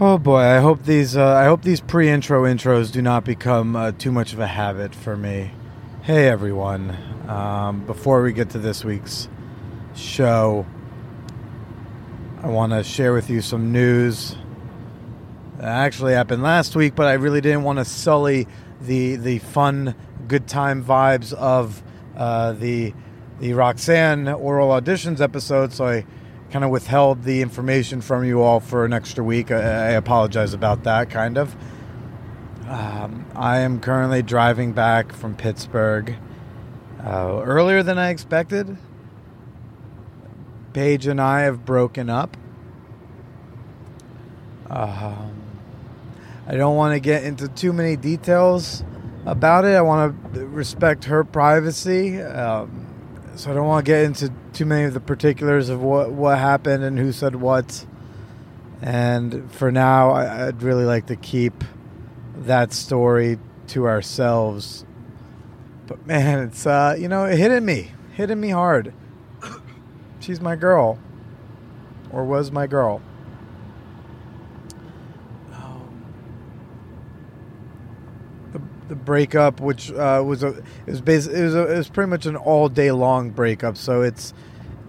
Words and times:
Oh 0.00 0.16
boy, 0.16 0.42
I 0.42 0.60
hope 0.60 0.84
these 0.84 1.16
uh, 1.16 1.26
I 1.26 1.46
hope 1.46 1.62
these 1.62 1.80
pre-intro 1.80 2.44
intros 2.44 2.92
do 2.92 3.02
not 3.02 3.24
become 3.24 3.74
uh, 3.74 3.90
too 3.90 4.12
much 4.12 4.32
of 4.32 4.38
a 4.38 4.46
habit 4.46 4.94
for 4.94 5.16
me. 5.16 5.50
Hey 6.02 6.28
everyone, 6.28 6.96
um, 7.26 7.84
before 7.84 8.22
we 8.22 8.32
get 8.32 8.50
to 8.50 8.60
this 8.60 8.84
week's 8.84 9.28
show, 9.96 10.64
I 12.44 12.46
want 12.46 12.70
to 12.74 12.84
share 12.84 13.12
with 13.12 13.28
you 13.28 13.40
some 13.40 13.72
news. 13.72 14.36
That 15.56 15.66
actually 15.66 16.12
happened 16.12 16.44
last 16.44 16.76
week, 16.76 16.94
but 16.94 17.08
I 17.08 17.14
really 17.14 17.40
didn't 17.40 17.64
want 17.64 17.80
to 17.80 17.84
sully 17.84 18.46
the 18.80 19.16
the 19.16 19.40
fun, 19.40 19.96
good 20.28 20.46
time 20.46 20.84
vibes 20.84 21.32
of 21.32 21.82
uh, 22.16 22.52
the 22.52 22.94
the 23.40 23.52
Roxanne 23.54 24.28
oral 24.28 24.68
auditions 24.68 25.20
episode, 25.20 25.72
so 25.72 25.88
I 25.88 26.06
kind 26.50 26.64
of 26.64 26.70
withheld 26.70 27.24
the 27.24 27.42
information 27.42 28.00
from 28.00 28.24
you 28.24 28.42
all 28.42 28.60
for 28.60 28.84
an 28.84 28.92
extra 28.92 29.22
week. 29.22 29.50
I, 29.50 29.56
I 29.56 29.90
apologize 29.90 30.54
about 30.54 30.84
that, 30.84 31.10
kind 31.10 31.36
of. 31.36 31.54
Um, 32.66 33.26
I 33.34 33.58
am 33.58 33.80
currently 33.80 34.22
driving 34.22 34.72
back 34.72 35.12
from 35.12 35.34
Pittsburgh 35.34 36.16
uh, 37.04 37.42
earlier 37.44 37.82
than 37.82 37.98
I 37.98 38.10
expected. 38.10 38.76
Paige 40.72 41.06
and 41.06 41.20
I 41.20 41.42
have 41.42 41.64
broken 41.64 42.10
up. 42.10 42.36
Um, 44.68 45.32
I 46.46 46.56
don't 46.56 46.76
want 46.76 46.94
to 46.94 47.00
get 47.00 47.24
into 47.24 47.48
too 47.48 47.72
many 47.72 47.96
details 47.96 48.84
about 49.24 49.64
it. 49.64 49.74
I 49.74 49.80
want 49.80 50.34
to 50.34 50.46
respect 50.46 51.04
her 51.04 51.24
privacy. 51.24 52.20
Um, 52.20 52.87
so 53.38 53.52
I 53.52 53.54
don't 53.54 53.68
want 53.68 53.86
to 53.86 53.88
get 53.88 54.02
into 54.02 54.32
too 54.52 54.66
many 54.66 54.86
of 54.86 54.94
the 54.94 55.00
particulars 55.00 55.68
of 55.68 55.80
what, 55.80 56.10
what 56.10 56.38
happened 56.38 56.82
and 56.82 56.98
who 56.98 57.12
said 57.12 57.36
what. 57.36 57.86
And 58.82 59.48
for 59.52 59.70
now, 59.70 60.10
I, 60.10 60.48
I'd 60.48 60.60
really 60.60 60.84
like 60.84 61.06
to 61.06 61.14
keep 61.14 61.62
that 62.34 62.72
story 62.72 63.38
to 63.68 63.86
ourselves. 63.86 64.84
But 65.86 66.04
man, 66.04 66.48
it's 66.48 66.66
uh, 66.66 66.96
you 66.98 67.06
know, 67.06 67.26
it 67.26 67.38
hitting 67.38 67.64
me, 67.64 67.92
hitting 68.14 68.40
me 68.40 68.50
hard. 68.50 68.92
She's 70.18 70.40
my 70.40 70.56
girl, 70.56 70.98
or 72.10 72.24
was 72.24 72.50
my 72.50 72.66
girl. 72.66 73.00
The, 78.88 78.94
breakup, 78.94 79.60
which 79.60 79.92
uh, 79.92 80.22
was 80.24 80.42
a, 80.42 80.48
it 80.48 80.64
was 80.86 81.00
basically 81.00 81.40
it 81.40 81.44
was, 81.44 81.54
a, 81.54 81.72
it 81.74 81.76
was 81.76 81.88
pretty 81.88 82.10
much 82.10 82.26
an 82.26 82.36
all 82.36 82.68
day 82.68 82.90
long 82.90 83.30
breakup. 83.30 83.76
So 83.76 84.02
it's 84.02 84.32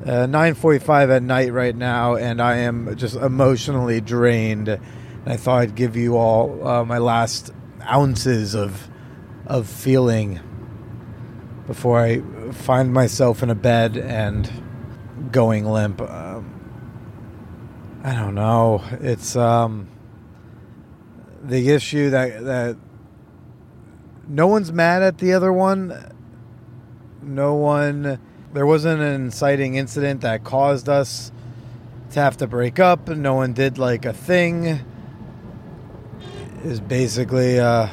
uh, 0.06 0.26
nine 0.26 0.56
forty 0.56 0.80
five 0.80 1.10
at 1.10 1.22
night 1.22 1.52
right 1.52 1.76
now, 1.76 2.16
and 2.16 2.42
I 2.42 2.58
am 2.58 2.96
just 2.96 3.16
emotionally 3.16 4.02
drained. 4.02 4.70
And 4.70 4.82
I 5.26 5.36
thought 5.36 5.62
I'd 5.62 5.76
give 5.76 5.96
you 5.98 6.18
all 6.18 6.66
uh, 6.66 6.86
my 6.86 6.98
last 6.98 7.52
ounces 7.84 8.56
of 8.56 8.90
of 9.46 9.68
feeling 9.68 10.40
before 11.68 12.00
I 12.00 12.22
find 12.52 12.94
myself 12.94 13.44
in 13.44 13.50
a 13.50 13.56
bed 13.56 13.98
and 13.98 14.50
going 15.32 15.66
limp. 15.66 16.02
Um, 16.02 16.56
I 18.04 18.16
don't 18.16 18.36
know. 18.36 18.84
It's 19.02 19.36
um, 19.36 19.90
the 21.44 21.70
issue 21.70 22.10
that 22.12 22.44
that 22.46 22.78
no 24.30 24.46
one's 24.46 24.72
mad 24.72 25.02
at 25.02 25.18
the 25.18 25.34
other 25.34 25.52
one. 25.52 26.14
No 27.22 27.56
one. 27.56 28.20
There 28.54 28.66
wasn't 28.66 29.02
an 29.02 29.14
inciting 29.16 29.76
incident 29.76 30.22
that 30.22 30.44
caused 30.44 30.88
us 30.88 31.32
to 32.12 32.20
have 32.20 32.38
to 32.38 32.48
break 32.48 32.80
up. 32.80 33.10
No 33.10 33.34
one 33.34 33.54
did 33.54 33.78
like 33.80 34.06
a 34.06 34.14
thing. 34.14 34.80
Is 36.64 36.80
basically 36.80 37.60
uh, 37.60 37.88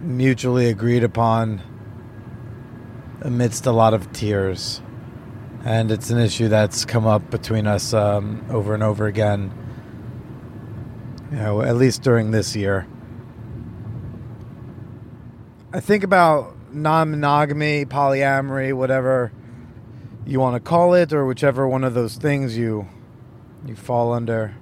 mutually 0.00 0.68
agreed 0.68 1.04
upon 1.04 1.60
amidst 3.20 3.66
a 3.66 3.72
lot 3.72 3.92
of 3.92 4.12
tears. 4.12 4.80
And 5.62 5.90
it's 5.90 6.08
an 6.08 6.18
issue 6.18 6.48
that's 6.48 6.86
come 6.86 7.06
up 7.06 7.30
between 7.30 7.66
us 7.66 7.92
um, 7.92 8.46
over 8.48 8.72
and 8.72 8.82
over 8.82 9.06
again. 9.06 9.52
You 11.30 11.36
know, 11.36 11.62
at 11.62 11.76
least 11.76 12.02
during 12.02 12.30
this 12.30 12.56
year. 12.56 12.86
I 15.72 15.78
think 15.78 16.02
about 16.02 16.56
non 16.72 17.12
monogamy, 17.12 17.84
polyamory, 17.84 18.72
whatever 18.74 19.30
you 20.26 20.40
want 20.40 20.56
to 20.56 20.60
call 20.60 20.94
it, 20.94 21.12
or 21.12 21.24
whichever 21.24 21.68
one 21.68 21.84
of 21.84 21.94
those 21.94 22.16
things 22.16 22.58
you 22.58 22.88
you 23.64 23.76
fall 23.76 24.12
under. 24.12 24.56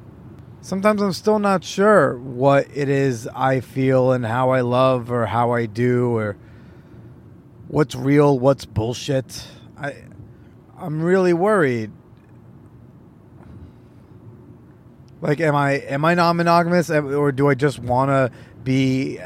Sometimes 0.60 1.00
I'm 1.00 1.14
still 1.14 1.38
not 1.38 1.64
sure 1.64 2.18
what 2.18 2.66
it 2.74 2.90
is 2.90 3.26
I 3.28 3.60
feel 3.60 4.12
and 4.12 4.26
how 4.26 4.50
I 4.50 4.60
love 4.60 5.10
or 5.10 5.24
how 5.24 5.52
I 5.52 5.64
do 5.64 6.14
or 6.14 6.36
what's 7.68 7.94
real, 7.94 8.38
what's 8.38 8.66
bullshit. 8.66 9.46
I 9.78 9.94
I'm 10.76 11.00
really 11.00 11.32
worried. 11.32 11.90
Like 15.22 15.40
am 15.40 15.56
I 15.56 15.72
am 15.72 16.04
I 16.04 16.12
non-monogamous 16.12 16.90
eh, 16.90 17.00
or 17.00 17.32
do 17.32 17.48
I 17.48 17.54
just 17.54 17.78
want 17.78 18.10
to 18.10 18.30
be 18.62 19.18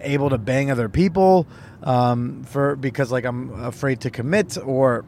able 0.00 0.30
to 0.30 0.38
bang 0.38 0.70
other 0.70 0.88
people 0.88 1.46
um, 1.82 2.44
for 2.44 2.76
because 2.76 3.10
like 3.12 3.24
I'm 3.24 3.64
afraid 3.64 4.00
to 4.02 4.10
commit 4.10 4.56
or 4.58 5.04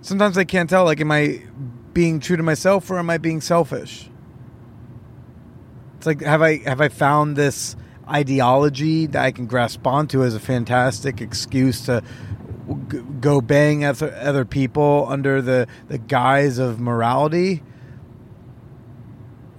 sometimes 0.00 0.38
I 0.38 0.44
can't 0.44 0.68
tell 0.68 0.84
like 0.84 1.00
am 1.00 1.12
I 1.12 1.42
being 1.92 2.20
true 2.20 2.36
to 2.36 2.42
myself 2.42 2.90
or 2.90 2.98
am 2.98 3.10
I 3.10 3.18
being 3.18 3.40
selfish? 3.40 4.08
It's 5.96 6.06
like 6.06 6.20
have 6.22 6.42
I 6.42 6.58
have 6.58 6.80
I 6.80 6.88
found 6.88 7.36
this 7.36 7.76
ideology 8.08 9.06
that 9.06 9.24
I 9.24 9.32
can 9.32 9.46
grasp 9.46 9.86
onto 9.86 10.22
as 10.22 10.34
a 10.34 10.40
fantastic 10.40 11.20
excuse 11.20 11.86
to 11.86 12.02
go 13.20 13.40
bang 13.40 13.84
other 13.84 14.14
other 14.14 14.44
people 14.44 15.06
under 15.08 15.42
the 15.42 15.66
the 15.88 15.98
guise 15.98 16.58
of 16.58 16.80
morality? 16.80 17.62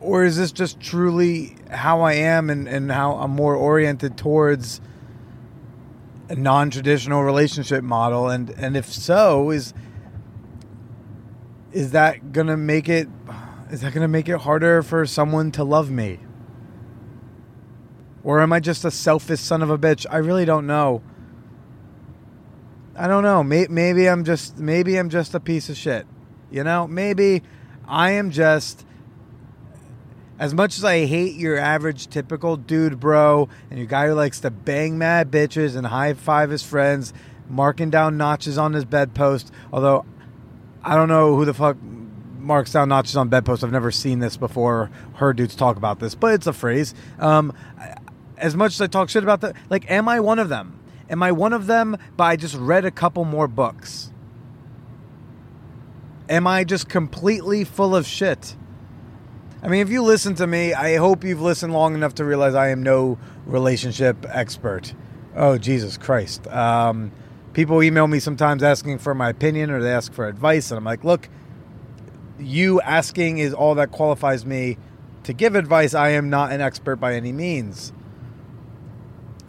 Or 0.08 0.24
is 0.24 0.38
this 0.38 0.54
just 0.54 0.80
truly 0.80 1.58
how 1.70 2.00
I 2.00 2.14
am 2.14 2.50
and, 2.50 2.66
and 2.66 2.90
how 2.90 3.16
I'm 3.16 3.32
more 3.32 3.56
oriented 3.56 4.18
towards 4.18 4.80
a 6.30 6.36
non 6.36 6.70
traditional 6.70 7.24
relationship 7.24 7.84
model? 7.84 8.30
And, 8.30 8.50
and 8.52 8.78
if 8.78 8.86
so, 8.86 9.52
is 9.52 9.74
is 11.74 11.92
that 11.92 12.32
gonna 12.32 12.56
make 12.56 12.88
it 12.88 13.10
is 13.70 13.82
that 13.82 13.94
gonna 13.94 14.08
make 14.08 14.30
it 14.30 14.38
harder 14.38 14.82
for 14.82 15.06
someone 15.06 15.52
to 15.52 15.66
love 15.66 15.92
me? 15.92 16.20
Or 18.24 18.40
am 18.40 18.54
I 18.54 18.62
just 18.62 18.86
a 18.86 18.92
selfish 18.92 19.42
son 19.42 19.62
of 19.62 19.70
a 19.70 19.78
bitch? 19.78 20.06
I 20.10 20.18
really 20.18 20.46
don't 20.46 20.66
know. 20.66 21.02
I 22.96 23.10
don't 23.10 23.24
know. 23.24 23.44
Maybe 23.44 24.08
I'm 24.08 24.24
just 24.24 24.58
maybe 24.58 24.96
I'm 24.96 25.10
just 25.10 25.36
a 25.36 25.42
piece 25.42 25.68
of 25.68 25.76
shit. 25.76 26.08
You 26.50 26.64
know, 26.64 26.88
maybe 26.88 27.44
I 27.86 28.12
am 28.12 28.32
just 28.32 28.87
as 30.40 30.54
much 30.54 30.78
as 30.78 30.84
I 30.84 31.06
hate 31.06 31.36
your 31.36 31.58
average 31.58 32.08
typical 32.08 32.58
dude, 32.58 33.00
bro, 33.00 33.50
and 33.70 33.80
your 33.80 33.88
guy 33.88 34.08
who 34.08 34.14
likes 34.14 34.40
to 34.42 34.52
bang 34.52 34.98
mad 34.98 35.32
bitches 35.32 35.76
and 35.76 35.88
high 35.88 36.14
five 36.14 36.50
his 36.50 36.64
friends, 36.64 37.14
marking 37.50 37.90
down 37.90 38.18
notches 38.18 38.58
on 38.58 38.74
his 38.74 38.86
bedpost, 38.86 39.52
although 39.74 40.06
I 40.84 40.96
don't 40.96 41.10
know 41.10 41.36
who 41.36 41.46
the 41.46 41.54
fuck 41.54 41.78
marks 41.82 42.72
down 42.72 42.90
notches 42.90 43.18
on 43.18 43.30
bedposts. 43.30 43.64
I've 43.64 43.72
never 43.72 43.92
seen 43.92 44.20
this 44.20 44.38
before, 44.38 44.90
heard 45.16 45.38
dudes 45.38 45.56
talk 45.56 45.76
about 45.78 46.00
this, 46.00 46.16
but 46.16 46.34
it's 46.34 46.48
a 46.48 46.54
phrase. 46.54 46.94
Um, 47.20 47.54
as 48.38 48.56
much 48.56 48.74
as 48.74 48.82
I 48.82 48.88
talk 48.88 49.10
shit 49.10 49.24
about 49.24 49.42
that, 49.42 49.56
like, 49.70 49.90
am 49.90 50.08
I 50.08 50.20
one 50.20 50.40
of 50.40 50.50
them? 50.50 50.80
Am 51.10 51.24
I 51.24 51.32
one 51.32 51.54
of 51.54 51.68
them? 51.68 51.98
But 52.16 52.26
I 52.26 52.36
just 52.36 52.56
read 52.56 52.86
a 52.86 52.92
couple 52.92 53.26
more 53.26 53.48
books. 53.48 54.12
Am 56.30 56.46
I 56.46 56.64
just 56.64 56.90
completely 56.90 57.64
full 57.64 57.96
of 57.96 58.06
shit? 58.06 58.56
I 59.62 59.70
mean, 59.70 59.82
if 59.82 59.90
you 59.90 60.04
listen 60.04 60.36
to 60.36 60.46
me, 60.46 60.74
I 60.74 60.98
hope 60.98 61.24
you've 61.24 61.42
listened 61.42 61.74
long 61.74 61.96
enough 61.96 62.16
to 62.16 62.26
realize 62.26 62.54
I 62.54 62.70
am 62.70 62.84
no 62.84 63.18
relationship 63.46 64.26
expert. 64.30 64.94
Oh, 65.36 65.58
Jesus 65.58 65.98
Christ. 65.98 66.48
Um, 66.48 67.12
people 67.54 67.82
email 67.82 68.08
me 68.08 68.20
sometimes 68.20 68.62
asking 68.62 69.00
for 69.00 69.16
my 69.16 69.30
opinion 69.30 69.72
or 69.72 69.82
they 69.82 69.92
ask 69.92 70.14
for 70.14 70.28
advice, 70.28 70.70
and 70.70 70.78
I'm 70.78 70.84
like, 70.84 71.04
look, 71.04 71.28
you 72.40 72.80
asking 72.82 73.40
is 73.40 73.54
all 73.54 73.76
that 73.76 73.92
qualifies 73.92 74.46
me 74.46 74.78
to 75.24 75.34
give 75.34 75.56
advice. 75.56 75.96
I 75.96 76.10
am 76.10 76.30
not 76.30 76.52
an 76.52 76.62
expert 76.62 76.98
by 76.98 77.16
any 77.16 77.32
means. 77.32 77.94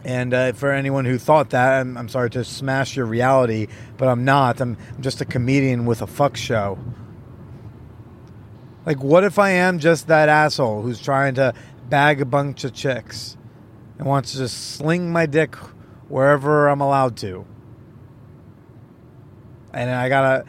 And 0.03 0.33
uh, 0.33 0.53
for 0.53 0.71
anyone 0.71 1.05
who 1.05 1.19
thought 1.19 1.51
that, 1.51 1.81
I'm, 1.81 1.97
I'm, 1.97 2.09
sorry 2.09 2.29
to 2.31 2.43
smash 2.43 2.95
your 2.95 3.05
reality, 3.05 3.67
but 3.97 4.07
I'm 4.07 4.25
not. 4.25 4.61
I'm, 4.61 4.77
I'm 4.95 5.01
just 5.03 5.21
a 5.21 5.25
comedian 5.25 5.85
with 5.85 6.01
a 6.01 6.07
fuck 6.07 6.37
show. 6.37 6.79
Like, 8.85 9.03
what 9.03 9.23
if 9.23 9.37
I 9.37 9.51
am 9.51 9.79
just 9.79 10.07
that 10.07 10.29
asshole 10.29 10.81
who's 10.81 11.01
trying 11.01 11.35
to 11.35 11.53
bag 11.89 12.21
a 12.21 12.25
bunch 12.25 12.63
of 12.63 12.73
chicks 12.73 13.37
and 13.97 14.07
wants 14.07 14.31
to 14.31 14.37
just 14.37 14.75
sling 14.75 15.11
my 15.11 15.25
dick 15.25 15.55
wherever 16.07 16.67
I'm 16.67 16.81
allowed 16.81 17.17
to? 17.17 17.45
And 19.73 19.89
I 19.89 20.09
gotta, 20.09 20.45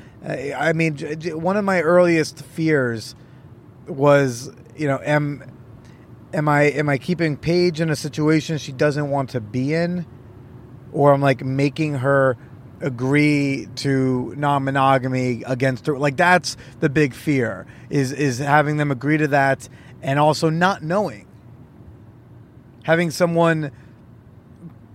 I 0.57 0.73
mean, 0.73 0.97
one 1.41 1.57
of 1.57 1.65
my 1.65 1.83
earliest 1.83 2.43
fears 2.43 3.15
was, 3.87 4.51
you 4.77 4.87
know, 4.87 5.01
am 5.05 5.43
am 6.33 6.49
I 6.49 6.63
am 6.63 6.89
I 6.89 6.99
keeping 6.99 7.37
Paige 7.37 7.81
in 7.81 7.91
a 7.91 7.97
situation 7.97 8.59
she 8.59 8.73
doesn't 8.73 9.11
want 9.11 9.31
to 9.31 9.41
be 9.41 9.75
in, 9.75 10.07
or 10.93 11.13
I'm 11.13 11.21
like 11.21 11.45
making 11.45 11.95
her 11.97 12.37
agree 12.81 13.69
to 13.77 14.35
non-monogamy 14.37 15.43
against 15.47 15.87
her 15.87 15.99
like 15.99 16.17
that's 16.17 16.57
the 16.81 16.89
big 16.89 17.13
fear 17.13 17.67
is 17.91 18.13
is 18.13 18.39
having 18.39 18.79
them 18.79 18.91
agree 18.91 19.19
to 19.19 19.29
that 19.29 19.69
and 20.03 20.19
also 20.19 20.49
not 20.49 20.83
knowing. 20.83 21.27
Having 22.85 23.11
someone 23.11 23.71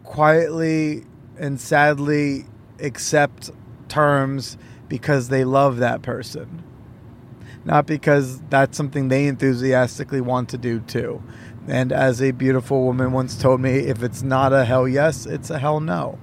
quietly 0.04 1.06
and 1.38 1.60
sadly 1.60 2.46
accept 2.80 3.52
terms 3.88 4.58
because 4.88 5.30
they 5.30 5.44
love 5.44 5.78
that 5.78 6.02
person. 6.02 6.64
Not 7.64 7.86
because 7.86 8.42
that's 8.50 8.78
something 8.78 9.08
they 9.08 9.26
enthusiastically 9.26 10.22
want 10.22 10.50
to 10.50 10.58
do 10.58 10.80
too. 10.82 11.24
And 11.68 11.92
as 11.92 12.22
a 12.22 12.32
beautiful 12.32 12.84
woman 12.84 13.12
once 13.12 13.38
told 13.38 13.60
me 13.60 13.72
if 13.72 14.04
it's 14.04 14.22
not 14.22 14.54
a 14.54 14.66
hell 14.66 14.88
yes 14.88 15.26
it's 15.26 15.50
a 15.50 15.58
hell 15.58 15.80
no 15.80 16.20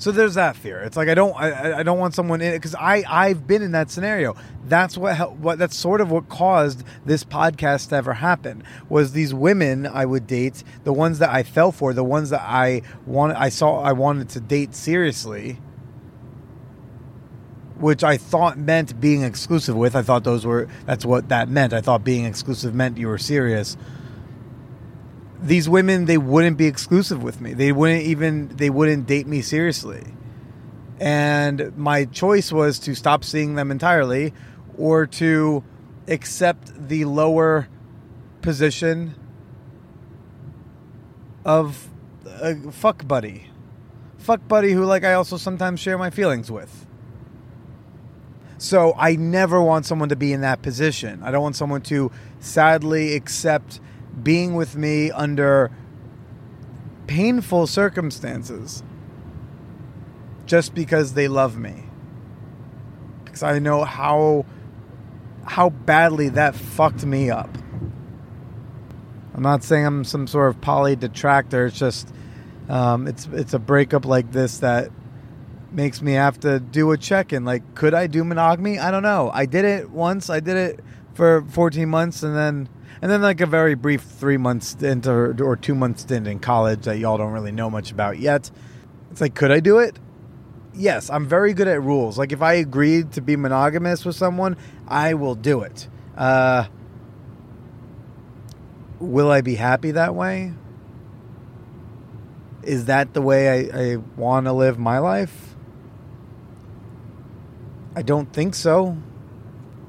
so 0.00 0.10
there's 0.10 0.34
that 0.34 0.56
fear. 0.56 0.80
It's 0.80 0.96
like 0.96 1.10
I 1.10 1.14
don't 1.14 1.34
I, 1.36 1.80
I 1.80 1.82
don't 1.82 1.98
want 1.98 2.14
someone 2.14 2.40
in 2.40 2.54
it 2.54 2.56
because 2.56 2.74
I 2.74 3.04
I've 3.06 3.46
been 3.46 3.60
in 3.60 3.72
that 3.72 3.90
scenario. 3.90 4.34
That's 4.64 4.96
what 4.96 5.32
what 5.36 5.58
that's 5.58 5.76
sort 5.76 6.00
of 6.00 6.10
what 6.10 6.30
caused 6.30 6.84
this 7.04 7.22
podcast 7.22 7.90
to 7.90 7.96
ever 7.96 8.14
happen. 8.14 8.64
Was 8.88 9.12
these 9.12 9.34
women 9.34 9.86
I 9.86 10.06
would 10.06 10.26
date, 10.26 10.64
the 10.84 10.92
ones 10.94 11.18
that 11.18 11.28
I 11.28 11.42
fell 11.42 11.70
for, 11.70 11.92
the 11.92 12.02
ones 12.02 12.30
that 12.30 12.40
I 12.40 12.80
wanted 13.04 13.36
I 13.36 13.50
saw 13.50 13.82
I 13.82 13.92
wanted 13.92 14.30
to 14.30 14.40
date 14.40 14.74
seriously. 14.74 15.60
Which 17.78 18.02
I 18.02 18.16
thought 18.16 18.56
meant 18.56 19.00
being 19.00 19.22
exclusive 19.22 19.76
with. 19.76 19.94
I 19.94 20.00
thought 20.00 20.24
those 20.24 20.46
were 20.46 20.66
that's 20.86 21.04
what 21.04 21.28
that 21.28 21.50
meant. 21.50 21.74
I 21.74 21.82
thought 21.82 22.04
being 22.04 22.24
exclusive 22.24 22.74
meant 22.74 22.96
you 22.96 23.06
were 23.08 23.18
serious 23.18 23.76
these 25.42 25.68
women 25.68 26.04
they 26.04 26.18
wouldn't 26.18 26.56
be 26.56 26.66
exclusive 26.66 27.22
with 27.22 27.40
me. 27.40 27.54
They 27.54 27.72
wouldn't 27.72 28.02
even 28.02 28.48
they 28.56 28.70
wouldn't 28.70 29.06
date 29.06 29.26
me 29.26 29.42
seriously. 29.42 30.04
And 30.98 31.76
my 31.78 32.04
choice 32.04 32.52
was 32.52 32.78
to 32.80 32.94
stop 32.94 33.24
seeing 33.24 33.54
them 33.54 33.70
entirely 33.70 34.34
or 34.76 35.06
to 35.06 35.64
accept 36.08 36.88
the 36.88 37.06
lower 37.06 37.68
position 38.42 39.14
of 41.44 41.88
a 42.26 42.54
fuck 42.70 43.06
buddy. 43.06 43.46
Fuck 44.18 44.46
buddy 44.46 44.72
who 44.72 44.84
like 44.84 45.04
I 45.04 45.14
also 45.14 45.38
sometimes 45.38 45.80
share 45.80 45.96
my 45.96 46.10
feelings 46.10 46.50
with. 46.50 46.86
So 48.58 48.94
I 48.98 49.16
never 49.16 49.62
want 49.62 49.86
someone 49.86 50.10
to 50.10 50.16
be 50.16 50.34
in 50.34 50.42
that 50.42 50.60
position. 50.60 51.22
I 51.22 51.30
don't 51.30 51.42
want 51.42 51.56
someone 51.56 51.80
to 51.82 52.10
sadly 52.40 53.14
accept 53.14 53.80
being 54.22 54.54
with 54.54 54.76
me 54.76 55.10
under 55.10 55.70
painful 57.06 57.66
circumstances 57.66 58.82
just 60.46 60.74
because 60.74 61.14
they 61.14 61.28
love 61.28 61.56
me. 61.56 61.84
Because 63.24 63.42
I 63.42 63.58
know 63.58 63.84
how 63.84 64.44
how 65.44 65.70
badly 65.70 66.28
that 66.30 66.54
fucked 66.54 67.04
me 67.04 67.30
up. 67.30 67.56
I'm 69.34 69.42
not 69.42 69.62
saying 69.64 69.86
I'm 69.86 70.04
some 70.04 70.26
sort 70.26 70.50
of 70.50 70.60
poly 70.60 70.96
detractor. 70.96 71.66
It's 71.66 71.78
just 71.78 72.12
um, 72.68 73.08
it's 73.08 73.26
it's 73.32 73.54
a 73.54 73.58
breakup 73.58 74.04
like 74.04 74.32
this 74.32 74.58
that 74.58 74.90
makes 75.72 76.02
me 76.02 76.12
have 76.12 76.38
to 76.40 76.60
do 76.60 76.90
a 76.92 76.96
check 76.96 77.32
in. 77.32 77.44
Like, 77.44 77.74
could 77.74 77.94
I 77.94 78.06
do 78.06 78.24
monogamy? 78.24 78.78
I 78.78 78.90
don't 78.90 79.02
know. 79.02 79.30
I 79.32 79.46
did 79.46 79.64
it 79.64 79.90
once. 79.90 80.30
I 80.30 80.40
did 80.40 80.56
it 80.56 80.80
for 81.14 81.44
14 81.48 81.88
months, 81.88 82.22
and 82.22 82.36
then 82.36 82.68
and 83.02 83.10
then 83.10 83.22
like 83.22 83.40
a 83.40 83.46
very 83.46 83.74
brief 83.74 84.02
three 84.02 84.36
months 84.36 84.68
stint 84.68 85.06
or, 85.06 85.34
or 85.42 85.56
two 85.56 85.74
month 85.74 86.00
stint 86.00 86.26
in 86.26 86.38
college 86.38 86.82
that 86.82 86.98
y'all 86.98 87.18
don't 87.18 87.32
really 87.32 87.52
know 87.52 87.70
much 87.70 87.90
about 87.90 88.18
yet. 88.18 88.50
It's 89.10 89.20
like, 89.20 89.34
could 89.34 89.50
I 89.50 89.60
do 89.60 89.78
it? 89.78 89.98
Yes, 90.74 91.10
I'm 91.10 91.26
very 91.26 91.52
good 91.52 91.68
at 91.68 91.82
rules. 91.82 92.18
Like 92.18 92.32
if 92.32 92.42
I 92.42 92.54
agreed 92.54 93.12
to 93.12 93.20
be 93.20 93.36
monogamous 93.36 94.04
with 94.04 94.16
someone, 94.16 94.56
I 94.86 95.14
will 95.14 95.34
do 95.34 95.62
it. 95.62 95.88
Uh, 96.16 96.66
will 98.98 99.30
I 99.30 99.40
be 99.40 99.54
happy 99.54 99.92
that 99.92 100.14
way? 100.14 100.52
Is 102.62 102.84
that 102.84 103.14
the 103.14 103.22
way 103.22 103.70
I, 103.70 103.92
I 103.92 103.96
want 104.16 104.46
to 104.46 104.52
live 104.52 104.78
my 104.78 104.98
life? 104.98 105.54
I 107.96 108.02
don't 108.02 108.32
think 108.32 108.54
so. 108.54 108.98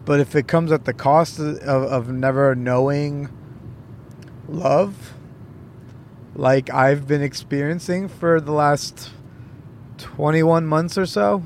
But 0.05 0.19
if 0.19 0.35
it 0.35 0.47
comes 0.47 0.71
at 0.71 0.85
the 0.85 0.93
cost 0.93 1.39
of, 1.39 1.59
of 1.61 2.09
never 2.09 2.55
knowing 2.55 3.29
love, 4.47 5.13
like 6.35 6.69
I've 6.73 7.07
been 7.07 7.21
experiencing 7.21 8.07
for 8.07 8.41
the 8.41 8.51
last 8.51 9.11
21 9.97 10.65
months 10.65 10.97
or 10.97 11.05
so, 11.05 11.43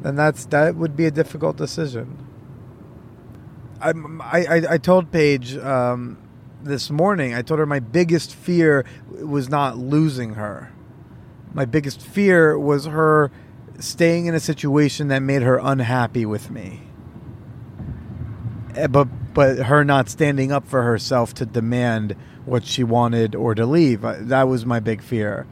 then 0.00 0.16
that's 0.16 0.46
that 0.46 0.76
would 0.76 0.96
be 0.96 1.06
a 1.06 1.10
difficult 1.10 1.56
decision. 1.56 2.18
I, 3.80 3.92
I, 4.20 4.62
I 4.70 4.78
told 4.78 5.10
Paige 5.10 5.56
um, 5.56 6.16
this 6.62 6.90
morning, 6.90 7.34
I 7.34 7.42
told 7.42 7.58
her 7.58 7.66
my 7.66 7.80
biggest 7.80 8.34
fear 8.34 8.84
was 9.10 9.48
not 9.48 9.76
losing 9.76 10.34
her. 10.34 10.72
My 11.52 11.64
biggest 11.64 12.00
fear 12.00 12.58
was 12.58 12.86
her 12.86 13.30
staying 13.78 14.26
in 14.26 14.34
a 14.34 14.40
situation 14.40 15.08
that 15.08 15.20
made 15.20 15.42
her 15.42 15.58
unhappy 15.62 16.26
with 16.26 16.50
me. 16.50 16.82
Eh, 18.74 18.86
but 18.86 19.08
but 19.34 19.58
her 19.66 19.84
not 19.84 20.08
standing 20.08 20.52
up 20.52 20.66
for 20.66 20.82
herself 20.82 21.32
to 21.34 21.46
demand 21.46 22.14
what 22.44 22.64
she 22.64 22.84
wanted 22.84 23.34
or 23.34 23.54
to 23.54 23.64
leave. 23.64 24.04
Uh, 24.04 24.16
that 24.20 24.48
was 24.48 24.66
my 24.66 24.80
big 24.80 25.02
fear. 25.02 25.46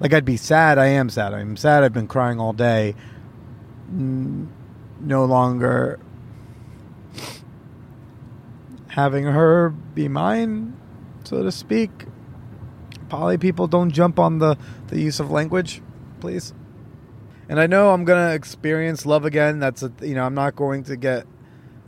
Like 0.00 0.12
I'd 0.12 0.24
be 0.24 0.36
sad. 0.36 0.78
I 0.78 0.86
am 0.86 1.10
sad. 1.10 1.32
I'm 1.34 1.56
sad. 1.56 1.84
I've 1.84 1.92
been 1.92 2.08
crying 2.08 2.40
all 2.40 2.52
day. 2.52 2.94
No 3.92 5.24
longer 5.24 5.98
having 8.88 9.24
her 9.24 9.70
be 9.70 10.08
mine, 10.08 10.76
so 11.24 11.42
to 11.42 11.52
speak. 11.52 12.06
Poly 13.08 13.38
people 13.38 13.66
don't 13.66 13.90
jump 13.90 14.18
on 14.18 14.38
the, 14.38 14.56
the 14.88 15.00
use 15.00 15.18
of 15.20 15.30
language, 15.30 15.82
please 16.20 16.52
and 17.50 17.58
I 17.58 17.66
know 17.66 17.90
I'm 17.90 18.04
gonna 18.04 18.32
experience 18.32 19.04
love 19.04 19.24
again. 19.24 19.58
That's 19.58 19.82
a 19.82 19.92
you 20.00 20.14
know 20.14 20.24
I'm 20.24 20.36
not 20.36 20.54
going 20.54 20.84
to 20.84 20.96
get 20.96 21.26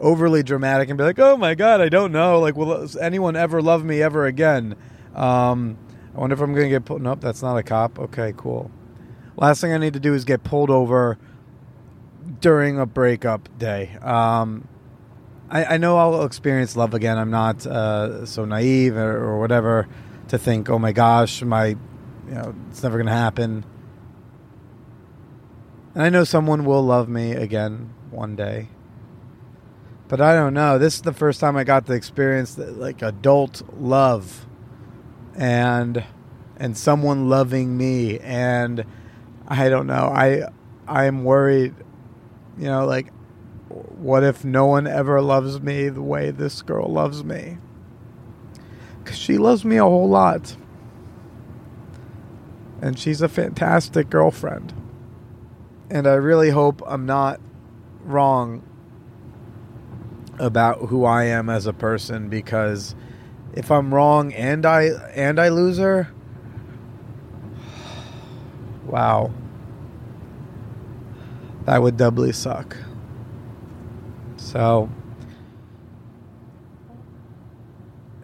overly 0.01 0.43
dramatic 0.43 0.89
and 0.89 0.99
be 0.99 1.05
like, 1.05 1.21
oh 1.21 1.37
my 1.37 1.55
god, 1.55 1.81
I 1.81 1.89
don't 1.89 2.11
know. 2.11 2.41
Like, 2.41 2.57
will 2.57 2.89
anyone 3.01 3.37
ever 3.37 3.63
love 3.63 3.85
me 3.85 4.03
ever 4.03 4.27
again? 4.27 4.75
Um, 5.15 5.79
I 6.17 6.19
wonder 6.19 6.35
if 6.35 6.41
I'm 6.41 6.53
gonna 6.53 6.69
get 6.69 6.85
pulled. 6.85 7.01
Nope, 7.01 7.21
that's 7.21 7.43
not 7.43 7.57
a 7.57 7.63
cop. 7.63 8.01
Okay, 8.01 8.35
cool. 8.37 8.73
Last 9.37 9.61
thing 9.61 9.73
I 9.73 9.79
need 9.79 9.93
to 9.93 10.01
do 10.01 10.15
is 10.15 10.25
get 10.25 10.43
pulled 10.43 10.69
over 10.69 11.17
during 12.41 12.81
a 12.81 12.85
breakup 12.85 13.49
day. 13.57 13.97
Um, 14.03 14.67
I, 15.49 15.65
I, 15.65 15.77
know 15.77 15.97
I'll 15.97 16.25
experience 16.25 16.75
love 16.75 16.93
again. 16.93 17.19
I'm 17.19 17.31
not 17.31 17.65
uh, 17.67 18.27
so 18.27 18.45
naive 18.45 18.97
or, 18.97 19.17
or, 19.17 19.39
whatever 19.39 19.89
to 20.29 20.39
think, 20.39 20.69
oh 20.71 20.79
my 20.79 20.93
gosh, 20.93 21.43
my, 21.43 21.67
you 21.67 21.79
know, 22.31 22.55
it's 22.71 22.83
never 22.83 22.99
gonna 22.99 23.13
happen. 23.13 23.65
And 25.95 26.03
I 26.03 26.09
know 26.09 26.25
someone 26.25 26.65
will 26.65 26.83
love 26.83 27.09
me 27.09 27.33
again 27.33 27.93
one 28.11 28.35
day. 28.35 28.69
But 30.09 30.21
I 30.21 30.35
don't 30.35 30.55
know. 30.55 30.79
This 30.79 30.97
is 30.97 31.03
the 31.03 31.13
first 31.13 31.41
time 31.41 31.57
I 31.57 31.65
got 31.65 31.87
to 31.87 31.93
experience 31.93 32.59
uh, 32.59 32.73
like 32.77 33.03
adult 33.03 33.63
love 33.79 34.47
and 35.35 36.05
and 36.57 36.77
someone 36.77 37.29
loving 37.29 37.77
me 37.77 38.19
and 38.21 38.85
I 39.49 39.69
don't 39.69 39.87
know. 39.87 40.13
I 40.15 40.45
I'm 40.87 41.25
worried, 41.25 41.75
you 42.59 42.67
know, 42.67 42.87
like 42.87 43.11
what 43.69 44.23
if 44.23 44.45
no 44.45 44.67
one 44.67 44.87
ever 44.87 45.21
loves 45.21 45.61
me 45.61 45.89
the 45.89 46.03
way 46.03 46.31
this 46.31 46.63
girl 46.63 46.89
loves 46.89 47.23
me? 47.25 47.59
Cuz 49.05 49.17
she 49.17 49.39
loves 49.39 49.65
me 49.65 49.77
a 49.77 49.85
whole 49.85 50.09
lot. 50.09 50.57
And 52.81 52.99
she's 52.99 53.23
a 53.23 53.29
fantastic 53.29 54.11
girlfriend 54.11 54.75
and 55.93 56.07
I 56.07 56.15
really 56.15 56.49
hope 56.49 56.83
I'm 56.87 57.05
not 57.05 57.39
wrong 58.03 58.63
about 60.39 60.89
who 60.89 61.05
I 61.05 61.25
am 61.25 61.51
as 61.51 61.67
a 61.67 61.75
person 61.75 62.31
because 62.31 62.95
if 63.53 63.71
I'm 63.71 63.93
wrong 63.93 64.33
and 64.33 64.65
I 64.65 64.85
and 65.15 65.39
I 65.39 65.51
lose 65.51 65.77
her, 65.77 66.11
wow. 68.87 69.31
That 71.67 71.83
would 71.83 71.99
doubly 71.99 72.33
suck. 72.33 72.75
So 74.39 74.89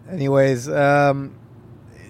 anyways, 0.09 0.67
um 0.67 1.35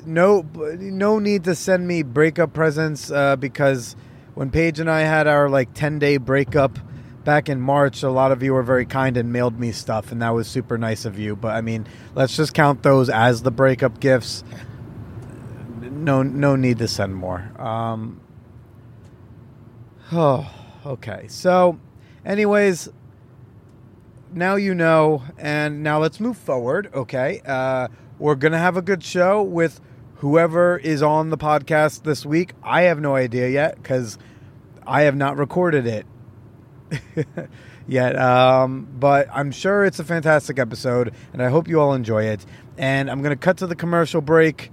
no 0.05 0.45
no 0.79 1.19
need 1.19 1.43
to 1.43 1.53
send 1.53 1.85
me 1.85 2.01
breakup 2.01 2.53
presents 2.53 3.11
uh, 3.11 3.35
because 3.35 3.97
when 4.39 4.51
Paige 4.51 4.79
and 4.79 4.89
I 4.89 5.01
had 5.01 5.27
our 5.27 5.49
like 5.49 5.73
10 5.73 5.99
day 5.99 6.15
breakup 6.15 6.79
back 7.25 7.49
in 7.49 7.59
March, 7.59 8.03
a 8.03 8.09
lot 8.09 8.31
of 8.31 8.41
you 8.41 8.53
were 8.53 8.63
very 8.63 8.85
kind 8.85 9.17
and 9.17 9.33
mailed 9.33 9.59
me 9.59 9.73
stuff, 9.73 10.13
and 10.13 10.21
that 10.21 10.29
was 10.29 10.47
super 10.47 10.77
nice 10.77 11.03
of 11.03 11.19
you. 11.19 11.35
But 11.35 11.57
I 11.57 11.59
mean, 11.59 11.85
let's 12.15 12.37
just 12.37 12.53
count 12.53 12.81
those 12.81 13.09
as 13.09 13.41
the 13.41 13.51
breakup 13.51 13.99
gifts. 13.99 14.45
No, 15.81 16.23
no 16.23 16.55
need 16.55 16.77
to 16.77 16.87
send 16.87 17.15
more. 17.15 17.51
Um, 17.61 18.21
oh, 20.13 20.49
okay. 20.85 21.25
So, 21.27 21.77
anyways, 22.23 22.87
now 24.31 24.55
you 24.55 24.73
know, 24.73 25.21
and 25.37 25.83
now 25.83 25.99
let's 25.99 26.21
move 26.21 26.37
forward. 26.37 26.89
Okay, 26.93 27.41
uh, 27.45 27.89
we're 28.17 28.35
gonna 28.35 28.57
have 28.57 28.77
a 28.77 28.81
good 28.81 29.03
show 29.03 29.43
with 29.43 29.81
whoever 30.19 30.77
is 30.77 31.03
on 31.03 31.29
the 31.29 31.37
podcast 31.37 32.03
this 32.03 32.25
week. 32.25 32.53
I 32.63 32.83
have 32.83 33.01
no 33.01 33.17
idea 33.17 33.49
yet 33.49 33.75
because 33.75 34.17
I 34.89 35.03
have 35.03 35.15
not 35.15 35.37
recorded 35.37 35.85
it 35.85 36.05
yet. 37.87 38.17
Um, 38.17 38.87
but 38.99 39.27
I'm 39.31 39.51
sure 39.51 39.85
it's 39.85 39.99
a 39.99 40.03
fantastic 40.03 40.59
episode, 40.59 41.13
and 41.31 41.41
I 41.41 41.49
hope 41.49 41.67
you 41.67 41.79
all 41.79 41.93
enjoy 41.93 42.23
it. 42.25 42.45
And 42.77 43.09
I'm 43.09 43.21
gonna 43.21 43.35
cut 43.35 43.57
to 43.57 43.67
the 43.67 43.75
commercial 43.75 44.21
break. 44.21 44.71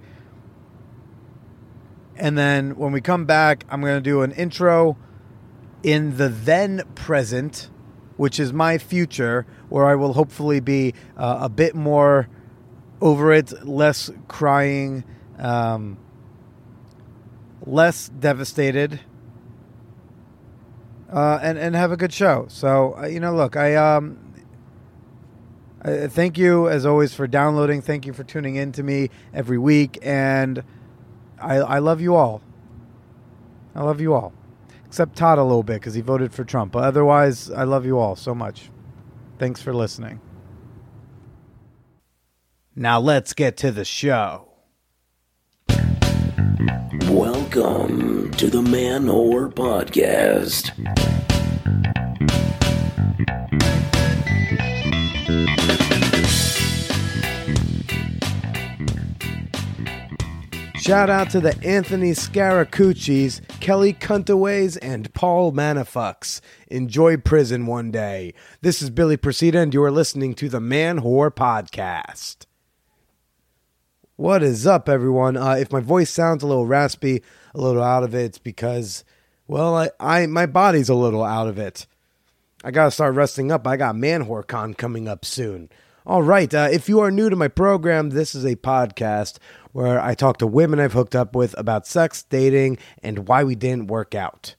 And 2.19 2.37
then 2.37 2.77
when 2.77 2.93
we 2.93 3.01
come 3.01 3.27
back, 3.27 3.65
I'm 3.69 3.81
going 3.83 3.97
to 3.97 4.01
do 4.01 4.23
an 4.23 4.33
intro 4.33 4.97
in 5.83 6.17
the 6.17 6.29
then 6.29 6.83
present, 6.95 7.69
which 8.17 8.41
is 8.41 8.53
my 8.53 8.79
future, 8.79 9.47
where 9.69 9.87
I 9.87 9.95
will 9.97 10.15
hopefully 10.15 10.61
be 10.61 10.95
uh, 11.17 11.41
a 11.43 11.49
bit 11.49 11.75
more 11.75 12.29
over 13.03 13.33
it, 13.33 13.67
less 13.67 14.11
crying, 14.29 15.05
um, 15.39 15.99
less 17.67 18.09
devastated, 18.09 19.01
uh, 21.13 21.39
and 21.43 21.59
and 21.59 21.75
have 21.75 21.93
a 21.93 21.97
good 21.97 22.13
show. 22.13 22.47
So 22.49 22.97
uh, 22.99 23.07
you 23.07 23.21
know, 23.21 23.35
look, 23.35 23.57
I 23.57 23.75
um, 23.77 24.19
I 25.83 26.09
thank 26.09 26.39
you 26.39 26.69
as 26.69 26.85
always 26.85 27.15
for 27.15 27.27
downloading. 27.27 27.81
Thank 27.81 28.07
you 28.07 28.13
for 28.13 28.25
tuning 28.25 28.57
in 28.57 28.73
to 28.73 28.83
me 28.83 29.11
every 29.33 29.59
week, 29.59 29.99
and 30.03 30.63
I 31.41 31.57
I 31.57 31.79
love 31.79 32.01
you 32.01 32.15
all. 32.15 32.43
I 33.75 33.83
love 33.83 34.01
you 34.01 34.15
all, 34.15 34.33
except 34.87 35.17
Todd 35.17 35.39
a 35.39 35.43
little 35.43 35.63
bit 35.63 35.75
because 35.75 35.95
he 35.95 36.01
voted 36.01 36.33
for 36.33 36.45
Trump. 36.45 36.73
But 36.73 36.85
otherwise, 36.85 37.51
I 37.51 37.65
love 37.65 37.85
you 37.85 37.99
all 37.99 38.17
so 38.17 38.35
much. 38.35 38.71
Thanks 39.39 39.61
for 39.61 39.75
listening. 39.75 40.21
Now 42.75 43.01
let's 43.01 43.33
get 43.33 43.57
to 43.59 43.71
the 43.71 43.85
show. 43.85 44.49
Welcome 47.17 48.31
to 48.33 48.51
the 48.51 48.61
Man 48.61 49.07
Whore 49.07 49.51
Podcast. 49.51 50.67
Shout 60.77 61.09
out 61.09 61.31
to 61.31 61.41
the 61.41 61.59
Anthony 61.65 62.11
Scaracucci's, 62.11 63.41
Kelly 63.61 63.95
Cuntaways, 63.95 64.77
and 64.77 65.13
Paul 65.15 65.53
Manafucks. 65.53 66.43
Enjoy 66.69 67.17
prison 67.17 67.65
one 67.65 67.91
day. 67.91 68.35
This 68.61 68.83
is 68.83 68.91
Billy 68.91 69.17
Procida, 69.17 69.63
and 69.63 69.73
you 69.73 69.83
are 69.83 69.91
listening 69.91 70.35
to 70.35 70.51
the 70.51 70.61
Man 70.61 71.01
Whore 71.01 71.31
Podcast. 71.31 72.45
What 74.19 74.43
is 74.43 74.67
up, 74.67 74.89
everyone? 74.89 75.37
Uh, 75.37 75.57
if 75.61 75.71
my 75.71 75.81
voice 75.81 76.09
sounds 76.09 76.43
a 76.43 76.47
little 76.47 76.65
raspy, 76.65 77.23
a 77.55 77.61
little 77.61 77.83
out 77.83 78.03
of 78.03 78.15
it, 78.15 78.25
it's 78.25 78.39
because, 78.39 79.05
well, 79.47 79.77
I, 79.77 79.91
I 80.01 80.25
my 80.25 80.47
body's 80.47 80.89
a 80.89 80.95
little 80.95 81.23
out 81.23 81.49
of 81.49 81.59
it. 81.59 81.87
I 82.65 82.71
gotta 82.71 82.91
start 82.91 83.15
resting 83.15 83.53
up. 83.53 83.67
I 83.67 83.77
got 83.77 83.95
Man 83.95 84.25
Whore 84.25 84.47
Con 84.47 84.73
coming 84.73 85.07
up 85.07 85.27
soon. 85.27 85.69
All 86.07 86.23
right. 86.23 86.53
Uh, 86.55 86.69
if 86.73 86.89
you 86.89 87.01
are 87.01 87.11
new 87.11 87.29
to 87.29 87.37
my 87.37 87.49
program, 87.49 88.09
this 88.09 88.35
is 88.35 88.47
a 88.47 88.57
podcast 88.57 89.37
where 89.73 90.01
I 90.01 90.15
talk 90.15 90.39
to 90.39 90.47
women 90.47 90.81
I've 90.81 90.95
hooked 90.95 91.15
up 91.15 91.37
with 91.37 91.55
about 91.59 91.87
sex, 91.87 92.23
dating, 92.23 92.79
and 93.03 93.29
why 93.29 93.45
we 93.45 93.55
didn't 93.55 93.89
work 93.89 94.15
out. 94.15 94.55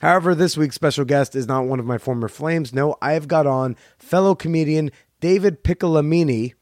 However, 0.00 0.32
this 0.32 0.56
week's 0.56 0.76
special 0.76 1.04
guest 1.04 1.34
is 1.34 1.48
not 1.48 1.66
one 1.66 1.80
of 1.80 1.86
my 1.86 1.98
former 1.98 2.28
flames. 2.28 2.72
No, 2.72 2.94
I 3.02 3.14
have 3.14 3.26
got 3.26 3.48
on 3.48 3.74
fellow 3.98 4.36
comedian 4.36 4.92
David 5.20 5.64
Piccolomini, 5.64 6.54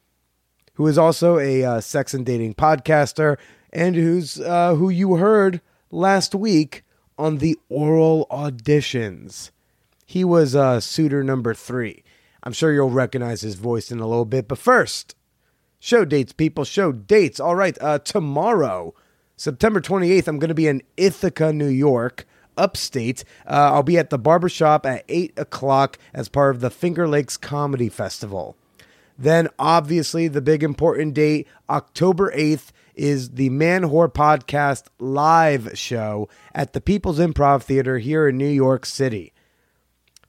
who 0.75 0.87
is 0.87 0.99
also 0.99 1.39
a 1.39 1.65
uh, 1.65 1.81
sex 1.81 2.15
and 2.15 2.27
dating 2.27 2.55
podcaster, 2.55 3.37
and 3.73 3.97
who's 3.97 4.41
uh, 4.41 4.75
who 4.75 4.89
you 4.89 5.17
heard 5.17 5.61
last 5.91 6.35
week 6.35 6.85
on 7.19 7.39
the 7.39 7.59
oral 7.69 8.27
auditions. 8.31 9.51
He 10.07 10.25
was 10.25 10.55
uh, 10.55 10.81
suitor 10.81 11.25
number 11.25 11.55
three. 11.55 12.05
I'm 12.43 12.53
sure 12.53 12.73
you'll 12.73 12.91
recognize 12.91 13.41
his 13.41 13.55
voice 13.55 13.91
in 13.91 14.01
a 14.01 14.07
little 14.07 14.27
bit, 14.27 14.49
but 14.49 14.59
first, 14.59 15.17
show 15.79 16.05
dates, 16.05 16.33
people. 16.33 16.65
Show 16.65 16.93
dates. 16.93 17.41
All 17.41 17.55
right, 17.55 17.77
uh, 17.81 18.01
tomorrow, 18.01 18.95
September 19.37 19.81
28th, 19.81 20.29
I'm 20.29 20.39
going 20.39 20.49
to 20.49 20.55
be 20.55 20.69
in 20.69 20.83
Ithaca, 20.97 21.53
New 21.53 21.69
York 21.69 22.27
upstate. 22.57 23.25
Uh, 23.47 23.73
I'll 23.73 23.83
be 23.83 23.99
at 23.99 24.11
the 24.11 24.19
barbershop 24.19 24.87
at 24.87 25.05
8 25.09 25.33
o'clock 25.37 25.99
as 26.13 26.29
part 26.29 26.55
of 26.55 26.61
the 26.61 26.71
Finger 26.71 27.09
Lakes 27.09 27.37
Comedy 27.37 27.89
Festival. 27.89 28.57
Then, 29.17 29.49
obviously, 29.59 30.29
the 30.29 30.43
big 30.43 30.63
important 30.63 31.15
date, 31.15 31.47
October 31.69 32.33
8th, 32.33 32.71
is 32.95 33.31
the 33.31 33.51
Man 33.51 33.83
Whore 33.83 34.13
Podcast 34.13 34.85
live 34.99 35.77
show 35.79 36.29
at 36.55 36.73
the 36.73 36.81
People's 36.81 37.19
Improv 37.19 37.63
Theater 37.63 37.99
here 37.99 38.29
in 38.29 38.39
New 38.39 38.49
York 38.49 38.87
City. 38.87 39.33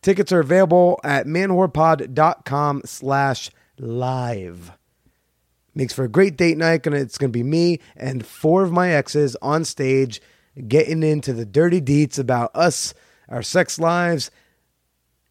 Tickets 0.02 0.32
are 0.32 0.40
available 0.40 1.00
at 1.04 1.26
manwhorepod.com 1.26 2.82
slash 2.86 3.50
live. 3.80 4.72
Makes 5.74 5.94
for 5.94 6.06
a 6.06 6.10
great 6.10 6.38
date 6.38 6.58
night. 6.58 6.86
and 6.86 6.96
It's 6.96 7.18
going 7.18 7.32
to 7.32 7.38
be 7.38 7.44
me 7.44 7.80
and 7.96 8.26
four 8.26 8.64
of 8.64 8.72
my 8.72 8.92
exes 8.92 9.36
on 9.42 9.66
stage 9.66 10.22
getting 10.68 11.04
into 11.04 11.34
the 11.34 11.46
dirty 11.46 11.82
deets 11.82 12.18
about 12.18 12.52
us, 12.56 12.94
our 13.28 13.44
sex 13.44 13.78
lives, 13.78 14.32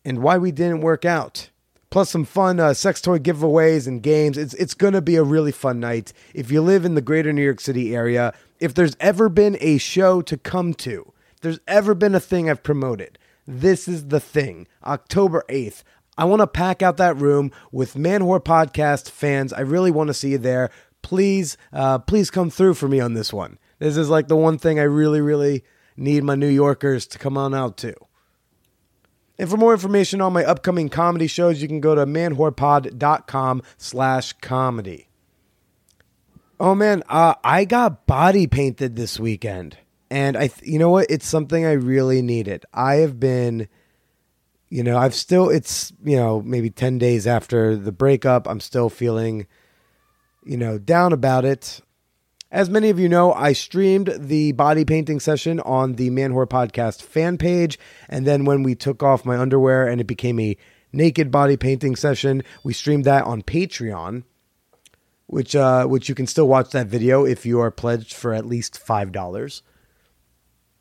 and 0.05 0.23
why 0.23 0.37
we 0.37 0.53
didn't 0.53 0.83
work 0.83 1.05
out. 1.05 1.51
Plus 1.95 2.11
some 2.11 2.25
fun 2.25 2.59
uh, 2.59 2.75
sex 2.75 3.01
toy 3.01 3.21
giveaways 3.21 3.87
and 3.87 4.03
games. 4.03 4.37
It's 4.37 4.53
it's 4.55 4.75
gonna 4.75 5.01
be 5.01 5.15
a 5.15 5.23
really 5.23 5.53
fun 5.53 5.79
night. 5.79 6.13
If 6.35 6.51
you 6.51 6.61
live 6.61 6.85
in 6.85 6.97
the 6.97 7.01
greater 7.01 7.33
New 7.33 7.45
York 7.45 7.61
City 7.61 7.95
area, 7.95 8.35
if 8.59 8.75
there's 8.75 8.97
ever 8.99 9.29
been 9.29 9.57
a 9.61 9.79
show 9.79 10.21
to 10.23 10.37
come 10.37 10.75
to, 10.75 11.13
if 11.37 11.41
there's 11.43 11.61
ever 11.69 11.95
been 11.95 12.17
a 12.17 12.19
thing 12.19 12.51
I've 12.51 12.65
promoted, 12.65 13.17
this 13.47 13.87
is 13.87 14.09
the 14.09 14.19
thing. 14.19 14.67
October 14.85 15.45
8th. 15.49 15.85
I 16.19 16.25
want 16.25 16.41
to 16.41 16.49
pack 16.49 16.83
out 16.83 16.97
that 16.97 17.17
room 17.17 17.53
with 17.71 17.95
Man 17.95 18.23
Whore 18.23 18.43
Podcast 18.43 19.09
fans. 19.09 19.53
I 19.53 19.61
really 19.61 19.93
want 19.93 20.09
to 20.09 20.15
see 20.15 20.33
you 20.33 20.39
there. 20.39 20.71
Please, 21.03 21.57
uh, 21.73 22.01
please 22.01 22.29
come 22.29 22.51
through 22.51 22.75
for 22.75 22.89
me 22.89 22.99
on 22.99 23.15
this 23.15 23.33
one. 23.33 23.57
This 23.79 23.97
is 23.97 24.11
like 24.11 24.27
the 24.27 24.35
one 24.35 24.59
thing 24.59 24.81
I 24.81 24.83
really, 24.83 25.21
really 25.21 25.63
need 25.97 26.25
my 26.25 26.35
New 26.35 26.49
Yorkers 26.49 27.07
to 27.07 27.21
come 27.21 27.39
on 27.39 27.55
out 27.55 27.77
to. 27.77 27.95
And 29.39 29.51
for 29.51 29.57
more 29.57 29.73
information 29.73 30.21
on 30.21 30.33
my 30.33 30.45
upcoming 30.45 30.89
comedy 30.89 31.27
shows, 31.27 31.61
you 31.61 31.69
can 31.69 31.81
go 31.81 31.95
to 31.95 32.07
manwhorepod.com 32.07 33.63
slash 33.77 34.33
comedy. 34.35 35.09
Oh 36.61 36.75
man, 36.75 37.03
uh, 37.09 37.35
I 37.43 37.65
got 37.65 38.07
body 38.07 38.47
painted 38.47 38.95
this 38.95 39.19
weekend. 39.19 39.79
And 40.09 40.37
I, 40.37 40.47
th- 40.47 40.63
you 40.63 40.79
know 40.79 40.91
what? 40.91 41.11
It's 41.11 41.27
something 41.27 41.65
I 41.65 41.73
really 41.73 42.23
needed. 42.23 42.65
I 42.73 42.97
have 42.97 43.19
been, 43.19 43.69
you 44.69 44.85
know, 44.85 44.97
I've 44.97 45.15
still, 45.15 45.51
it's, 45.51 45.93
you 46.05 46.17
know, 46.17 46.41
maybe 46.41 46.71
10 46.71 46.99
days 46.99 47.27
after 47.27 47.75
the 47.75 47.91
breakup. 47.91 48.47
I'm 48.47 48.61
still 48.61 48.89
feeling, 48.89 49.47
you 50.45 50.57
know, 50.57 50.79
down 50.79 51.13
about 51.13 51.45
it. 51.45 51.81
As 52.55 52.71
many 52.71 52.89
of 52.89 53.01
you 53.01 53.09
know, 53.09 53.33
I 53.33 53.53
streamed 53.53 54.15
the 54.17 54.53
body 54.53 54.85
painting 54.85 55.19
session 55.19 55.59
on 55.59 55.95
the 55.95 56.09
Man 56.11 56.33
Whore 56.33 56.47
Podcast 56.47 57.03
fan 57.03 57.37
page. 57.37 57.81
And 58.09 58.25
then 58.25 58.45
when 58.45 58.63
we 58.63 58.77
took 58.77 59.03
off 59.03 59.25
my 59.25 59.37
underwear 59.37 59.89
and 59.89 60.01
it 60.01 60.07
became 60.07 60.39
a 60.39 60.57
naked 60.93 61.33
body 61.33 61.57
painting 61.57 61.97
session, 61.97 62.45
we 62.63 62.73
streamed 62.73 63.07
that 63.07 63.25
on 63.25 63.43
Patreon, 63.43 64.23
which 65.27 65.57
uh, 65.57 65.87
which 65.87 66.09
you 66.09 66.15
can 66.15 66.29
still 66.29 66.47
watch 66.47 66.71
that 66.71 66.87
video 66.87 67.25
if 67.25 67.45
you 67.45 67.59
are 67.59 67.73
pledged 67.73 68.13
for 68.15 68.33
at 68.33 68.47
least 68.47 68.79
five 68.79 69.11
dollars. 69.11 69.65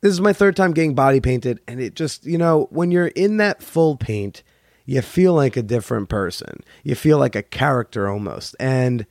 This 0.00 0.12
is 0.12 0.20
my 0.20 0.32
third 0.32 0.54
time 0.54 0.74
getting 0.74 0.94
body 0.94 1.18
painted, 1.20 1.58
and 1.66 1.80
it 1.80 1.96
just, 1.96 2.24
you 2.24 2.38
know, 2.38 2.68
when 2.70 2.92
you're 2.92 3.08
in 3.08 3.38
that 3.38 3.64
full 3.64 3.96
paint, 3.96 4.44
you 4.86 5.02
feel 5.02 5.34
like 5.34 5.56
a 5.56 5.62
different 5.62 6.08
person. 6.08 6.60
You 6.84 6.94
feel 6.94 7.18
like 7.18 7.34
a 7.34 7.42
character 7.42 8.08
almost. 8.08 8.54
And 8.60 9.06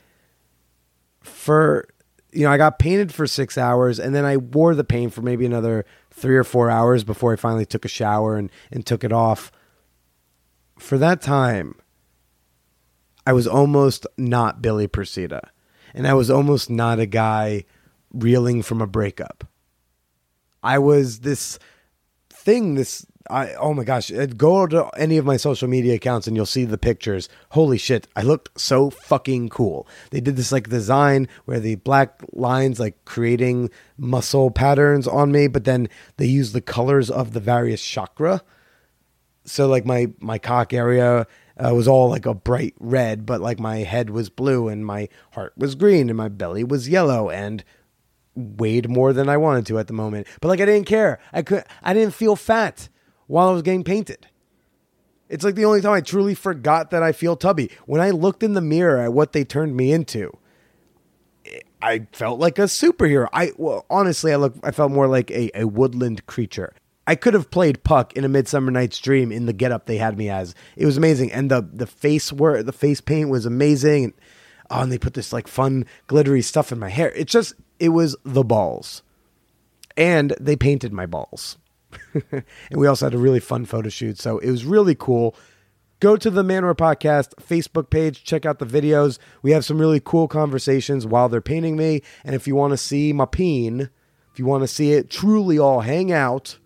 for 1.19 1.89
you 2.33 2.43
know, 2.43 2.51
I 2.51 2.57
got 2.57 2.79
painted 2.79 3.13
for 3.13 3.27
six 3.27 3.57
hours 3.57 3.99
and 3.99 4.13
then 4.13 4.25
I 4.25 4.37
wore 4.37 4.75
the 4.75 4.83
paint 4.83 5.13
for 5.13 5.21
maybe 5.21 5.45
another 5.45 5.85
three 6.11 6.35
or 6.35 6.43
four 6.43 6.69
hours 6.69 7.03
before 7.03 7.33
I 7.33 7.35
finally 7.35 7.65
took 7.65 7.85
a 7.85 7.89
shower 7.89 8.35
and, 8.35 8.51
and 8.71 8.85
took 8.85 9.03
it 9.03 9.11
off. 9.11 9.51
For 10.77 10.97
that 10.97 11.21
time, 11.21 11.75
I 13.25 13.33
was 13.33 13.47
almost 13.47 14.05
not 14.17 14.61
Billy 14.61 14.87
Procida. 14.87 15.41
And 15.93 16.07
I 16.07 16.13
was 16.13 16.29
almost 16.29 16.69
not 16.69 16.99
a 16.99 17.05
guy 17.05 17.65
reeling 18.11 18.63
from 18.63 18.81
a 18.81 18.87
breakup. 18.87 19.47
I 20.61 20.79
was 20.79 21.19
this 21.19 21.59
thing, 22.29 22.75
this 22.75 23.05
I 23.29 23.53
oh 23.53 23.73
my 23.73 23.83
gosh, 23.83 24.11
uh, 24.11 24.25
go 24.25 24.67
to 24.67 24.87
any 24.97 25.17
of 25.17 25.25
my 25.25 25.37
social 25.37 25.67
media 25.67 25.95
accounts 25.95 26.27
and 26.27 26.35
you'll 26.35 26.45
see 26.45 26.65
the 26.65 26.77
pictures. 26.77 27.29
Holy 27.49 27.77
shit, 27.77 28.07
I 28.15 28.21
looked 28.21 28.59
so 28.59 28.89
fucking 28.89 29.49
cool. 29.49 29.87
They 30.11 30.19
did 30.19 30.35
this 30.35 30.51
like 30.51 30.69
design 30.69 31.27
where 31.45 31.59
the 31.59 31.75
black 31.75 32.21
lines 32.33 32.79
like 32.79 33.05
creating 33.05 33.69
muscle 33.97 34.51
patterns 34.51 35.07
on 35.07 35.31
me, 35.31 35.47
but 35.47 35.63
then 35.63 35.87
they 36.17 36.25
use 36.25 36.51
the 36.51 36.61
colors 36.61 37.09
of 37.09 37.31
the 37.33 37.39
various 37.39 37.83
chakra. 37.83 38.41
So 39.45 39.67
like 39.67 39.85
my 39.85 40.11
my 40.19 40.37
cock 40.37 40.73
area 40.73 41.25
uh, 41.57 41.73
was 41.73 41.87
all 41.87 42.09
like 42.09 42.25
a 42.25 42.33
bright 42.33 42.73
red, 42.79 43.25
but 43.25 43.39
like 43.39 43.59
my 43.59 43.77
head 43.77 44.09
was 44.09 44.29
blue 44.29 44.67
and 44.67 44.85
my 44.85 45.07
heart 45.31 45.53
was 45.57 45.75
green 45.75 46.09
and 46.09 46.17
my 46.17 46.29
belly 46.29 46.63
was 46.63 46.89
yellow 46.89 47.29
and 47.29 47.63
weighed 48.35 48.89
more 48.89 49.13
than 49.13 49.29
I 49.29 49.37
wanted 49.37 49.65
to 49.67 49.79
at 49.79 49.87
the 49.87 49.93
moment. 49.93 50.27
But 50.41 50.49
like 50.49 50.59
I 50.59 50.65
didn't 50.65 50.87
care. 50.87 51.19
I 51.31 51.41
could 51.41 51.63
I 51.81 51.93
didn't 51.93 52.15
feel 52.15 52.35
fat 52.35 52.89
while 53.27 53.49
I 53.49 53.51
was 53.51 53.61
getting 53.61 53.83
painted. 53.83 54.27
It's 55.29 55.43
like 55.43 55.55
the 55.55 55.65
only 55.65 55.81
time 55.81 55.93
I 55.93 56.01
truly 56.01 56.35
forgot 56.35 56.91
that 56.91 57.01
I 57.01 57.11
feel 57.11 57.35
tubby. 57.35 57.71
When 57.85 58.01
I 58.01 58.11
looked 58.11 58.43
in 58.43 58.53
the 58.53 58.61
mirror 58.61 58.99
at 58.99 59.13
what 59.13 59.33
they 59.33 59.43
turned 59.43 59.75
me 59.75 59.91
into, 59.91 60.37
I 61.81 62.07
felt 62.11 62.39
like 62.39 62.59
a 62.59 62.63
superhero. 62.63 63.27
I 63.33 63.51
well, 63.57 63.85
honestly, 63.89 64.31
I 64.31 64.37
look 64.37 64.55
I 64.63 64.71
felt 64.71 64.91
more 64.91 65.07
like 65.07 65.31
a, 65.31 65.51
a 65.59 65.67
woodland 65.67 66.25
creature. 66.27 66.73
I 67.05 67.15
could 67.15 67.33
have 67.33 67.51
played 67.51 67.83
Puck 67.83 68.13
in 68.13 68.23
a 68.23 68.29
Midsummer 68.29 68.71
Night's 68.71 68.99
Dream 68.99 69.31
in 69.31 69.45
the 69.45 69.53
getup 69.53 69.85
they 69.85 69.97
had 69.97 70.17
me 70.17 70.29
as. 70.29 70.55
It 70.77 70.85
was 70.85 70.97
amazing, 70.97 71.31
and 71.31 71.51
the 71.51 71.67
the 71.73 71.87
face 71.87 72.31
were 72.31 72.63
the 72.63 72.71
face 72.71 73.01
paint 73.01 73.29
was 73.29 73.45
amazing. 73.45 74.03
And, 74.05 74.13
oh, 74.69 74.81
and 74.81 74.91
they 74.91 74.97
put 74.97 75.13
this 75.13 75.33
like 75.33 75.47
fun 75.47 75.85
glittery 76.07 76.41
stuff 76.41 76.71
in 76.71 76.79
my 76.79 76.89
hair. 76.89 77.11
It's 77.11 77.31
just 77.31 77.55
it 77.79 77.89
was 77.89 78.15
the 78.23 78.43
balls, 78.43 79.03
and 79.97 80.33
they 80.39 80.55
painted 80.55 80.93
my 80.93 81.05
balls. 81.05 81.57
and 82.31 82.43
we 82.71 82.87
also 82.87 83.05
had 83.05 83.13
a 83.13 83.17
really 83.17 83.39
fun 83.39 83.65
photo 83.65 83.89
shoot, 83.89 84.19
so 84.19 84.37
it 84.39 84.49
was 84.49 84.65
really 84.65 84.95
cool. 84.95 85.35
Go 86.03 86.17
to 86.17 86.29
the 86.29 86.43
Manwhore 86.43 86.75
Podcast 86.75 87.33
Facebook 87.35 87.89
page, 87.89 88.25
check 88.25 88.45
out 88.45 88.59
the 88.59 88.65
videos. 88.65 89.19
We 89.41 89.51
have 89.51 89.63
some 89.63 89.79
really 89.79 90.01
cool 90.03 90.27
conversations 90.27 91.05
while 91.05 91.29
they're 91.29 91.39
painting 91.39 91.77
me. 91.77 92.01
And 92.25 92.35
if 92.35 92.45
you 92.45 92.55
want 92.55 92.71
to 92.71 92.77
see 92.77 93.13
my 93.13 93.25
peen, 93.25 93.89
if 94.33 94.37
you 94.37 94.45
want 94.45 94.63
to 94.63 94.67
see 94.67 94.91
it 94.91 95.09
truly 95.09 95.57
all 95.57 95.79
hang 95.79 96.11
out, 96.11 96.57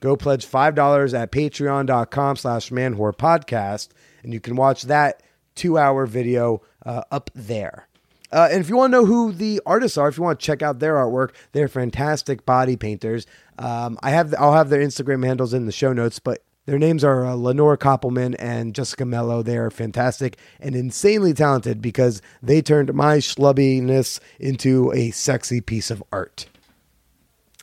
go 0.00 0.16
pledge 0.16 0.44
$5 0.44 1.16
at 1.16 1.30
patreon.com 1.30 2.34
slash 2.34 2.70
manwhore 2.70 3.16
podcast. 3.16 3.90
And 4.24 4.32
you 4.32 4.40
can 4.40 4.56
watch 4.56 4.82
that 4.84 5.22
two 5.54 5.78
hour 5.78 6.04
video 6.04 6.62
uh, 6.84 7.02
up 7.12 7.30
there. 7.36 7.86
Uh, 8.32 8.48
and 8.50 8.60
if 8.60 8.68
you 8.70 8.76
want 8.76 8.92
to 8.92 8.98
know 8.98 9.04
who 9.04 9.30
the 9.30 9.60
artists 9.66 9.98
are, 9.98 10.08
if 10.08 10.16
you 10.16 10.22
want 10.22 10.40
to 10.40 10.44
check 10.44 10.62
out 10.62 10.78
their 10.78 10.94
artwork, 10.94 11.34
they're 11.52 11.68
fantastic 11.68 12.46
body 12.46 12.76
painters. 12.76 13.26
Um, 13.62 13.98
I 14.02 14.10
have 14.10 14.34
I'll 14.38 14.54
have 14.54 14.70
their 14.70 14.80
Instagram 14.80 15.24
handles 15.24 15.54
in 15.54 15.66
the 15.66 15.72
show 15.72 15.92
notes, 15.92 16.18
but 16.18 16.42
their 16.66 16.78
names 16.78 17.04
are 17.04 17.24
uh, 17.24 17.34
Lenore 17.34 17.76
Koppelman 17.76 18.34
and 18.38 18.74
Jessica 18.74 19.04
Mello. 19.04 19.42
They 19.42 19.56
are 19.56 19.70
fantastic 19.70 20.36
and 20.60 20.74
insanely 20.74 21.32
talented 21.32 21.80
because 21.80 22.22
they 22.42 22.60
turned 22.60 22.92
my 22.94 23.18
schlubbiness 23.18 24.20
into 24.38 24.92
a 24.92 25.10
sexy 25.12 25.60
piece 25.60 25.90
of 25.90 26.02
art. 26.12 26.46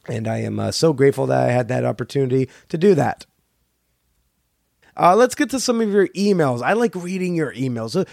And 0.07 0.27
I 0.27 0.37
am 0.37 0.59
uh, 0.59 0.71
so 0.71 0.93
grateful 0.93 1.27
that 1.27 1.47
I 1.47 1.51
had 1.51 1.67
that 1.67 1.85
opportunity 1.85 2.49
to 2.69 2.77
do 2.77 2.95
that. 2.95 3.25
Uh, 4.97 5.15
let's 5.15 5.35
get 5.35 5.49
to 5.51 5.59
some 5.59 5.79
of 5.79 5.89
your 5.89 6.07
emails. 6.09 6.61
I 6.61 6.73
like 6.73 6.93
reading 6.95 7.35
your 7.35 7.53
emails. 7.53 8.05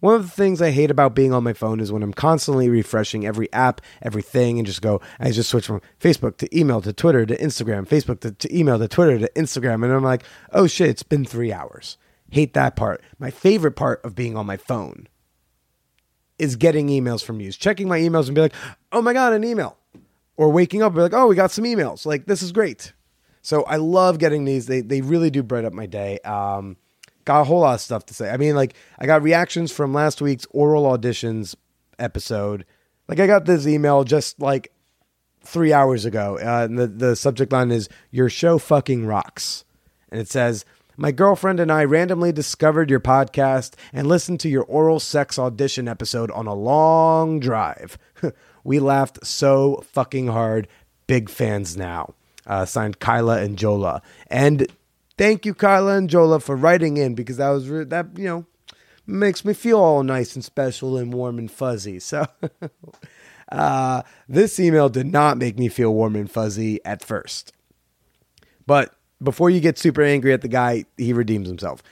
One 0.00 0.14
of 0.14 0.22
the 0.22 0.30
things 0.30 0.62
I 0.62 0.70
hate 0.70 0.92
about 0.92 1.14
being 1.14 1.32
on 1.32 1.42
my 1.42 1.52
phone 1.52 1.80
is 1.80 1.90
when 1.90 2.04
I'm 2.04 2.12
constantly 2.12 2.68
refreshing 2.68 3.26
every 3.26 3.52
app, 3.52 3.80
everything, 4.00 4.58
and 4.58 4.66
just 4.66 4.80
go, 4.80 5.00
I 5.18 5.32
just 5.32 5.50
switch 5.50 5.66
from 5.66 5.80
Facebook 6.00 6.36
to 6.36 6.58
email 6.58 6.80
to 6.82 6.92
Twitter 6.92 7.26
to 7.26 7.36
Instagram, 7.36 7.86
Facebook 7.86 8.20
to, 8.20 8.30
to 8.30 8.56
email 8.56 8.78
to 8.78 8.86
Twitter 8.86 9.18
to 9.18 9.30
Instagram. 9.34 9.82
And 9.84 9.92
I'm 9.92 10.04
like, 10.04 10.22
oh 10.52 10.68
shit, 10.68 10.88
it's 10.88 11.02
been 11.02 11.24
three 11.24 11.52
hours. 11.52 11.98
Hate 12.30 12.54
that 12.54 12.76
part. 12.76 13.02
My 13.18 13.30
favorite 13.30 13.72
part 13.72 14.04
of 14.04 14.14
being 14.14 14.36
on 14.36 14.46
my 14.46 14.56
phone 14.56 15.08
is 16.38 16.54
getting 16.54 16.88
emails 16.88 17.24
from 17.24 17.40
you, 17.40 17.50
checking 17.50 17.88
my 17.88 17.98
emails 17.98 18.26
and 18.26 18.36
be 18.36 18.40
like, 18.40 18.54
oh 18.92 19.02
my 19.02 19.12
God, 19.12 19.32
an 19.32 19.42
email. 19.42 19.76
Or 20.36 20.50
waking 20.50 20.82
up 20.82 20.90
and 20.90 20.96
be 20.96 21.02
like, 21.02 21.14
oh, 21.14 21.26
we 21.26 21.34
got 21.34 21.50
some 21.50 21.64
emails. 21.64 22.06
Like, 22.06 22.26
this 22.26 22.42
is 22.42 22.52
great. 22.52 22.92
So 23.42 23.64
I 23.64 23.76
love 23.76 24.18
getting 24.18 24.44
these. 24.44 24.66
They, 24.66 24.82
they 24.82 25.00
really 25.00 25.30
do 25.30 25.42
bright 25.42 25.64
up 25.64 25.72
my 25.72 25.86
day. 25.86 26.20
Um, 26.20 26.76
got 27.28 27.42
a 27.42 27.44
whole 27.44 27.60
lot 27.60 27.74
of 27.74 27.80
stuff 27.82 28.06
to 28.06 28.14
say. 28.14 28.30
I 28.30 28.38
mean, 28.38 28.56
like 28.56 28.74
I 28.98 29.04
got 29.04 29.22
reactions 29.22 29.70
from 29.70 29.92
last 29.92 30.22
week's 30.22 30.46
oral 30.50 30.84
auditions 30.84 31.54
episode. 31.98 32.64
Like 33.06 33.20
I 33.20 33.26
got 33.26 33.44
this 33.44 33.66
email 33.66 34.02
just 34.02 34.40
like 34.40 34.72
three 35.44 35.70
hours 35.70 36.06
ago. 36.06 36.38
Uh, 36.38 36.64
and 36.64 36.78
the 36.78 36.86
the 36.86 37.14
subject 37.14 37.52
line 37.52 37.70
is 37.70 37.90
"Your 38.10 38.30
show 38.30 38.56
fucking 38.58 39.06
rocks," 39.06 39.64
and 40.10 40.20
it 40.20 40.28
says. 40.28 40.64
My 41.00 41.12
girlfriend 41.12 41.60
and 41.60 41.70
I 41.70 41.84
randomly 41.84 42.32
discovered 42.32 42.90
your 42.90 42.98
podcast 42.98 43.74
and 43.92 44.08
listened 44.08 44.40
to 44.40 44.48
your 44.48 44.64
oral 44.64 44.98
sex 44.98 45.38
audition 45.38 45.86
episode 45.86 46.28
on 46.32 46.48
a 46.48 46.54
long 46.54 47.38
drive. 47.38 47.96
we 48.64 48.80
laughed 48.80 49.24
so 49.24 49.84
fucking 49.92 50.26
hard. 50.26 50.66
Big 51.06 51.30
fans 51.30 51.76
now. 51.76 52.14
Uh, 52.48 52.64
signed 52.64 52.98
Kyla 52.98 53.40
and 53.42 53.56
Jola. 53.56 54.00
And 54.26 54.66
Thank 55.18 55.44
you, 55.44 55.52
Carla 55.52 55.96
and 55.96 56.08
Jola, 56.08 56.40
for 56.40 56.56
writing 56.56 56.96
in 56.96 57.14
because 57.14 57.36
that 57.38 57.50
was 57.50 57.68
re- 57.68 57.84
that 57.84 58.16
you 58.16 58.24
know 58.24 58.46
makes 59.06 59.44
me 59.44 59.52
feel 59.52 59.78
all 59.78 60.02
nice 60.02 60.34
and 60.34 60.44
special 60.44 60.96
and 60.96 61.12
warm 61.12 61.38
and 61.38 61.50
fuzzy. 61.50 62.00
So 62.08 62.26
uh, 63.50 64.02
this 64.28 64.60
email 64.60 64.88
did 64.88 65.06
not 65.06 65.38
make 65.38 65.58
me 65.58 65.68
feel 65.68 65.92
warm 65.92 66.14
and 66.16 66.30
fuzzy 66.30 66.84
at 66.84 67.04
first, 67.04 67.52
but 68.66 68.94
before 69.22 69.50
you 69.50 69.60
get 69.60 69.78
super 69.78 70.02
angry 70.02 70.32
at 70.32 70.42
the 70.42 70.48
guy, 70.48 70.84
he 70.96 71.12
redeems 71.12 71.48
himself. 71.48 71.82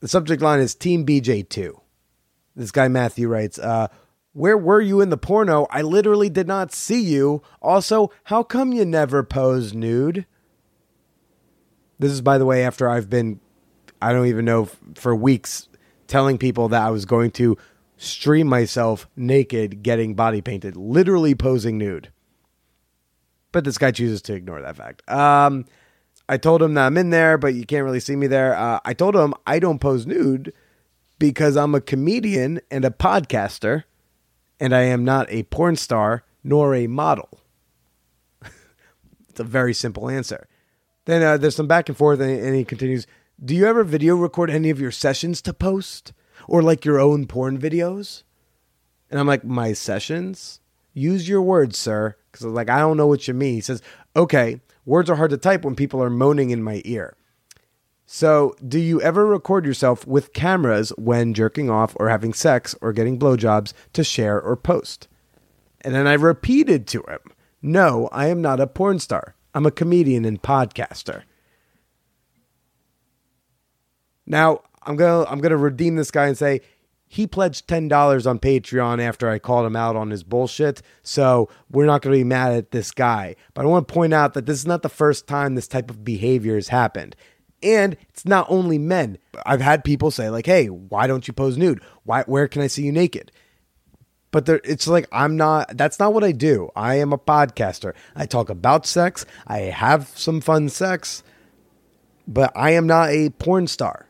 The 0.00 0.08
subject 0.08 0.42
line 0.42 0.60
is 0.60 0.74
Team 0.74 1.06
BJ2. 1.06 1.80
This 2.54 2.70
guy 2.70 2.88
Matthew 2.88 3.28
writes, 3.28 3.58
uh, 3.58 3.88
where 4.32 4.58
were 4.58 4.80
you 4.80 5.00
in 5.00 5.10
the 5.10 5.16
porno? 5.16 5.66
I 5.70 5.82
literally 5.82 6.28
did 6.28 6.46
not 6.46 6.72
see 6.72 7.00
you. 7.00 7.42
Also, 7.62 8.10
how 8.24 8.42
come 8.42 8.72
you 8.72 8.84
never 8.84 9.22
posed 9.22 9.74
nude? 9.74 10.26
This 11.98 12.12
is, 12.12 12.20
by 12.20 12.38
the 12.38 12.46
way, 12.46 12.64
after 12.64 12.88
I've 12.88 13.10
been, 13.10 13.40
I 14.00 14.12
don't 14.12 14.26
even 14.26 14.44
know, 14.44 14.68
for 14.94 15.14
weeks 15.14 15.68
telling 16.06 16.38
people 16.38 16.68
that 16.68 16.82
I 16.82 16.90
was 16.90 17.04
going 17.04 17.30
to 17.32 17.56
stream 17.96 18.46
myself 18.46 19.08
naked 19.16 19.82
getting 19.82 20.14
body 20.14 20.40
painted, 20.40 20.76
literally 20.76 21.34
posing 21.34 21.78
nude. 21.78 22.10
But 23.52 23.64
this 23.64 23.78
guy 23.78 23.90
chooses 23.90 24.22
to 24.22 24.34
ignore 24.34 24.62
that 24.62 24.76
fact. 24.76 25.08
Um, 25.10 25.64
I 26.28 26.36
told 26.36 26.62
him 26.62 26.74
that 26.74 26.86
I'm 26.86 26.98
in 26.98 27.10
there, 27.10 27.38
but 27.38 27.54
you 27.54 27.64
can't 27.64 27.84
really 27.84 28.00
see 28.00 28.14
me 28.14 28.26
there. 28.26 28.54
Uh, 28.54 28.80
I 28.84 28.92
told 28.92 29.16
him 29.16 29.34
I 29.46 29.58
don't 29.58 29.80
pose 29.80 30.06
nude 30.06 30.52
because 31.18 31.56
I'm 31.56 31.74
a 31.74 31.80
comedian 31.80 32.60
and 32.70 32.84
a 32.84 32.90
podcaster, 32.90 33.84
and 34.60 34.74
I 34.74 34.82
am 34.82 35.04
not 35.04 35.26
a 35.30 35.44
porn 35.44 35.76
star 35.76 36.24
nor 36.44 36.74
a 36.74 36.86
model. 36.86 37.40
it's 39.28 39.40
a 39.40 39.44
very 39.44 39.74
simple 39.74 40.08
answer. 40.08 40.46
Then 41.08 41.22
uh, 41.22 41.38
there's 41.38 41.56
some 41.56 41.66
back 41.66 41.88
and 41.88 41.96
forth, 41.96 42.20
and, 42.20 42.30
and 42.30 42.54
he 42.54 42.66
continues. 42.66 43.06
Do 43.42 43.54
you 43.54 43.64
ever 43.64 43.82
video 43.82 44.14
record 44.14 44.50
any 44.50 44.68
of 44.68 44.78
your 44.78 44.90
sessions 44.90 45.40
to 45.40 45.54
post, 45.54 46.12
or 46.46 46.60
like 46.60 46.84
your 46.84 47.00
own 47.00 47.26
porn 47.26 47.58
videos? 47.58 48.24
And 49.10 49.18
I'm 49.18 49.26
like, 49.26 49.42
my 49.42 49.72
sessions? 49.72 50.60
Use 50.92 51.26
your 51.26 51.40
words, 51.40 51.78
sir, 51.78 52.14
because 52.30 52.44
like 52.44 52.68
I 52.68 52.80
don't 52.80 52.98
know 52.98 53.06
what 53.06 53.26
you 53.26 53.32
mean. 53.32 53.54
He 53.54 53.62
says, 53.62 53.80
okay, 54.14 54.60
words 54.84 55.08
are 55.08 55.16
hard 55.16 55.30
to 55.30 55.38
type 55.38 55.64
when 55.64 55.74
people 55.74 56.02
are 56.02 56.10
moaning 56.10 56.50
in 56.50 56.62
my 56.62 56.82
ear. 56.84 57.16
So, 58.04 58.54
do 58.66 58.78
you 58.78 59.00
ever 59.00 59.24
record 59.24 59.64
yourself 59.64 60.06
with 60.06 60.34
cameras 60.34 60.92
when 60.98 61.32
jerking 61.32 61.70
off 61.70 61.96
or 61.98 62.10
having 62.10 62.34
sex 62.34 62.74
or 62.82 62.92
getting 62.92 63.18
blowjobs 63.18 63.72
to 63.94 64.04
share 64.04 64.38
or 64.38 64.56
post? 64.56 65.08
And 65.80 65.94
then 65.94 66.06
I 66.06 66.12
repeated 66.12 66.86
to 66.88 67.02
him, 67.08 67.20
No, 67.62 68.10
I 68.12 68.26
am 68.26 68.42
not 68.42 68.60
a 68.60 68.66
porn 68.66 68.98
star. 68.98 69.34
I'm 69.58 69.66
a 69.66 69.72
comedian 69.72 70.24
and 70.24 70.40
podcaster. 70.40 71.24
Now, 74.24 74.60
I'm 74.84 74.94
going 74.94 75.24
to 75.24 75.28
I'm 75.28 75.40
going 75.40 75.50
to 75.50 75.56
redeem 75.56 75.96
this 75.96 76.12
guy 76.12 76.28
and 76.28 76.38
say 76.38 76.60
he 77.08 77.26
pledged 77.26 77.66
$10 77.66 78.24
on 78.30 78.38
Patreon 78.38 79.02
after 79.02 79.28
I 79.28 79.40
called 79.40 79.66
him 79.66 79.74
out 79.74 79.96
on 79.96 80.10
his 80.10 80.22
bullshit. 80.22 80.80
So, 81.02 81.48
we're 81.72 81.86
not 81.86 82.02
going 82.02 82.14
to 82.14 82.20
be 82.20 82.22
mad 82.22 82.52
at 82.52 82.70
this 82.70 82.92
guy. 82.92 83.34
But 83.54 83.64
I 83.64 83.68
want 83.68 83.88
to 83.88 83.92
point 83.92 84.14
out 84.14 84.34
that 84.34 84.46
this 84.46 84.60
is 84.60 84.66
not 84.66 84.82
the 84.82 84.88
first 84.88 85.26
time 85.26 85.56
this 85.56 85.66
type 85.66 85.90
of 85.90 86.04
behavior 86.04 86.54
has 86.54 86.68
happened. 86.68 87.16
And 87.60 87.96
it's 88.10 88.24
not 88.24 88.46
only 88.48 88.78
men. 88.78 89.18
I've 89.44 89.60
had 89.60 89.82
people 89.82 90.12
say 90.12 90.30
like, 90.30 90.46
"Hey, 90.46 90.68
why 90.68 91.08
don't 91.08 91.26
you 91.26 91.34
pose 91.34 91.58
nude? 91.58 91.82
Why 92.04 92.22
where 92.28 92.46
can 92.46 92.62
I 92.62 92.68
see 92.68 92.84
you 92.84 92.92
naked?" 92.92 93.32
But 94.30 94.46
there, 94.46 94.60
it's 94.64 94.86
like 94.86 95.08
I'm 95.10 95.36
not. 95.36 95.76
That's 95.76 95.98
not 95.98 96.12
what 96.12 96.24
I 96.24 96.32
do. 96.32 96.70
I 96.76 96.96
am 96.96 97.12
a 97.12 97.18
podcaster. 97.18 97.94
I 98.14 98.26
talk 98.26 98.50
about 98.50 98.86
sex. 98.86 99.24
I 99.46 99.60
have 99.60 100.08
some 100.14 100.40
fun 100.40 100.68
sex, 100.68 101.22
but 102.26 102.52
I 102.54 102.70
am 102.72 102.86
not 102.86 103.10
a 103.10 103.30
porn 103.30 103.66
star. 103.66 104.06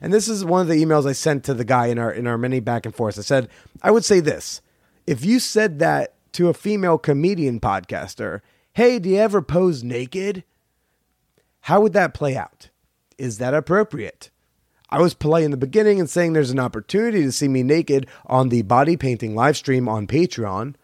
And 0.00 0.12
this 0.12 0.28
is 0.28 0.44
one 0.44 0.62
of 0.62 0.68
the 0.68 0.82
emails 0.82 1.06
I 1.06 1.12
sent 1.12 1.44
to 1.44 1.54
the 1.54 1.64
guy 1.64 1.86
in 1.86 1.98
our 1.98 2.10
in 2.10 2.26
our 2.26 2.38
many 2.38 2.60
back 2.60 2.86
and 2.86 2.94
forth. 2.94 3.18
I 3.18 3.22
said, 3.22 3.48
I 3.82 3.90
would 3.90 4.04
say 4.04 4.20
this: 4.20 4.62
if 5.06 5.24
you 5.24 5.38
said 5.38 5.78
that 5.78 6.14
to 6.32 6.48
a 6.48 6.54
female 6.54 6.98
comedian 6.98 7.60
podcaster, 7.60 8.40
"Hey, 8.72 8.98
do 8.98 9.10
you 9.10 9.18
ever 9.18 9.42
pose 9.42 9.84
naked?" 9.84 10.44
How 11.66 11.80
would 11.80 11.92
that 11.92 12.12
play 12.12 12.36
out? 12.36 12.70
Is 13.18 13.38
that 13.38 13.54
appropriate? 13.54 14.31
I 14.92 15.00
was 15.00 15.14
polite 15.14 15.44
in 15.44 15.52
the 15.52 15.56
beginning 15.56 15.98
and 15.98 16.08
saying 16.08 16.34
there's 16.34 16.50
an 16.50 16.60
opportunity 16.60 17.22
to 17.22 17.32
see 17.32 17.48
me 17.48 17.62
naked 17.62 18.06
on 18.26 18.50
the 18.50 18.60
body 18.60 18.98
painting 18.98 19.34
live 19.34 19.56
stream 19.56 19.88
on 19.88 20.06
Patreon. 20.06 20.74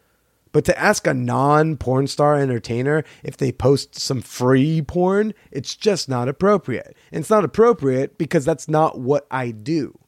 But 0.51 0.64
to 0.64 0.79
ask 0.79 1.07
a 1.07 1.12
non 1.12 1.77
porn 1.77 2.07
star 2.07 2.35
entertainer 2.37 3.05
if 3.23 3.37
they 3.37 3.53
post 3.53 4.01
some 4.01 4.23
free 4.23 4.81
porn, 4.81 5.35
it's 5.51 5.77
just 5.77 6.09
not 6.09 6.27
appropriate. 6.27 6.97
And 7.12 7.21
it's 7.21 7.29
not 7.29 7.44
appropriate 7.44 8.16
because 8.16 8.47
that's 8.47 8.66
not 8.66 8.99
what 8.99 9.27
I 9.31 9.51
do. 9.51 9.99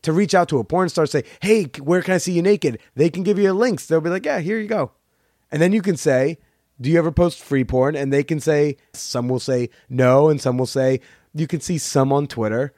To 0.00 0.14
reach 0.14 0.34
out 0.34 0.48
to 0.48 0.58
a 0.58 0.64
porn 0.64 0.88
star, 0.88 1.04
say, 1.04 1.22
hey, 1.42 1.64
where 1.78 2.00
can 2.00 2.14
I 2.14 2.18
see 2.18 2.32
you 2.32 2.40
naked? 2.40 2.78
They 2.94 3.10
can 3.10 3.22
give 3.22 3.38
you 3.38 3.52
links. 3.52 3.84
They'll 3.84 4.00
be 4.00 4.08
like, 4.08 4.24
yeah, 4.24 4.38
here 4.40 4.58
you 4.58 4.66
go. 4.66 4.92
And 5.50 5.60
then 5.60 5.74
you 5.74 5.82
can 5.82 5.98
say, 5.98 6.38
do 6.80 6.88
you 6.88 6.98
ever 6.98 7.12
post 7.12 7.38
free 7.38 7.64
porn? 7.64 7.96
And 7.96 8.10
they 8.10 8.24
can 8.24 8.40
say, 8.40 8.78
some 8.94 9.28
will 9.28 9.38
say 9.38 9.68
no, 9.90 10.30
and 10.30 10.40
some 10.40 10.56
will 10.56 10.64
say, 10.64 11.00
you 11.34 11.46
can 11.46 11.60
see 11.60 11.76
some 11.76 12.14
on 12.14 12.26
Twitter. 12.26 12.72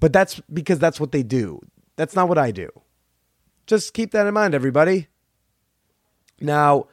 But 0.00 0.12
that's 0.12 0.40
because 0.52 0.78
that's 0.78 1.00
what 1.00 1.12
they 1.12 1.22
do. 1.22 1.60
That's 1.96 2.14
not 2.14 2.28
what 2.28 2.38
I 2.38 2.50
do. 2.50 2.68
Just 3.66 3.94
keep 3.94 4.12
that 4.12 4.26
in 4.26 4.34
mind, 4.34 4.54
everybody. 4.54 5.08
Now, 6.40 6.86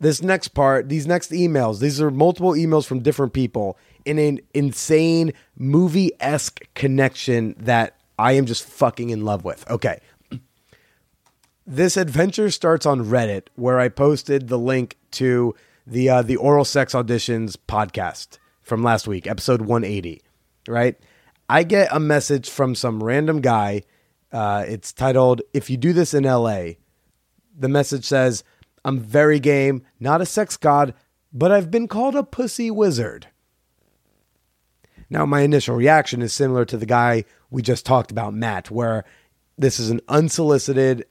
this 0.00 0.22
next 0.22 0.48
part, 0.48 0.88
these 0.88 1.06
next 1.06 1.30
emails, 1.30 1.80
these 1.80 2.00
are 2.00 2.10
multiple 2.10 2.52
emails 2.52 2.84
from 2.84 3.00
different 3.00 3.32
people 3.32 3.78
in 4.04 4.18
an 4.18 4.40
insane 4.52 5.32
movie 5.56 6.10
esque 6.20 6.62
connection 6.74 7.54
that 7.58 7.96
I 8.18 8.32
am 8.32 8.46
just 8.46 8.64
fucking 8.64 9.10
in 9.10 9.24
love 9.24 9.44
with. 9.44 9.68
Okay. 9.70 10.00
This 11.66 11.96
adventure 11.96 12.50
starts 12.50 12.84
on 12.84 13.06
Reddit, 13.06 13.46
where 13.54 13.80
I 13.80 13.88
posted 13.88 14.48
the 14.48 14.58
link 14.58 14.98
to 15.12 15.54
the 15.86 16.10
uh, 16.10 16.22
the 16.22 16.36
oral 16.36 16.66
sex 16.66 16.92
auditions 16.92 17.56
podcast 17.56 18.38
from 18.60 18.82
last 18.82 19.08
week, 19.08 19.26
episode 19.26 19.62
180. 19.62 20.20
Right, 20.68 20.98
I 21.48 21.62
get 21.62 21.88
a 21.90 22.00
message 22.00 22.48
from 22.48 22.74
some 22.74 23.02
random 23.02 23.40
guy. 23.40 23.82
Uh, 24.32 24.64
it's 24.66 24.92
titled 24.92 25.42
"If 25.52 25.70
you 25.70 25.76
do 25.76 25.92
this 25.92 26.14
in 26.14 26.26
L.A." 26.26 26.78
The 27.56 27.68
message 27.68 28.04
says, 28.04 28.42
"I'm 28.84 29.00
very 29.00 29.38
game, 29.38 29.82
not 30.00 30.20
a 30.20 30.26
sex 30.26 30.56
god, 30.56 30.94
but 31.32 31.52
I've 31.52 31.70
been 31.70 31.88
called 31.88 32.14
a 32.14 32.22
pussy 32.22 32.70
wizard." 32.70 33.28
Now, 35.10 35.26
my 35.26 35.42
initial 35.42 35.76
reaction 35.76 36.22
is 36.22 36.32
similar 36.32 36.64
to 36.64 36.76
the 36.76 36.86
guy 36.86 37.24
we 37.50 37.62
just 37.62 37.86
talked 37.86 38.10
about, 38.10 38.34
Matt, 38.34 38.70
where 38.70 39.04
this 39.56 39.78
is 39.78 39.90
an 39.90 40.00
unsolicited 40.08 41.06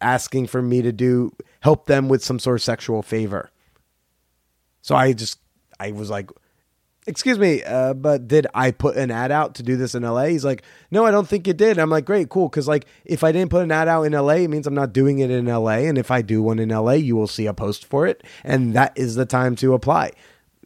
asking 0.00 0.46
for 0.46 0.62
me 0.62 0.82
to 0.82 0.92
do 0.92 1.34
help 1.60 1.86
them 1.86 2.08
with 2.08 2.22
some 2.22 2.38
sort 2.38 2.56
of 2.56 2.62
sexual 2.62 3.02
favor. 3.02 3.50
So 4.82 4.94
I 4.94 5.12
just 5.12 5.40
I 5.80 5.90
was 5.90 6.10
like, 6.10 6.30
"Excuse 7.06 7.38
me, 7.38 7.62
uh, 7.62 7.94
but 7.94 8.26
did 8.26 8.46
I 8.54 8.70
put 8.70 8.96
an 8.96 9.10
ad 9.10 9.30
out 9.30 9.54
to 9.56 9.62
do 9.62 9.76
this 9.76 9.94
in 9.94 10.02
LA?" 10.02 10.24
He's 10.26 10.44
like, 10.44 10.62
"No, 10.90 11.04
I 11.04 11.10
don't 11.10 11.28
think 11.28 11.46
you 11.46 11.52
did." 11.52 11.78
I'm 11.78 11.90
like, 11.90 12.04
"Great, 12.04 12.28
cool." 12.28 12.48
Because 12.48 12.66
like, 12.66 12.86
if 13.04 13.22
I 13.22 13.32
didn't 13.32 13.50
put 13.50 13.62
an 13.62 13.72
ad 13.72 13.88
out 13.88 14.02
in 14.02 14.12
LA, 14.12 14.34
it 14.34 14.48
means 14.48 14.66
I'm 14.66 14.74
not 14.74 14.92
doing 14.92 15.20
it 15.20 15.30
in 15.30 15.46
LA. 15.46 15.86
And 15.86 15.98
if 15.98 16.10
I 16.10 16.22
do 16.22 16.42
one 16.42 16.58
in 16.58 16.70
LA, 16.70 16.92
you 16.92 17.16
will 17.16 17.26
see 17.26 17.46
a 17.46 17.54
post 17.54 17.84
for 17.84 18.06
it, 18.06 18.22
and 18.44 18.74
that 18.74 18.92
is 18.96 19.14
the 19.14 19.26
time 19.26 19.56
to 19.56 19.74
apply. 19.74 20.12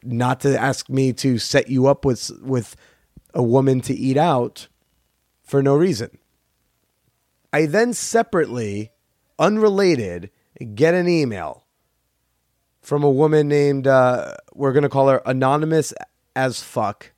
Not 0.02 0.40
to 0.40 0.58
ask 0.58 0.88
me 0.88 1.12
to 1.14 1.38
set 1.38 1.68
you 1.68 1.86
up 1.86 2.04
with 2.04 2.30
with 2.42 2.76
a 3.34 3.42
woman 3.42 3.80
to 3.82 3.94
eat 3.94 4.16
out 4.16 4.68
for 5.42 5.62
no 5.62 5.76
reason. 5.76 6.18
I 7.52 7.66
then 7.66 7.92
separately, 7.92 8.92
unrelated, 9.38 10.30
get 10.74 10.94
an 10.94 11.08
email 11.08 11.64
from 12.82 13.02
a 13.02 13.10
woman 13.10 13.48
named, 13.48 13.86
uh, 13.86 14.34
we're 14.54 14.72
going 14.72 14.82
to 14.82 14.88
call 14.88 15.08
her 15.08 15.22
Anonymous 15.26 15.92
as 16.34 16.62
fuck. 16.62 17.12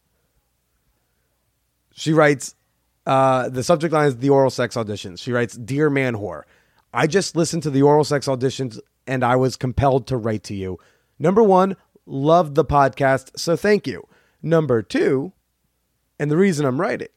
She 1.93 2.13
writes, 2.13 2.55
uh, 3.07 3.49
the 3.49 3.63
subject 3.63 3.93
line 3.93 4.09
is 4.09 4.17
the 4.19 4.31
oral 4.31 4.51
sex 4.51 4.77
auditions. 4.77 5.21
She 5.21 5.33
writes, 5.33 5.57
Dear 5.57 5.91
man 5.91 6.15
whore, 6.15 6.43
I 6.95 7.07
just 7.07 7.37
listened 7.37 7.63
to 7.65 7.71
the 7.71 7.83
oral 7.83 8.05
sex 8.05 8.27
auditions 8.27 8.79
and 9.07 9.25
I 9.25 9.37
was 9.37 9.57
compelled 9.57 10.07
to 10.09 10.17
write 10.17 10.45
to 10.45 10.55
you. 10.55 10.79
Number 11.19 11.43
one, 11.43 11.77
loved 12.07 12.55
the 12.55 12.65
podcast, 12.65 13.39
so 13.39 13.57
thank 13.57 13.87
you. 13.87 14.07
Number 14.43 14.83
two, 14.83 15.33
and 16.19 16.31
the 16.31 16.37
reason 16.37 16.67
I'm 16.67 16.81
writing, 16.81 17.09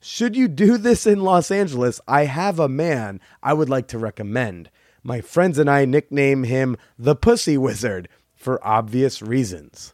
should 0.00 0.36
you 0.36 0.48
do 0.48 0.76
this 0.76 1.06
in 1.06 1.22
Los 1.22 1.50
Angeles, 1.50 2.00
I 2.06 2.24
have 2.24 2.58
a 2.58 2.68
man 2.68 3.20
I 3.42 3.54
would 3.54 3.68
like 3.68 3.88
to 3.88 3.98
recommend. 3.98 4.70
My 5.02 5.20
friends 5.20 5.58
and 5.58 5.70
I 5.70 5.84
nickname 5.84 6.44
him 6.44 6.76
the 6.98 7.16
Pussy 7.16 7.56
Wizard 7.56 8.08
for 8.34 8.64
obvious 8.66 9.22
reasons. 9.22 9.93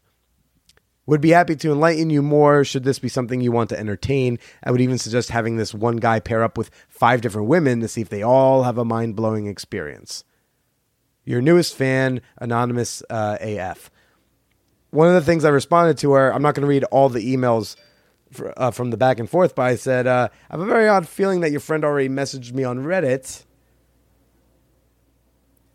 Would 1.11 1.20
be 1.20 1.31
happy 1.31 1.57
to 1.57 1.73
enlighten 1.73 2.09
you 2.09 2.23
more 2.23 2.62
should 2.62 2.85
this 2.85 3.01
be 3.01 3.09
something 3.09 3.40
you 3.40 3.51
want 3.51 3.68
to 3.70 3.79
entertain. 3.79 4.38
I 4.62 4.70
would 4.70 4.81
even 4.81 4.96
suggest 4.96 5.31
having 5.31 5.57
this 5.57 5.75
one 5.75 5.96
guy 5.96 6.20
pair 6.20 6.44
up 6.44 6.57
with 6.57 6.70
five 6.88 7.20
different 7.20 7.49
women 7.49 7.81
to 7.81 7.88
see 7.88 8.01
if 8.01 8.11
they 8.11 8.23
all 8.23 8.62
have 8.62 8.79
a 8.79 8.85
mind 8.85 9.16
blowing 9.16 9.49
experience. 9.49 10.23
Your 11.25 11.42
newest 11.42 11.75
fan, 11.75 12.20
Anonymous 12.38 13.03
uh, 13.11 13.38
AF. 13.40 13.90
One 14.90 15.09
of 15.09 15.14
the 15.14 15.23
things 15.23 15.44
I 15.44 15.49
responded 15.49 15.99
to 15.99 16.12
her, 16.12 16.33
I'm 16.33 16.42
not 16.42 16.55
going 16.55 16.62
to 16.62 16.68
read 16.68 16.85
all 16.85 17.09
the 17.09 17.37
emails 17.37 17.75
uh, 18.57 18.70
from 18.70 18.90
the 18.90 18.96
back 18.96 19.18
and 19.18 19.29
forth, 19.29 19.57
but 19.57 19.62
I 19.62 19.75
said, 19.75 20.07
uh, 20.07 20.29
I 20.49 20.55
have 20.55 20.61
a 20.61 20.64
very 20.64 20.88
odd 20.88 21.09
feeling 21.09 21.40
that 21.40 21.51
your 21.51 21.59
friend 21.59 21.85
already 21.85 22.09
messaged 22.09 22.53
me 22.53 22.62
on 22.62 22.85
Reddit. 22.85 23.46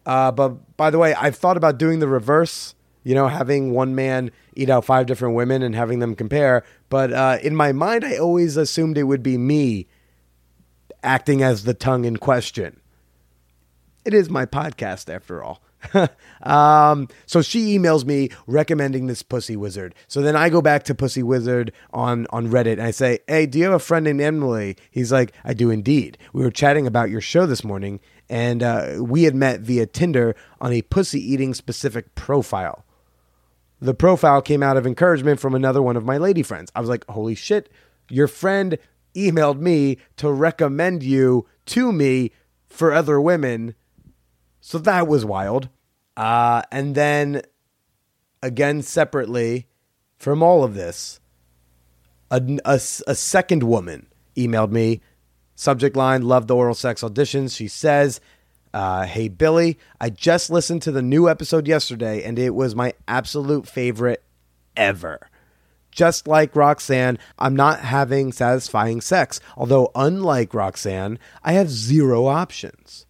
Uh, 0.05 0.31
but 0.31 0.77
by 0.77 0.91
the 0.91 0.97
way, 0.97 1.13
I've 1.13 1.35
thought 1.35 1.57
about 1.57 1.77
doing 1.77 1.99
the 1.99 2.07
reverse, 2.07 2.73
you 3.05 3.13
know, 3.13 3.27
having 3.27 3.71
one 3.71 3.95
man 3.95 4.31
eat 4.55 4.69
out 4.69 4.83
five 4.83 5.05
different 5.05 5.35
women 5.35 5.61
and 5.61 5.75
having 5.75 5.99
them 5.99 6.15
compare. 6.15 6.63
But 6.89 7.13
uh, 7.13 7.37
in 7.41 7.55
my 7.55 7.71
mind, 7.71 8.03
I 8.03 8.17
always 8.17 8.57
assumed 8.57 8.97
it 8.97 9.03
would 9.03 9.23
be 9.23 9.37
me 9.37 9.87
acting 11.03 11.43
as 11.43 11.63
the 11.63 11.75
tongue 11.75 12.03
in 12.03 12.17
question. 12.17 12.81
It 14.03 14.15
is 14.15 14.27
my 14.29 14.47
podcast, 14.47 15.13
after 15.13 15.43
all. 15.43 15.61
um, 16.41 17.07
so 17.27 17.43
she 17.43 17.77
emails 17.77 18.05
me 18.05 18.29
recommending 18.47 19.05
this 19.05 19.21
Pussy 19.21 19.55
Wizard. 19.55 19.93
So 20.07 20.23
then 20.23 20.35
I 20.35 20.49
go 20.49 20.59
back 20.59 20.81
to 20.85 20.95
Pussy 20.95 21.21
Wizard 21.21 21.71
on 21.93 22.25
on 22.31 22.47
Reddit 22.49 22.73
and 22.73 22.81
I 22.81 22.89
say, 22.91 23.19
"Hey, 23.27 23.45
do 23.45 23.59
you 23.59 23.65
have 23.65 23.73
a 23.73 23.79
friend 23.79 24.05
named 24.05 24.21
Emily?" 24.21 24.77
He's 24.89 25.11
like, 25.11 25.33
"I 25.43 25.53
do 25.53 25.69
indeed. 25.69 26.17
We 26.33 26.43
were 26.43 26.49
chatting 26.49 26.87
about 26.87 27.11
your 27.11 27.21
show 27.21 27.45
this 27.45 27.63
morning, 27.63 27.99
and 28.29 28.63
uh, 28.63 28.95
we 28.99 29.23
had 29.23 29.35
met 29.35 29.59
via 29.59 29.85
Tinder 29.85 30.35
on 30.59 30.73
a 30.73 30.81
pussy 30.81 31.19
eating 31.19 31.53
specific 31.53 32.15
profile." 32.15 32.84
The 33.79 33.93
profile 33.93 34.41
came 34.41 34.63
out 34.63 34.77
of 34.77 34.87
encouragement 34.87 35.39
from 35.39 35.53
another 35.53 35.81
one 35.81 35.97
of 35.97 36.05
my 36.05 36.17
lady 36.17 36.43
friends. 36.43 36.71
I 36.75 36.79
was 36.79 36.89
like, 36.89 37.05
"Holy 37.09 37.35
shit! 37.35 37.69
Your 38.09 38.27
friend 38.27 38.77
emailed 39.15 39.59
me 39.59 39.97
to 40.17 40.31
recommend 40.31 41.03
you 41.03 41.47
to 41.67 41.91
me 41.91 42.31
for 42.67 42.93
other 42.93 43.19
women." 43.19 43.75
So 44.61 44.77
that 44.79 45.07
was 45.07 45.25
wild. 45.25 45.69
Uh, 46.17 46.63
and 46.71 46.95
then 46.95 47.41
again, 48.41 48.81
separately 48.81 49.67
from 50.17 50.41
all 50.41 50.63
of 50.63 50.75
this, 50.75 51.19
a, 52.31 52.41
a, 52.63 52.75
a 52.75 53.15
second 53.15 53.63
woman 53.63 54.07
emailed 54.35 54.71
me. 54.71 55.01
Subject 55.55 55.95
line 55.95 56.21
Love 56.21 56.47
the 56.47 56.55
oral 56.55 56.75
sex 56.75 57.01
auditions. 57.01 57.55
She 57.55 57.67
says, 57.67 58.19
uh, 58.75 59.05
Hey, 59.05 59.29
Billy, 59.29 59.79
I 59.99 60.09
just 60.09 60.49
listened 60.49 60.81
to 60.83 60.91
the 60.91 61.01
new 61.01 61.29
episode 61.29 61.67
yesterday 61.67 62.23
and 62.23 62.37
it 62.37 62.53
was 62.53 62.75
my 62.75 62.93
absolute 63.07 63.67
favorite 63.67 64.21
ever. 64.75 65.29
Just 65.91 66.27
like 66.27 66.55
Roxanne, 66.57 67.17
I'm 67.39 67.55
not 67.55 67.79
having 67.79 68.33
satisfying 68.33 68.99
sex, 68.99 69.39
although, 69.55 69.91
unlike 69.95 70.53
Roxanne, 70.53 71.17
I 71.41 71.53
have 71.53 71.69
zero 71.69 72.25
options. 72.25 73.05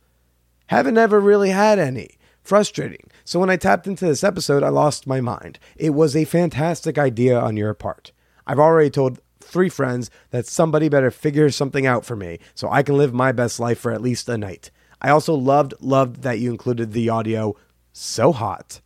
Haven't 0.67 0.99
ever 0.99 1.19
really 1.19 1.49
had 1.49 1.79
any 1.79 2.19
frustrating. 2.43 3.09
So 3.23 3.39
when 3.39 3.49
I 3.49 3.57
tapped 3.57 3.87
into 3.87 4.05
this 4.05 4.23
episode, 4.23 4.61
I 4.61 4.69
lost 4.69 5.07
my 5.07 5.19
mind. 5.19 5.57
It 5.75 5.95
was 5.95 6.15
a 6.15 6.25
fantastic 6.25 6.99
idea 6.99 7.39
on 7.39 7.57
your 7.57 7.73
part. 7.73 8.11
I've 8.45 8.59
already 8.59 8.91
told 8.91 9.19
three 9.39 9.69
friends 9.69 10.11
that 10.29 10.45
somebody 10.45 10.89
better 10.89 11.09
figure 11.09 11.49
something 11.49 11.87
out 11.87 12.05
for 12.05 12.15
me 12.15 12.37
so 12.53 12.69
I 12.69 12.83
can 12.83 12.97
live 12.97 13.15
my 13.15 13.31
best 13.31 13.59
life 13.59 13.79
for 13.79 13.91
at 13.91 14.01
least 14.01 14.29
a 14.29 14.37
night. 14.37 14.69
I 15.01 15.09
also 15.09 15.33
loved, 15.33 15.73
loved 15.79 16.21
that 16.23 16.39
you 16.39 16.51
included 16.51 16.91
the 16.91 17.09
audio 17.09 17.55
so 17.91 18.31
hot. 18.31 18.81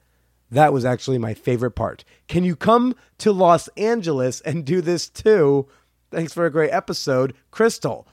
That 0.51 0.73
was 0.73 0.85
actually 0.85 1.17
my 1.17 1.33
favorite 1.33 1.71
part. 1.71 2.03
Can 2.27 2.43
you 2.43 2.55
come 2.55 2.95
to 3.19 3.31
Los 3.31 3.67
Angeles 3.69 4.41
and 4.41 4.65
do 4.65 4.81
this 4.81 5.09
too? 5.09 5.67
Thanks 6.11 6.33
for 6.33 6.45
a 6.45 6.51
great 6.51 6.71
episode, 6.71 7.35
Crystal. 7.51 8.07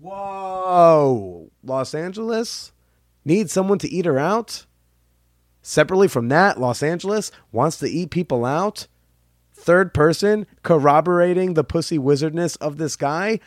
Whoa, 0.00 1.50
Los 1.62 1.94
Angeles? 1.94 2.72
Need 3.24 3.50
someone 3.50 3.78
to 3.78 3.88
eat 3.88 4.04
her 4.04 4.18
out? 4.18 4.66
Separately 5.62 6.08
from 6.08 6.28
that, 6.28 6.60
Los 6.60 6.82
Angeles 6.82 7.32
wants 7.50 7.78
to 7.78 7.88
eat 7.88 8.10
people 8.10 8.44
out. 8.44 8.86
Third 9.54 9.94
person 9.94 10.46
corroborating 10.62 11.54
the 11.54 11.64
pussy 11.64 11.96
wizardness 11.96 12.58
of 12.58 12.76
this 12.76 12.96
guy. 12.96 13.40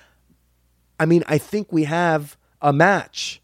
I 1.00 1.06
mean, 1.06 1.24
I 1.28 1.38
think 1.38 1.72
we 1.72 1.84
have 1.84 2.36
a 2.60 2.74
match. 2.74 3.40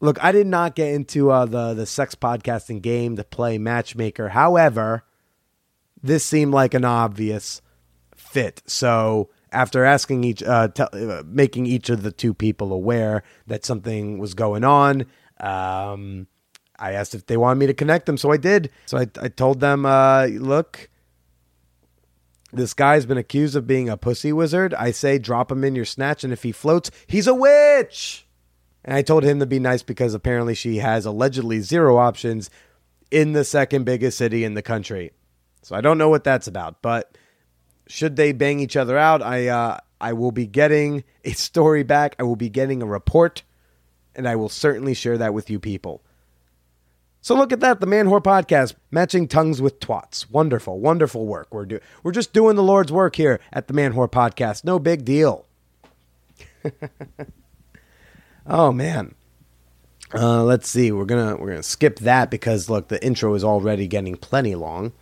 Look, 0.00 0.22
I 0.24 0.32
did 0.32 0.46
not 0.46 0.74
get 0.74 0.92
into 0.92 1.30
uh, 1.30 1.44
the 1.44 1.74
the 1.74 1.86
sex 1.86 2.14
podcasting 2.14 2.80
game 2.80 3.16
to 3.16 3.24
play 3.24 3.58
matchmaker. 3.58 4.30
However, 4.30 5.04
this 6.02 6.24
seemed 6.24 6.52
like 6.52 6.74
an 6.74 6.84
obvious 6.84 7.60
fit. 8.16 8.62
So 8.66 9.28
after 9.52 9.84
asking 9.84 10.24
each, 10.24 10.42
uh, 10.42 10.68
te- 10.68 10.82
uh, 10.84 11.22
making 11.26 11.66
each 11.66 11.90
of 11.90 12.02
the 12.02 12.12
two 12.12 12.32
people 12.32 12.72
aware 12.72 13.22
that 13.46 13.64
something 13.64 14.18
was 14.18 14.34
going 14.34 14.64
on, 14.64 15.02
um, 15.40 16.26
I 16.78 16.92
asked 16.92 17.14
if 17.14 17.26
they 17.26 17.36
wanted 17.36 17.58
me 17.58 17.66
to 17.66 17.74
connect 17.74 18.06
them. 18.06 18.16
So 18.16 18.32
I 18.32 18.36
did. 18.36 18.70
So 18.86 18.98
I, 18.98 19.06
I 19.20 19.28
told 19.28 19.60
them, 19.60 19.84
uh, 19.84 20.26
look, 20.26 20.88
this 22.52 22.74
guy's 22.74 23.06
been 23.06 23.18
accused 23.18 23.56
of 23.56 23.66
being 23.66 23.88
a 23.88 23.96
pussy 23.96 24.32
wizard. 24.32 24.72
I 24.74 24.92
say 24.92 25.18
drop 25.18 25.52
him 25.52 25.64
in 25.64 25.74
your 25.74 25.84
snatch, 25.84 26.24
and 26.24 26.32
if 26.32 26.42
he 26.42 26.52
floats, 26.52 26.90
he's 27.06 27.26
a 27.26 27.34
witch. 27.34 28.26
And 28.84 28.94
I 28.94 29.02
told 29.02 29.24
him 29.24 29.40
to 29.40 29.46
be 29.46 29.58
nice 29.58 29.82
because 29.82 30.14
apparently 30.14 30.54
she 30.54 30.76
has 30.78 31.04
allegedly 31.04 31.60
zero 31.60 31.98
options 31.98 32.50
in 33.10 33.32
the 33.32 33.44
second 33.44 33.84
biggest 33.84 34.16
city 34.18 34.44
in 34.44 34.54
the 34.54 34.62
country. 34.62 35.12
So 35.62 35.76
I 35.76 35.80
don't 35.80 35.98
know 35.98 36.08
what 36.08 36.24
that's 36.24 36.46
about, 36.46 36.80
but 36.80 37.16
should 37.86 38.16
they 38.16 38.32
bang 38.32 38.60
each 38.60 38.76
other 38.76 38.96
out, 38.96 39.20
I 39.20 39.48
uh, 39.48 39.78
I 40.00 40.12
will 40.14 40.32
be 40.32 40.46
getting 40.46 41.04
a 41.24 41.32
story 41.32 41.82
back. 41.82 42.16
I 42.18 42.22
will 42.22 42.36
be 42.36 42.48
getting 42.48 42.82
a 42.82 42.86
report, 42.86 43.42
and 44.14 44.26
I 44.26 44.36
will 44.36 44.48
certainly 44.48 44.94
share 44.94 45.18
that 45.18 45.34
with 45.34 45.50
you 45.50 45.60
people. 45.60 46.02
So 47.20 47.34
look 47.34 47.52
at 47.52 47.60
that, 47.60 47.80
the 47.80 47.86
Man 47.86 48.06
Whore 48.06 48.22
podcast, 48.22 48.74
matching 48.90 49.28
tongues 49.28 49.60
with 49.60 49.78
twats. 49.80 50.30
Wonderful, 50.30 50.80
wonderful 50.80 51.26
work. 51.26 51.48
We're 51.52 51.66
do 51.66 51.80
we're 52.02 52.12
just 52.12 52.32
doing 52.32 52.56
the 52.56 52.62
Lord's 52.62 52.92
work 52.92 53.16
here 53.16 53.40
at 53.52 53.66
the 53.66 53.74
Man 53.74 53.92
Whore 53.92 54.10
podcast. 54.10 54.64
No 54.64 54.78
big 54.78 55.04
deal. 55.04 55.46
oh 58.46 58.72
man. 58.72 59.14
Uh, 60.12 60.42
let's 60.42 60.68
see. 60.68 60.90
We're 60.90 61.04
gonna 61.04 61.36
we're 61.36 61.50
gonna 61.50 61.62
skip 61.62 62.00
that 62.00 62.30
because 62.30 62.68
look, 62.68 62.88
the 62.88 63.02
intro 63.04 63.34
is 63.34 63.44
already 63.44 63.86
getting 63.86 64.16
plenty 64.16 64.54
long. 64.54 64.92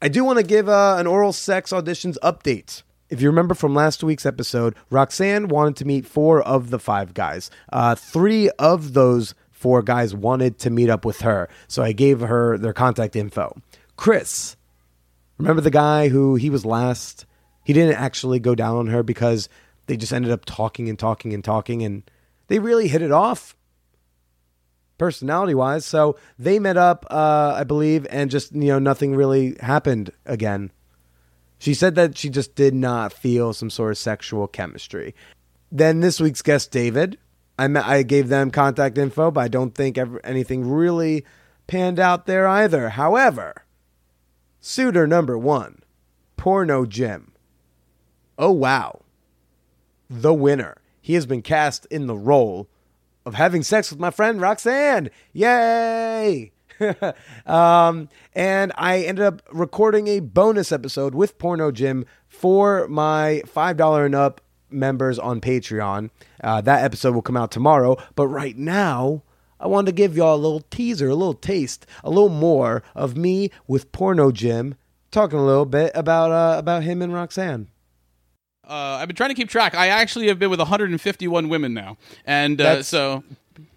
I 0.00 0.08
do 0.08 0.24
want 0.24 0.38
to 0.38 0.44
give 0.44 0.68
uh, 0.68 0.96
an 0.98 1.06
oral 1.06 1.32
sex 1.32 1.70
auditions 1.72 2.16
update. 2.24 2.82
If 3.08 3.20
you 3.20 3.28
remember 3.28 3.54
from 3.54 3.74
last 3.74 4.02
week's 4.02 4.26
episode, 4.26 4.74
Roxanne 4.90 5.46
wanted 5.46 5.76
to 5.76 5.84
meet 5.84 6.06
four 6.06 6.42
of 6.42 6.70
the 6.70 6.78
five 6.78 7.14
guys. 7.14 7.50
Uh, 7.72 7.94
three 7.94 8.50
of 8.58 8.94
those 8.94 9.34
four 9.52 9.82
guys 9.82 10.12
wanted 10.12 10.58
to 10.60 10.70
meet 10.70 10.90
up 10.90 11.04
with 11.04 11.20
her, 11.20 11.48
so 11.68 11.84
I 11.84 11.92
gave 11.92 12.20
her 12.20 12.58
their 12.58 12.72
contact 12.72 13.14
info. 13.14 13.56
Chris, 13.96 14.56
remember 15.38 15.60
the 15.60 15.70
guy 15.70 16.08
who 16.08 16.34
he 16.34 16.50
was 16.50 16.64
last? 16.64 17.26
He 17.64 17.72
didn't 17.72 17.94
actually 17.94 18.40
go 18.40 18.56
down 18.56 18.76
on 18.76 18.86
her 18.88 19.04
because 19.04 19.48
they 19.92 19.98
just 19.98 20.12
ended 20.14 20.30
up 20.30 20.46
talking 20.46 20.88
and 20.88 20.98
talking 20.98 21.34
and 21.34 21.44
talking, 21.44 21.82
and 21.82 22.10
they 22.46 22.58
really 22.58 22.88
hit 22.88 23.02
it 23.02 23.12
off 23.12 23.54
personality 24.96 25.54
wise. 25.54 25.84
So 25.84 26.16
they 26.38 26.58
met 26.58 26.78
up, 26.78 27.04
uh, 27.10 27.54
I 27.58 27.64
believe, 27.64 28.06
and 28.08 28.30
just, 28.30 28.54
you 28.54 28.68
know, 28.68 28.78
nothing 28.78 29.14
really 29.14 29.54
happened 29.60 30.10
again. 30.24 30.72
She 31.58 31.74
said 31.74 31.94
that 31.96 32.16
she 32.16 32.30
just 32.30 32.54
did 32.54 32.72
not 32.72 33.12
feel 33.12 33.52
some 33.52 33.68
sort 33.68 33.90
of 33.90 33.98
sexual 33.98 34.46
chemistry. 34.46 35.14
Then 35.70 36.00
this 36.00 36.18
week's 36.18 36.40
guest, 36.40 36.70
David, 36.70 37.18
I, 37.58 37.68
met, 37.68 37.84
I 37.84 38.02
gave 38.02 38.28
them 38.28 38.50
contact 38.50 38.96
info, 38.96 39.30
but 39.30 39.42
I 39.42 39.48
don't 39.48 39.74
think 39.74 39.98
ever, 39.98 40.24
anything 40.24 40.66
really 40.70 41.26
panned 41.66 42.00
out 42.00 42.24
there 42.24 42.48
either. 42.48 42.88
However, 42.88 43.66
suitor 44.58 45.06
number 45.06 45.36
one, 45.36 45.82
Porno 46.38 46.86
Jim. 46.86 47.32
Oh, 48.38 48.52
wow. 48.52 49.01
The 50.14 50.34
winner. 50.34 50.76
He 51.00 51.14
has 51.14 51.24
been 51.24 51.40
cast 51.40 51.86
in 51.86 52.06
the 52.06 52.14
role 52.14 52.68
of 53.24 53.34
having 53.34 53.62
sex 53.62 53.90
with 53.90 53.98
my 53.98 54.10
friend 54.10 54.42
Roxanne. 54.42 55.08
Yay! 55.32 56.52
um, 57.46 58.10
and 58.34 58.72
I 58.76 58.98
ended 58.98 59.24
up 59.24 59.40
recording 59.50 60.08
a 60.08 60.20
bonus 60.20 60.70
episode 60.70 61.14
with 61.14 61.38
Porno 61.38 61.70
Jim 61.70 62.04
for 62.28 62.86
my 62.88 63.42
$5 63.46 64.04
and 64.04 64.14
up 64.14 64.42
members 64.70 65.18
on 65.18 65.40
Patreon. 65.40 66.10
Uh, 66.44 66.60
that 66.60 66.84
episode 66.84 67.14
will 67.14 67.22
come 67.22 67.38
out 67.38 67.50
tomorrow. 67.50 67.96
But 68.14 68.28
right 68.28 68.56
now, 68.58 69.22
I 69.58 69.66
wanted 69.66 69.86
to 69.86 69.92
give 69.92 70.14
y'all 70.14 70.34
a 70.34 70.36
little 70.36 70.60
teaser, 70.70 71.08
a 71.08 71.14
little 71.14 71.32
taste, 71.32 71.86
a 72.04 72.10
little 72.10 72.28
more 72.28 72.82
of 72.94 73.16
me 73.16 73.50
with 73.66 73.92
Porno 73.92 74.30
Jim 74.30 74.74
talking 75.10 75.38
a 75.38 75.44
little 75.46 75.66
bit 75.66 75.90
about 75.94 76.32
uh, 76.32 76.58
about 76.58 76.82
him 76.82 77.00
and 77.00 77.14
Roxanne. 77.14 77.68
Uh, 78.66 78.98
I've 79.00 79.08
been 79.08 79.16
trying 79.16 79.30
to 79.30 79.34
keep 79.34 79.48
track. 79.48 79.74
I 79.74 79.88
actually 79.88 80.28
have 80.28 80.38
been 80.38 80.50
with 80.50 80.60
151 80.60 81.48
women 81.48 81.74
now, 81.74 81.96
and 82.24 82.60
uh, 82.60 82.64
That's- 82.64 82.88
so 82.88 83.24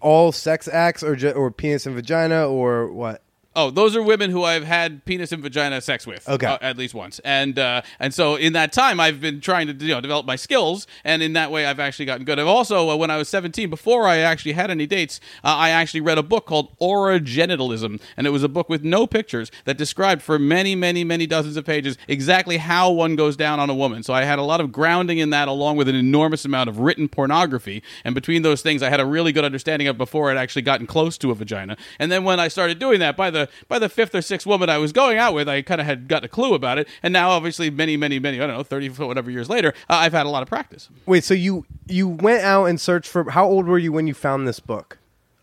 All 0.00 0.30
sex 0.32 0.68
acts 0.68 1.02
or 1.02 1.16
ju- 1.16 1.32
or 1.32 1.50
penis 1.50 1.86
and 1.86 1.94
vagina 1.94 2.48
or 2.48 2.92
what? 2.92 3.22
Oh, 3.58 3.70
those 3.70 3.96
are 3.96 4.02
women 4.02 4.30
who 4.30 4.44
I've 4.44 4.64
had 4.64 5.04
penis 5.06 5.32
and 5.32 5.42
vagina 5.42 5.80
sex 5.80 6.06
with, 6.06 6.28
Okay. 6.28 6.46
uh, 6.46 6.58
at 6.60 6.76
least 6.76 6.92
once, 6.94 7.18
and 7.24 7.58
uh, 7.58 7.80
and 7.98 8.12
so 8.12 8.36
in 8.36 8.52
that 8.52 8.70
time 8.70 9.00
I've 9.00 9.18
been 9.18 9.40
trying 9.40 9.66
to 9.66 9.72
you 9.72 9.94
know 9.94 10.00
develop 10.02 10.26
my 10.26 10.36
skills, 10.36 10.86
and 11.04 11.22
in 11.22 11.32
that 11.32 11.50
way 11.50 11.64
I've 11.64 11.80
actually 11.80 12.04
gotten 12.04 12.26
good. 12.26 12.38
I've 12.38 12.46
also, 12.46 12.90
uh, 12.90 12.96
when 12.96 13.10
I 13.10 13.16
was 13.16 13.30
seventeen, 13.30 13.70
before 13.70 14.06
I 14.06 14.18
actually 14.18 14.52
had 14.52 14.70
any 14.70 14.86
dates, 14.86 15.20
uh, 15.42 15.48
I 15.56 15.70
actually 15.70 16.02
read 16.02 16.18
a 16.18 16.22
book 16.22 16.44
called 16.44 16.78
Oragenitalism, 16.80 18.00
and 18.16 18.26
it 18.26 18.30
was 18.30 18.42
a 18.42 18.48
book 18.48 18.68
with 18.68 18.84
no 18.84 19.06
pictures 19.06 19.50
that 19.64 19.78
described 19.78 20.20
for 20.20 20.38
many, 20.38 20.74
many, 20.74 21.02
many 21.02 21.26
dozens 21.26 21.56
of 21.56 21.64
pages 21.64 21.96
exactly 22.08 22.58
how 22.58 22.90
one 22.90 23.16
goes 23.16 23.36
down 23.36 23.58
on 23.58 23.70
a 23.70 23.74
woman. 23.74 24.02
So 24.02 24.12
I 24.12 24.24
had 24.24 24.38
a 24.38 24.42
lot 24.42 24.60
of 24.60 24.70
grounding 24.70 25.18
in 25.18 25.30
that, 25.30 25.48
along 25.48 25.76
with 25.76 25.88
an 25.88 25.94
enormous 25.94 26.44
amount 26.44 26.68
of 26.68 26.80
written 26.80 27.08
pornography, 27.08 27.82
and 28.04 28.14
between 28.14 28.42
those 28.42 28.60
things, 28.60 28.82
I 28.82 28.90
had 28.90 29.00
a 29.00 29.06
really 29.06 29.32
good 29.32 29.44
understanding 29.44 29.88
of 29.88 29.96
before 29.96 30.30
I'd 30.30 30.36
actually 30.36 30.62
gotten 30.62 30.86
close 30.86 31.16
to 31.18 31.30
a 31.30 31.34
vagina. 31.34 31.76
And 31.98 32.12
then 32.12 32.22
when 32.24 32.38
I 32.38 32.48
started 32.48 32.78
doing 32.78 33.00
that, 33.00 33.16
by 33.16 33.30
the 33.30 33.45
by 33.68 33.78
the 33.78 33.88
fifth 33.88 34.14
or 34.14 34.22
sixth 34.22 34.46
woman 34.46 34.68
I 34.68 34.78
was 34.78 34.92
going 34.92 35.18
out 35.18 35.34
with, 35.34 35.48
I 35.48 35.62
kind 35.62 35.80
of 35.80 35.86
had 35.86 36.08
got 36.08 36.24
a 36.24 36.28
clue 36.28 36.54
about 36.54 36.78
it. 36.78 36.88
And 37.02 37.12
now, 37.12 37.30
obviously, 37.30 37.70
many, 37.70 37.96
many, 37.96 38.18
many, 38.18 38.40
I 38.40 38.46
don't 38.46 38.56
know, 38.56 38.62
thirty 38.62 38.88
whatever 38.88 39.30
years 39.30 39.48
later, 39.48 39.74
uh, 39.88 39.94
I've 39.94 40.12
had 40.12 40.26
a 40.26 40.30
lot 40.30 40.42
of 40.42 40.48
practice. 40.48 40.88
Wait, 41.06 41.24
so 41.24 41.34
you 41.34 41.66
you 41.86 42.08
went 42.08 42.42
out 42.42 42.66
and 42.66 42.80
searched 42.80 43.10
for 43.10 43.30
how 43.30 43.46
old 43.46 43.66
were 43.66 43.78
you 43.78 43.92
when 43.92 44.06
you 44.06 44.14
found 44.14 44.46
this 44.46 44.60
book? 44.60 44.98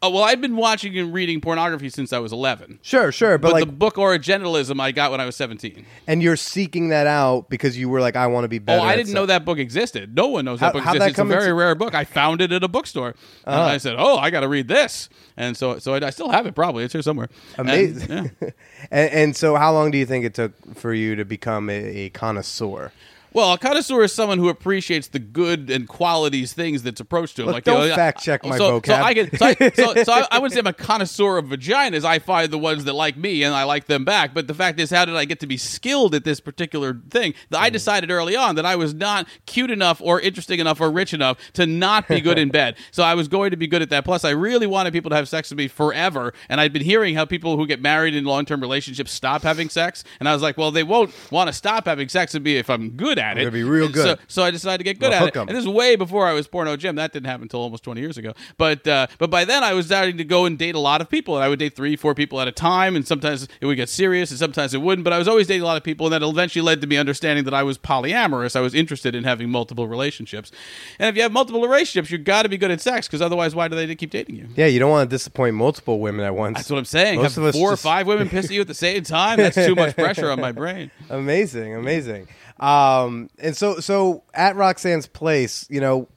Oh 0.06 0.10
well, 0.10 0.24
I'd 0.24 0.42
been 0.42 0.58
watching 0.58 0.98
and 0.98 1.14
reading 1.14 1.40
pornography 1.40 1.88
since 1.88 2.12
I 2.12 2.20
was 2.20 2.34
eleven. 2.34 2.78
Sure, 2.82 3.10
sure, 3.14 3.38
but, 3.38 3.48
But 3.48 3.54
like 3.54 3.66
the 3.68 3.72
book 3.72 3.96
Originalism 3.96 4.78
I 4.82 4.92
got 4.92 5.12
when 5.12 5.22
I 5.22 5.26
was 5.26 5.38
17. 5.38 5.86
and 6.08 6.22
you're 6.22 6.36
seeking 6.36 6.90
that 6.90 7.08
out 7.08 7.50
because 7.50 7.78
you 7.78 7.88
were 7.88 8.02
like 8.02 8.18
I 8.18 8.28
want 8.28 8.44
to 8.44 8.50
be 8.50 8.60
better. 8.60 8.82
Oh. 8.82 8.84
I 8.84 8.92
at 8.92 8.96
didn't 8.98 9.14
know 9.14 9.26
that 9.28 9.46
book 9.46 9.60
existed. 9.60 10.14
No 10.14 10.28
one 10.28 10.44
knows 10.44 10.60
How- 10.60 10.68
that 10.68 10.74
book 10.74 10.84
how'd 10.84 10.98
exists. 10.98 11.06
that 11.06 11.10
It's 11.12 11.18
a 11.18 11.22
come 11.22 11.30
very 11.30 11.44
into- 11.44 11.56
rare 11.56 11.74
book. 11.74 11.96
I 11.96 12.04
found 12.04 12.42
it 12.42 12.52
at 12.52 12.66
a 12.66 12.68
bookstore. 12.68 13.16
And 13.46 13.56
uh-huh. 13.56 13.64
I 13.64 13.78
said, 13.78 13.96
"Oh, 13.98 14.18
I 14.18 14.30
got 14.30 14.42
to 14.42 14.50
read 14.50 14.68
this." 14.68 15.08
And 15.38 15.56
so, 15.56 15.80
so 15.80 15.94
I, 15.94 16.06
I 16.06 16.10
still 16.10 16.30
have 16.30 16.46
it. 16.48 16.54
Probably 16.54 16.84
it's 16.84 16.92
here 16.92 17.02
somewhere. 17.02 17.30
And, 17.58 17.70
Amazing. 17.70 18.10
yeah. 18.42 18.50
and, 18.92 19.10
and 19.14 19.36
so, 19.38 19.56
how 19.56 19.72
long 19.72 19.90
do 19.90 19.98
you 19.98 20.06
think 20.06 20.26
it 20.26 20.34
took 20.34 20.52
for 20.76 20.94
you 20.94 21.16
to 21.16 21.24
become 21.24 21.70
a, 21.70 21.74
a 21.74 22.10
connoisseur? 22.10 22.92
Well, 23.34 23.54
a 23.54 23.58
connoisseur 23.58 24.04
is 24.04 24.14
someone 24.14 24.38
who 24.38 24.50
appreciates 24.50 25.08
the 25.08 25.20
good 25.20 25.70
and 25.70 25.88
qualities 25.88 26.54
things 26.54 26.84
that's 26.84 27.00
approached 27.00 27.36
to 27.38 27.44
him. 27.44 27.48
Look, 27.48 27.54
like, 27.56 27.64
don't 27.64 27.84
you 27.84 27.90
know, 27.90 27.96
fact 27.96 28.22
check 28.24 28.44
my 28.44 28.58
so, 28.58 28.80
So 28.80 28.82
vocab. 28.82 29.02
I, 29.02 29.14
can, 29.14 29.38
so, 29.38 29.46
I, 29.46 29.54
so, 29.54 30.04
so 30.04 30.14
I, 30.14 30.28
I 30.32 30.40
wouldn't 30.40 30.54
say 30.54 30.60
I'm 30.60 30.68
a 30.68 30.74
connoisseur 30.74 31.38
of 31.38 31.46
vaginas. 31.46 32.04
I 32.06 32.20
find 32.20 32.52
the 32.52 32.58
ones 32.58 32.84
that 32.86 32.94
like 32.94 33.18
me 33.18 33.44
and 33.44 33.56
I 33.56 33.64
like 33.64 33.86
them 33.88 34.06
back. 34.06 34.34
But 34.34 34.48
the 34.48 34.54
fact 34.54 34.80
is, 34.80 34.92
how 34.92 35.06
did 35.06 35.16
I 35.16 35.26
get 35.26 35.40
to 35.40 35.48
be 35.48 35.58
skilled 35.58 36.14
at 36.14 36.24
this 36.24 36.40
particular 36.40 37.02
thing? 37.10 37.34
That 37.50 37.60
Mm. 37.60 37.64
I 37.64 37.70
decided 37.70 38.12
early 38.12 38.36
on 38.36 38.56
that 38.56 38.66
I 38.66 38.76
was 38.76 38.94
not 38.94 39.28
cute 39.46 39.72
enough 39.72 40.02
or 40.02 40.20
interesting 40.20 40.60
enough 40.60 40.80
or 40.80 40.92
rich 40.92 41.14
enough 41.14 41.38
to 41.54 41.66
not 41.66 42.08
be 42.08 42.22
good 42.22 42.38
in 42.38 42.50
bed. 42.52 42.76
So 42.92 43.04
I 43.04 43.16
was 43.16 43.28
going 43.28 43.52
to 43.52 43.58
be 43.58 43.68
good 43.68 43.82
at 43.82 43.90
that. 43.90 44.06
Plus, 44.06 44.24
I 44.26 44.32
really 44.32 44.68
wanted 44.68 44.94
people 44.94 45.10
to 45.10 45.16
have 45.16 45.28
sex 45.28 45.50
with 45.50 45.58
me 45.58 45.68
forever. 45.68 46.34
And 46.50 46.60
I'd 46.62 46.74
been 46.74 46.84
hearing 46.84 47.16
how 47.16 47.26
people 47.26 47.58
who 47.58 47.66
get 47.66 47.82
married 47.82 48.16
in 48.16 48.26
long 48.26 48.46
term 48.46 48.62
relationships 48.62 49.12
stop 49.12 49.42
having 49.42 49.70
sex. 49.70 50.04
And 50.20 50.30
I 50.30 50.34
was 50.34 50.42
like, 50.42 50.58
well, 50.58 50.72
they 50.72 50.84
won't 50.84 51.14
want 51.32 51.48
to 51.48 51.54
stop 51.54 51.86
having 51.86 52.10
sex 52.10 52.34
with 52.34 52.44
me 52.44 52.58
if 52.58 52.70
I'm 52.70 52.92
good 52.92 53.18
at 53.18 53.23
it. 53.32 53.42
gonna 53.42 53.52
be 53.52 53.64
real 53.64 53.90
good. 53.90 54.20
So, 54.20 54.24
so 54.28 54.44
I 54.44 54.52
decided 54.52 54.78
to 54.80 54.84
get 54.84 55.00
good 55.00 55.10
Well, 55.12 55.24
at 55.24 55.30
it. 55.30 55.36
'em. 55.40 55.48
And 55.48 55.58
this 55.58 55.64
is 55.64 55.70
way 55.70 55.96
before 55.96 56.28
I 56.28 56.34
was 56.34 56.48
porno 56.48 56.76
Jim. 56.78 56.96
That 56.96 57.14
didn't 57.14 57.26
happen 57.28 57.44
until 57.44 57.62
almost 57.62 57.84
20 57.84 58.02
years 58.02 58.18
ago. 58.18 58.34
But 58.58 58.88
uh, 58.88 59.08
but 59.18 59.30
by 59.30 59.46
then 59.46 59.64
I 59.64 59.74
was 59.74 59.88
starting 59.88 60.18
to 60.18 60.24
go 60.24 60.46
and 60.46 60.58
date 60.58 60.76
a 60.76 60.80
lot 60.80 61.02
of 61.02 61.10
people. 61.10 61.36
And 61.36 61.44
I 61.44 61.50
would 61.50 61.60
date 61.60 61.76
three, 61.76 61.96
four 61.96 62.14
people 62.14 62.40
at 62.42 62.48
a 62.48 62.52
time. 62.52 62.96
And 62.96 63.08
sometimes 63.08 63.48
it 63.62 63.66
would 63.66 63.78
get 63.78 63.90
serious 63.90 64.30
and 64.32 64.40
sometimes 64.40 64.74
it 64.74 64.82
wouldn't. 64.82 65.04
But 65.04 65.14
I 65.14 65.18
was 65.18 65.28
always 65.28 65.48
dating 65.48 65.64
a 65.64 65.66
lot 65.66 65.78
of 65.78 65.84
people. 65.84 66.06
And 66.08 66.14
that 66.14 66.24
eventually 66.28 66.62
led 66.64 66.82
to 66.82 66.88
me 66.88 66.98
understanding 66.98 67.46
that 67.46 67.54
I 67.54 67.64
was 67.64 67.78
polyamorous. 67.78 68.56
I 68.56 68.60
was 68.62 68.74
interested 68.74 69.16
in 69.16 69.24
having 69.24 69.50
multiple 69.50 69.88
relationships. 69.88 70.52
And 71.00 71.10
if 71.10 71.16
you 71.16 71.22
have 71.22 71.32
multiple 71.32 71.62
relationships, 71.62 72.12
you 72.12 72.18
got 72.18 72.44
to 72.44 72.50
be 72.50 72.58
good 72.58 72.72
at 72.72 72.82
sex 72.82 73.08
because 73.08 73.22
otherwise, 73.22 73.56
why 73.56 73.68
do 73.68 73.76
they 73.76 73.94
keep 73.96 74.12
dating 74.12 74.36
you? 74.36 74.48
Yeah, 74.56 74.66
you 74.68 74.80
don't 74.80 74.90
want 74.92 75.10
to 75.10 75.14
disappoint 75.14 75.56
multiple 75.56 76.00
women 76.00 76.26
at 76.26 76.36
once. 76.36 76.58
That's 76.58 76.70
what 76.70 76.78
I'm 76.80 76.86
saying. 76.86 77.22
Most 77.22 77.36
have 77.36 77.44
of 77.44 77.50
us 77.50 77.56
four 77.56 77.70
or 77.70 77.74
just- 77.74 77.84
five 77.84 78.08
women 78.08 78.30
piss 78.34 78.46
at 78.46 78.52
you 78.52 78.62
at 78.62 78.68
the 78.68 78.74
same 78.74 79.04
time. 79.04 79.38
That's 79.38 79.56
too 79.56 79.76
much 79.76 79.96
pressure 79.96 80.30
on 80.32 80.40
my 80.42 80.52
brain. 80.52 80.92
Amazing, 81.10 81.76
amazing. 81.76 82.28
Um, 82.64 83.30
and 83.40 83.58
so, 83.58 83.82
so 83.82 84.24
at 84.34 84.56
Roxanne's 84.56 85.06
place, 85.06 85.68
you 85.70 85.82
know, 85.82 86.08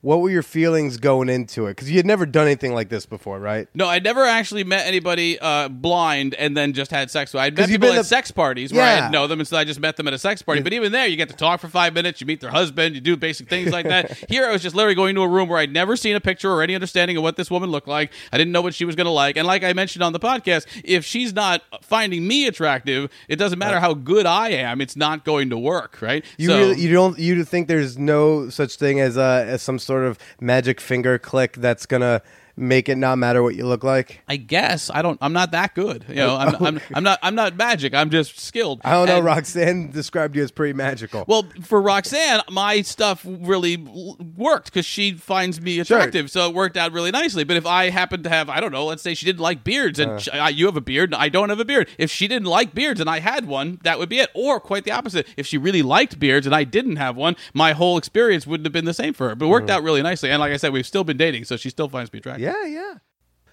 what 0.00 0.20
were 0.20 0.30
your 0.30 0.44
feelings 0.44 0.96
going 0.96 1.28
into 1.28 1.66
it? 1.66 1.70
Because 1.70 1.90
you 1.90 1.96
had 1.96 2.06
never 2.06 2.24
done 2.24 2.46
anything 2.46 2.72
like 2.72 2.88
this 2.88 3.04
before, 3.04 3.40
right? 3.40 3.68
No, 3.74 3.88
I 3.88 3.98
never 3.98 4.24
actually 4.24 4.62
met 4.62 4.86
anybody 4.86 5.38
uh, 5.40 5.68
blind 5.68 6.34
and 6.34 6.56
then 6.56 6.72
just 6.72 6.90
had 6.92 7.10
sex 7.10 7.34
with. 7.34 7.42
I'd 7.42 7.56
met 7.56 7.68
people 7.68 7.88
been 7.88 7.96
at 7.96 8.02
to- 8.02 8.04
sex 8.04 8.30
parties 8.30 8.72
where 8.72 8.84
I 8.84 9.00
didn't 9.00 9.12
know 9.12 9.26
them, 9.26 9.40
and 9.40 9.48
so 9.48 9.56
I 9.56 9.64
just 9.64 9.80
met 9.80 9.96
them 9.96 10.06
at 10.06 10.14
a 10.14 10.18
sex 10.18 10.40
party. 10.40 10.62
But 10.62 10.72
even 10.72 10.92
there, 10.92 11.06
you 11.06 11.16
get 11.16 11.28
to 11.30 11.36
talk 11.36 11.60
for 11.60 11.68
five 11.68 11.94
minutes, 11.94 12.20
you 12.20 12.26
meet 12.26 12.40
their 12.40 12.50
husband, 12.50 12.94
you 12.94 13.00
do 13.00 13.16
basic 13.16 13.48
things 13.48 13.72
like 13.72 13.86
that. 13.86 14.16
Here, 14.28 14.46
I 14.46 14.52
was 14.52 14.62
just 14.62 14.76
literally 14.76 14.94
going 14.94 15.16
to 15.16 15.22
a 15.22 15.28
room 15.28 15.48
where 15.48 15.58
I'd 15.58 15.72
never 15.72 15.96
seen 15.96 16.14
a 16.14 16.20
picture 16.20 16.50
or 16.50 16.62
any 16.62 16.74
understanding 16.74 17.16
of 17.16 17.24
what 17.24 17.36
this 17.36 17.50
woman 17.50 17.70
looked 17.70 17.88
like. 17.88 18.12
I 18.32 18.38
didn't 18.38 18.52
know 18.52 18.62
what 18.62 18.74
she 18.74 18.84
was 18.84 18.94
going 18.94 19.06
to 19.06 19.10
like, 19.10 19.36
and 19.36 19.46
like 19.46 19.64
I 19.64 19.72
mentioned 19.72 20.04
on 20.04 20.12
the 20.12 20.20
podcast, 20.20 20.66
if 20.84 21.04
she's 21.04 21.32
not 21.32 21.62
finding 21.82 22.26
me 22.26 22.46
attractive, 22.46 23.10
it 23.28 23.36
doesn't 23.36 23.58
matter 23.58 23.80
how 23.80 23.94
good 23.94 24.26
I 24.26 24.50
am; 24.50 24.80
it's 24.80 24.96
not 24.96 25.24
going 25.24 25.50
to 25.50 25.58
work, 25.58 26.00
right? 26.00 26.24
You 26.36 26.48
so, 26.48 26.58
really, 26.58 26.80
you 26.80 26.92
don't 26.92 27.18
you 27.18 27.44
think 27.44 27.66
there's 27.66 27.98
no 27.98 28.48
such 28.48 28.76
thing 28.76 29.00
as 29.00 29.18
uh, 29.18 29.44
as 29.48 29.60
some 29.60 29.78
sort 29.88 30.04
of 30.04 30.18
magic 30.40 30.80
finger 30.80 31.18
click 31.18 31.52
that's 31.56 31.86
gonna 31.86 32.20
make 32.58 32.88
it 32.88 32.96
not 32.96 33.18
matter 33.18 33.42
what 33.42 33.54
you 33.54 33.66
look 33.66 33.84
like? 33.84 34.20
I 34.28 34.36
guess 34.36 34.90
I 34.92 35.02
don't. 35.02 35.18
I'm 35.20 35.32
not 35.32 35.52
that 35.52 35.74
good. 35.74 36.04
You 36.08 36.16
know, 36.16 36.36
I'm, 36.36 36.54
I'm, 36.64 36.80
I'm 36.94 37.04
not. 37.04 37.18
I'm 37.22 37.34
not 37.34 37.56
magic. 37.56 37.94
I'm 37.94 38.10
just 38.10 38.38
skilled. 38.38 38.80
I 38.84 38.92
don't 38.92 39.06
know. 39.06 39.16
And- 39.18 39.24
Roxanne 39.24 39.90
described 39.90 40.36
you 40.36 40.42
as 40.42 40.50
pretty 40.50 40.72
magical. 40.72 41.24
Well, 41.26 41.46
for 41.62 41.80
Roxanne, 41.80 42.40
my 42.50 42.82
stuff 42.82 43.24
really 43.26 43.76
worked 43.76 44.66
because 44.66 44.86
she 44.86 45.12
finds 45.12 45.60
me 45.60 45.80
attractive, 45.80 46.30
so 46.30 46.48
it 46.48 46.54
worked 46.54 46.76
out 46.76 46.92
really 46.92 47.10
nicely. 47.10 47.44
But 47.44 47.56
if 47.56 47.66
I 47.66 47.90
happen 47.90 48.22
to 48.22 48.28
have, 48.28 48.48
I 48.48 48.60
don't 48.60 48.72
know, 48.72 48.86
let's 48.86 49.02
say 49.02 49.14
she 49.14 49.26
didn't 49.26 49.40
like 49.40 49.64
beards, 49.64 49.98
and 49.98 50.12
uh. 50.12 50.18
sh 50.18 50.28
I, 50.32 50.48
you 50.50 50.66
have 50.66 50.76
a 50.76 50.80
beard, 50.80 51.12
and 51.12 51.20
I 51.20 51.28
don't 51.28 51.48
have 51.48 51.60
a 51.60 51.64
beard. 51.64 51.88
If 51.98 52.10
she 52.10 52.28
didn't 52.28 52.48
like 52.48 52.74
beards 52.74 53.00
and 53.00 53.08
I 53.08 53.20
had 53.20 53.46
one, 53.46 53.78
that 53.82 53.98
would 53.98 54.08
be 54.08 54.18
it. 54.18 54.30
Or 54.34 54.60
quite 54.60 54.84
the 54.84 54.92
opposite. 54.92 55.26
If 55.36 55.46
she 55.46 55.58
really 55.58 55.82
liked 55.82 56.18
beards 56.18 56.46
and 56.46 56.54
I 56.54 56.64
didn't 56.64 56.96
have 56.96 57.16
one, 57.16 57.36
my 57.52 57.72
whole 57.72 57.98
experience 57.98 58.46
wouldn't 58.46 58.66
have 58.66 58.72
been 58.72 58.84
the 58.84 58.94
same 58.94 59.14
for 59.14 59.28
her. 59.28 59.34
But 59.34 59.46
it 59.46 59.48
worked 59.48 59.68
mm. 59.68 59.72
out 59.72 59.82
really 59.82 60.02
nicely. 60.02 60.30
And 60.30 60.40
like 60.40 60.52
I 60.52 60.56
said, 60.56 60.72
we've 60.72 60.86
still 60.86 61.04
been 61.04 61.16
dating, 61.16 61.44
so 61.44 61.56
she 61.56 61.70
still 61.70 61.88
finds 61.88 62.12
me 62.12 62.18
attractive. 62.18 62.42
Yeah, 62.42 62.47
yeah. 62.52 62.66
Yeah. 62.66 62.94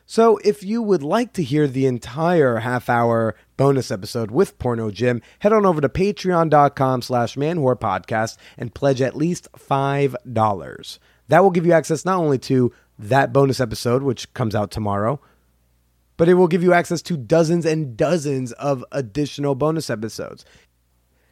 So 0.08 0.38
if 0.44 0.64
you 0.64 0.84
would 0.84 1.02
like 1.02 1.34
to 1.34 1.44
hear 1.44 1.68
the 1.68 1.88
entire 1.88 2.58
half 2.58 2.90
hour 2.90 3.36
bonus 3.58 3.90
episode 3.90 4.30
with 4.30 4.60
Porno 4.60 4.92
Jim, 4.92 5.22
head 5.40 5.52
on 5.52 5.66
over 5.66 5.82
to 5.82 5.90
patreon.com 5.90 7.02
slash 7.02 7.36
manwhore 7.36 7.80
podcast 7.80 8.38
and 8.56 8.74
pledge 8.74 9.02
at 9.02 9.18
least 9.18 9.52
$5. 9.54 11.00
That 11.28 11.44
will 11.44 11.50
give 11.50 11.66
you 11.66 11.74
access 11.74 12.06
not 12.06 12.20
only 12.20 12.38
to 12.40 12.72
that 13.00 13.34
bonus 13.34 13.60
episode, 13.60 14.04
which 14.04 14.32
comes 14.36 14.54
out 14.54 14.70
tomorrow, 14.70 15.20
but 16.18 16.30
it 16.30 16.36
will 16.36 16.48
give 16.48 16.64
you 16.64 16.74
access 16.74 17.02
to 17.02 17.18
dozens 17.18 17.66
and 17.66 17.98
dozens 17.98 18.52
of 18.54 18.86
additional 18.92 19.56
bonus 19.56 19.90
episodes. 19.90 20.46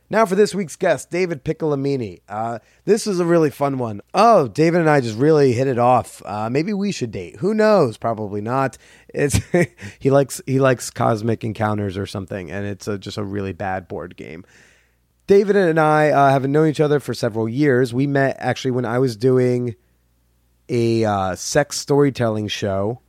Now 0.09 0.25
for 0.25 0.35
this 0.35 0.53
week's 0.53 0.75
guest, 0.75 1.09
David 1.09 1.43
Piccolomini. 1.43 2.21
Uh, 2.29 2.59
this 2.85 3.07
is 3.07 3.19
a 3.19 3.25
really 3.25 3.49
fun 3.49 3.77
one. 3.77 4.01
Oh, 4.13 4.47
David 4.47 4.81
and 4.81 4.89
I 4.89 5.01
just 5.01 5.17
really 5.17 5.53
hit 5.53 5.67
it 5.67 5.79
off. 5.79 6.21
Uh, 6.25 6.49
maybe 6.49 6.73
we 6.73 6.91
should 6.91 7.11
date. 7.11 7.37
Who 7.37 7.53
knows? 7.53 7.97
Probably 7.97 8.41
not. 8.41 8.77
It's 9.13 9.39
he 9.99 10.11
likes 10.11 10.41
he 10.45 10.59
likes 10.59 10.89
cosmic 10.89 11.43
encounters 11.43 11.97
or 11.97 12.05
something, 12.05 12.51
and 12.51 12.65
it's 12.65 12.87
a, 12.87 12.97
just 12.97 13.17
a 13.17 13.23
really 13.23 13.53
bad 13.53 13.87
board 13.87 14.15
game. 14.15 14.45
David 15.25 15.55
and 15.55 15.79
I 15.79 16.09
uh, 16.09 16.29
have 16.31 16.47
known 16.47 16.67
each 16.67 16.81
other 16.81 16.99
for 16.99 17.13
several 17.13 17.47
years. 17.47 17.93
We 17.93 18.07
met 18.07 18.35
actually 18.39 18.71
when 18.71 18.85
I 18.85 18.99
was 18.99 19.15
doing 19.15 19.75
a 20.67 21.05
uh, 21.05 21.35
sex 21.35 21.79
storytelling 21.79 22.49
show 22.49 22.99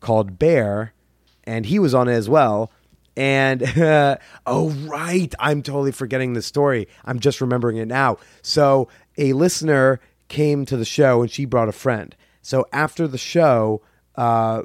called 0.00 0.38
Bear, 0.38 0.92
and 1.44 1.64
he 1.66 1.78
was 1.78 1.94
on 1.94 2.08
it 2.08 2.12
as 2.12 2.28
well. 2.28 2.70
And 3.16 3.62
oh, 4.46 4.70
right, 4.86 5.34
I'm 5.38 5.62
totally 5.62 5.92
forgetting 5.92 6.32
the 6.32 6.42
story. 6.42 6.88
I'm 7.04 7.18
just 7.18 7.40
remembering 7.40 7.76
it 7.76 7.88
now. 7.88 8.18
So 8.42 8.88
a 9.18 9.32
listener 9.32 10.00
came 10.28 10.64
to 10.66 10.76
the 10.76 10.84
show 10.84 11.22
and 11.22 11.30
she 11.30 11.44
brought 11.44 11.68
a 11.68 11.72
friend. 11.72 12.16
So 12.40 12.66
after 12.72 13.06
the 13.06 13.18
show, 13.18 13.82
uh, 14.16 14.62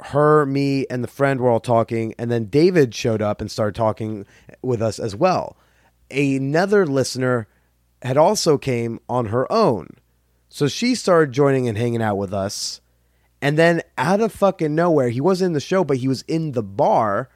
her, 0.00 0.44
me, 0.44 0.86
and 0.90 1.02
the 1.02 1.08
friend 1.08 1.40
were 1.40 1.50
all 1.50 1.60
talking, 1.60 2.14
and 2.18 2.30
then 2.30 2.46
David 2.46 2.94
showed 2.94 3.22
up 3.22 3.40
and 3.40 3.50
started 3.50 3.74
talking 3.74 4.26
with 4.62 4.82
us 4.82 4.98
as 4.98 5.16
well. 5.16 5.56
Another 6.10 6.86
listener 6.86 7.48
had 8.02 8.16
also 8.16 8.58
came 8.58 9.00
on 9.08 9.26
her 9.26 9.50
own. 9.50 9.88
So 10.48 10.68
she 10.68 10.94
started 10.94 11.32
joining 11.32 11.68
and 11.68 11.78
hanging 11.78 12.02
out 12.02 12.16
with 12.16 12.32
us. 12.32 12.80
And 13.42 13.58
then 13.58 13.82
out 13.98 14.20
of 14.20 14.32
fucking 14.32 14.74
nowhere, 14.74 15.08
he 15.08 15.20
wasn't 15.20 15.48
in 15.48 15.52
the 15.52 15.60
show, 15.60 15.84
but 15.84 15.98
he 15.98 16.08
was 16.08 16.22
in 16.22 16.52
the 16.52 16.62
bar. 16.62 17.28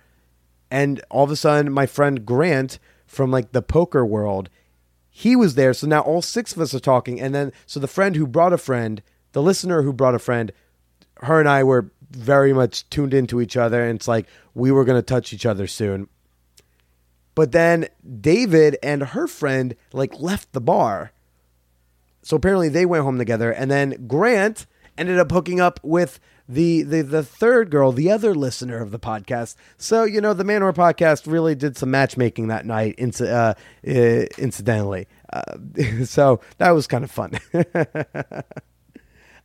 And 0.71 1.03
all 1.11 1.25
of 1.25 1.31
a 1.31 1.37
sudden, 1.37 1.73
my 1.73 1.87
friend 1.87 2.25
Grant 2.25 2.79
from 3.07 3.31
like 3.31 3.53
the 3.53 3.63
poker 3.63 4.07
world, 4.07 4.49
he 5.09 5.35
was 5.35 5.55
there. 5.55 5.75
So 5.75 5.87
now 5.87 6.01
all 6.01 6.23
six 6.23 6.55
of 6.55 6.61
us 6.61 6.75
are 6.75 6.81
talking. 6.81 7.21
And 7.21 7.35
then, 7.35 7.53
so 7.67 7.81
the 7.81 7.89
friend 7.89 8.17
who 8.17 8.27
brought 8.27 8.53
a 8.53 8.59
friend, 8.59 9.03
the 9.33 9.43
listener 9.43 9.83
who 9.83 9.93
brought 9.93 10.15
a 10.15 10.21
friend, 10.21 10.53
her 11.23 11.41
and 11.41 11.49
I 11.49 11.65
were 11.65 11.91
very 12.11 12.53
much 12.53 12.89
tuned 12.91 13.15
into 13.15 13.41
each 13.41 13.57
other. 13.57 13.85
And 13.85 13.97
it's 13.97 14.09
like 14.09 14.27
we 14.55 14.71
were 14.71 14.85
going 14.85 14.99
to 14.99 15.03
touch 15.03 15.33
each 15.33 15.47
other 15.47 15.67
soon. 15.67 16.09
But 17.35 17.53
then 17.53 17.89
David 18.21 18.77
and 18.83 19.03
her 19.03 19.27
friend 19.27 19.75
like 19.93 20.21
left 20.21 20.53
the 20.53 20.61
bar. 20.61 21.13
So 22.23 22.37
apparently 22.37 22.69
they 22.69 22.85
went 22.85 23.05
home 23.05 23.19
together, 23.19 23.51
and 23.51 23.71
then 23.71 24.07
Grant 24.07 24.67
ended 24.99 25.19
up 25.19 25.31
hooking 25.31 25.61
up 25.61 25.81
with 25.83 26.21
the 26.49 26.83
the 26.83 27.03
the 27.03 27.23
third 27.23 27.71
girl, 27.71 27.93
the 27.93 28.11
other 28.11 28.35
listener 28.35 28.79
of 28.79 28.91
the 28.91 28.99
podcast. 28.99 29.55
So 29.79 30.05
you 30.05 30.21
know, 30.21 30.35
the 30.35 30.45
Manwhore 30.45 30.75
podcast 30.75 31.31
really 31.31 31.55
did 31.55 31.77
some 31.77 31.91
matchmaking 31.91 32.49
that 32.49 32.67
night, 32.67 32.97
inci- 32.97 33.31
uh, 33.31 33.55
uh, 33.89 34.27
incidentally. 34.39 35.07
Uh, 35.33 35.43
so 36.05 36.41
that 36.59 36.71
was 36.71 36.87
kind 36.87 37.05
of 37.05 37.11
fun. 37.11 37.39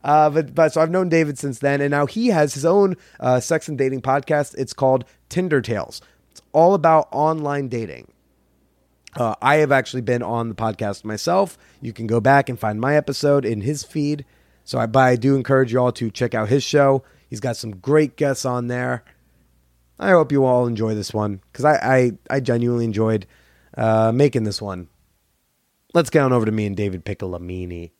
Uh, 0.03 0.29
but 0.29 0.53
but 0.53 0.71
so 0.71 0.81
I've 0.81 0.91
known 0.91 1.09
David 1.09 1.39
since 1.39 1.57
then, 1.57 1.81
and 1.81 1.89
now 1.89 2.05
he 2.05 2.27
has 2.27 2.53
his 2.53 2.63
own 2.63 2.95
uh, 3.19 3.39
sex 3.39 3.67
and 3.67 3.75
dating 3.75 4.03
podcast. 4.03 4.53
It's 4.55 4.71
called 4.71 5.03
Tinder 5.29 5.61
Tales. 5.61 5.99
It's 6.29 6.43
all 6.53 6.75
about 6.75 7.07
online 7.11 7.69
dating. 7.69 8.11
Uh, 9.17 9.33
I 9.41 9.55
have 9.55 9.71
actually 9.71 10.01
been 10.01 10.21
on 10.21 10.49
the 10.49 10.53
podcast 10.53 11.05
myself. 11.05 11.57
You 11.81 11.91
can 11.91 12.05
go 12.05 12.19
back 12.19 12.49
and 12.49 12.59
find 12.59 12.79
my 12.79 12.95
episode 12.95 13.45
in 13.45 13.61
his 13.61 13.83
feed. 13.83 14.25
So 14.65 14.79
I, 14.79 14.87
but 14.87 14.99
I 14.99 15.15
do 15.15 15.35
encourage 15.35 15.71
you 15.71 15.79
all 15.79 15.91
to 15.93 16.11
check 16.11 16.33
out 16.33 16.49
his 16.49 16.63
show. 16.63 17.03
He's 17.29 17.39
got 17.39 17.55
some 17.55 17.77
great 17.77 18.17
guests 18.17 18.45
on 18.45 18.67
there. 18.67 19.03
I 19.97 20.09
hope 20.09 20.31
you 20.31 20.43
all 20.43 20.67
enjoy 20.67 20.95
this 20.95 21.13
one 21.13 21.39
because 21.51 21.63
I, 21.63 21.75
I, 21.75 22.11
I 22.29 22.39
genuinely 22.41 22.83
enjoyed 22.85 23.27
uh, 23.77 24.11
making 24.13 24.43
this 24.43 24.61
one. 24.61 24.89
Let's 25.93 26.09
get 26.09 26.23
on 26.23 26.33
over 26.33 26.45
to 26.45 26.51
me 26.51 26.65
and 26.65 26.75
David 26.75 27.05
Piccolomini. 27.05 27.91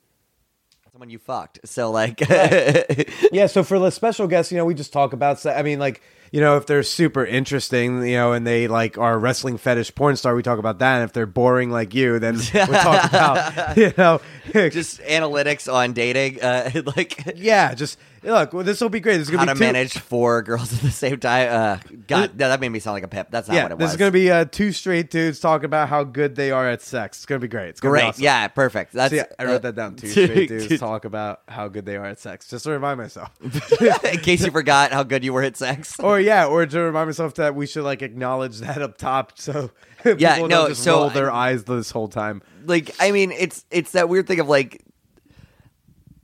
someone 0.91 1.10
you 1.10 1.19
fucked. 1.19 1.60
So 1.63 1.91
like, 1.91 2.19
yeah, 3.32 3.47
so 3.47 3.63
for 3.63 3.80
the 3.80 3.91
special 3.91 4.28
guests, 4.28 4.51
you 4.51 4.58
know, 4.58 4.65
we 4.65 4.73
just 4.73 4.91
talk 4.91 5.13
about. 5.13 5.45
I 5.45 5.62
mean, 5.62 5.80
like, 5.80 6.01
you 6.31 6.41
know, 6.41 6.57
if 6.57 6.65
they're 6.65 6.83
super 6.83 7.25
interesting, 7.25 8.05
you 8.05 8.15
know, 8.15 8.33
and 8.33 8.45
they 8.45 8.67
like 8.67 8.97
are 8.97 9.13
a 9.13 9.17
wrestling 9.17 9.57
fetish 9.57 9.93
porn 9.95 10.15
star, 10.15 10.35
we 10.35 10.43
talk 10.43 10.59
about 10.59 10.79
that. 10.79 10.95
And 10.95 11.03
if 11.03 11.13
they're 11.13 11.25
boring 11.25 11.71
like 11.71 11.93
you, 11.93 12.19
then 12.19 12.35
we 12.53 12.61
talk 12.61 13.05
about, 13.05 13.77
you 13.77 13.93
know, 13.97 14.21
just 14.53 15.01
analytics 15.01 15.71
on 15.71 15.93
dating, 15.93 16.41
uh, 16.41 16.71
like 16.95 17.33
yeah, 17.35 17.73
just 17.73 17.97
look. 18.33 18.53
Well, 18.53 18.63
this 18.63 18.81
will 18.81 18.89
be 18.89 18.99
great. 18.99 19.17
This 19.17 19.29
is 19.29 19.35
how 19.35 19.45
gonna 19.45 19.53
to 19.53 19.59
be 19.59 19.65
two, 19.65 19.71
manage 19.73 19.97
four 19.97 20.41
girls 20.43 20.73
at 20.73 20.79
the 20.81 20.91
same 20.91 21.19
time. 21.19 21.47
Uh, 21.51 21.77
God, 22.07 22.38
no, 22.38 22.49
that 22.49 22.59
made 22.59 22.69
me 22.69 22.79
sound 22.79 22.93
like 22.95 23.03
a 23.03 23.07
pimp. 23.07 23.29
That's 23.31 23.47
not 23.47 23.53
Yeah, 23.55 23.63
what 23.63 23.71
it 23.73 23.77
was. 23.77 23.85
this 23.88 23.91
is 23.93 23.97
gonna 23.97 24.11
be 24.11 24.31
uh, 24.31 24.45
two 24.45 24.71
straight 24.71 25.09
dudes 25.11 25.39
talking 25.39 25.65
about 25.65 25.89
how 25.89 26.03
good 26.03 26.35
they 26.35 26.51
are 26.51 26.67
at 26.69 26.81
sex. 26.81 27.17
It's 27.17 27.25
gonna 27.25 27.39
be 27.39 27.47
great. 27.47 27.69
It's 27.69 27.79
gonna 27.79 27.93
be 27.93 27.99
great. 27.99 28.07
awesome. 28.09 28.23
Yeah, 28.23 28.47
perfect. 28.47 28.93
That's 28.93 29.13
See, 29.13 29.21
I 29.39 29.45
wrote 29.45 29.55
uh, 29.55 29.59
that 29.71 29.75
down. 29.75 29.95
Two 29.95 30.07
straight 30.09 30.49
dudes 30.49 30.79
talk 30.79 31.05
about 31.05 31.41
how 31.47 31.67
good 31.67 31.85
they 31.85 31.95
are 31.97 32.05
at 32.05 32.19
sex, 32.19 32.49
just 32.49 32.65
to 32.65 32.71
remind 32.71 32.99
myself. 32.99 33.29
in 33.41 34.19
case 34.19 34.43
you 34.43 34.51
forgot 34.51 34.91
how 34.91 35.03
good 35.03 35.23
you 35.23 35.33
were 35.33 35.43
at 35.43 35.57
sex. 35.57 35.95
or 35.99 36.19
yeah, 36.19 36.45
or 36.47 36.65
to 36.65 36.79
remind 36.79 37.07
myself 37.07 37.35
that 37.35 37.55
we 37.55 37.67
should 37.67 37.83
like 37.83 38.01
acknowledge 38.01 38.57
that 38.59 38.81
up 38.81 38.97
top, 38.97 39.38
so 39.38 39.71
Yeah, 40.05 40.45
no, 40.47 40.67
just 40.69 40.83
so 40.83 40.99
roll 41.01 41.09
their 41.09 41.31
I- 41.31 41.49
eyes 41.51 41.63
this 41.63 41.91
whole 41.91 42.07
time. 42.07 42.41
like 42.65 42.95
I 42.99 43.11
mean, 43.11 43.31
it's 43.31 43.65
it's 43.71 43.91
that 43.91 44.09
weird 44.09 44.27
thing 44.27 44.39
of 44.39 44.47
like 44.47 44.81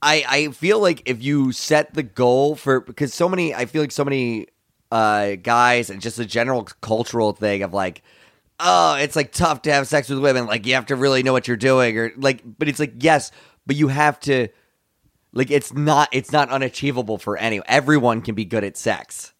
I 0.01 0.25
I 0.27 0.47
feel 0.49 0.79
like 0.79 1.03
if 1.05 1.21
you 1.21 1.51
set 1.51 1.93
the 1.93 2.03
goal 2.03 2.55
for 2.55 2.81
because 2.81 3.13
so 3.13 3.29
many 3.29 3.53
I 3.53 3.65
feel 3.65 3.81
like 3.81 3.91
so 3.91 4.03
many 4.03 4.47
uh 4.91 5.35
guys 5.35 5.89
and 5.89 6.01
just 6.01 6.19
a 6.19 6.25
general 6.25 6.63
cultural 6.81 7.33
thing 7.33 7.63
of 7.63 7.73
like 7.73 8.01
oh 8.59 8.95
it's 8.95 9.15
like 9.15 9.31
tough 9.31 9.61
to 9.63 9.73
have 9.73 9.87
sex 9.87 10.09
with 10.09 10.19
women. 10.19 10.47
Like 10.47 10.65
you 10.65 10.73
have 10.75 10.87
to 10.87 10.95
really 10.95 11.23
know 11.23 11.33
what 11.33 11.47
you're 11.47 11.57
doing 11.57 11.97
or 11.97 12.11
like 12.17 12.41
but 12.45 12.67
it's 12.67 12.79
like 12.79 12.93
yes 12.99 13.31
but 13.65 13.75
you 13.75 13.87
have 13.89 14.19
to 14.21 14.47
like 15.33 15.51
it's 15.51 15.73
not 15.73 16.09
it's 16.11 16.31
not 16.31 16.49
unachievable 16.49 17.17
for 17.17 17.37
anyone 17.37 17.65
everyone 17.67 18.21
can 18.21 18.35
be 18.35 18.45
good 18.45 18.63
at 18.63 18.77
sex 18.77 19.33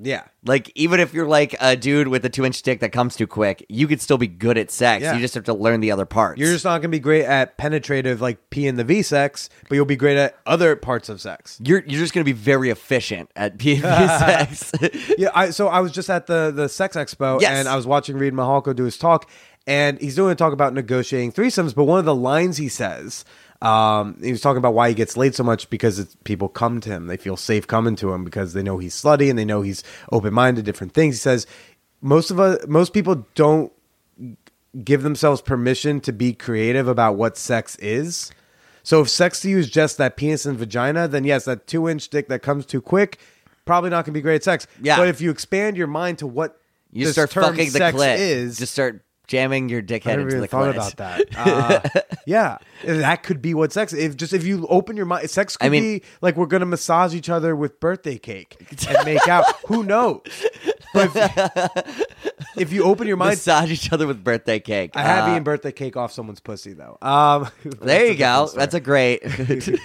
Yeah, 0.00 0.24
like 0.44 0.70
even 0.76 1.00
if 1.00 1.12
you're 1.12 1.26
like 1.26 1.56
a 1.60 1.74
dude 1.76 2.06
with 2.06 2.24
a 2.24 2.28
two 2.28 2.44
inch 2.44 2.62
dick 2.62 2.78
that 2.80 2.90
comes 2.92 3.16
too 3.16 3.26
quick 3.26 3.66
you 3.68 3.88
could 3.88 4.00
still 4.00 4.16
be 4.16 4.28
good 4.28 4.56
at 4.56 4.70
sex 4.70 5.02
Yeah. 5.02 5.14
you 5.14 5.20
just 5.20 5.34
have 5.34 5.42
to 5.44 5.54
learn 5.54 5.80
the 5.80 5.90
other 5.90 6.06
parts 6.06 6.38
you're 6.38 6.52
just 6.52 6.64
not 6.64 6.78
gonna 6.78 6.90
be 6.90 7.00
great 7.00 7.24
at 7.24 7.56
penetrative 7.58 8.20
like 8.20 8.48
P 8.50 8.68
and 8.68 8.78
the 8.78 8.84
V 8.84 9.02
sex, 9.02 9.50
but 9.68 9.74
you'll 9.74 9.84
be 9.84 9.96
great 9.96 10.16
at 10.16 10.36
other 10.46 10.76
parts 10.76 11.08
of 11.08 11.20
sex. 11.20 11.58
You're 11.64 11.80
you're 11.86 12.00
just 12.00 12.14
gonna 12.14 12.22
be 12.24 12.30
very 12.32 12.70
efficient 12.70 13.30
at 13.34 13.58
PvP 13.58 13.80
sex. 14.18 14.72
yeah, 15.18 15.30
I 15.34 15.50
so 15.50 15.66
I 15.68 15.80
was 15.80 15.90
just 15.92 16.08
at 16.10 16.26
the 16.28 16.52
the 16.54 16.68
sex 16.68 16.96
expo 16.96 17.40
Yes. 17.40 17.50
and 17.50 17.68
I 17.68 17.74
was 17.74 17.86
watching 17.86 18.16
Reid 18.18 18.32
Mihalko 18.34 18.76
do 18.76 18.84
his 18.84 18.96
talk, 18.98 19.28
and 19.66 20.00
he's 20.00 20.14
doing 20.14 20.30
a 20.30 20.36
talk 20.36 20.52
about 20.52 20.74
negotiating 20.74 21.32
threesomes. 21.32 21.74
But 21.74 21.84
one 21.84 21.98
of 21.98 22.04
the 22.04 22.14
lines 22.14 22.56
he 22.58 22.68
says 22.68 23.24
Um, 23.60 24.18
he 24.22 24.30
was 24.30 24.40
talking 24.40 24.58
about 24.58 24.74
why 24.74 24.88
he 24.88 24.94
gets 24.94 25.16
laid 25.16 25.34
so 25.34 25.42
much 25.42 25.68
because 25.68 25.98
it's, 25.98 26.16
people 26.24 26.48
come 26.48 26.80
to 26.80 26.90
him. 26.90 27.06
They 27.08 27.16
feel 27.16 27.36
safe 27.36 27.66
coming 27.66 27.96
to 27.96 28.12
him 28.12 28.24
because 28.24 28.52
they 28.52 28.62
know 28.62 28.78
he's 28.78 28.94
slutty 28.94 29.28
and 29.30 29.38
they 29.38 29.44
know 29.44 29.62
he's 29.62 29.82
open 30.12 30.32
minded, 30.32 30.64
different 30.64 30.94
things. 30.94 31.16
He 31.16 31.18
says 31.18 31.46
most 32.00 32.30
of 32.30 32.38
us, 32.38 32.64
most 32.68 32.92
people 32.92 33.26
don't 33.34 33.72
give 34.84 35.02
themselves 35.02 35.40
permission 35.40 36.00
to 36.02 36.12
be 36.12 36.32
creative 36.32 36.86
about 36.86 37.16
what 37.16 37.36
sex 37.36 37.74
is. 37.76 38.30
So 38.84 39.00
if 39.00 39.08
sex 39.08 39.40
to 39.40 39.50
you 39.50 39.58
is 39.58 39.68
just 39.68 39.98
that 39.98 40.16
penis 40.16 40.46
and 40.46 40.56
vagina, 40.56 41.08
then 41.08 41.24
yes, 41.24 41.44
that 41.46 41.66
two 41.66 41.88
inch 41.88 42.08
dick 42.08 42.28
that 42.28 42.42
comes 42.42 42.64
too 42.64 42.80
quick, 42.80 43.18
probably 43.64 43.90
not 43.90 44.04
gonna 44.04 44.14
be 44.14 44.20
great 44.22 44.44
sex. 44.44 44.66
Yeah. 44.80 44.96
But 44.96 45.08
if 45.08 45.20
you 45.20 45.30
expand 45.30 45.76
your 45.76 45.88
mind 45.88 46.18
to 46.18 46.26
what 46.26 46.60
You 46.92 47.06
start 47.08 47.32
fucking 47.32 47.56
the 47.56 47.78
sex 47.78 47.96
clit. 47.96 48.18
is, 48.18 48.58
Just 48.58 48.72
start 48.72 49.02
jamming 49.28 49.68
your 49.68 49.80
I 49.80 49.82
dickhead 49.82 50.06
never 50.06 50.20
into 50.22 50.30
even 50.36 50.40
the 50.40 50.46
thought 50.48 50.74
clit. 50.74 50.94
about 50.94 50.96
that. 50.96 51.26
Uh, 51.36 52.00
yeah, 52.26 52.58
that 52.84 53.22
could 53.22 53.40
be 53.40 53.54
what 53.54 53.72
sex. 53.72 53.92
If 53.92 54.16
just 54.16 54.32
if 54.32 54.44
you 54.44 54.66
open 54.68 54.96
your 54.96 55.06
mind, 55.06 55.30
sex 55.30 55.56
could 55.56 55.66
I 55.66 55.68
mean- 55.68 55.82
be 56.00 56.02
like 56.20 56.36
we're 56.36 56.46
gonna 56.46 56.66
massage 56.66 57.14
each 57.14 57.28
other 57.30 57.54
with 57.54 57.78
birthday 57.78 58.18
cake 58.18 58.56
and 58.88 59.04
make 59.04 59.28
out. 59.28 59.44
Who 59.68 59.84
knows? 59.84 60.22
But 60.94 61.10
if, 61.14 62.37
if 62.60 62.72
you 62.72 62.84
open 62.84 63.06
your 63.06 63.16
mind, 63.16 63.30
Massage 63.32 63.70
each 63.70 63.92
other 63.92 64.06
with 64.06 64.22
birthday 64.24 64.58
cake. 64.60 64.92
I 64.94 65.02
have 65.02 65.28
Uh, 65.28 65.32
eaten 65.32 65.44
birthday 65.44 65.72
cake 65.72 65.96
off 65.96 66.12
someone's 66.12 66.40
pussy 66.40 66.72
though. 66.72 66.98
Um, 67.02 67.48
There 67.80 68.06
you 68.06 68.14
go. 68.16 68.48
That's 68.54 68.74
a 68.74 68.80
great. 68.80 69.22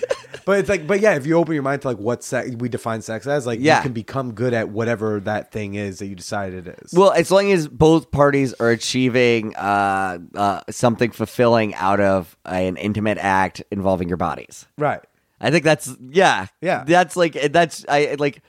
But 0.46 0.60
it's 0.60 0.68
like, 0.68 0.86
but 0.86 1.00
yeah, 1.00 1.14
if 1.16 1.26
you 1.26 1.38
open 1.38 1.54
your 1.54 1.64
mind 1.64 1.84
to 1.84 1.88
like 1.88 1.98
what 2.00 2.22
sex 2.22 2.50
we 2.58 2.68
define 2.68 3.02
sex 3.02 3.26
as, 3.28 3.46
like 3.48 3.62
Yeah. 3.62 3.78
you 3.78 3.84
can 3.84 3.94
become 3.94 4.34
good 4.34 4.54
at 4.54 4.68
whatever 4.68 5.22
that 5.22 5.54
thing 5.54 5.76
is 5.76 6.00
that 6.00 6.08
you 6.08 6.16
decide 6.16 6.54
it 6.54 6.68
is. 6.68 6.92
well, 6.94 7.14
as 7.14 7.32
long 7.32 7.50
as 7.54 7.70
both 7.70 8.12
parties 8.12 8.54
are 8.60 8.70
achieving 8.70 9.56
uh, 9.56 10.18
uh, 10.36 10.60
something 10.70 11.12
fulfilling 11.12 11.74
out 11.76 12.02
of 12.02 12.36
an 12.44 12.76
intimate 12.76 13.20
act 13.20 13.64
involving 13.72 14.10
your 14.10 14.18
bodies. 14.18 14.68
right. 14.78 15.00
I 15.40 15.50
think 15.52 15.64
that's 15.64 15.96
yeah, 16.10 16.48
Yeah. 16.60 16.84
That's 16.86 17.16
like 17.16 17.34
that's 17.52 17.86
I 17.88 18.16
like 18.20 18.42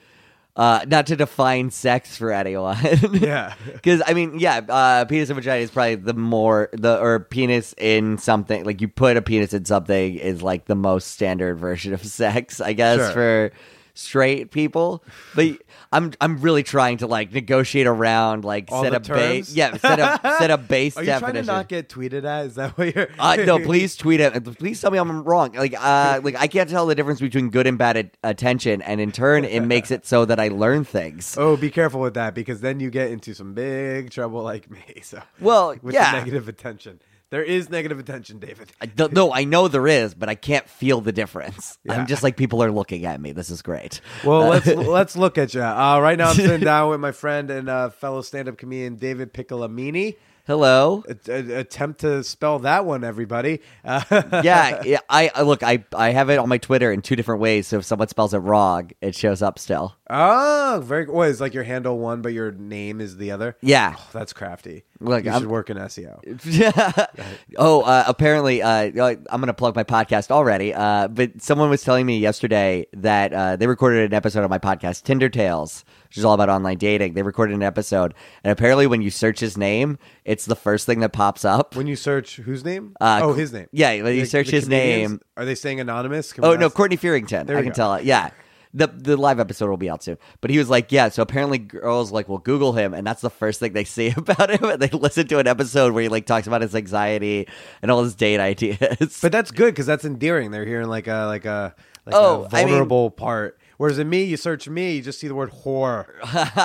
uh, 0.56 0.84
not 0.86 1.06
to 1.08 1.16
define 1.16 1.70
sex 1.70 2.16
for 2.16 2.30
anyone. 2.32 2.76
Yeah. 3.12 3.54
because 3.72 4.02
I 4.06 4.14
mean, 4.14 4.38
yeah, 4.38 4.58
uh, 4.68 5.04
penis 5.04 5.28
and 5.30 5.36
vagina 5.36 5.60
is 5.62 5.70
probably 5.70 5.96
the 5.96 6.14
more 6.14 6.68
the 6.72 6.98
or 7.00 7.20
penis 7.20 7.74
in 7.78 8.18
something 8.18 8.64
like 8.64 8.80
you 8.80 8.88
put 8.88 9.16
a 9.16 9.22
penis 9.22 9.52
in 9.52 9.64
something 9.64 10.14
is 10.16 10.42
like 10.42 10.66
the 10.66 10.74
most 10.76 11.08
standard 11.08 11.56
version 11.58 11.92
of 11.92 12.04
sex, 12.06 12.60
I 12.60 12.72
guess 12.72 12.98
Sure. 12.98 13.12
for 13.12 13.52
straight 13.94 14.50
people. 14.50 15.02
But 15.34 15.58
I'm 15.92 16.12
I'm 16.20 16.40
really 16.40 16.62
trying 16.62 16.98
to 16.98 17.06
like 17.06 17.32
negotiate 17.32 17.86
around 17.86 18.44
like 18.44 18.68
All 18.70 18.82
set 18.82 18.90
the 18.90 18.96
a 19.12 19.16
base, 19.16 19.54
yeah, 19.54 19.76
set 19.76 19.98
a 20.00 20.20
set 20.38 20.50
a 20.50 20.58
base 20.74 20.96
Are 20.96 21.02
you 21.02 21.06
definition. 21.06 21.32
trying 21.32 21.44
to 21.44 21.52
not 21.52 21.68
get 21.68 21.88
tweeted 21.88 22.24
at? 22.24 22.46
Is 22.46 22.54
that 22.56 22.76
what 22.76 22.94
you're? 22.94 23.08
Uh, 23.18 23.36
no, 23.36 23.58
please 23.64 23.96
tweet 23.96 24.20
it. 24.20 24.44
Please 24.58 24.80
tell 24.80 24.90
me 24.90 24.98
I'm 24.98 25.22
wrong. 25.22 25.52
Like, 25.52 25.74
uh, 25.78 26.20
like 26.22 26.36
I 26.36 26.46
can't 26.48 26.68
tell 26.68 26.86
the 26.86 26.94
difference 26.94 27.20
between 27.20 27.50
good 27.50 27.66
and 27.66 27.78
bad 27.78 27.96
at- 27.96 28.16
attention, 28.24 28.82
and 28.82 29.00
in 29.00 29.12
turn, 29.12 29.44
it 29.44 29.60
makes 29.74 29.90
it 29.90 30.04
so 30.06 30.24
that 30.24 30.40
I 30.40 30.48
learn 30.48 30.84
things. 30.84 31.36
Oh, 31.38 31.56
be 31.56 31.70
careful 31.70 32.00
with 32.00 32.14
that 32.14 32.34
because 32.34 32.60
then 32.60 32.80
you 32.80 32.90
get 32.90 33.10
into 33.10 33.34
some 33.34 33.54
big 33.54 34.10
trouble 34.10 34.42
like 34.42 34.68
me. 34.70 34.82
So, 35.02 35.22
Well, 35.40 35.76
with 35.82 35.94
yeah. 35.94 36.10
the 36.12 36.18
negative 36.18 36.48
attention, 36.48 37.00
there 37.34 37.42
is 37.42 37.68
negative 37.68 37.98
attention, 37.98 38.38
David. 38.38 38.70
I 38.80 38.88
no, 39.10 39.32
I 39.32 39.42
know 39.42 39.66
there 39.66 39.88
is, 39.88 40.14
but 40.14 40.28
I 40.28 40.36
can't 40.36 40.68
feel 40.68 41.00
the 41.00 41.10
difference. 41.10 41.80
Yeah. 41.82 41.94
I'm 41.94 42.06
just 42.06 42.22
like 42.22 42.36
people 42.36 42.62
are 42.62 42.70
looking 42.70 43.06
at 43.06 43.20
me. 43.20 43.32
This 43.32 43.50
is 43.50 43.60
great. 43.60 44.00
Well, 44.22 44.46
let's 44.46 44.66
let's 44.68 45.16
look 45.16 45.36
at 45.36 45.52
you. 45.52 45.60
Uh, 45.60 45.98
right 46.00 46.16
now, 46.16 46.28
I'm 46.28 46.36
sitting 46.36 46.60
down 46.64 46.90
with 46.90 47.00
my 47.00 47.10
friend 47.10 47.50
and 47.50 47.68
uh, 47.68 47.90
fellow 47.90 48.22
stand-up 48.22 48.56
comedian 48.56 48.94
David 48.94 49.34
Piccolomini. 49.34 50.14
Hello. 50.46 51.02
A- 51.08 51.30
a- 51.32 51.60
attempt 51.60 52.00
to 52.00 52.22
spell 52.22 52.58
that 52.60 52.84
one, 52.84 53.02
everybody. 53.02 53.60
Uh, 53.82 54.02
yeah, 54.44 54.82
yeah, 54.84 54.98
I, 55.08 55.30
I 55.34 55.40
look. 55.42 55.62
I 55.62 55.82
I 55.96 56.10
have 56.10 56.28
it 56.28 56.38
on 56.38 56.50
my 56.50 56.58
Twitter 56.58 56.92
in 56.92 57.00
two 57.00 57.16
different 57.16 57.40
ways. 57.40 57.66
So 57.66 57.78
if 57.78 57.84
someone 57.86 58.08
spells 58.08 58.34
it 58.34 58.38
wrong, 58.38 58.90
it 59.00 59.14
shows 59.14 59.40
up 59.40 59.58
still. 59.58 59.96
oh, 60.10 60.82
very. 60.84 61.06
What 61.06 61.28
is 61.30 61.40
like 61.40 61.54
your 61.54 61.64
handle 61.64 61.98
one, 61.98 62.20
but 62.20 62.34
your 62.34 62.52
name 62.52 63.00
is 63.00 63.16
the 63.16 63.30
other? 63.30 63.56
Yeah. 63.62 63.94
Oh, 63.96 64.08
that's 64.12 64.34
crafty. 64.34 64.84
Look, 65.00 65.24
you 65.24 65.30
I'm- 65.30 65.40
should 65.40 65.50
work 65.50 65.70
in 65.70 65.78
SEO. 65.78 66.20
Yeah. 66.44 67.06
oh, 67.56 67.80
uh, 67.82 68.04
apparently, 68.06 68.60
uh, 68.62 68.68
uh, 68.68 69.14
I'm 69.30 69.40
going 69.40 69.46
to 69.46 69.54
plug 69.54 69.74
my 69.74 69.84
podcast 69.84 70.30
already. 70.30 70.74
Uh, 70.74 71.08
but 71.08 71.40
someone 71.42 71.70
was 71.70 71.82
telling 71.82 72.04
me 72.04 72.18
yesterday 72.18 72.86
that 72.92 73.32
uh, 73.32 73.56
they 73.56 73.66
recorded 73.66 74.10
an 74.12 74.14
episode 74.14 74.44
of 74.44 74.50
my 74.50 74.58
podcast, 74.58 75.02
Tinder 75.04 75.28
Tales, 75.30 75.84
which 76.14 76.18
is 76.18 76.24
all 76.24 76.34
about 76.34 76.48
online 76.48 76.78
dating. 76.78 77.14
They 77.14 77.22
recorded 77.22 77.54
an 77.54 77.62
episode, 77.64 78.14
and 78.44 78.52
apparently, 78.52 78.86
when 78.86 79.02
you 79.02 79.10
search 79.10 79.40
his 79.40 79.58
name, 79.58 79.98
it's 80.24 80.44
the 80.44 80.54
first 80.54 80.86
thing 80.86 81.00
that 81.00 81.12
pops 81.12 81.44
up. 81.44 81.74
When 81.74 81.88
you 81.88 81.96
search 81.96 82.36
whose 82.36 82.64
name? 82.64 82.94
Uh, 83.00 83.18
oh, 83.24 83.32
his 83.32 83.52
name. 83.52 83.66
yeah, 83.72 84.00
when 84.02 84.14
you 84.14 84.20
The- 84.20 84.26
search 84.28 84.46
the 84.46 84.52
his 84.52 84.68
name- 84.68 85.20
Are 85.36 85.44
they 85.44 85.56
saying 85.56 85.80
anonymous? 85.80 86.32
Can 86.32 86.44
Oh 86.44 86.54
no, 86.54 86.70
Courtney 86.70 86.96
Fearington. 86.96 87.50
I 87.50 87.54
can 87.62 87.66
go. 87.66 87.72
tell 87.72 87.94
it. 87.94 88.04
Yeah. 88.04 88.30
The 88.76 88.88
the 88.88 89.16
live 89.16 89.38
episode 89.38 89.68
will 89.70 89.76
be 89.76 89.88
out 89.88 90.02
soon. 90.02 90.18
But 90.40 90.50
he 90.50 90.58
was 90.58 90.68
like, 90.68 90.90
yeah, 90.90 91.08
so 91.08 91.22
apparently 91.22 91.58
girls 91.58 92.10
like 92.10 92.28
will 92.28 92.38
Google 92.38 92.72
him 92.72 92.92
and 92.92 93.06
that's 93.06 93.20
the 93.22 93.30
first 93.30 93.60
thing 93.60 93.72
they 93.72 93.84
see 93.98 94.12
about 94.16 94.50
him. 94.50 94.64
And 94.64 94.82
they 94.82 94.88
listen 94.88 95.28
to 95.28 95.38
an 95.38 95.46
episode 95.46 95.92
where 95.92 96.02
he 96.02 96.08
like 96.08 96.26
talks 96.26 96.48
about 96.48 96.60
his 96.62 96.74
anxiety 96.74 97.46
and 97.82 97.90
all 97.92 98.02
his 98.02 98.16
date 98.16 98.40
ideas. 98.52 99.20
But 99.22 99.30
that's 99.30 99.52
good 99.52 99.72
because 99.74 99.86
that's 99.86 100.04
endearing. 100.04 100.50
They're 100.50 100.64
hearing 100.66 100.88
like 100.88 101.06
a 101.06 101.26
like 101.26 101.44
a 101.44 101.72
like 102.04 102.16
Oh, 102.16 102.48
a 102.50 102.56
I 102.56 102.64
mean- 102.64 102.68
vulnerable 102.70 103.10
part. 103.12 103.58
Whereas 103.84 103.98
in 103.98 104.08
me, 104.08 104.24
you 104.24 104.38
search 104.38 104.66
me, 104.66 104.96
you 104.96 105.02
just 105.02 105.20
see 105.20 105.28
the 105.28 105.34
word 105.34 105.50
whore 105.52 106.06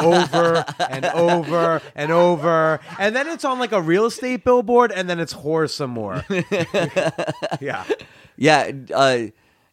over 0.01 0.63
and 0.89 1.03
over 1.03 1.81
and 1.93 2.13
over, 2.13 2.79
and 2.97 3.13
then 3.13 3.27
it's 3.27 3.43
on 3.43 3.59
like 3.59 3.73
a 3.73 3.81
real 3.81 4.05
estate 4.05 4.45
billboard, 4.45 4.93
and 4.93 5.09
then 5.09 5.19
it's 5.19 5.33
whore 5.33 5.69
some 5.69 5.89
more. 5.89 6.23
yeah, 7.59 7.83
yeah, 8.37 8.71
uh 8.95 9.25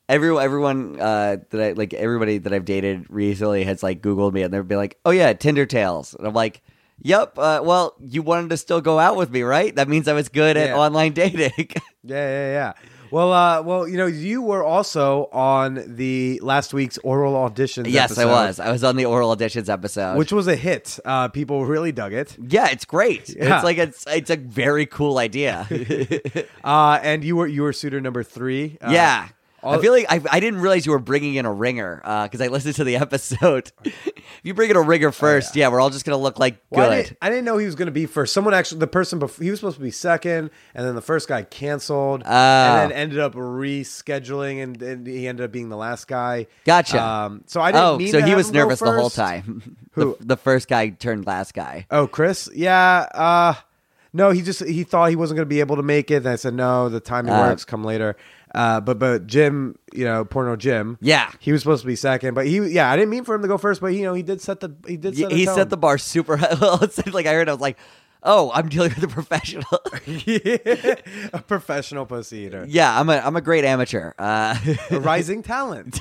Everyone, 0.09 0.43
everyone 0.43 1.01
uh, 1.01 1.37
that 1.51 1.61
I 1.61 1.73
like, 1.73 1.95
everybody 1.95 2.39
that 2.39 2.53
I've 2.53 2.65
dated 2.65 3.07
recently 3.09 3.63
has 3.63 3.81
like 3.81 4.03
Googled 4.03 4.33
me, 4.33 4.43
and 4.43 4.53
they'll 4.53 4.65
be 4.65 4.75
like, 4.75 4.99
"Oh 5.05 5.13
yeah, 5.13 5.33
Tinder 5.33 5.67
Tales," 5.67 6.15
and 6.15 6.27
I'm 6.27 6.35
like, 6.35 6.63
"Yep." 7.03 7.39
Uh, 7.39 7.61
well, 7.63 7.95
you 8.01 8.23
wanted 8.23 8.51
to 8.51 8.57
still 8.57 8.81
go 8.81 8.99
out 8.99 9.17
with 9.17 9.31
me, 9.31 9.43
right? 9.43 9.73
That 9.77 9.89
means 9.89 10.09
I 10.09 10.15
was 10.15 10.29
good 10.29 10.57
at 10.57 10.71
Yeah. 10.71 10.77
online 10.79 11.13
dating. 11.13 11.53
yeah, 11.69 11.73
yeah, 12.03 12.51
yeah. 12.53 12.73
Well, 13.11 13.33
uh, 13.33 13.63
well, 13.63 13.87
you 13.89 13.97
know, 13.97 14.07
you 14.07 14.43
were 14.43 14.65
also 14.65 15.29
on 15.33 15.83
the 15.97 16.41
last 16.43 16.75
week's 16.75 16.99
oral 16.99 17.35
auditions. 17.35 17.91
yes, 17.91 18.19
I 18.19 18.25
was. 18.25 18.59
I 18.61 18.71
was 18.71 18.83
on 18.85 18.97
the 18.97 19.05
oral 19.05 19.35
auditions 19.35 19.69
episode, 19.69 20.17
which 20.17 20.33
was 20.33 20.47
a 20.47 20.57
hit. 20.57 20.99
Uh, 21.05 21.29
people 21.29 21.65
really 21.67 21.93
dug 21.93 22.13
it. 22.13 22.37
Yeah, 22.41 22.69
it's 22.71 22.85
great. 22.85 23.29
Yeah. 23.29 23.57
It's 23.57 23.65
like 23.65 23.79
it's 23.79 24.05
it's 24.09 24.31
a 24.31 24.37
very 24.37 24.87
cool 24.87 25.19
idea. 25.19 25.67
Uh, 26.65 26.99
and 27.03 27.23
you 27.23 27.37
were 27.37 27.47
you 27.47 27.63
were 27.63 27.73
suitor 27.73 28.01
number 28.01 28.23
three. 28.25 28.77
Uh, 28.81 28.91
yeah. 28.91 29.29
I 29.69 29.79
feel 29.79 29.93
like 29.93 30.07
I, 30.09 30.21
I 30.31 30.41
didn't 30.41 30.61
realize 30.61 30.87
you 30.87 30.93
were 30.93 30.99
bringing 30.99 31.35
in 31.35 31.47
a 31.47 31.53
ringer 31.53 32.01
because 32.25 32.41
I 32.41 32.49
listened 32.49 32.75
to 32.77 32.85
the 32.85 32.97
episode. 33.07 33.73
if 33.85 34.41
you 34.43 34.55
bring 34.55 34.71
in 34.71 34.77
a 34.77 34.83
ringer 34.83 35.13
first, 35.13 35.57
yeah. 35.57 35.69
we're 35.69 35.81
all 35.81 35.91
just 35.91 36.05
gonna 36.05 36.17
look 36.17 36.39
like 36.39 36.59
Well, 36.71 36.91
I, 36.91 36.97
good. 36.97 37.03
didn't, 37.05 37.19
I 37.23 37.29
didn't 37.31 37.45
know 37.45 37.59
he 37.59 37.67
was 37.67 37.75
going 37.75 37.87
to 37.87 37.93
be 37.93 38.07
first. 38.07 38.33
Someone 38.33 38.55
actually, 38.55 38.81
the 38.81 38.87
person 38.87 39.19
before, 39.19 39.43
he 39.45 39.51
was 39.51 39.61
supposed 39.61 39.77
to 39.79 39.83
be 39.83 39.91
second, 39.91 40.51
and 40.75 40.87
then 40.87 40.95
the 40.95 41.03
first 41.03 41.29
guy 41.29 41.43
canceled, 41.43 42.23
Oh. 42.25 42.31
and 42.31 42.91
then 42.91 42.97
ended 42.99 43.19
up 43.19 43.35
rescheduling, 43.35 44.63
and, 44.63 44.81
and 44.83 45.07
he 45.07 45.27
ended 45.29 45.45
up 45.45 45.53
being 45.53 45.69
the 45.69 45.77
last 45.77 46.09
guy. 46.09 46.47
Gotcha. 46.65 47.03
Um, 47.03 47.43
so 47.47 47.61
I 47.61 47.73
didn't. 47.73 47.85
oh, 47.85 48.07
so 48.07 48.23
he 48.27 48.35
was 48.35 48.53
nervous 48.53 48.81
the 48.81 48.93
whole 48.93 49.11
time. 49.11 49.77
Who? 49.93 50.17
The, 50.21 50.25
the 50.27 50.37
first 50.37 50.69
guy 50.69 50.91
turned 50.91 51.27
last 51.27 51.55
guy. 51.55 51.87
Oh, 51.91 52.07
Chris? 52.07 52.49
Yeah. 52.55 53.07
Uh, 53.15 53.55
no, 54.13 54.31
he 54.31 54.43
just 54.43 54.65
he 54.65 54.83
thought 54.85 55.11
he 55.11 55.17
wasn't 55.17 55.37
going 55.37 55.47
to 55.47 55.51
be 55.51 55.61
able 55.61 55.77
to 55.77 55.83
make 55.83 56.11
it, 56.11 56.17
and 56.17 56.29
I 56.29 56.37
said 56.37 56.55
no. 56.55 56.89
The 56.89 57.01
timing 57.01 57.33
Uh, 57.33 57.49
works. 57.49 57.65
Come 57.65 57.85
later. 57.85 58.17
Uh, 58.57 58.81
but 58.81 58.99
but 58.99 59.27
Jim, 59.27 59.79
you 59.93 60.07
know, 60.07 60.25
porno 60.25 60.57
Jim. 60.57 60.97
Yeah. 61.03 61.31
he 61.41 61.53
was 61.53 61.61
supposed 61.61 61.83
to 61.83 61.87
be 61.87 61.95
second, 61.95 62.33
but 62.33 62.47
he 62.47 62.59
yeah, 62.69 62.91
I 62.91 62.97
didn't 62.97 63.11
mean 63.11 63.25
for 63.25 63.35
him 63.35 63.43
to 63.43 63.49
go 63.49 63.59
first, 63.59 63.83
but 63.83 63.89
you 63.89 64.03
know, 64.03 64.15
he 64.15 64.23
did 64.23 64.41
set 64.41 64.61
the 64.61 64.75
he 64.89 64.97
did 64.97 65.13
He, 65.13 65.23
set, 65.23 65.33
a 65.33 65.35
he 65.35 65.45
set 65.45 65.69
the 65.69 65.77
bar 65.77 65.99
super 65.99 66.39
high. 66.39 66.55
Well, 66.61 66.83
it's 66.83 67.07
like 67.07 67.27
I 67.27 67.35
heard, 67.35 67.51
I 67.51 67.53
was 67.53 67.61
like, 67.61 67.77
"Oh, 68.23 68.51
I'm 68.55 68.71
dealing 68.71 68.95
with 68.95 69.05
a 69.05 69.09
professional." 69.09 69.67
a 71.35 71.43
professional 71.43 72.07
pussy 72.07 72.39
eater, 72.39 72.65
yeah, 72.67 72.99
I'm 72.99 73.11
a 73.11 73.19
I'm 73.19 73.37
a 73.37 73.43
great 73.43 73.67
amateur. 73.67 74.13
Uh, 74.19 74.57
a 74.91 75.01
rising 75.01 75.43
talent. 75.43 76.01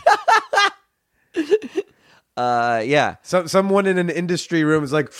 uh, 2.37 2.81
yeah. 2.85 3.15
Some 3.21 3.49
someone 3.49 3.85
in 3.85 3.97
an 3.97 4.09
industry 4.09 4.63
room 4.63 4.83
is 4.85 4.93
like, 4.93 5.11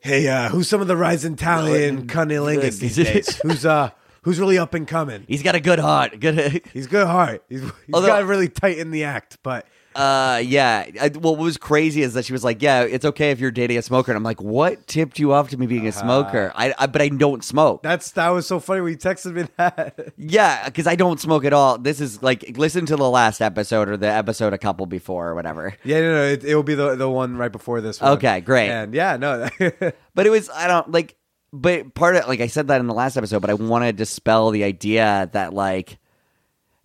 "Hey, 0.00 0.28
uh, 0.28 0.48
who's 0.48 0.66
some 0.68 0.80
of 0.80 0.88
the 0.88 0.96
rising 0.96 1.36
talent 1.36 1.76
in 1.76 2.06
cunnilingus 2.06 2.78
these 2.80 2.96
days? 2.96 3.36
Who's 3.42 3.66
uh, 3.66 3.90
who's 4.28 4.38
really 4.38 4.58
up 4.58 4.74
and 4.74 4.86
coming? 4.86 5.24
He's 5.26 5.42
got 5.42 5.54
a 5.54 5.60
good 5.60 5.78
heart. 5.78 6.20
Good. 6.20 6.60
He's 6.74 6.86
good 6.86 7.06
heart. 7.06 7.42
He's, 7.48 7.62
he's 7.62 7.72
Although- 7.94 8.08
got 8.08 8.24
really 8.26 8.48
tight 8.50 8.76
in 8.76 8.90
the 8.90 9.04
act, 9.04 9.38
but 9.42 9.66
Uh, 9.96 10.40
yeah. 10.44 10.84
I, 11.00 11.08
well, 11.14 11.34
what 11.34 11.42
was 11.44 11.56
crazy 11.56 12.02
is 12.02 12.12
that 12.14 12.24
she 12.24 12.32
was 12.32 12.44
like, 12.44 12.62
"Yeah, 12.62 12.82
it's 12.82 13.04
okay 13.04 13.30
if 13.32 13.40
you're 13.40 13.50
dating 13.50 13.78
a 13.78 13.82
smoker." 13.82 14.12
And 14.12 14.16
I'm 14.16 14.22
like, 14.22 14.40
"What 14.40 14.86
tipped 14.86 15.18
you 15.18 15.32
off 15.32 15.48
to 15.50 15.56
me 15.56 15.66
being 15.66 15.88
a 15.88 15.92
smoker?" 15.92 16.52
I, 16.54 16.72
I 16.78 16.86
but 16.86 17.02
I 17.02 17.08
don't 17.08 17.42
smoke. 17.42 17.82
that's 17.82 18.12
that 18.12 18.28
was 18.28 18.46
so 18.46 18.60
funny 18.60 18.80
when 18.82 18.92
you 18.92 18.98
texted 18.98 19.32
me 19.34 19.48
that. 19.56 20.12
yeah, 20.18 20.66
because 20.66 20.86
I 20.86 20.94
don't 20.94 21.18
smoke 21.18 21.44
at 21.44 21.52
all. 21.52 21.78
This 21.78 22.00
is 22.00 22.22
like 22.22 22.56
listen 22.56 22.86
to 22.86 22.96
the 22.96 23.08
last 23.10 23.40
episode 23.40 23.88
or 23.88 23.96
the 23.96 24.06
episode 24.06 24.52
a 24.52 24.58
couple 24.58 24.86
before 24.86 25.30
or 25.30 25.34
whatever. 25.34 25.74
yeah, 25.82 26.00
no, 26.00 26.12
no, 26.12 26.22
it, 26.24 26.44
it 26.44 26.54
will 26.54 26.62
be 26.62 26.74
the 26.76 26.94
the 26.94 27.08
one 27.08 27.36
right 27.36 27.50
before 27.50 27.80
this. 27.80 28.00
one. 28.00 28.12
Okay, 28.12 28.40
great. 28.40 28.68
And 28.70 28.94
yeah, 28.94 29.16
no, 29.16 29.48
But 30.14 30.26
it 30.26 30.30
was 30.30 30.48
I 30.50 30.68
don't 30.68 30.92
like. 30.92 31.16
But 31.52 31.94
part 31.94 32.16
of 32.16 32.28
like 32.28 32.40
I 32.40 32.46
said 32.46 32.68
that 32.68 32.80
in 32.80 32.86
the 32.86 32.94
last 32.94 33.16
episode, 33.16 33.40
but 33.40 33.50
I 33.50 33.54
want 33.54 33.84
to 33.84 33.92
dispel 33.92 34.50
the 34.50 34.64
idea 34.64 35.28
that 35.32 35.54
like 35.54 35.98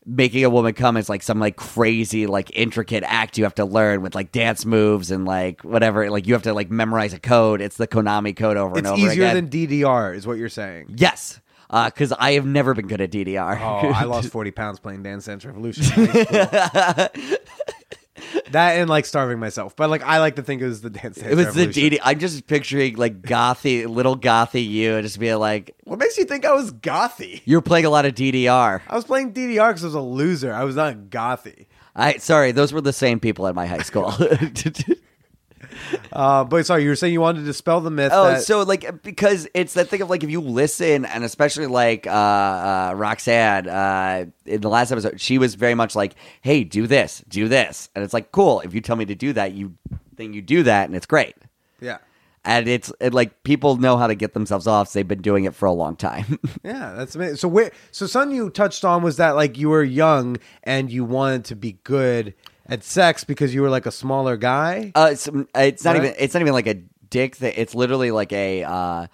making 0.06 0.44
a 0.44 0.50
woman 0.50 0.74
come 0.74 0.98
is 0.98 1.08
like 1.10 1.24
some 1.24 1.40
like 1.40 1.56
crazy 1.56 2.28
like 2.28 2.52
intricate 2.54 3.04
act 3.08 3.38
you 3.38 3.46
have 3.46 3.56
to 3.56 3.64
learn 3.64 4.02
with 4.02 4.14
like 4.14 4.34
dance 4.34 4.66
moves 4.66 5.12
and 5.12 5.24
like 5.24 5.62
whatever 5.64 6.10
like 6.10 6.28
you 6.28 6.34
have 6.34 6.44
to 6.44 6.54
like 6.54 6.70
memorize 6.70 7.14
a 7.14 7.20
code 7.20 7.62
it's 7.62 7.78
the 7.78 7.88
konami 7.88 8.36
code 8.36 8.58
over 8.58 8.72
It's 8.72 8.80
and 8.80 8.88
over 8.88 8.96
It's 8.98 9.14
easier 9.14 9.24
again 9.30 9.50
than 9.50 9.68
DDR, 9.68 10.14
is 10.14 10.28
what 10.28 10.38
you're 10.38 10.50
saying. 10.50 10.94
yes 10.98 11.40
uh, 11.70 11.86
because 11.86 12.12
i 12.20 12.34
have 12.34 12.46
never 12.46 12.74
been 12.74 12.88
good 12.88 13.00
at 13.00 13.12
ddr 13.12 13.58
Oh, 13.62 13.88
I 13.94 14.04
lost 14.04 14.28
40 14.34 14.52
pounds 14.52 14.78
playing 14.82 15.04
Dance 15.04 15.24
Dance 15.24 15.46
Revolution. 15.46 15.86
in 18.34 18.40
high 18.40 18.42
school. 18.42 18.52
that 18.52 18.72
and 18.80 18.90
like 18.90 19.06
starving 19.06 19.40
myself. 19.40 19.76
But 19.76 19.90
like, 19.90 20.04
I 20.04 20.20
like 20.20 20.36
to 20.38 20.44
think 20.44 20.62
it 20.62 20.66
was 20.68 20.82
the 20.82 20.90
Dance 20.90 21.18
Dance 21.18 21.32
it 21.32 21.36
was 21.36 21.54
the 21.54 21.68
Revolution. 21.68 21.90
DD. 21.92 22.00
I'm 22.04 22.20
just 22.20 22.48
picturing 22.48 22.96
like 22.96 23.22
gothy, 23.22 23.88
little 23.88 24.18
gothy 24.18 24.68
you, 24.68 24.96
and 24.96 25.04
just 25.04 25.20
being 25.20 25.38
like, 25.38 25.76
What 25.84 26.00
makes 26.00 26.18
you 26.18 26.26
think 26.26 26.46
I 26.46 26.54
was 26.54 26.72
gothy? 26.74 27.42
you're 27.46 27.62
playing 27.62 27.86
a 27.86 27.90
lot 27.90 28.06
of 28.06 28.14
DDR. 28.16 28.82
I 28.88 28.96
was 28.96 29.06
playing 29.06 29.34
DDR 29.34 29.70
because 29.70 29.84
I 29.84 29.88
was 29.88 29.96
a 29.96 30.02
loser. 30.02 30.54
I 30.54 30.64
was 30.64 30.76
not 30.76 30.96
gothy. 31.10 31.66
I 31.96 32.18
sorry, 32.18 32.52
those 32.52 32.74
were 32.74 32.82
the 32.82 32.94
same 32.94 33.20
people 33.20 33.46
at 33.48 33.54
my 33.56 33.66
high 33.68 33.84
school. 33.84 34.14
Uh, 36.12 36.44
but 36.44 36.66
sorry, 36.66 36.84
you 36.84 36.90
were 36.90 36.96
saying 36.96 37.14
you 37.14 37.22
wanted 37.22 37.40
to 37.40 37.46
dispel 37.46 37.82
the 37.82 37.90
myth. 37.90 38.12
Oh, 38.14 38.26
that, 38.26 38.44
so 38.44 38.64
like 38.64 39.02
because 39.04 39.48
it's 39.54 39.74
that 39.74 39.88
thing 39.90 40.02
of 40.02 40.10
like 40.10 40.24
if 40.24 40.30
you 40.30 40.42
listen 40.42 41.06
and 41.06 41.24
especially 41.24 41.66
like 41.68 42.06
uh, 42.08 42.10
uh, 42.12 42.94
Roxanne 42.96 43.68
uh, 43.68 44.26
in 44.46 44.62
the 44.62 44.70
last 44.70 44.92
episode, 44.92 45.20
she 45.20 45.38
was 45.38 45.56
very 45.56 45.76
much 45.76 45.96
like, 45.96 46.16
"Hey, 46.42 46.64
do 46.64 46.88
this, 46.88 47.24
do 47.28 47.48
this," 47.48 47.90
and 47.96 48.04
it's 48.04 48.14
like, 48.14 48.32
cool. 48.32 48.60
If 48.62 48.74
you 48.74 48.82
tell 48.82 48.96
me 48.96 49.06
to 49.06 49.16
do 49.16 49.34
that, 49.34 49.54
you 49.54 49.74
then 50.16 50.34
you 50.34 50.42
do 50.42 50.64
that, 50.64 50.86
and 50.86 50.96
it's 50.96 51.08
great. 51.08 51.36
yeah, 51.82 51.98
And 52.46 52.68
it's 52.68 52.92
it, 53.00 53.14
like 53.14 53.44
people 53.44 53.78
know 53.78 53.98
how 53.98 54.06
to 54.08 54.16
get 54.16 54.34
themselves 54.34 54.68
off. 54.68 54.90
So 54.90 55.00
they've 55.00 55.08
been 55.08 55.22
doing 55.22 55.46
it 55.46 55.56
for 55.56 55.66
a 55.66 55.72
long 55.74 55.96
time. 55.96 56.40
yeah, 56.64 56.94
that's 56.96 57.16
amazing. 57.16 57.38
So 57.38 57.48
where, 57.48 57.72
so 57.92 58.06
something 58.06 58.36
you 58.36 58.50
touched 58.50 58.86
on 58.86 59.02
was 59.02 59.18
that 59.18 59.32
like 59.32 59.58
you 59.58 59.70
were 59.70 59.84
young 59.84 60.38
and 60.64 60.92
you 60.92 61.04
wanted 61.04 61.46
to 61.46 61.56
be 61.56 61.80
good 61.84 62.36
at 62.68 62.84
sex 62.84 63.24
because 63.24 63.54
you 63.54 63.62
were 63.62 63.70
like 63.70 63.86
a 63.86 63.92
smaller 63.92 64.38
guy. 64.38 64.92
uh, 64.96 65.10
it's, 65.12 65.28
it's 65.56 65.84
not 65.84 65.96
Right. 65.96 66.04
even 66.06 66.16
it's 66.20 66.34
not 66.34 66.42
even 66.42 66.54
like 66.54 66.68
a 66.68 66.76
dick 67.10 67.36
thing. 67.36 67.54
It's 67.58 67.76
literally 67.76 68.12
like 68.12 68.32
a. 68.34 68.64
Uh, 68.64 69.08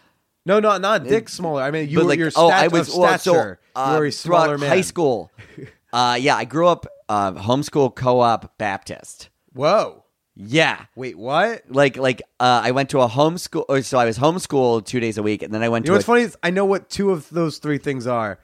no, 0.46 0.60
no, 0.60 0.78
not 0.78 1.04
dick 1.04 1.30
smaller. 1.30 1.62
I 1.62 1.70
mean, 1.72 1.90
you 1.90 1.98
but 1.98 2.04
were 2.06 2.10
like 2.10 2.20
your 2.20 2.32
oh, 2.36 2.50
I 2.50 2.68
was 2.70 2.90
of 2.90 2.98
well, 2.98 3.18
so, 3.20 3.34
stature. 3.34 3.60
uh, 3.76 3.92
you 3.94 4.00
were 4.00 4.06
a 4.06 4.12
throughout 4.12 4.44
smaller 4.44 4.58
man. 4.58 4.70
high 4.70 4.82
school. 4.82 5.32
uh, 5.94 6.18
yeah, 6.20 6.36
I 6.36 6.46
grew 6.46 6.68
up 6.68 6.86
uh, 7.08 7.34
homeschool 7.34 7.94
co-op 7.96 8.58
Baptist. 8.58 9.30
Whoa, 9.54 10.06
Yeah, 10.36 10.86
wait, 10.96 11.18
what? 11.18 11.64
like 11.70 11.98
like 11.98 12.22
uh, 12.40 12.62
I 12.64 12.72
went 12.72 12.90
to 12.92 13.02
a 13.02 13.08
homeschool. 13.10 13.66
Or 13.70 13.82
so 13.82 14.00
I 14.00 14.06
was 14.06 14.18
homeschooled 14.18 14.86
two 14.86 15.00
days 15.00 15.18
a 15.18 15.24
week, 15.24 15.44
and 15.44 15.54
then 15.54 15.62
I 15.62 15.70
went 15.70 15.86
You 15.86 15.90
know 15.92 15.96
to 15.96 15.98
what's 15.98 16.06
a 16.06 16.08
funny 16.08 16.22
is 16.22 16.38
I 16.42 16.50
know 16.52 16.66
what 16.66 16.90
two 16.90 17.12
of 17.12 17.30
those 17.30 17.58
three 17.60 17.78
things 17.78 18.08
are. 18.08 18.40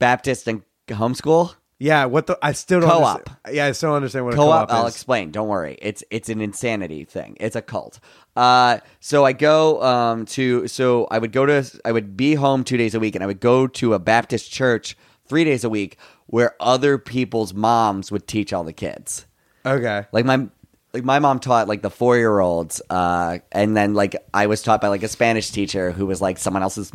Baptist 0.00 0.48
and 0.48 0.62
homeschool 0.88 1.54
Yeah, 1.84 2.06
what 2.06 2.26
the 2.26 2.38
I 2.40 2.52
still 2.52 2.80
don't 2.80 2.88
Co-op. 2.90 3.16
understand- 3.18 3.56
Yeah, 3.56 3.66
I 3.66 3.72
still 3.72 3.90
don't 3.90 3.96
understand 3.96 4.24
what 4.24 4.34
a 4.34 4.36
co-op. 4.38 4.68
co-op, 4.68 4.78
I'll 4.80 4.86
is. 4.86 4.94
explain. 4.94 5.30
Don't 5.30 5.48
worry. 5.48 5.76
It's 5.82 6.02
it's 6.10 6.28
an 6.28 6.40
insanity 6.40 7.04
thing. 7.04 7.36
It's 7.40 7.56
a 7.56 7.62
cult. 7.62 8.00
Uh, 8.36 8.78
so 9.00 9.24
I 9.24 9.32
go 9.32 9.82
um 9.82 10.24
to 10.36 10.66
so 10.68 11.06
I 11.10 11.18
would 11.18 11.32
go 11.32 11.44
to 11.46 11.62
I 11.84 11.92
would 11.92 12.16
be 12.16 12.34
home 12.34 12.64
two 12.64 12.76
days 12.78 12.94
a 12.94 13.00
week, 13.00 13.14
and 13.14 13.22
I 13.22 13.26
would 13.26 13.40
go 13.40 13.66
to 13.80 13.92
a 13.94 13.98
Baptist 13.98 14.50
church 14.50 14.96
three 15.28 15.44
days 15.44 15.62
a 15.64 15.68
week, 15.68 15.98
where 16.26 16.54
other 16.58 16.96
people's 16.98 17.52
moms 17.54 18.10
would 18.12 18.26
teach 18.26 18.52
all 18.52 18.64
the 18.64 18.72
kids. 18.72 19.26
Okay. 19.66 20.04
like 20.12 20.24
my 20.24 20.46
like 20.94 21.04
my 21.04 21.18
mom 21.18 21.38
taught 21.40 21.68
like 21.68 21.82
the 21.82 21.90
four 21.90 22.16
year 22.16 22.38
olds 22.40 22.80
uh 22.88 23.38
and 23.50 23.76
then 23.76 23.94
like 23.94 24.14
i 24.32 24.46
was 24.46 24.62
taught 24.62 24.80
by 24.80 24.88
like 24.88 25.02
a 25.02 25.08
spanish 25.08 25.50
teacher 25.50 25.90
who 25.90 26.06
was 26.06 26.20
like 26.22 26.38
someone 26.38 26.62
else's 26.62 26.92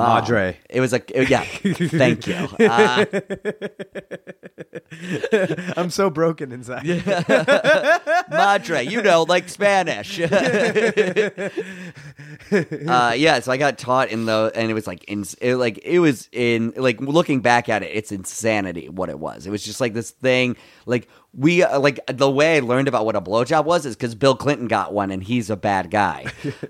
mom. 0.00 0.20
Madre. 0.22 0.56
it 0.68 0.80
was 0.80 0.92
like 0.92 1.10
yeah 1.14 1.44
thank 1.44 2.26
you 2.26 2.34
uh, 2.66 3.04
I'm 5.76 5.90
so 5.90 6.10
broken 6.10 6.52
inside. 6.52 6.84
madre 8.30 8.82
you 8.82 9.02
know 9.02 9.22
like 9.28 9.48
spanish 9.48 10.20
uh 10.20 10.26
yeah 13.16 13.40
so 13.40 13.52
i 13.52 13.56
got 13.56 13.78
taught 13.78 14.08
in 14.08 14.26
the 14.26 14.52
and 14.54 14.70
it 14.70 14.74
was 14.74 14.86
like 14.86 15.04
in 15.04 15.24
it, 15.40 15.56
like 15.56 15.78
it 15.84 15.98
was 16.00 16.28
in 16.32 16.72
like 16.76 17.00
looking 17.00 17.40
back 17.40 17.68
at 17.68 17.82
it 17.82 17.90
it's 17.92 18.12
insanity 18.12 18.88
what 18.88 19.08
it 19.08 19.18
was 19.18 19.46
it 19.46 19.50
was 19.50 19.64
just 19.64 19.80
like 19.80 19.94
this 19.94 20.10
thing 20.10 20.56
like 20.86 21.08
we 21.32 21.62
uh, 21.62 21.78
like 21.78 22.00
the 22.08 22.30
way 22.30 22.56
I 22.56 22.60
learned 22.60 22.88
about 22.88 23.06
what 23.06 23.14
a 23.16 23.20
blowjob 23.20 23.64
was 23.64 23.86
is 23.86 23.94
because 23.94 24.14
Bill 24.14 24.34
Clinton 24.34 24.66
got 24.68 24.92
one 24.92 25.10
and 25.10 25.22
he's 25.22 25.48
a 25.50 25.56
bad 25.56 25.90
guy. 25.90 26.26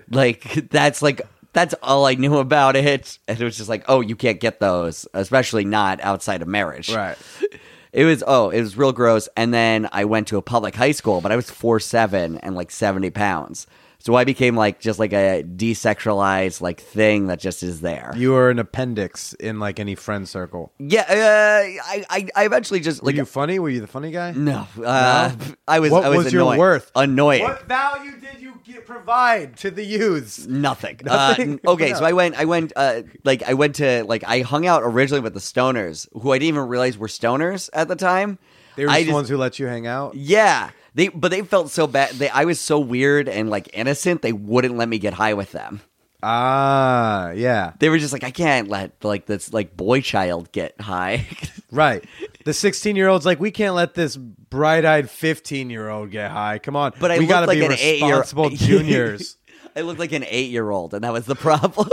like 0.09 0.69
that's 0.69 1.01
like 1.01 1.21
that's 1.53 1.73
all 1.83 2.05
I 2.05 2.15
knew 2.15 2.37
about 2.37 2.75
it, 2.75 3.19
and 3.27 3.39
it 3.39 3.43
was 3.43 3.57
just 3.57 3.69
like, 3.69 3.83
oh, 3.87 4.01
you 4.01 4.15
can't 4.15 4.39
get 4.39 4.59
those, 4.59 5.07
especially 5.13 5.65
not 5.65 5.99
outside 6.01 6.41
of 6.41 6.47
marriage. 6.47 6.93
Right. 6.93 7.17
It 7.93 8.05
was 8.05 8.23
oh, 8.25 8.51
it 8.51 8.61
was 8.61 8.77
real 8.77 8.93
gross. 8.93 9.27
And 9.35 9.53
then 9.53 9.89
I 9.91 10.05
went 10.05 10.29
to 10.29 10.37
a 10.37 10.41
public 10.41 10.75
high 10.75 10.93
school, 10.93 11.19
but 11.19 11.33
I 11.33 11.35
was 11.35 11.51
four 11.51 11.77
seven 11.81 12.37
and 12.37 12.55
like 12.55 12.71
seventy 12.71 13.09
pounds. 13.09 13.67
So 14.03 14.15
I 14.15 14.23
became 14.23 14.55
like 14.55 14.79
just 14.79 14.97
like 14.99 15.13
a 15.13 15.43
desexualized 15.43 16.59
like 16.61 16.79
thing 16.81 17.27
that 17.27 17.39
just 17.39 17.61
is 17.63 17.81
there. 17.81 18.13
You 18.15 18.31
were 18.31 18.49
an 18.49 18.59
appendix 18.59 19.33
in 19.33 19.59
like 19.59 19.79
any 19.79 19.95
friend 19.95 20.27
circle. 20.27 20.71
yeah, 20.79 21.01
uh, 21.07 21.81
I, 21.85 22.05
I 22.09 22.27
I 22.35 22.45
eventually 22.45 22.79
just 22.79 23.01
Were 23.01 23.07
like 23.07 23.15
you 23.15 23.25
funny? 23.25 23.59
Were 23.59 23.69
you 23.69 23.79
the 23.81 23.87
funny 23.87 24.11
guy? 24.11 24.31
no, 24.31 24.67
uh, 24.83 25.31
I 25.67 25.79
was 25.79 25.91
What 25.91 26.03
I 26.03 26.09
was, 26.09 26.25
was 26.25 26.33
your 26.33 26.45
worth? 26.57 26.91
Annoying. 26.95 27.43
What 27.43 27.67
value 27.67 28.13
did 28.19 28.41
you 28.41 28.59
get, 28.63 28.85
provide 28.85 29.57
to 29.57 29.71
the 29.71 29.83
youths? 29.85 30.47
Nothing. 30.47 30.99
Nothing? 31.03 31.59
Uh, 31.65 31.71
okay, 31.71 31.91
What 31.91 31.99
so 31.99 32.05
I 32.05 32.13
went. 32.13 32.35
I 32.35 32.45
went. 32.45 32.73
Uh, 32.75 33.03
like 33.23 33.43
I 33.43 33.53
went 33.53 33.75
to 33.75 34.03
like 34.05 34.23
I 34.27 34.41
hung 34.41 34.65
out 34.65 34.81
originally 34.83 35.21
with 35.21 35.33
the 35.33 35.39
stoners, 35.39 36.07
who 36.13 36.31
I 36.31 36.37
didn't 36.39 36.49
even 36.55 36.67
realize 36.67 36.97
were 36.97 37.07
stoners 37.07 37.69
at 37.73 37.87
the 37.87 37.95
time. 37.95 38.39
They 38.77 38.85
were 38.85 38.91
I 38.91 38.99
the 38.99 39.05
just- 39.05 39.13
ones 39.13 39.29
who 39.29 39.37
let 39.37 39.59
you 39.59 39.67
hang 39.67 39.85
out. 39.85 40.15
Yeah, 40.15 40.69
they 40.93 41.07
but 41.09 41.31
they 41.31 41.41
felt 41.41 41.69
so 41.71 41.87
bad. 41.87 42.11
They 42.11 42.29
I 42.29 42.45
was 42.45 42.59
so 42.59 42.79
weird 42.79 43.27
and 43.29 43.49
like 43.49 43.69
innocent. 43.73 44.21
They 44.21 44.33
wouldn't 44.33 44.77
let 44.77 44.89
me 44.89 44.97
get 44.99 45.13
high 45.13 45.33
with 45.33 45.51
them. 45.51 45.81
Ah, 46.23 47.31
yeah, 47.31 47.73
They 47.79 47.89
were 47.89 47.97
just 47.97 48.13
like, 48.13 48.23
I 48.23 48.29
can't 48.29 48.67
let 48.67 49.03
like 49.03 49.25
this 49.25 49.51
like 49.51 49.75
boy 49.75 50.01
child 50.01 50.51
get 50.51 50.79
high. 50.79 51.27
right. 51.71 52.03
The 52.45 52.53
sixteen-year-old's 52.53 53.25
like, 53.25 53.39
we 53.39 53.49
can't 53.49 53.73
let 53.73 53.95
this 53.95 54.17
bright-eyed 54.17 55.09
fifteen-year-old 55.09 56.11
get 56.11 56.29
high. 56.29 56.59
Come 56.59 56.75
on, 56.75 56.93
But 56.99 57.09
I 57.09 57.15
we 57.15 57.21
looked 57.21 57.29
gotta 57.29 57.47
like 57.47 57.59
be 57.59 57.67
responsible 57.67 58.49
juniors. 58.51 59.37
I 59.75 59.81
looked 59.81 59.99
like 59.99 60.11
an 60.11 60.23
eight 60.27 60.51
year 60.51 60.69
old, 60.69 60.93
and 60.93 61.03
that 61.03 61.11
was 61.13 61.25
the 61.25 61.33
problem. 61.35 61.89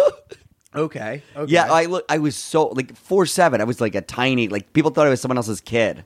okay, 0.75 1.23
okay. 1.35 1.51
Yeah, 1.51 1.73
I 1.73 1.87
look. 1.87 2.05
I 2.11 2.19
was 2.19 2.37
so 2.37 2.67
like 2.69 2.95
four 2.97 3.25
seven. 3.25 3.61
I 3.63 3.65
was 3.65 3.81
like 3.81 3.95
a 3.95 4.03
tiny. 4.03 4.49
Like 4.49 4.75
people 4.75 4.91
thought 4.91 5.07
I 5.07 5.11
was 5.11 5.21
someone 5.23 5.39
else's 5.39 5.61
kid. 5.63 6.05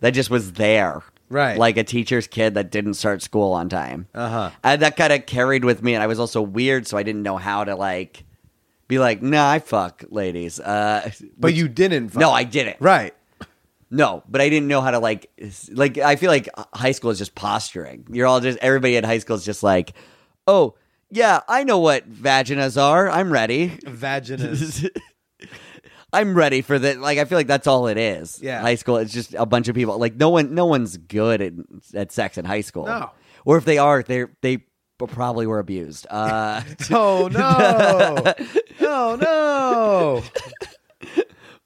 that 0.00 0.10
just 0.10 0.30
was 0.30 0.52
there, 0.52 1.02
Right. 1.28 1.58
Like 1.58 1.76
a 1.76 1.84
teacher's 1.84 2.26
kid 2.26 2.54
that 2.54 2.70
didn't 2.70 2.94
start 2.94 3.22
school 3.22 3.52
on 3.52 3.68
time. 3.68 4.06
Uh-huh. 4.14 4.50
And 4.64 4.82
that 4.82 4.96
kind 4.96 5.12
of 5.12 5.26
carried 5.26 5.64
with 5.64 5.82
me, 5.82 5.94
and 5.94 6.02
I 6.02 6.06
was 6.06 6.18
also 6.18 6.40
weird, 6.40 6.86
so 6.86 6.96
I 6.96 7.02
didn't 7.02 7.22
know 7.22 7.36
how 7.36 7.64
to 7.64 7.76
like 7.76 8.24
be 8.88 8.98
like, 8.98 9.22
nah, 9.22 9.48
I 9.50 9.58
fuck 9.58 10.04
ladies. 10.10 10.58
Uh, 10.58 11.10
but 11.38 11.54
you 11.54 11.68
didn't. 11.68 12.16
no. 12.16 12.30
I 12.30 12.44
didn't. 12.44 12.78
Right. 12.80 13.14
No, 13.90 14.22
but 14.28 14.40
I 14.42 14.50
didn't 14.50 14.68
know 14.68 14.82
how 14.82 14.90
to 14.90 14.98
like 14.98 15.30
like. 15.70 15.96
I 15.96 16.16
feel 16.16 16.30
like 16.30 16.48
high 16.74 16.92
school 16.92 17.10
is 17.10 17.16
just 17.18 17.34
posturing. 17.34 18.06
You're 18.10 18.26
all 18.26 18.40
just 18.40 18.58
everybody 18.58 18.98
at 18.98 19.04
high 19.04 19.18
school 19.18 19.36
is 19.36 19.46
just 19.46 19.62
like, 19.62 19.94
oh 20.46 20.74
yeah, 21.10 21.40
I 21.48 21.64
know 21.64 21.78
what 21.78 22.10
vaginas 22.10 22.80
are. 22.80 23.08
I'm 23.08 23.32
ready. 23.32 23.70
Vaginas. 23.84 24.88
I'm 26.12 26.34
ready 26.34 26.62
for 26.62 26.78
that. 26.78 26.98
Like 27.00 27.18
I 27.18 27.24
feel 27.24 27.38
like 27.38 27.46
that's 27.46 27.66
all 27.66 27.86
it 27.88 27.98
is. 27.98 28.40
Yeah. 28.42 28.60
high 28.60 28.76
school. 28.76 28.96
It's 28.96 29.12
just 29.12 29.34
a 29.34 29.44
bunch 29.46 29.68
of 29.68 29.74
people. 29.74 29.98
Like 29.98 30.16
no 30.16 30.30
one, 30.30 30.54
no 30.54 30.66
one's 30.66 30.96
good 30.96 31.40
at, 31.42 31.52
at 31.94 32.12
sex 32.12 32.38
in 32.38 32.44
high 32.44 32.62
school. 32.62 32.86
No. 32.86 33.10
or 33.44 33.56
if 33.58 33.64
they 33.64 33.78
are, 33.78 34.02
they 34.02 34.24
they 34.40 34.64
probably 34.98 35.46
were 35.46 35.58
abused. 35.58 36.06
Uh, 36.10 36.62
oh 36.90 37.28
no! 37.32 38.34
Oh 38.80 39.16
no! 39.20 40.22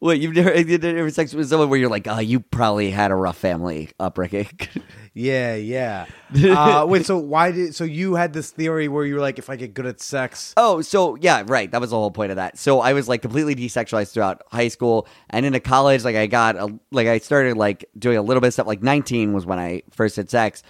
what 0.00 0.18
you've 0.18 0.34
never, 0.34 0.58
you've 0.60 0.82
never 0.82 1.10
sex 1.10 1.32
with 1.32 1.48
someone 1.48 1.68
where 1.70 1.78
you're 1.78 1.88
like, 1.88 2.08
oh, 2.08 2.18
you 2.18 2.40
probably 2.40 2.90
had 2.90 3.12
a 3.12 3.14
rough 3.14 3.38
family 3.38 3.90
upbringing. 4.00 4.48
Yeah, 5.14 5.56
yeah. 5.56 6.06
Uh, 6.34 6.86
wait, 6.88 7.04
so 7.04 7.18
why 7.34 7.52
did 7.52 7.74
so 7.74 7.84
you 7.84 8.14
had 8.14 8.32
this 8.32 8.50
theory 8.50 8.88
where 8.88 9.04
you 9.04 9.14
were 9.14 9.20
like, 9.20 9.38
if 9.38 9.50
I 9.50 9.56
get 9.56 9.74
good 9.74 9.84
at 9.84 10.00
sex, 10.00 10.54
Oh, 10.56 10.80
so 10.80 11.16
yeah, 11.16 11.42
right. 11.46 11.70
That 11.70 11.80
was 11.80 11.90
the 11.90 11.96
whole 11.96 12.10
point 12.10 12.30
of 12.30 12.36
that. 12.36 12.56
So 12.58 12.80
I 12.80 12.94
was 12.94 13.08
like 13.08 13.20
completely 13.20 13.54
desexualized 13.54 14.12
throughout 14.12 14.42
high 14.50 14.68
school 14.68 15.06
and 15.28 15.44
into 15.44 15.60
college. 15.60 16.04
Like 16.04 16.16
I 16.16 16.26
got 16.26 16.56
a, 16.56 16.74
like 16.90 17.08
I 17.08 17.18
started 17.18 17.56
like 17.58 17.84
doing 17.98 18.16
a 18.16 18.22
little 18.22 18.40
bit 18.40 18.46
of 18.48 18.52
stuff. 18.54 18.66
Like 18.66 18.82
19 18.82 19.34
was 19.34 19.44
when 19.44 19.58
I 19.58 19.82
first 19.90 20.16
had 20.16 20.30
sex, 20.30 20.62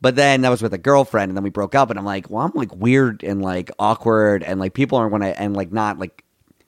but 0.00 0.14
then 0.14 0.42
that 0.42 0.48
was 0.50 0.62
with 0.62 0.72
a 0.74 0.78
girlfriend, 0.78 1.30
and 1.30 1.36
then 1.36 1.42
we 1.42 1.50
broke 1.50 1.74
up. 1.74 1.90
And 1.90 1.98
I'm 1.98 2.04
like, 2.04 2.30
well, 2.30 2.44
I'm 2.44 2.52
like 2.54 2.72
weird 2.76 3.24
and 3.24 3.42
like 3.42 3.70
awkward, 3.80 4.44
and 4.44 4.60
like 4.60 4.74
people 4.74 4.96
aren't 4.98 5.10
gonna 5.10 5.30
and 5.30 5.56
like 5.56 5.72
not 5.72 5.98
like 5.98 6.22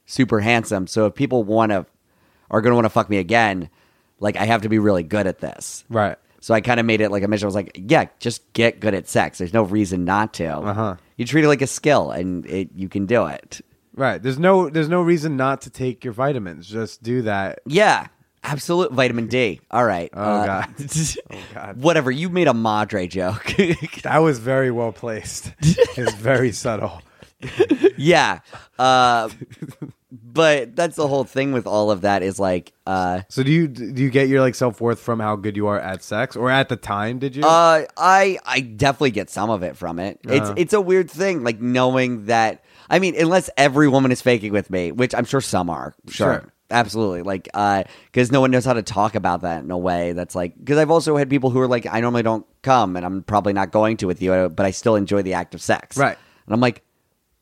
super 0.06 0.40
handsome. 0.40 0.88
So 0.88 1.06
if 1.06 1.14
people 1.14 1.44
want 1.44 1.70
to 1.70 1.86
are 2.50 2.60
gonna 2.60 2.74
want 2.74 2.86
to 2.86 2.90
fuck 2.90 3.08
me 3.08 3.18
again, 3.18 3.70
like 4.18 4.36
I 4.36 4.46
have 4.46 4.62
to 4.62 4.68
be 4.68 4.80
really 4.80 5.04
good 5.04 5.28
at 5.28 5.38
this. 5.38 5.84
right? 5.88 6.18
So 6.40 6.54
I 6.54 6.60
kind 6.60 6.80
of 6.80 6.86
made 6.86 7.00
it 7.00 7.10
like 7.10 7.22
a 7.22 7.28
mission. 7.28 7.44
I 7.44 7.48
was 7.48 7.54
like, 7.54 7.78
yeah, 7.88 8.06
just 8.18 8.50
get 8.54 8.80
good 8.80 8.94
at 8.94 9.06
sex. 9.08 9.38
There's 9.38 9.52
no 9.52 9.62
reason 9.62 10.04
not 10.04 10.32
to. 10.34 10.48
Uh-huh. 10.56 10.96
You 11.16 11.26
treat 11.26 11.44
it 11.44 11.48
like 11.48 11.62
a 11.62 11.66
skill, 11.66 12.10
and 12.10 12.46
it, 12.46 12.70
you 12.74 12.88
can 12.88 13.04
do 13.06 13.26
it. 13.26 13.60
Right. 13.94 14.22
There's 14.22 14.38
no 14.38 14.70
there's 14.70 14.88
no 14.88 15.02
reason 15.02 15.36
not 15.36 15.60
to 15.62 15.70
take 15.70 16.02
your 16.04 16.14
vitamins. 16.14 16.66
Just 16.66 17.02
do 17.02 17.22
that. 17.22 17.60
Yeah. 17.66 18.06
Absolute 18.42 18.90
vitamin 18.92 19.26
D. 19.26 19.60
All 19.70 19.84
right. 19.84 20.08
Oh, 20.14 20.22
Uh, 20.22 20.46
God. 20.46 20.74
Oh, 21.30 21.36
God. 21.52 21.82
Whatever. 21.82 22.10
You 22.10 22.30
made 22.30 22.48
a 22.48 22.54
Madre 22.54 23.06
joke. 23.06 23.44
That 24.02 24.18
was 24.22 24.38
very 24.38 24.70
well 24.70 24.92
placed. 24.92 25.52
it's 25.60 26.14
very 26.14 26.52
subtle. 26.52 27.02
yeah. 27.98 28.40
Uh, 28.78 29.28
but 30.40 30.74
that's 30.74 30.96
the 30.96 31.06
whole 31.06 31.24
thing 31.24 31.52
with 31.52 31.66
all 31.66 31.90
of 31.90 32.00
that 32.00 32.22
is 32.22 32.40
like, 32.40 32.72
uh, 32.86 33.20
So 33.28 33.42
do 33.42 33.50
you 33.52 33.68
do 33.68 34.02
you 34.02 34.08
get 34.10 34.28
your 34.28 34.40
like 34.40 34.54
self 34.54 34.80
worth 34.80 34.98
from 35.00 35.20
how 35.20 35.36
good 35.36 35.54
you 35.56 35.66
are 35.66 35.78
at 35.78 36.02
sex, 36.02 36.34
or 36.36 36.50
at 36.50 36.68
the 36.68 36.76
time 36.76 37.18
did 37.18 37.36
you? 37.36 37.42
uh, 37.44 37.84
I 37.96 38.38
I 38.46 38.60
definitely 38.60 39.10
get 39.10 39.28
some 39.28 39.50
of 39.50 39.62
it 39.62 39.76
from 39.76 39.98
it. 39.98 40.18
It's 40.24 40.48
Uh. 40.48 40.54
it's 40.56 40.72
a 40.72 40.80
weird 40.80 41.10
thing, 41.10 41.44
like 41.44 41.60
knowing 41.60 42.24
that. 42.26 42.64
I 42.88 42.98
mean, 42.98 43.14
unless 43.20 43.50
every 43.56 43.86
woman 43.86 44.10
is 44.12 44.20
faking 44.22 44.52
with 44.52 44.70
me, 44.70 44.90
which 44.92 45.14
I'm 45.14 45.24
sure 45.24 45.40
some 45.40 45.68
are. 45.70 45.94
Sure. 46.08 46.40
Sure. 46.40 46.52
Absolutely, 46.72 47.22
like, 47.22 47.48
because 48.12 48.30
no 48.30 48.40
one 48.40 48.52
knows 48.52 48.64
how 48.64 48.74
to 48.74 48.82
talk 48.82 49.16
about 49.16 49.40
that 49.42 49.64
in 49.64 49.70
a 49.72 49.78
way 49.78 50.12
that's 50.12 50.36
like. 50.36 50.56
Because 50.56 50.78
I've 50.78 50.90
also 50.90 51.16
had 51.16 51.28
people 51.28 51.50
who 51.50 51.58
are 51.60 51.66
like, 51.66 51.84
I 51.84 52.00
normally 52.00 52.22
don't 52.22 52.46
come, 52.62 52.94
and 52.96 53.04
I'm 53.04 53.22
probably 53.24 53.52
not 53.52 53.72
going 53.72 53.96
to 53.98 54.06
with 54.06 54.22
you, 54.22 54.48
but 54.48 54.64
I 54.66 54.70
still 54.70 54.94
enjoy 54.94 55.22
the 55.22 55.34
act 55.34 55.54
of 55.56 55.60
sex. 55.60 55.96
Right. 55.96 56.16
And 56.46 56.54
I'm 56.54 56.60
like, 56.60 56.82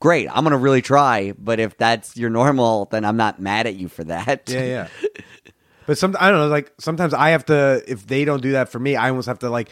great, 0.00 0.28
I'm 0.30 0.44
gonna 0.44 0.58
really 0.58 0.82
try, 0.82 1.32
but 1.38 1.60
if 1.60 1.76
that's 1.76 2.16
your 2.16 2.30
normal, 2.30 2.86
then 2.86 3.04
I'm 3.04 3.16
not 3.16 3.40
mad 3.40 3.66
at 3.66 3.76
you 3.76 3.88
for 3.88 4.04
that. 4.04 4.48
yeah, 4.48 4.64
yeah. 4.64 4.88
But 5.86 5.96
some 5.96 6.14
I 6.20 6.28
don't 6.30 6.38
know. 6.40 6.48
Like 6.48 6.72
sometimes 6.78 7.14
I 7.14 7.30
have 7.30 7.46
to 7.46 7.82
if 7.86 8.06
they 8.06 8.26
don't 8.26 8.42
do 8.42 8.52
that 8.52 8.68
for 8.68 8.78
me, 8.78 8.94
I 8.94 9.08
almost 9.08 9.26
have 9.26 9.38
to 9.38 9.48
like 9.48 9.70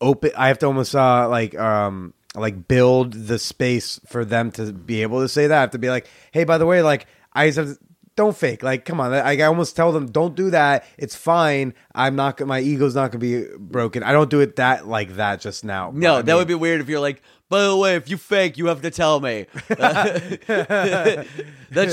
open. 0.00 0.30
I 0.34 0.48
have 0.48 0.58
to 0.60 0.66
almost 0.66 0.94
uh 0.96 1.28
like 1.28 1.54
um 1.58 2.14
like 2.34 2.66
build 2.66 3.12
the 3.12 3.38
space 3.38 4.00
for 4.06 4.24
them 4.24 4.50
to 4.52 4.72
be 4.72 5.02
able 5.02 5.20
to 5.20 5.28
say 5.28 5.48
that. 5.48 5.58
I 5.58 5.60
have 5.60 5.72
to 5.72 5.78
be 5.78 5.90
like, 5.90 6.08
hey, 6.32 6.44
by 6.44 6.56
the 6.56 6.64
way, 6.64 6.80
like 6.80 7.06
I 7.34 7.48
just 7.48 7.58
have 7.58 7.66
to, 7.68 7.78
don't 8.16 8.34
fake. 8.34 8.62
Like, 8.62 8.86
come 8.86 8.98
on. 8.98 9.12
I, 9.12 9.36
I 9.36 9.42
almost 9.42 9.76
tell 9.76 9.92
them, 9.92 10.06
don't 10.10 10.34
do 10.34 10.48
that. 10.50 10.86
It's 10.96 11.14
fine. 11.16 11.74
I'm 11.94 12.16
not. 12.16 12.40
My 12.40 12.60
ego's 12.60 12.94
not 12.94 13.10
gonna 13.10 13.20
be 13.20 13.44
broken. 13.58 14.02
I 14.02 14.12
don't 14.12 14.30
do 14.30 14.40
it 14.40 14.56
that 14.56 14.88
like 14.88 15.16
that 15.16 15.42
just 15.42 15.66
now. 15.66 15.90
No, 15.94 16.14
I 16.14 16.22
that 16.22 16.26
mean- 16.26 16.36
would 16.36 16.48
be 16.48 16.54
weird 16.54 16.80
if 16.80 16.88
you're 16.88 16.98
like, 17.00 17.20
by 17.52 17.62
the 17.64 17.76
way, 17.76 17.96
if 17.96 18.08
you 18.08 18.16
fake, 18.16 18.56
you 18.56 18.68
have 18.68 18.80
to 18.80 18.90
tell 18.90 19.20
me. 19.20 19.44
That's 19.68 20.46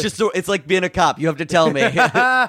just, 0.02 0.22
it's 0.34 0.48
like 0.48 0.66
being 0.66 0.86
a 0.86 0.90
cop. 0.90 1.20
You 1.20 1.28
have 1.28 1.36
to 1.36 1.46
tell 1.46 1.70
me. 1.70 1.82
yeah, 1.92 2.48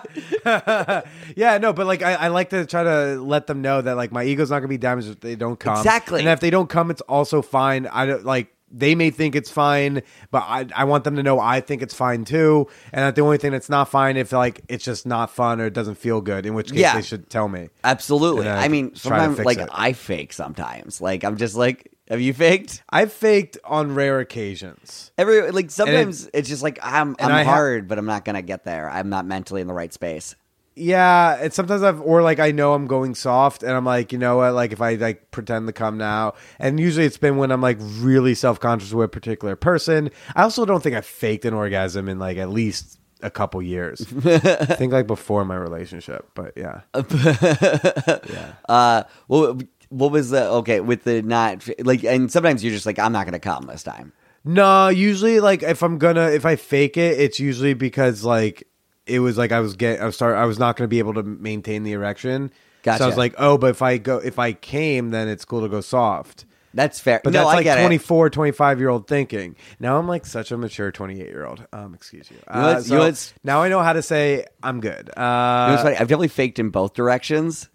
no, 1.60 1.72
but 1.72 1.88
like 1.88 2.02
I, 2.02 2.14
I 2.14 2.28
like 2.28 2.50
to 2.50 2.64
try 2.66 2.84
to 2.84 3.20
let 3.20 3.48
them 3.48 3.62
know 3.62 3.82
that 3.82 3.96
like 3.96 4.12
my 4.12 4.22
ego's 4.22 4.50
not 4.50 4.60
gonna 4.60 4.68
be 4.68 4.78
damaged 4.78 5.08
if 5.08 5.18
they 5.18 5.34
don't 5.34 5.58
come. 5.58 5.76
Exactly. 5.76 6.20
And 6.20 6.28
if 6.28 6.38
they 6.38 6.50
don't 6.50 6.70
come, 6.70 6.88
it's 6.88 7.00
also 7.02 7.42
fine. 7.42 7.88
I 7.88 8.06
don't 8.06 8.24
like 8.24 8.54
they 8.70 8.94
may 8.94 9.10
think 9.10 9.34
it's 9.34 9.50
fine, 9.50 10.02
but 10.30 10.44
I 10.46 10.68
I 10.74 10.84
want 10.84 11.02
them 11.02 11.16
to 11.16 11.24
know 11.24 11.40
I 11.40 11.60
think 11.60 11.82
it's 11.82 11.94
fine 11.94 12.24
too. 12.24 12.68
And 12.92 13.02
that 13.02 13.16
the 13.16 13.22
only 13.22 13.38
thing 13.38 13.50
that's 13.50 13.68
not 13.68 13.88
fine 13.88 14.16
if 14.16 14.30
like 14.30 14.60
it's 14.68 14.84
just 14.84 15.04
not 15.04 15.30
fun 15.30 15.60
or 15.60 15.66
it 15.66 15.74
doesn't 15.74 15.96
feel 15.96 16.20
good, 16.20 16.46
in 16.46 16.54
which 16.54 16.70
case 16.70 16.78
Yeah. 16.78 16.94
they 16.94 17.02
should 17.02 17.28
tell 17.28 17.48
me. 17.48 17.70
Absolutely. 17.82 18.48
I 18.48 18.66
I 18.66 18.68
mean, 18.68 18.94
sometimes, 18.94 19.40
like, 19.40 19.58
it. 19.58 19.68
I 19.72 19.94
fake 19.94 20.32
sometimes. 20.32 21.00
Like, 21.00 21.24
I'm 21.24 21.36
just 21.36 21.56
like, 21.56 21.90
have 22.10 22.20
you 22.20 22.34
faked? 22.34 22.82
I've 22.90 23.12
faked 23.12 23.56
on 23.64 23.94
rare 23.94 24.18
occasions. 24.18 25.12
Every, 25.16 25.50
like, 25.52 25.70
sometimes 25.70 26.28
it's 26.34 26.48
just 26.48 26.62
like, 26.62 26.80
I'm, 26.82 27.14
I'm 27.20 27.30
I 27.30 27.44
ha- 27.44 27.52
hard, 27.52 27.86
but 27.86 27.98
I'm 27.98 28.06
not 28.06 28.24
going 28.24 28.34
to 28.34 28.42
get 28.42 28.64
there. 28.64 28.90
I'm 28.90 29.08
not 29.08 29.24
mentally 29.24 29.60
in 29.60 29.68
the 29.68 29.74
right 29.74 29.92
space. 29.92 30.34
Yeah, 30.74 31.36
and 31.40 31.52
sometimes 31.52 31.82
I've 31.82 32.00
or 32.00 32.22
like 32.22 32.38
I 32.38 32.52
know 32.52 32.72
I'm 32.74 32.86
going 32.86 33.14
soft, 33.14 33.62
and 33.62 33.72
I'm 33.72 33.84
like, 33.84 34.12
you 34.12 34.18
know 34.18 34.36
what? 34.36 34.54
Like 34.54 34.72
if 34.72 34.80
I 34.80 34.94
like 34.94 35.30
pretend 35.30 35.66
to 35.66 35.72
come 35.72 35.98
now, 35.98 36.34
and 36.58 36.80
usually 36.80 37.04
it's 37.04 37.18
been 37.18 37.36
when 37.36 37.50
I'm 37.50 37.60
like 37.60 37.76
really 37.98 38.34
self 38.34 38.60
conscious 38.60 38.92
with 38.92 39.04
a 39.04 39.08
particular 39.08 39.56
person. 39.56 40.10
I 40.34 40.42
also 40.42 40.64
don't 40.64 40.82
think 40.82 40.96
I 40.96 41.00
faked 41.02 41.44
an 41.44 41.54
orgasm 41.54 42.08
in 42.08 42.18
like 42.18 42.38
at 42.38 42.50
least 42.50 42.98
a 43.20 43.30
couple 43.30 43.60
years. 43.60 44.00
I 44.24 44.38
think 44.38 44.92
like 44.92 45.06
before 45.06 45.44
my 45.44 45.56
relationship, 45.56 46.30
but 46.34 46.52
yeah, 46.56 46.82
yeah. 46.94 48.52
Uh, 48.68 49.02
what, 49.26 49.62
what 49.90 50.10
was 50.10 50.30
the, 50.30 50.44
okay, 50.50 50.80
with 50.80 51.04
the 51.04 51.20
not, 51.22 51.68
like, 51.84 52.02
and 52.04 52.30
sometimes 52.32 52.64
you're 52.64 52.72
just 52.72 52.86
like, 52.86 52.98
I'm 52.98 53.12
not 53.12 53.24
to 53.34 53.38
come 53.38 53.66
this 53.66 53.82
time. 53.82 54.12
no. 54.44 54.88
Usually, 54.88 55.38
like 55.40 55.62
if 55.62 55.82
I'm 55.82 55.98
gonna 55.98 56.30
if 56.30 56.46
I 56.46 56.56
fake 56.56 56.96
it, 56.96 57.20
it's 57.20 57.38
usually 57.38 57.74
because 57.74 58.24
like 58.24 58.66
it 59.06 59.18
was 59.20 59.36
like 59.36 59.52
I 59.52 59.60
was 59.60 59.76
get 59.76 60.00
I 60.00 60.06
was 60.06 60.14
start 60.14 60.36
I 60.36 60.46
was 60.46 60.58
not 60.58 60.76
gonna 60.76 60.88
be 60.88 60.98
able 60.98 61.14
to 61.14 61.22
maintain 61.22 61.82
the 61.82 61.92
erection. 61.92 62.50
So 62.84 62.92
I 62.92 63.06
was 63.06 63.18
like, 63.18 63.34
oh, 63.36 63.58
but 63.58 63.70
if 63.70 63.82
I 63.82 63.98
go 63.98 64.16
if 64.16 64.38
I 64.38 64.54
came, 64.54 65.10
then 65.10 65.28
it's 65.28 65.44
cool 65.44 65.60
to 65.60 65.68
go 65.68 65.82
soft. 65.82 66.46
That's 66.72 67.00
fair. 67.00 67.20
But 67.24 67.32
no, 67.32 67.40
that's 67.40 67.50
I 67.50 67.54
like 67.56 67.64
get 67.64 67.78
it. 67.78 67.82
24, 67.82 68.30
25 68.30 68.78
year 68.78 68.88
old 68.88 69.08
thinking. 69.08 69.56
Now 69.80 69.98
I'm 69.98 70.06
like 70.06 70.24
such 70.24 70.52
a 70.52 70.56
mature 70.56 70.92
28 70.92 71.26
year 71.26 71.44
old. 71.44 71.66
Um, 71.72 71.92
excuse 71.94 72.30
you. 72.30 72.36
know 72.36 72.42
Uh, 72.60 72.74
what's- 72.74 72.86
so 72.86 72.94
you 72.94 73.00
know 73.00 73.12
now 73.44 73.62
I 73.62 73.68
know 73.68 73.82
how 73.82 73.92
to 73.92 74.02
say 74.02 74.46
I'm 74.62 74.80
good. 74.80 75.10
You 75.14 75.20
know 75.20 75.26
Uh, 75.26 75.70
what's 75.72 75.82
funny? 75.82 75.96
I've 75.96 76.06
definitely 76.08 76.28
faked 76.28 76.58
in 76.60 76.70
both 76.70 76.94
directions. 76.94 77.68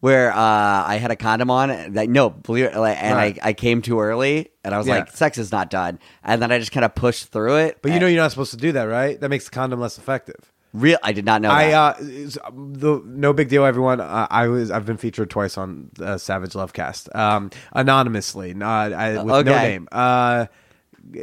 Where 0.00 0.30
uh, 0.30 0.36
I 0.36 0.98
had 1.00 1.10
a 1.10 1.16
condom 1.16 1.50
on, 1.50 1.94
that 1.94 2.08
no, 2.08 2.30
believe 2.30 2.66
it, 2.66 2.76
like, 2.76 3.02
and 3.02 3.16
Right. 3.16 3.38
I, 3.42 3.48
I 3.48 3.52
came 3.52 3.82
too 3.82 3.98
early, 4.00 4.50
and 4.62 4.72
I 4.72 4.78
was 4.78 4.86
Yeah. 4.86 4.94
like, 4.98 5.10
"Sex 5.10 5.38
is 5.38 5.50
not 5.50 5.70
done," 5.70 5.98
and 6.22 6.40
then 6.40 6.52
I 6.52 6.58
just 6.60 6.70
kind 6.70 6.84
of 6.84 6.94
pushed 6.94 7.32
through 7.32 7.56
it. 7.56 7.78
but 7.82 7.90
you 7.90 7.98
know 7.98 8.06
you're 8.06 8.22
not 8.22 8.30
supposed 8.30 8.52
to 8.52 8.56
do 8.56 8.70
that, 8.72 8.84
right? 8.84 9.20
That 9.20 9.28
makes 9.28 9.46
the 9.46 9.50
condom 9.50 9.80
less 9.80 9.98
effective. 9.98 10.52
real, 10.72 10.98
I 11.02 11.10
did 11.12 11.24
not 11.24 11.42
know. 11.42 11.50
I 11.50 11.70
that. 11.70 11.74
uh, 11.74 11.94
is- 12.04 12.38
the 12.54 13.02
no 13.04 13.32
big 13.32 13.48
deal, 13.48 13.64
everyone. 13.64 14.00
Uh, 14.00 14.28
I 14.30 14.46
was 14.46 14.70
I've 14.70 14.86
been 14.86 14.98
featured 14.98 15.30
twice 15.30 15.58
on 15.58 15.90
uh, 16.00 16.16
Savage 16.16 16.52
Lovecast, 16.52 17.12
um, 17.16 17.50
anonymously, 17.72 18.54
not 18.54 18.92
I, 18.92 19.16
with 19.22 19.46
no 19.46 19.52
Okay. 19.52 19.62
name. 19.68 19.88
Uh, 19.90 20.46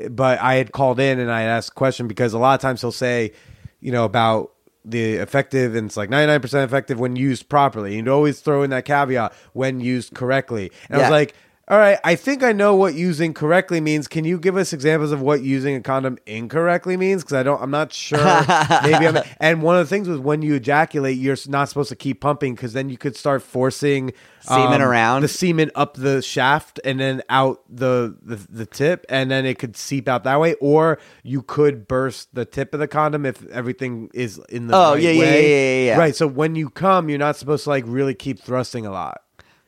but 0.10 0.42
I 0.42 0.56
had 0.56 0.72
called 0.74 1.00
in 1.00 1.20
and 1.20 1.32
I 1.32 1.42
had 1.42 1.50
asked 1.50 1.70
a 1.70 1.74
question 1.76 2.08
because 2.08 2.34
a 2.34 2.40
lot 2.40 2.56
of 2.56 2.60
times 2.62 2.82
he'll 2.82 2.92
say, 2.92 3.34
you 3.80 3.92
know, 3.92 4.04
about 4.04 4.52
the 4.86 5.16
effective 5.16 5.76
and 5.76 5.88
it's 5.88 5.98
like 5.98 6.10
99% 6.10 6.64
effective 6.64 7.00
when 7.00 7.16
used 7.16 7.50
properly. 7.50 7.96
You'd 7.96 8.08
always 8.08 8.40
throw 8.40 8.64
in 8.64 8.70
that 8.70 8.86
caveat 8.86 9.34
when 9.54 9.82
used 9.82 10.14
correctly. 10.14 10.72
And 10.90 10.98
I 10.98 11.02
was 11.02 11.12
like, 11.12 11.34
all 11.68 11.80
right, 11.80 11.98
I 12.04 12.16
think 12.16 12.44
I 12.44 12.52
know 12.52 12.76
what 12.76 12.94
using 12.94 13.34
correctly 13.34 13.82
means. 13.82 14.08
Can 14.08 14.24
you 14.24 14.38
give 14.38 14.56
us 14.56 14.72
examples 14.72 15.12
of 15.12 15.20
what 15.20 15.42
using 15.42 15.76
a 15.76 15.82
condom 15.82 16.20
incorrectly 16.28 16.96
means? 16.96 17.24
Because 17.24 17.34
I 17.34 17.42
don't, 17.42 17.60
I'm 17.60 17.72
not 17.72 17.92
sure. 17.92 18.20
Maybe 18.84 19.08
I'm. 19.08 19.18
And 19.40 19.64
one 19.64 19.76
of 19.76 19.84
the 19.84 19.90
things 19.90 20.08
was 20.08 20.20
when 20.20 20.44
you 20.44 20.54
ejaculate, 20.54 21.18
you're 21.18 21.38
not 21.48 21.68
supposed 21.68 21.90
to 21.90 21.96
keep 21.96 22.22
pumping 22.22 22.54
because 22.54 22.74
then 22.74 22.90
you 22.90 23.00
could 23.00 23.16
start 23.16 23.42
forcing 23.42 24.14
um, 24.48 24.62
Semen 24.62 24.80
around? 24.80 25.24
the 25.24 25.28
semen 25.28 25.72
up 25.74 25.96
the 25.96 26.22
shaft 26.22 26.80
and 26.86 27.00
then 27.00 27.24
out 27.30 27.64
the, 27.68 28.16
the 28.22 28.36
the 28.48 28.68
tip, 28.68 29.04
and 29.10 29.32
then 29.32 29.48
it 29.48 29.58
could 29.58 29.76
seep 29.76 30.08
out 30.08 30.24
that 30.26 30.40
way. 30.40 30.54
Or 30.62 31.00
you 31.24 31.42
could 31.42 31.88
burst 31.88 32.36
the 32.36 32.46
tip 32.46 32.76
of 32.76 32.80
the 32.80 32.88
condom 32.88 33.26
if 33.26 33.44
everything 33.48 34.12
is 34.14 34.40
in 34.50 34.68
the 34.68 34.76
Oh, 34.76 34.94
right 34.94 35.02
yeah, 35.02 35.10
yeah, 35.10 35.24
yeah, 35.24 35.40
yeah, 35.40 35.86
yeah. 35.86 35.98
Right. 35.98 36.16
So 36.16 36.28
when 36.28 36.54
you 36.54 36.70
come, 36.70 37.10
you're 37.10 37.18
not 37.18 37.38
supposed 37.38 37.64
to 37.64 37.72
like 37.72 37.86
really 37.88 38.14
keep 38.14 38.40
thrusting 38.40 38.86
a 38.86 38.92
lot 38.92 39.22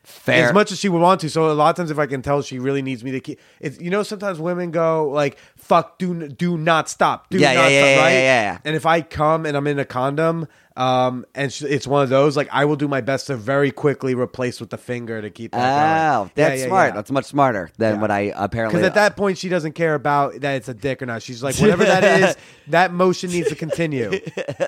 Fair. 0.08 0.46
as 0.48 0.54
much 0.54 0.72
as 0.72 0.78
she 0.78 0.88
would 0.88 1.00
want 1.02 1.20
to. 1.20 1.28
So 1.30 1.50
a 1.50 1.52
lot 1.52 1.70
of 1.70 1.76
times, 1.76 1.90
if 1.90 1.98
I 1.98 2.06
can 2.06 2.22
tell 2.22 2.40
she 2.42 2.58
really 2.58 2.82
needs 2.82 3.04
me 3.04 3.10
to 3.12 3.20
keep, 3.20 3.38
it's 3.60 3.78
you 3.80 3.90
know 3.90 4.02
sometimes 4.02 4.40
women 4.40 4.70
go 4.70 5.08
like 5.10 5.36
"fuck," 5.56 5.98
do 5.98 6.28
do 6.28 6.56
not 6.56 6.88
stop, 6.88 7.28
do 7.30 7.38
Yeah, 7.38 7.52
not 7.54 7.62
yeah, 7.62 7.68
yeah, 7.68 7.80
stop, 7.80 7.86
yeah, 7.96 8.02
right? 8.02 8.12
yeah, 8.12 8.42
yeah. 8.52 8.58
And 8.64 8.74
if 8.76 8.86
I 8.86 9.02
come 9.02 9.44
and 9.46 9.56
I'm 9.56 9.66
in 9.66 9.78
a 9.78 9.84
condom, 9.84 10.48
um, 10.76 11.26
and 11.34 11.52
sh- 11.52 11.62
it's 11.62 11.86
one 11.86 12.02
of 12.02 12.08
those, 12.08 12.36
like 12.36 12.48
I 12.52 12.64
will 12.64 12.76
do 12.76 12.88
my 12.88 13.00
best 13.00 13.26
to 13.28 13.36
very 13.36 13.70
quickly 13.70 14.14
replace 14.14 14.60
with 14.60 14.70
the 14.70 14.78
finger 14.78 15.20
to 15.20 15.28
keep 15.30 15.52
that 15.52 16.10
Oh, 16.12 16.18
going. 16.20 16.30
That's 16.36 16.60
yeah, 16.60 16.66
smart. 16.68 16.90
yeah. 16.90 16.94
That's 16.94 17.10
much 17.10 17.24
smarter 17.26 17.70
than 17.78 17.96
Yeah. 17.96 18.00
what 18.00 18.10
I 18.10 18.32
apparently. 18.36 18.76
Because 18.78 18.86
at 18.88 18.94
that 18.94 19.16
point, 19.16 19.38
she 19.38 19.48
doesn't 19.48 19.72
care 19.72 19.94
about 19.94 20.40
that 20.40 20.54
it's 20.56 20.68
a 20.68 20.74
dick 20.74 21.02
or 21.02 21.06
not. 21.06 21.22
She's 21.22 21.42
like, 21.42 21.56
whatever 21.56 21.84
that 21.84 22.04
is, 22.30 22.36
that 22.68 22.92
motion 22.92 23.30
needs 23.30 23.48
to 23.48 23.56
continue. 23.56 24.10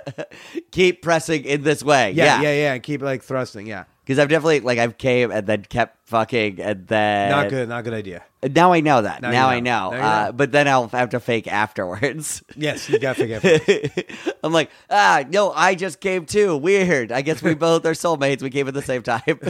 keep 0.70 1.02
pressing 1.02 1.44
in 1.44 1.62
this 1.62 1.82
way. 1.82 2.12
Yeah, 2.12 2.40
Yeah, 2.40 2.42
yeah, 2.50 2.54
yeah, 2.62 2.72
and 2.74 2.82
keep 2.82 3.02
like 3.02 3.22
thrusting. 3.22 3.66
Yeah, 3.66 3.84
Because 4.04 4.18
I've 4.18 4.28
definitely 4.28 4.60
like 4.60 4.78
I've 4.78 4.98
came 4.98 5.30
and 5.30 5.46
then 5.46 5.62
kept 5.62 6.08
fucking 6.08 6.60
and 6.60 6.86
then 6.88 7.30
not 7.30 7.48
good, 7.50 7.68
not 7.68 7.84
good 7.84 7.92
idea. 7.92 8.24
Now 8.42 8.72
I 8.72 8.80
know 8.80 9.02
that. 9.02 9.20
Now 9.22 9.30
Now, 9.30 9.50
you 9.50 9.56
I 9.56 9.60
know. 9.60 9.90
know. 9.90 9.90
Now 9.90 9.96
you 9.96 10.02
Uh, 10.02 10.24
know. 10.26 10.32
but 10.32 10.50
then 10.52 10.66
I'll 10.66 10.88
have 10.88 11.10
to 11.10 11.20
fake 11.20 11.46
afterwards. 11.46 12.42
Yes, 12.56 12.88
you 12.88 12.98
got 12.98 13.16
to 13.16 13.38
forget. 13.38 14.10
I'm 14.42 14.52
like, 14.52 14.70
ah, 14.90 15.24
no, 15.30 15.52
I 15.52 15.74
just 15.74 16.00
came 16.00 16.24
too. 16.26 16.56
Weird. 16.56 17.12
I 17.12 17.20
guess 17.22 17.42
we 17.42 17.54
both 17.68 17.84
are 17.86 17.92
soulmates. 17.92 18.42
We 18.42 18.50
came 18.50 18.66
at 18.66 18.74
the 18.74 18.82
same 18.82 19.02
time. 19.02 19.20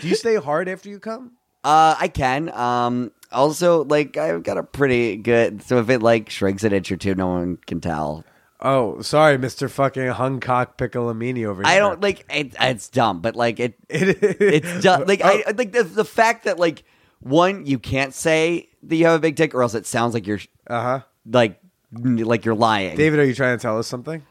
do 0.00 0.08
you 0.08 0.14
stay 0.14 0.36
hard 0.36 0.68
after 0.68 0.88
you 0.88 0.98
come? 0.98 1.32
uh, 1.64 1.94
I 1.98 2.08
can. 2.08 2.48
Um, 2.52 3.12
also, 3.30 3.84
like, 3.84 4.16
I've 4.16 4.42
got 4.42 4.58
a 4.58 4.62
pretty 4.62 5.16
good. 5.16 5.62
So 5.62 5.78
if 5.78 5.88
it 5.90 6.00
like 6.02 6.30
shrinks 6.30 6.64
an 6.64 6.72
inch 6.72 6.90
or 6.92 6.96
two, 6.96 7.14
no 7.14 7.28
one 7.28 7.58
can 7.66 7.80
tell. 7.80 8.24
Oh, 8.64 9.02
sorry, 9.02 9.38
Mister 9.38 9.68
Fucking 9.68 10.08
Hung 10.08 10.38
Cock 10.40 10.78
Piccolomini 10.78 11.44
over 11.44 11.62
here. 11.62 11.70
I 11.70 11.78
don't 11.78 12.00
like 12.00 12.24
it. 12.30 12.54
It's 12.60 12.88
dumb, 12.88 13.20
but 13.20 13.34
like 13.36 13.58
it. 13.60 13.74
It, 13.88 14.18
It's 14.40 14.82
dumb. 14.82 15.04
Like 15.06 15.20
Oh. 15.24 15.42
I 15.46 15.52
think 15.52 15.72
the, 15.72 15.82
the 15.82 16.04
fact 16.04 16.44
that 16.44 16.58
like 16.58 16.84
one, 17.20 17.66
you 17.66 17.78
can't 17.78 18.14
say 18.14 18.68
that 18.84 18.96
you 18.96 19.04
have 19.06 19.16
a 19.16 19.18
big 19.20 19.36
dick, 19.36 19.54
or 19.54 19.62
else 19.62 19.74
it 19.74 19.86
sounds 19.86 20.14
like 20.14 20.26
you're 20.26 20.40
Uh 20.68 20.82
huh. 20.82 21.00
like 21.30 21.60
like 21.92 22.44
you're 22.44 22.54
lying. 22.54 22.96
David, 22.96 23.18
are 23.18 23.24
you 23.24 23.34
trying 23.34 23.58
to 23.58 23.62
tell 23.62 23.78
us 23.78 23.86
something? 23.88 24.22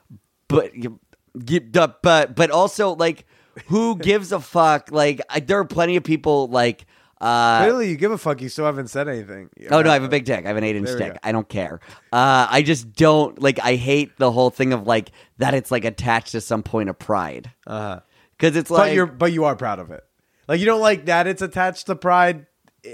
but 0.48 0.76
you, 0.76 1.00
you, 1.48 1.60
but 1.62 2.36
but 2.36 2.52
also 2.52 2.96
like 2.96 3.26
who 3.68 3.96
gives 4.10 4.32
a 4.32 4.40
fuck 4.40 4.92
like 4.92 5.22
I, 5.30 5.40
there 5.42 5.60
are 5.60 5.66
plenty 5.66 5.96
of 5.98 6.04
people 6.04 6.48
like 6.48 6.86
Uh, 7.22 7.60
Clearly, 7.62 7.90
you 7.90 7.96
give 7.98 8.12
a 8.12 8.18
fuck. 8.18 8.42
You 8.42 8.50
still 8.50 8.66
haven't 8.66 8.88
said 8.88 9.08
anything. 9.08 9.50
Oh 9.70 9.82
no, 9.84 9.90
I 9.92 9.94
have 9.94 10.04
a 10.04 10.10
big 10.10 10.26
dick. 10.26 10.44
I 10.44 10.48
have 10.48 10.58
an 10.58 10.64
eight 10.64 10.76
inch 10.76 10.88
There 10.88 10.96
we 10.98 11.04
dick. 11.04 11.14
go. 11.14 11.20
I 11.24 11.32
don't 11.32 11.48
care. 11.48 11.80
Uh, 12.12 12.48
I 12.50 12.64
just 12.64 12.94
don't 12.94 13.40
like. 13.42 13.60
I 13.64 13.76
hate 13.76 14.18
the 14.18 14.32
whole 14.32 14.50
thing 14.50 14.74
of 14.74 14.88
like 14.88 15.12
that. 15.38 15.54
It's 15.54 15.70
like 15.70 15.86
attached 15.86 16.32
to 16.32 16.42
some 16.42 16.64
point 16.64 16.90
of 16.90 16.98
pride 16.98 17.52
Uh-huh. 17.68 18.00
because 18.38 18.56
it's 18.56 18.70
But 18.70 18.78
like 18.78 18.94
you're 18.96 19.06
but 19.06 19.32
you 19.34 19.44
are 19.46 19.56
proud 19.56 19.78
of 19.80 19.92
it. 19.92 20.04
Like 20.48 20.60
you 20.60 20.66
don't 20.66 20.82
like 20.82 21.06
that 21.06 21.28
it's 21.28 21.44
attached 21.44 21.86
to 21.86 21.96
pride 21.96 22.48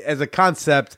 as 0.05 0.19
a 0.19 0.27
concept, 0.27 0.97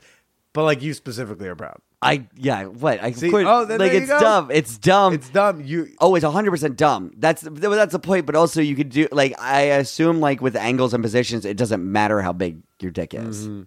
but 0.52 0.64
like 0.64 0.82
you 0.82 0.92
specifically 0.92 1.46
are 1.46 1.54
proud. 1.56 1.80
I 2.02 2.26
yeah. 2.34 2.64
What 2.64 3.02
I 3.02 3.12
See? 3.12 3.30
course- 3.30 3.44
Oh, 3.46 3.64
then 3.66 3.78
like 3.78 3.90
there 3.92 3.96
you 4.00 4.02
it's 4.04 4.10
go. 4.10 4.20
dumb. 4.20 4.50
It's 4.50 4.78
dumb. 4.78 5.12
It's 5.14 5.28
dumb. 5.28 5.60
You 5.60 5.88
Oh, 6.00 6.14
it's 6.14 6.24
hundred 6.24 6.50
percent 6.50 6.76
dumb. 6.76 7.12
That's 7.18 7.42
that's 7.42 7.92
the 7.92 7.98
point. 7.98 8.24
But 8.26 8.36
also, 8.36 8.60
you 8.62 8.74
could 8.74 8.88
do 8.88 9.06
like 9.12 9.38
I 9.38 9.62
assume 9.62 10.20
like 10.20 10.40
with 10.40 10.56
angles 10.56 10.94
and 10.94 11.02
positions, 11.02 11.44
it 11.44 11.56
doesn't 11.58 11.82
matter 11.84 12.22
how 12.22 12.32
big 12.32 12.62
your 12.80 12.90
dick 12.90 13.12
is. 13.12 13.46
Mm-hmm. 13.46 13.62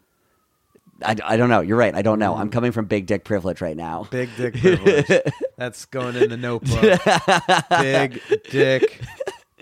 I, 1.05 1.15
I 1.33 1.37
don't 1.37 1.49
know. 1.49 1.59
You're 1.61 1.75
right. 1.77 1.93
I 1.93 2.01
don't 2.01 2.17
know. 2.17 2.35
I'm 2.35 2.49
coming 2.49 2.71
from 2.71 2.85
big 2.85 3.07
dick 3.07 3.25
privilege 3.25 3.59
right 3.61 3.75
now. 3.75 4.07
big 4.09 4.29
dick 4.37 4.55
privilege. 4.55 5.05
That's 5.57 5.85
going 5.85 6.15
in 6.15 6.29
the 6.29 6.37
notebook. 6.37 6.81
big 7.81 8.21
dick. 8.49 9.01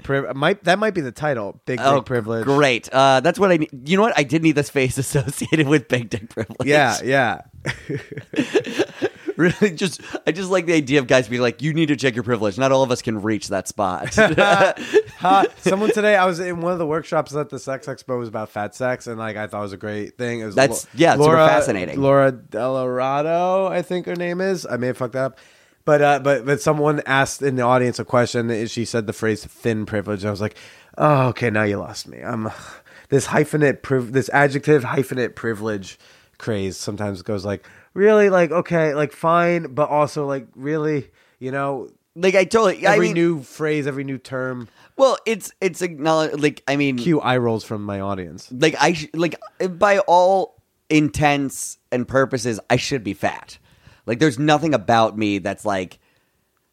Priv- 0.03 0.35
might 0.35 0.63
that 0.65 0.79
might 0.79 0.93
be 0.93 1.01
the 1.01 1.11
title. 1.11 1.61
Big 1.65 1.77
dick 1.79 1.85
Oh, 1.87 2.01
privilege. 2.01 2.43
Great. 2.45 2.89
Uh, 2.91 3.19
that's 3.21 3.37
what 3.39 3.51
I 3.51 3.57
need. 3.57 3.69
You 3.89 3.97
know 3.97 4.03
what? 4.03 4.17
I 4.17 4.23
did 4.23 4.41
need 4.43 4.53
this 4.53 4.69
face 4.69 4.97
associated 4.99 5.67
with 5.67 5.87
big 5.87 6.09
dick 6.09 6.29
privilege. 6.29 6.67
Yeah, 6.67 6.97
yeah. 7.03 7.41
really. 9.37 9.71
Just 9.71 10.01
I 10.27 10.31
just 10.31 10.49
like 10.49 10.65
the 10.65 10.73
idea 10.73 10.99
of 10.99 11.07
guys 11.07 11.27
being 11.27 11.41
like, 11.41 11.61
you 11.61 11.73
need 11.73 11.87
to 11.87 11.95
check 11.95 12.15
your 12.15 12.23
privilege. 12.23 12.57
Not 12.57 12.71
all 12.71 12.83
of 12.83 12.91
us 12.91 13.01
can 13.01 13.21
reach 13.21 13.49
that 13.49 13.67
spot. 13.67 14.13
Someone 15.57 15.91
today, 15.91 16.15
I 16.15 16.25
was 16.25 16.39
in 16.39 16.61
one 16.61 16.73
of 16.73 16.79
the 16.79 16.85
workshops 16.87 17.33
at 17.35 17.49
the 17.49 17.59
Sex 17.59 17.87
Expo 17.87 18.17
was 18.17 18.27
about 18.27 18.49
fat 18.49 18.75
sex, 18.75 19.07
and 19.07 19.17
like 19.17 19.37
I 19.37 19.47
thought 19.47 19.59
it 19.59 19.63
was 19.63 19.73
a 19.73 19.77
great 19.77 20.17
thing. 20.17 20.39
It 20.41 20.45
was 20.45 20.55
That's- 20.55 20.85
Lo- 20.85 20.89
yeah, 20.95 21.13
super 21.15 21.35
fascinating. 21.35 22.01
Laura 22.01 22.31
Delarado, 22.31 23.69
I 23.69 23.81
think 23.81 24.05
her 24.07 24.15
name 24.15 24.41
is. 24.41 24.65
I 24.65 24.77
may 24.77 24.87
have 24.87 24.97
fucked 24.97 25.13
that 25.13 25.25
up, 25.25 25.37
but 25.85 26.01
uh, 26.01 26.19
but 26.19 26.45
but 26.45 26.61
someone 26.61 27.01
asked 27.05 27.41
in 27.41 27.55
the 27.55 27.63
audience 27.63 27.99
a 27.99 28.05
question. 28.05 28.49
and 28.49 28.69
She 28.69 28.85
said 28.85 29.07
the 29.07 29.13
phrase 29.13 29.45
"thin 29.45 29.85
privilege." 29.85 30.25
I 30.25 30.31
was 30.31 30.41
like, 30.41 30.55
oh, 30.97 31.27
okay, 31.29 31.49
now 31.49 31.63
you 31.63 31.77
lost 31.77 32.07
me. 32.07 32.19
I'm 32.21 32.49
this 33.09 33.27
hyphenate, 33.27 33.81
priv- 33.81 34.13
this 34.13 34.29
adjective 34.33 34.83
hyphenate 34.83 35.35
privilege 35.35 35.97
craze 36.37 36.75
sometimes 36.75 37.21
goes 37.21 37.45
like 37.45 37.63
really 37.93 38.29
like 38.31 38.49
okay 38.49 38.95
like 38.95 39.11
fine 39.11 39.75
but 39.75 39.87
also 39.89 40.25
like 40.25 40.47
really 40.55 41.07
you 41.37 41.51
know 41.51 41.87
like 42.15 42.33
I 42.33 42.45
totally. 42.45 42.85
I 42.87 42.93
every 42.95 43.07
mean, 43.07 43.13
new 43.13 43.43
phrase 43.43 43.85
every 43.87 44.03
new 44.03 44.17
term 44.17 44.67
well, 44.97 45.17
it's 45.25 45.51
it's 45.61 45.81
acknowledged. 45.81 46.39
Like 46.39 46.63
I 46.67 46.75
mean, 46.75 46.97
cue 46.97 47.19
eye 47.21 47.37
rolls 47.37 47.63
from 47.63 47.83
my 47.83 48.01
audience. 48.01 48.51
like 48.51 48.75
I 48.79 48.93
sh- 48.93 49.07
like 49.13 49.35
by 49.77 49.99
all 49.99 50.61
intents 50.89 51.77
and 51.91 52.07
purposes, 52.07 52.59
I 52.69 52.75
should 52.75 53.03
be 53.03 53.13
fat. 53.13 53.57
Like 54.05 54.19
there's 54.19 54.39
nothing 54.39 54.73
about 54.73 55.17
me 55.17 55.39
that's 55.39 55.65
like 55.65 55.99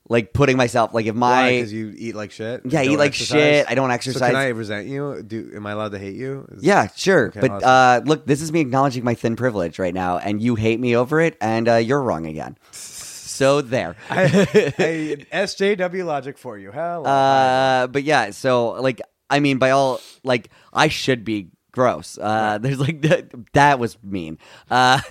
like 0.09 0.33
putting 0.33 0.57
myself 0.57 0.95
like 0.95 1.07
if 1.07 1.14
my 1.14 1.53
because 1.53 1.72
you 1.72 1.95
eat 1.97 2.14
like 2.14 2.31
shit. 2.31 2.62
Yeah, 2.64 2.81
I 2.81 2.83
You 2.83 2.93
eat 2.93 2.97
like 2.97 3.09
exercise? 3.09 3.39
shit. 3.39 3.66
I 3.68 3.74
don't 3.74 3.91
exercise. 3.91 4.20
So 4.20 4.26
can 4.26 4.37
I 4.37 4.49
resent 4.49 4.87
you? 4.87 5.22
Do 5.22 5.51
am 5.55 5.66
I 5.66 5.72
allowed 5.72 5.93
to 5.93 5.99
hate 5.99 6.16
you? 6.16 6.47
Is- 6.53 6.64
yeah, 6.64 6.89
sure. 6.97 7.29
Okay, 7.29 7.41
but 7.41 7.51
awesome. 7.51 7.68
uh, 7.68 8.01
look, 8.09 8.26
this 8.26 8.41
is 8.41 8.51
me 8.51 8.61
acknowledging 8.61 9.05
my 9.05 9.14
thin 9.14 9.37
privilege 9.37 9.79
right 9.79 9.95
now, 9.95 10.18
and 10.18 10.43
you 10.43 10.55
hate 10.55 10.81
me 10.81 10.97
over 10.97 11.20
it, 11.20 11.37
and 11.41 11.68
uh, 11.68 11.74
you're 11.76 12.03
wrong 12.03 12.26
again. 12.26 12.57
So 12.72 13.61
there. 13.61 13.97
I, 14.11 14.24
I, 14.24 15.26
SJW 15.33 16.05
logic 16.05 16.39
for 16.39 16.59
you. 16.59 16.72
Hello. 16.72 17.05
Uh, 17.05 17.87
but 17.87 18.03
yeah, 18.03 18.31
so 18.31 18.70
like, 18.70 19.01
I 19.31 19.41
mean, 19.41 19.59
by 19.59 19.70
all 19.70 20.01
like, 20.24 20.51
I 20.72 20.89
should 20.89 21.24
be 21.24 21.51
gross. 21.70 22.18
Uh, 22.20 22.59
there's 22.59 22.81
like 22.81 23.03
that, 23.03 23.31
that 23.53 23.79
was 23.79 23.97
mean. 24.03 24.39
Uh, 24.70 25.01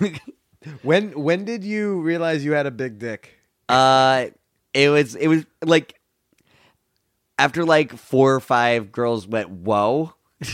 when 0.82 1.12
when 1.12 1.44
did 1.44 1.64
you 1.64 2.00
realize 2.00 2.44
you 2.44 2.52
had 2.52 2.66
a 2.66 2.70
big 2.70 2.98
dick? 2.98 3.34
uh, 3.68 4.26
it 4.74 4.88
was 4.90 5.14
it 5.14 5.28
was 5.28 5.44
like 5.64 5.94
after 7.38 7.64
like 7.64 7.92
four 7.96 8.34
or 8.34 8.40
five 8.40 8.90
girls 8.92 9.26
went 9.26 9.48
whoa 9.50 10.12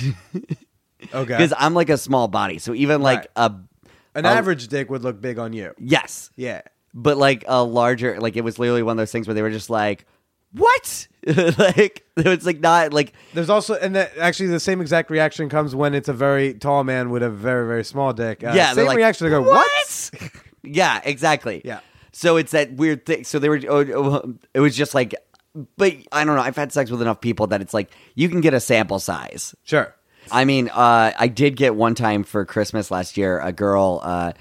Okay. 1.12 1.25
because 1.25 1.53
I'm 1.59 1.75
like 1.75 1.91
a 1.91 1.99
small 1.99 2.29
body, 2.29 2.59
so 2.59 2.75
even 2.75 3.03
like 3.03 3.19
Right. 3.19 3.29
a 3.37 3.55
An 4.15 4.25
a- 4.25 4.29
average 4.29 4.69
dick 4.69 4.89
would 4.91 5.03
look 5.03 5.21
big 5.21 5.39
on 5.39 5.53
you. 5.53 5.75
yes, 5.79 6.31
Yeah. 6.37 6.62
but 6.95 7.17
like 7.19 7.45
a 7.47 7.62
larger 7.62 8.19
like 8.21 8.37
it 8.37 8.43
was 8.43 8.59
literally 8.59 8.83
one 8.83 8.93
of 8.93 8.99
those 8.99 9.12
things 9.12 9.27
where 9.27 9.35
they 9.35 9.43
were 9.43 9.51
just 9.51 9.69
like 9.71 10.07
what 10.55 11.09
like 11.26 12.05
it's 12.16 12.46
like 12.46 12.61
not 12.61 12.92
like 12.92 13.12
There's 13.32 13.50
also, 13.50 13.74
and 13.74 13.96
that 13.96 14.16
actually 14.18 14.48
the 14.48 14.61
same 14.61 14.80
exact 14.80 15.11
reaction 15.11 15.48
comes 15.48 15.74
when 15.74 15.94
it's 15.94 16.09
a 16.09 16.12
very 16.12 16.55
tall 16.55 16.84
man 16.84 17.11
with 17.11 17.22
a 17.22 17.30
very 17.30 17.66
very 17.66 17.84
small 17.84 18.12
dick. 18.12 18.44
Uh, 18.44 18.52
Yeah, 18.55 18.74
they're 18.74 18.84
same 18.84 18.86
like, 18.88 18.96
reaction. 18.96 19.26
They 19.26 19.30
go, 19.30 19.42
what? 19.42 20.11
yeah, 20.62 21.00
exactly. 21.05 21.62
Yeah. 21.64 21.80
So 22.12 22.36
it's 22.36 22.52
that 22.52 22.74
weird 22.74 23.07
thing. 23.07 23.24
So 23.24 23.38
they 23.38 23.48
were. 23.48 23.61
oh, 23.68 23.84
oh, 23.94 24.34
It 24.52 24.61
was 24.61 24.76
just 24.76 24.94
like, 24.94 25.14
but 25.76 25.94
I 26.12 26.24
don't 26.24 26.36
know. 26.36 26.42
I've 26.42 26.57
had 26.57 26.72
sex 26.72 26.90
with 26.90 27.02
enough 27.02 27.20
people 27.20 27.48
that 27.48 27.61
it's 27.61 27.74
like 27.74 27.90
you 28.14 28.28
can 28.28 28.40
get 28.40 28.55
a 28.55 28.61
sample 28.61 28.98
size. 28.98 29.55
Sure. 29.64 29.94
I 30.30 30.44
mean, 30.44 30.68
uh, 30.68 31.12
I 31.18 31.28
did 31.28 31.57
get 31.57 31.74
one 31.74 31.94
time 31.94 32.22
for 32.22 32.44
Christmas 32.44 32.90
last 32.90 33.16
year. 33.16 33.40
A 33.40 33.52
girl 33.52 34.00
uh, 34.02 34.32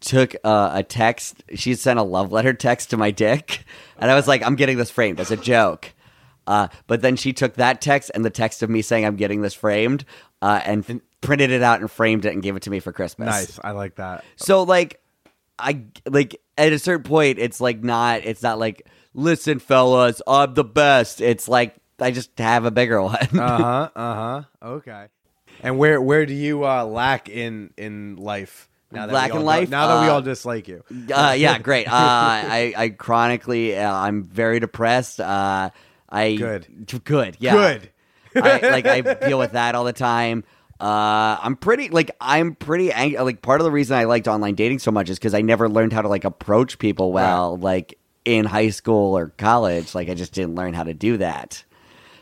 took 0.00 0.34
uh, 0.44 0.70
a 0.74 0.82
text. 0.82 1.42
She 1.54 1.74
sent 1.74 1.98
a 1.98 2.02
love 2.02 2.32
letter 2.32 2.52
text 2.52 2.90
to 2.90 2.96
my 2.96 3.10
dick, 3.10 3.64
and 3.98 4.10
I 4.10 4.14
was 4.14 4.26
like, 4.28 4.42
"I'm 4.44 4.56
getting 4.56 4.76
this 4.76 4.90
framed 4.90 5.20
as 5.20 5.30
a 5.30 5.36
joke." 5.36 5.92
Uh, 6.46 6.68
but 6.86 7.02
then 7.02 7.16
she 7.16 7.32
took 7.32 7.54
that 7.54 7.80
text 7.80 8.10
and 8.14 8.24
the 8.24 8.30
text 8.30 8.62
of 8.62 8.70
me 8.70 8.82
saying 8.82 9.04
I'm 9.04 9.16
getting 9.16 9.42
this 9.42 9.54
framed, 9.54 10.04
uh, 10.42 10.60
and 10.64 11.00
printed 11.20 11.50
it 11.50 11.62
out 11.62 11.80
and 11.80 11.90
framed 11.90 12.24
it 12.24 12.32
and 12.32 12.42
gave 12.42 12.56
it 12.56 12.62
to 12.62 12.70
me 12.70 12.80
for 12.80 12.92
Christmas. 12.92 13.26
Nice. 13.26 13.60
I 13.62 13.72
like 13.72 13.96
that. 13.96 14.24
So 14.36 14.62
like 14.62 15.00
I 15.58 15.84
like 16.06 16.40
at 16.56 16.72
a 16.72 16.78
certain 16.78 17.04
point 17.04 17.38
it's 17.38 17.60
like 17.60 17.82
not 17.84 18.24
it's 18.24 18.42
not 18.42 18.58
like 18.58 18.86
listen 19.14 19.58
fellas, 19.58 20.22
I'm 20.26 20.54
the 20.54 20.64
best. 20.64 21.20
It's 21.20 21.46
like 21.48 21.76
I 21.98 22.10
just 22.10 22.36
have 22.38 22.64
a 22.64 22.70
bigger 22.70 23.00
one. 23.02 23.38
Uh 23.38 23.58
huh. 23.58 23.90
Uh 23.94 24.14
huh. 24.14 24.42
Okay. 24.62 25.06
And 25.62 25.78
where 25.78 26.00
where 26.00 26.24
do 26.24 26.34
you 26.34 26.64
uh, 26.66 26.84
lack 26.84 27.28
in 27.28 27.72
in 27.76 28.16
life? 28.16 28.69
Now 28.92 29.06
that 29.06 29.12
Lack 29.12 29.32
we 29.32 29.38
all 29.38 29.44
life? 29.44 29.70
Now 29.70 29.86
that 29.86 30.00
we 30.02 30.08
Uh, 30.08 30.14
all 30.14 30.22
dislike 30.22 30.66
you. 30.68 30.82
uh, 31.14 31.34
yeah, 31.38 31.58
great. 31.62 31.86
Uh, 31.86 31.92
I, 31.92 32.74
I 32.76 32.88
chronically, 32.88 33.76
uh, 33.76 33.92
I'm 33.92 34.24
very 34.24 34.58
depressed. 34.60 35.20
Uh, 35.20 35.70
I 36.08 36.34
Good. 36.34 36.88
good, 37.04 37.36
yeah, 37.38 37.52
Good. 37.52 37.90
I, 38.44 38.68
like 38.70 38.86
I 38.86 39.00
deal 39.28 39.38
with 39.38 39.52
that 39.52 39.74
all 39.76 39.84
the 39.84 39.92
time. 39.92 40.42
Uh, 40.80 41.38
I'm 41.42 41.56
pretty 41.56 41.88
like 41.90 42.10
I'm 42.20 42.54
pretty 42.54 42.90
ang- 42.90 43.12
like 43.22 43.42
part 43.42 43.60
of 43.60 43.64
the 43.64 43.70
reason 43.70 43.96
I 43.96 44.04
liked 44.04 44.26
online 44.26 44.54
dating 44.54 44.78
so 44.78 44.90
much 44.90 45.10
is 45.10 45.18
because 45.18 45.34
I 45.34 45.42
never 45.42 45.68
learned 45.68 45.92
how 45.92 46.00
to 46.02 46.08
like 46.08 46.24
approach 46.24 46.78
people 46.78 47.12
well, 47.12 47.58
like 47.58 47.98
in 48.24 48.44
high 48.46 48.70
school 48.70 49.16
or 49.16 49.28
college. 49.36 49.94
Like 49.94 50.08
I 50.08 50.14
just 50.14 50.32
didn't 50.32 50.54
learn 50.54 50.72
how 50.74 50.84
to 50.84 50.94
do 50.94 51.18
that. 51.18 51.62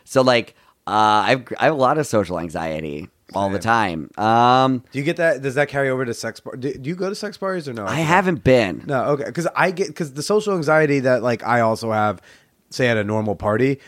So 0.04 0.22
like 0.22 0.54
uh, 0.86 0.90
I've 0.90 1.48
I 1.58 1.64
have 1.66 1.74
a 1.74 1.76
lot 1.76 1.98
of 1.98 2.06
social 2.06 2.38
anxiety 2.40 3.08
all 3.34 3.50
the 3.50 3.58
time. 3.58 4.10
Um, 4.16 4.82
Do 4.92 4.98
you 4.98 5.04
get 5.04 5.16
that? 5.18 5.42
Does 5.42 5.54
that 5.56 5.68
carry 5.68 5.90
over 5.90 6.04
to 6.04 6.14
sex 6.14 6.40
bar? 6.40 6.56
Do, 6.56 6.72
do 6.72 6.88
you 6.88 6.96
go 6.96 7.08
to 7.08 7.14
sex 7.14 7.36
parties 7.36 7.68
or 7.68 7.72
no? 7.72 7.84
I 7.86 7.96
haven't 7.96 8.42
been. 8.44 8.84
No, 8.86 9.04
okay. 9.10 9.24
Because 9.24 9.46
I 9.54 9.70
get 9.70 9.88
because 9.88 10.12
the 10.14 10.22
social 10.22 10.54
anxiety 10.54 11.00
that 11.00 11.22
like 11.22 11.44
I 11.44 11.60
also 11.60 11.92
have, 11.92 12.22
say 12.70 12.88
at 12.88 12.96
a 12.96 13.04
normal 13.04 13.36
party, 13.36 13.80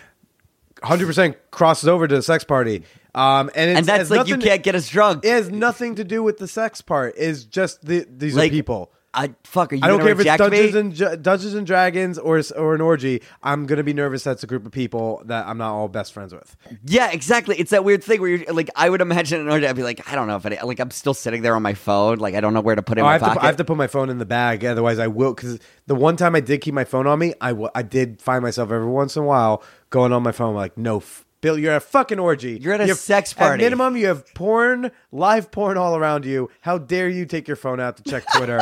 hundred 0.82 1.06
percent 1.06 1.36
crosses 1.50 1.88
over 1.88 2.06
to 2.06 2.14
the 2.16 2.22
sex 2.22 2.44
party. 2.44 2.84
Um, 3.14 3.50
and 3.56 3.70
it's, 3.70 3.78
and 3.78 3.86
that's 3.86 3.98
has 3.98 4.10
like 4.10 4.28
you 4.28 4.36
nothing- 4.36 4.48
can't 4.50 4.62
get 4.62 4.74
us 4.74 4.88
drunk. 4.88 5.24
It 5.24 5.30
has 5.30 5.50
nothing 5.50 5.96
to 5.96 6.04
do 6.04 6.22
with 6.22 6.38
the 6.38 6.46
sex 6.46 6.80
part. 6.80 7.16
Is 7.16 7.44
just 7.44 7.84
the 7.84 8.06
these 8.08 8.36
Like, 8.36 8.50
are 8.50 8.54
people. 8.54 8.92
I 9.12 9.34
fuck. 9.42 9.72
Are 9.72 9.76
you 9.76 9.82
I 9.82 9.88
don't 9.88 9.98
care 10.00 10.10
if 10.10 10.20
it's 10.20 10.36
Dungeons 10.36 10.72
me? 10.74 10.78
and 10.80 10.94
Ju- 10.94 11.16
Dungeons 11.16 11.54
and 11.54 11.66
Dragons 11.66 12.16
or 12.16 12.40
or 12.56 12.76
an 12.76 12.80
orgy. 12.80 13.22
I'm 13.42 13.66
gonna 13.66 13.82
be 13.82 13.92
nervous. 13.92 14.22
That's 14.22 14.44
a 14.44 14.46
group 14.46 14.64
of 14.64 14.70
people 14.70 15.22
that 15.24 15.48
I'm 15.48 15.58
not 15.58 15.72
all 15.72 15.88
best 15.88 16.12
friends 16.12 16.32
with. 16.32 16.56
Yeah, 16.84 17.10
exactly. 17.10 17.56
It's 17.58 17.70
that 17.72 17.82
weird 17.82 18.04
thing 18.04 18.20
where 18.20 18.30
you're 18.30 18.52
like, 18.52 18.70
I 18.76 18.88
would 18.88 19.00
imagine 19.00 19.40
in 19.40 19.48
orgy. 19.48 19.66
I'd 19.66 19.74
be 19.74 19.82
like, 19.82 20.08
I 20.10 20.14
don't 20.14 20.28
know 20.28 20.36
if 20.36 20.46
it, 20.46 20.64
like 20.64 20.78
I'm 20.78 20.92
still 20.92 21.14
sitting 21.14 21.42
there 21.42 21.56
on 21.56 21.62
my 21.62 21.74
phone, 21.74 22.18
like 22.18 22.34
I 22.36 22.40
don't 22.40 22.54
know 22.54 22.60
where 22.60 22.76
to 22.76 22.82
put 22.82 22.98
it 22.98 23.00
in 23.00 23.04
Oh, 23.04 23.08
I 23.08 23.18
my 23.18 23.26
have, 23.26 23.36
to. 23.36 23.42
I 23.42 23.46
have 23.46 23.56
to 23.56 23.64
put 23.64 23.76
my 23.76 23.88
phone 23.88 24.10
in 24.10 24.18
the 24.18 24.26
bag, 24.26 24.64
otherwise 24.64 25.00
I 25.00 25.08
will. 25.08 25.34
Because 25.34 25.58
the 25.88 25.96
one 25.96 26.16
time 26.16 26.36
I 26.36 26.40
did 26.40 26.60
keep 26.60 26.74
my 26.74 26.84
phone 26.84 27.08
on 27.08 27.18
me, 27.18 27.34
I, 27.40 27.48
w- 27.50 27.70
I 27.74 27.82
did 27.82 28.22
find 28.22 28.44
myself 28.44 28.70
every 28.70 28.86
once 28.86 29.16
in 29.16 29.24
a 29.24 29.26
while 29.26 29.64
going 29.90 30.12
on 30.12 30.22
my 30.22 30.30
phone 30.32 30.54
like, 30.54 30.78
no, 30.78 30.98
f- 30.98 31.24
Bill, 31.40 31.58
you're 31.58 31.72
at 31.72 31.78
a 31.78 31.80
fucking 31.80 32.18
orgy. 32.18 32.58
You're 32.60 32.74
at 32.74 32.80
a 32.80 32.84
You 32.84 32.90
have- 32.90 32.98
sex 32.98 33.32
party. 33.32 33.64
At 33.64 33.66
minimum, 33.66 33.96
you 33.96 34.06
have 34.08 34.24
porn, 34.34 34.90
live 35.10 35.50
porn 35.50 35.76
all 35.76 35.96
around 35.96 36.24
you. 36.24 36.50
How 36.60 36.78
dare 36.78 37.08
you 37.08 37.24
take 37.26 37.48
your 37.48 37.56
phone 37.56 37.80
out 37.80 37.96
to 37.96 38.02
check 38.02 38.24
Twitter? 38.36 38.60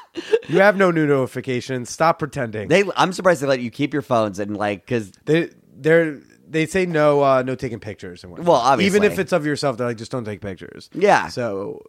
you 0.48 0.60
have 0.60 0.76
no 0.76 0.90
new 0.90 1.06
notifications. 1.06 1.90
Stop 1.90 2.18
pretending. 2.18 2.68
they, 2.68 2.84
I'm 2.96 3.12
surprised 3.12 3.42
they 3.42 3.46
let 3.46 3.60
you 3.60 3.70
keep 3.70 3.92
your 3.92 4.02
phones 4.02 4.38
and 4.38 4.56
like, 4.56 4.86
because 4.86 5.12
They 5.26 5.50
they're 5.76 6.20
they 6.48 6.66
say 6.66 6.86
no 6.86 7.22
uh, 7.22 7.42
no 7.42 7.54
taking 7.56 7.80
pictures 7.80 8.22
and 8.22 8.30
whatnot. 8.30 8.46
Well, 8.46 8.60
obviously. 8.60 8.96
even 8.98 9.10
if 9.10 9.18
it's 9.18 9.32
of 9.32 9.44
yourself, 9.44 9.76
they're 9.76 9.88
like 9.88 9.96
just 9.96 10.12
don't 10.12 10.24
take 10.24 10.40
pictures. 10.40 10.88
Yeah. 10.92 11.28
So, 11.28 11.82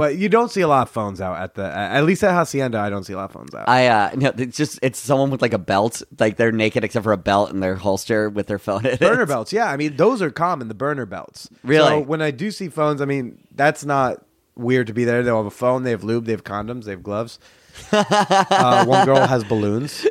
but 0.00 0.16
you 0.16 0.30
don't 0.30 0.50
see 0.50 0.62
a 0.62 0.66
lot 0.66 0.88
of 0.88 0.90
phones 0.90 1.20
out 1.20 1.38
at 1.38 1.56
the 1.56 1.62
at 1.62 2.04
least 2.04 2.24
at 2.24 2.32
Hacienda. 2.32 2.78
I 2.78 2.88
don't 2.88 3.04
see 3.04 3.12
a 3.12 3.16
lot 3.16 3.26
of 3.26 3.32
phones 3.32 3.54
out. 3.54 3.68
I, 3.68 3.88
uh, 3.88 4.10
no, 4.16 4.32
it's 4.34 4.56
just, 4.56 4.78
it's 4.80 4.98
someone 4.98 5.28
with 5.28 5.42
like 5.42 5.52
a 5.52 5.58
belt, 5.58 6.00
like 6.18 6.38
they're 6.38 6.52
naked 6.52 6.84
except 6.84 7.04
for 7.04 7.12
a 7.12 7.18
belt 7.18 7.50
and 7.50 7.62
their 7.62 7.74
holster 7.74 8.30
with 8.30 8.46
their 8.46 8.58
phone 8.58 8.86
in 8.86 8.92
it. 8.92 9.00
burner 9.00 9.26
belts, 9.26 9.52
yeah. 9.52 9.70
I 9.70 9.76
mean, 9.76 9.96
those 9.96 10.22
are 10.22 10.30
common. 10.30 10.68
The 10.68 10.74
burner 10.74 11.04
belts. 11.04 11.50
Really? 11.62 11.86
So 11.86 12.00
when 12.00 12.22
I 12.22 12.30
do 12.30 12.50
see 12.50 12.70
phones, 12.70 13.02
I 13.02 13.04
mean, 13.04 13.46
that's 13.54 13.84
not 13.84 14.24
weird 14.54 14.86
to 14.86 14.94
be 14.94 15.04
there. 15.04 15.22
They'll 15.22 15.36
have 15.36 15.44
a 15.44 15.50
phone, 15.50 15.82
they 15.82 15.90
have 15.90 16.02
lube, 16.02 16.24
they 16.24 16.32
have 16.32 16.44
condoms, 16.44 16.84
they 16.84 16.92
have 16.92 17.02
gloves. 17.02 17.38
uh, 17.92 18.86
one 18.86 19.04
girl 19.04 19.26
has 19.26 19.44
balloons. 19.44 20.06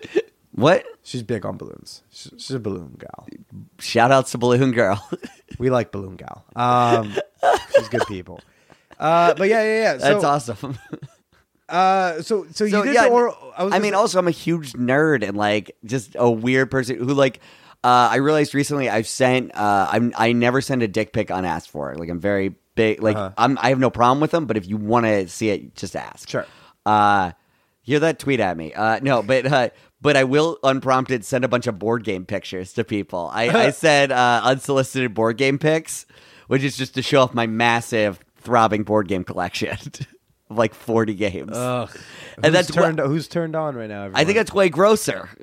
What? 0.51 0.85
She's 1.01 1.23
big 1.23 1.47
on 1.47 1.57
balloons. 1.57 2.03
She's, 2.11 2.31
she's 2.37 2.51
a 2.51 2.59
balloon 2.59 2.95
gal. 2.99 3.27
Shout 3.79 4.11
outs 4.11 4.33
to 4.33 4.37
Balloon 4.37 4.71
Girl. 4.71 5.03
We 5.57 5.71
like 5.71 5.91
balloon 5.91 6.15
gal. 6.15 6.45
Um, 6.55 7.17
she's 7.75 7.89
good 7.89 8.03
people. 8.07 8.39
Uh, 8.99 9.33
but 9.33 9.47
yeah, 9.49 9.63
yeah, 9.63 9.81
yeah. 9.81 9.93
That's 9.97 10.23
awesome. 10.23 10.77
Uh, 11.69 12.23
so, 12.23 12.47
so 12.51 12.63
you 12.63 12.71
so 12.71 12.83
did 12.83 12.95
yeah, 12.95 13.03
the 13.03 13.09
oral. 13.09 13.37
I, 13.55 13.63
was 13.63 13.73
mean, 13.73 13.81
gonna 13.81 13.91
say- 13.91 13.93
also 13.93 14.17
I'm 14.19 14.27
a 14.27 14.31
huge 14.31 14.73
nerd 14.73 15.23
and 15.23 15.37
like 15.37 15.77
just 15.85 16.15
a 16.17 16.29
weird 16.29 16.71
person 16.71 16.97
who 16.97 17.13
like. 17.13 17.39
Uh, 17.83 18.09
I 18.11 18.15
realized 18.15 18.55
recently 18.55 18.89
I've 18.89 19.07
sent. 19.07 19.55
Uh, 19.55 19.87
I'm. 19.91 20.11
I 20.17 20.31
never 20.33 20.61
send 20.61 20.81
a 20.81 20.87
dick 20.87 21.13
pic 21.13 21.29
unasked 21.29 21.69
for. 21.69 21.95
Like 21.95 22.09
I'm 22.09 22.19
very 22.19 22.55
big. 22.73 23.03
Like 23.03 23.15
Uh-huh. 23.15 23.31
I'm. 23.37 23.57
I 23.61 23.69
have 23.69 23.77
no 23.79 23.91
problem 23.91 24.19
with 24.19 24.31
them. 24.31 24.47
But 24.47 24.57
if 24.57 24.67
you 24.67 24.77
want 24.77 25.05
to 25.05 25.27
see 25.29 25.49
it, 25.49 25.75
just 25.75 25.95
ask. 25.95 26.27
Sure. 26.27 26.47
Uh, 26.87 27.33
hear 27.83 27.99
that? 27.99 28.17
Tweet 28.17 28.39
at 28.39 28.57
me. 28.57 28.73
Uh, 28.73 28.99
no, 29.03 29.21
but 29.21 29.45
uh, 29.45 29.69
but 30.01 30.17
I 30.17 30.23
will 30.23 30.57
unprompted 30.63 31.23
send 31.23 31.45
a 31.45 31.47
bunch 31.47 31.67
of 31.67 31.77
board 31.77 32.03
game 32.03 32.25
pictures 32.25 32.73
to 32.73 32.83
people. 32.83 33.29
I, 33.31 33.49
I 33.49 33.69
said 33.71 34.11
uh, 34.11 34.41
unsolicited 34.43 35.13
board 35.13 35.37
game 35.37 35.59
pics, 35.59 36.07
which 36.47 36.63
is 36.63 36.75
just 36.75 36.95
to 36.95 37.03
show 37.03 37.21
off 37.21 37.33
my 37.35 37.45
massive 37.47 38.19
throbbing 38.39 38.83
board 38.83 39.07
game 39.07 39.23
collection 39.23 39.69
of 39.71 40.07
like 40.57 40.73
40 40.73 41.13
games. 41.15 41.51
Ugh. 41.55 41.89
And 42.37 42.45
who's 42.45 42.53
that's 42.53 42.71
what- 42.75 42.83
turned. 42.83 42.99
who's 42.99 43.27
turned 43.27 43.55
on 43.55 43.75
right 43.75 43.89
now? 43.89 44.09
I 44.13 44.23
think 44.25 44.37
that's 44.37 44.53
way 44.53 44.69
grosser. 44.69 45.29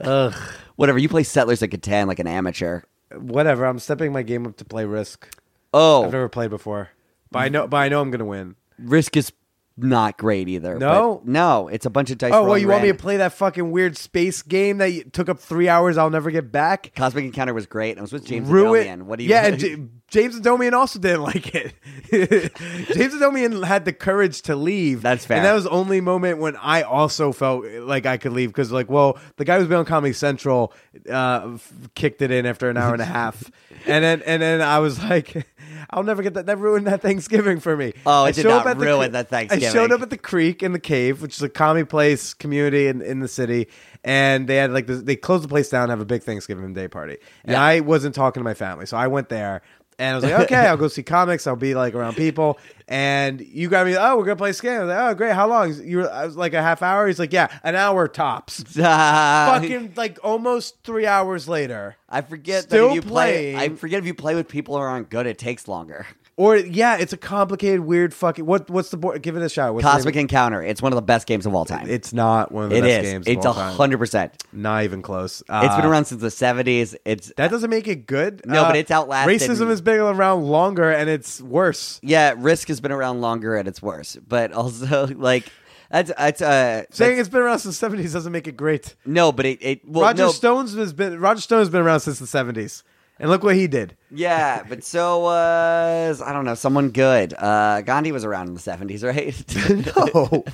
Ugh. 0.00 0.34
Whatever. 0.76 0.98
You 0.98 1.08
play 1.08 1.22
Settlers 1.22 1.62
of 1.62 1.70
Catan 1.70 2.06
like 2.06 2.18
an 2.18 2.26
amateur. 2.26 2.82
whatever. 3.14 3.64
I'm 3.64 3.78
stepping 3.78 4.12
my 4.12 4.22
game 4.22 4.46
up 4.46 4.56
to 4.58 4.64
play 4.64 4.84
Risk. 4.84 5.28
Oh, 5.72 6.04
I've 6.04 6.12
never 6.12 6.28
played 6.28 6.50
before, 6.50 6.90
but 7.30 7.38
I 7.40 7.48
know. 7.48 7.66
But 7.66 7.78
I 7.78 7.88
know 7.88 8.00
I'm 8.00 8.10
gonna 8.10 8.24
win. 8.24 8.54
Risk 8.78 9.16
is 9.16 9.32
not 9.76 10.16
great 10.16 10.48
either. 10.48 10.78
No? 10.78 11.20
but- 11.22 11.28
no. 11.30 11.68
It's 11.68 11.84
a 11.86 11.90
bunch 11.90 12.10
of 12.10 12.18
dice. 12.18 12.32
Oh 12.34 12.44
well, 12.44 12.56
you 12.58 12.68
want 12.68 12.82
me 12.82 12.88
to 12.88 12.94
play 12.94 13.18
that 13.18 13.32
fucking 13.34 13.70
weird 13.70 13.96
space 13.96 14.42
game 14.42 14.78
that 14.78 15.12
took 15.12 15.28
up 15.28 15.38
three 15.38 15.68
hours? 15.68 15.98
I'll 15.98 16.10
never 16.10 16.30
get 16.30 16.50
back. 16.50 16.94
Cosmic 16.94 17.24
Encounter 17.24 17.52
was 17.54 17.66
great. 17.66 17.98
I 17.98 18.00
was 18.00 18.12
with 18.12 18.24
James 18.24 18.48
Ruin. 18.48 18.86
Adomian. 18.86 19.02
What 19.02 19.18
do 19.18 19.24
you? 19.24 19.30
Yeah, 19.30 19.46
and 19.46 19.58
J- 19.58 19.76
James 20.08 20.40
Adomian 20.40 20.72
also 20.72 20.98
didn't 20.98 21.22
like 21.22 21.54
it. 21.54 21.74
James 22.10 23.14
Adomian 23.14 23.64
had 23.64 23.84
the 23.84 23.92
courage 23.92 24.42
to 24.42 24.56
leave. 24.56 25.02
That's 25.02 25.26
fair. 25.26 25.38
And 25.38 25.46
that 25.46 25.52
was 25.52 25.64
the 25.64 25.70
only 25.70 26.00
moment 26.00 26.38
when 26.38 26.56
I 26.56 26.82
also 26.82 27.32
felt 27.32 27.64
like 27.66 28.06
I 28.06 28.16
could 28.16 28.32
leave 28.32 28.50
because, 28.50 28.70
like, 28.72 28.88
well, 28.88 29.18
the 29.36 29.44
guy 29.44 29.58
who's 29.58 29.68
been 29.68 29.78
on 29.78 29.84
Comedy 29.84 30.12
Central 30.12 30.72
uh, 31.10 31.58
kicked 31.94 32.22
it 32.22 32.30
in 32.30 32.46
after 32.46 32.70
an 32.70 32.76
hour 32.76 32.92
and 32.92 33.02
a 33.02 33.06
half, 33.06 33.50
and 33.86 34.02
then 34.04 34.22
and 34.22 34.40
then 34.40 34.62
I 34.62 34.78
was 34.78 35.02
like. 35.02 35.46
I'll 35.90 36.02
never 36.02 36.22
get 36.22 36.34
that. 36.34 36.46
That 36.46 36.58
ruined 36.58 36.86
that 36.86 37.02
Thanksgiving 37.02 37.60
for 37.60 37.76
me. 37.76 37.92
Oh, 38.04 38.24
it 38.24 38.28
I 38.28 38.32
did 38.32 38.46
not 38.46 38.66
at 38.66 38.78
the 38.78 38.84
ruin 38.84 39.10
cre- 39.10 39.12
that 39.12 39.32
I 39.52 39.58
showed 39.58 39.92
up 39.92 40.02
at 40.02 40.10
the 40.10 40.18
Creek 40.18 40.62
and 40.62 40.74
the 40.74 40.80
Cave, 40.80 41.22
which 41.22 41.36
is 41.36 41.42
a 41.42 41.48
comedy 41.48 41.84
place 41.84 42.34
community 42.34 42.86
in, 42.88 43.02
in 43.02 43.20
the 43.20 43.28
city, 43.28 43.68
and 44.04 44.46
they 44.48 44.56
had 44.56 44.72
like 44.72 44.86
this, 44.86 45.02
they 45.02 45.16
closed 45.16 45.44
the 45.44 45.48
place 45.48 45.68
down, 45.68 45.84
and 45.84 45.90
have 45.90 46.00
a 46.00 46.04
big 46.04 46.22
Thanksgiving 46.22 46.74
Day 46.74 46.88
party, 46.88 47.16
and 47.44 47.52
Yeah. 47.52 47.62
I 47.62 47.80
wasn't 47.80 48.14
talking 48.14 48.40
to 48.40 48.44
my 48.44 48.54
family, 48.54 48.86
so 48.86 48.96
I 48.96 49.06
went 49.06 49.28
there. 49.28 49.62
And 49.98 50.12
I 50.12 50.14
was 50.16 50.24
like, 50.24 50.40
okay, 50.44 50.66
I'll 50.66 50.76
go 50.76 50.88
see 50.88 51.02
comics. 51.02 51.46
I'll 51.46 51.56
be 51.56 51.74
like 51.74 51.94
around 51.94 52.16
people. 52.16 52.58
And 52.86 53.40
you 53.40 53.68
got 53.70 53.86
me. 53.86 53.96
Oh, 53.96 54.16
we're 54.16 54.24
gonna 54.24 54.36
play 54.36 54.52
game. 54.52 54.72
I 54.72 54.84
was 54.84 54.88
like, 54.88 54.98
oh, 54.98 55.14
great. 55.14 55.32
How 55.32 55.48
long? 55.48 55.74
You 55.82 55.98
were, 55.98 56.10
I 56.12 56.26
was 56.26 56.36
like 56.36 56.52
a 56.52 56.60
half 56.60 56.82
hour. 56.82 57.06
He's 57.06 57.18
like, 57.18 57.32
yeah, 57.32 57.48
an 57.64 57.76
hour 57.76 58.06
tops. 58.06 58.62
Fucking 58.74 59.94
like 59.96 60.18
almost 60.22 60.82
three 60.84 61.06
hours 61.06 61.48
later. 61.48 61.96
I 62.08 62.20
forget 62.20 62.64
Still 62.64 62.88
that 62.90 62.96
if 62.98 63.04
you 63.04 63.10
play. 63.10 63.54
playing. 63.54 63.56
I 63.56 63.76
forget 63.76 63.98
if 64.00 64.06
you 64.06 64.14
play 64.14 64.34
with 64.34 64.48
people 64.48 64.76
who 64.76 64.82
aren't 64.82 65.08
good, 65.08 65.26
it 65.26 65.38
takes 65.38 65.66
longer. 65.66 66.06
Or 66.38 66.54
yeah, 66.56 66.96
it's 66.98 67.14
a 67.14 67.16
complicated, 67.16 67.80
weird 67.80 68.12
fucking. 68.12 68.44
What 68.44 68.68
what's 68.68 68.90
the 68.90 68.98
board? 68.98 69.22
Give 69.22 69.36
it 69.36 69.42
a 69.42 69.48
shot. 69.48 69.72
What's 69.72 69.86
the 69.86 69.90
Cosmic? 69.90 70.16
Encounter. 70.16 70.62
It's 70.62 70.82
one 70.82 70.92
of 70.92 70.96
the 70.96 71.02
best 71.02 71.26
games 71.26 71.46
of 71.46 71.54
all 71.54 71.64
time. 71.64 71.88
It's 71.88 72.12
not 72.12 72.52
one 72.52 72.64
of 72.64 72.70
the 72.70 72.76
It 72.76 72.82
best 72.82 73.04
is. 73.06 73.12
games. 73.12 73.26
It's 73.26 73.38
of 73.38 73.44
a 73.44 73.48
all 73.48 73.54
time. 73.68 73.74
hundred 73.74 73.96
percent. 73.96 74.44
Not 74.52 74.84
even 74.84 75.00
close. 75.00 75.40
It's 75.40 75.48
been 75.76 75.86
Uh, 75.86 75.88
around 75.88 76.04
since 76.04 76.20
the 76.20 76.30
seventies. 76.30 76.94
It's 77.06 77.32
That 77.38 77.50
doesn't 77.50 77.70
make 77.70 77.88
it 77.88 78.06
good. 78.06 78.42
No, 78.44 78.64
Uh, 78.64 78.68
but 78.68 78.76
it's 78.76 78.90
outlasted- 78.90 79.40
Racism 79.50 79.68
has 79.68 79.80
been 79.80 79.98
around 79.98 80.42
longer, 80.44 80.90
and 80.90 81.08
it's 81.08 81.40
worse. 81.40 82.00
yeah. 82.02 82.34
Risk 82.36 82.68
has 82.68 82.80
been 82.82 82.92
around 82.92 83.22
longer 83.22 83.56
and 83.56 83.66
it's 83.66 83.80
worse, 83.80 84.18
but 84.28 84.52
also 84.52 85.06
like 85.16 85.44
that's 85.90 86.12
that's 86.18 86.42
uh 86.42 86.82
Saying 86.90 87.18
it's 87.18 87.30
been 87.30 87.40
around 87.40 87.60
since 87.60 87.76
the 87.76 87.78
seventies 87.78 88.12
doesn't 88.12 88.32
make 88.32 88.46
it 88.46 88.58
great. 88.58 88.94
no, 89.06 89.32
but 89.32 89.46
it 89.46 89.58
it 89.62 89.88
well, 89.88 90.02
Roger 90.04 90.24
no, 90.24 90.30
Stone's 90.32 90.74
has 90.74 90.92
been 90.92 91.18
Roger 91.18 91.40
Stone's 91.40 91.70
been 91.70 91.80
around 91.80 92.00
since 92.00 92.18
the 92.18 92.26
seventies, 92.26 92.82
and 93.18 93.30
look 93.30 93.42
what 93.42 93.54
he 93.56 93.66
did. 93.66 93.96
Yeah, 94.10 94.62
but 94.68 94.84
so 94.84 95.20
was 95.20 96.20
I 96.22 96.32
don't 96.32 96.44
know 96.44 96.54
someone 96.54 96.90
good. 96.90 97.34
Uh, 97.36 97.80
Gandhi 97.82 98.12
was 98.12 98.24
around 98.24 98.48
in 98.48 98.54
the 98.54 98.60
seventies, 98.60 99.02
right? 99.04 99.34
No, 99.96 100.44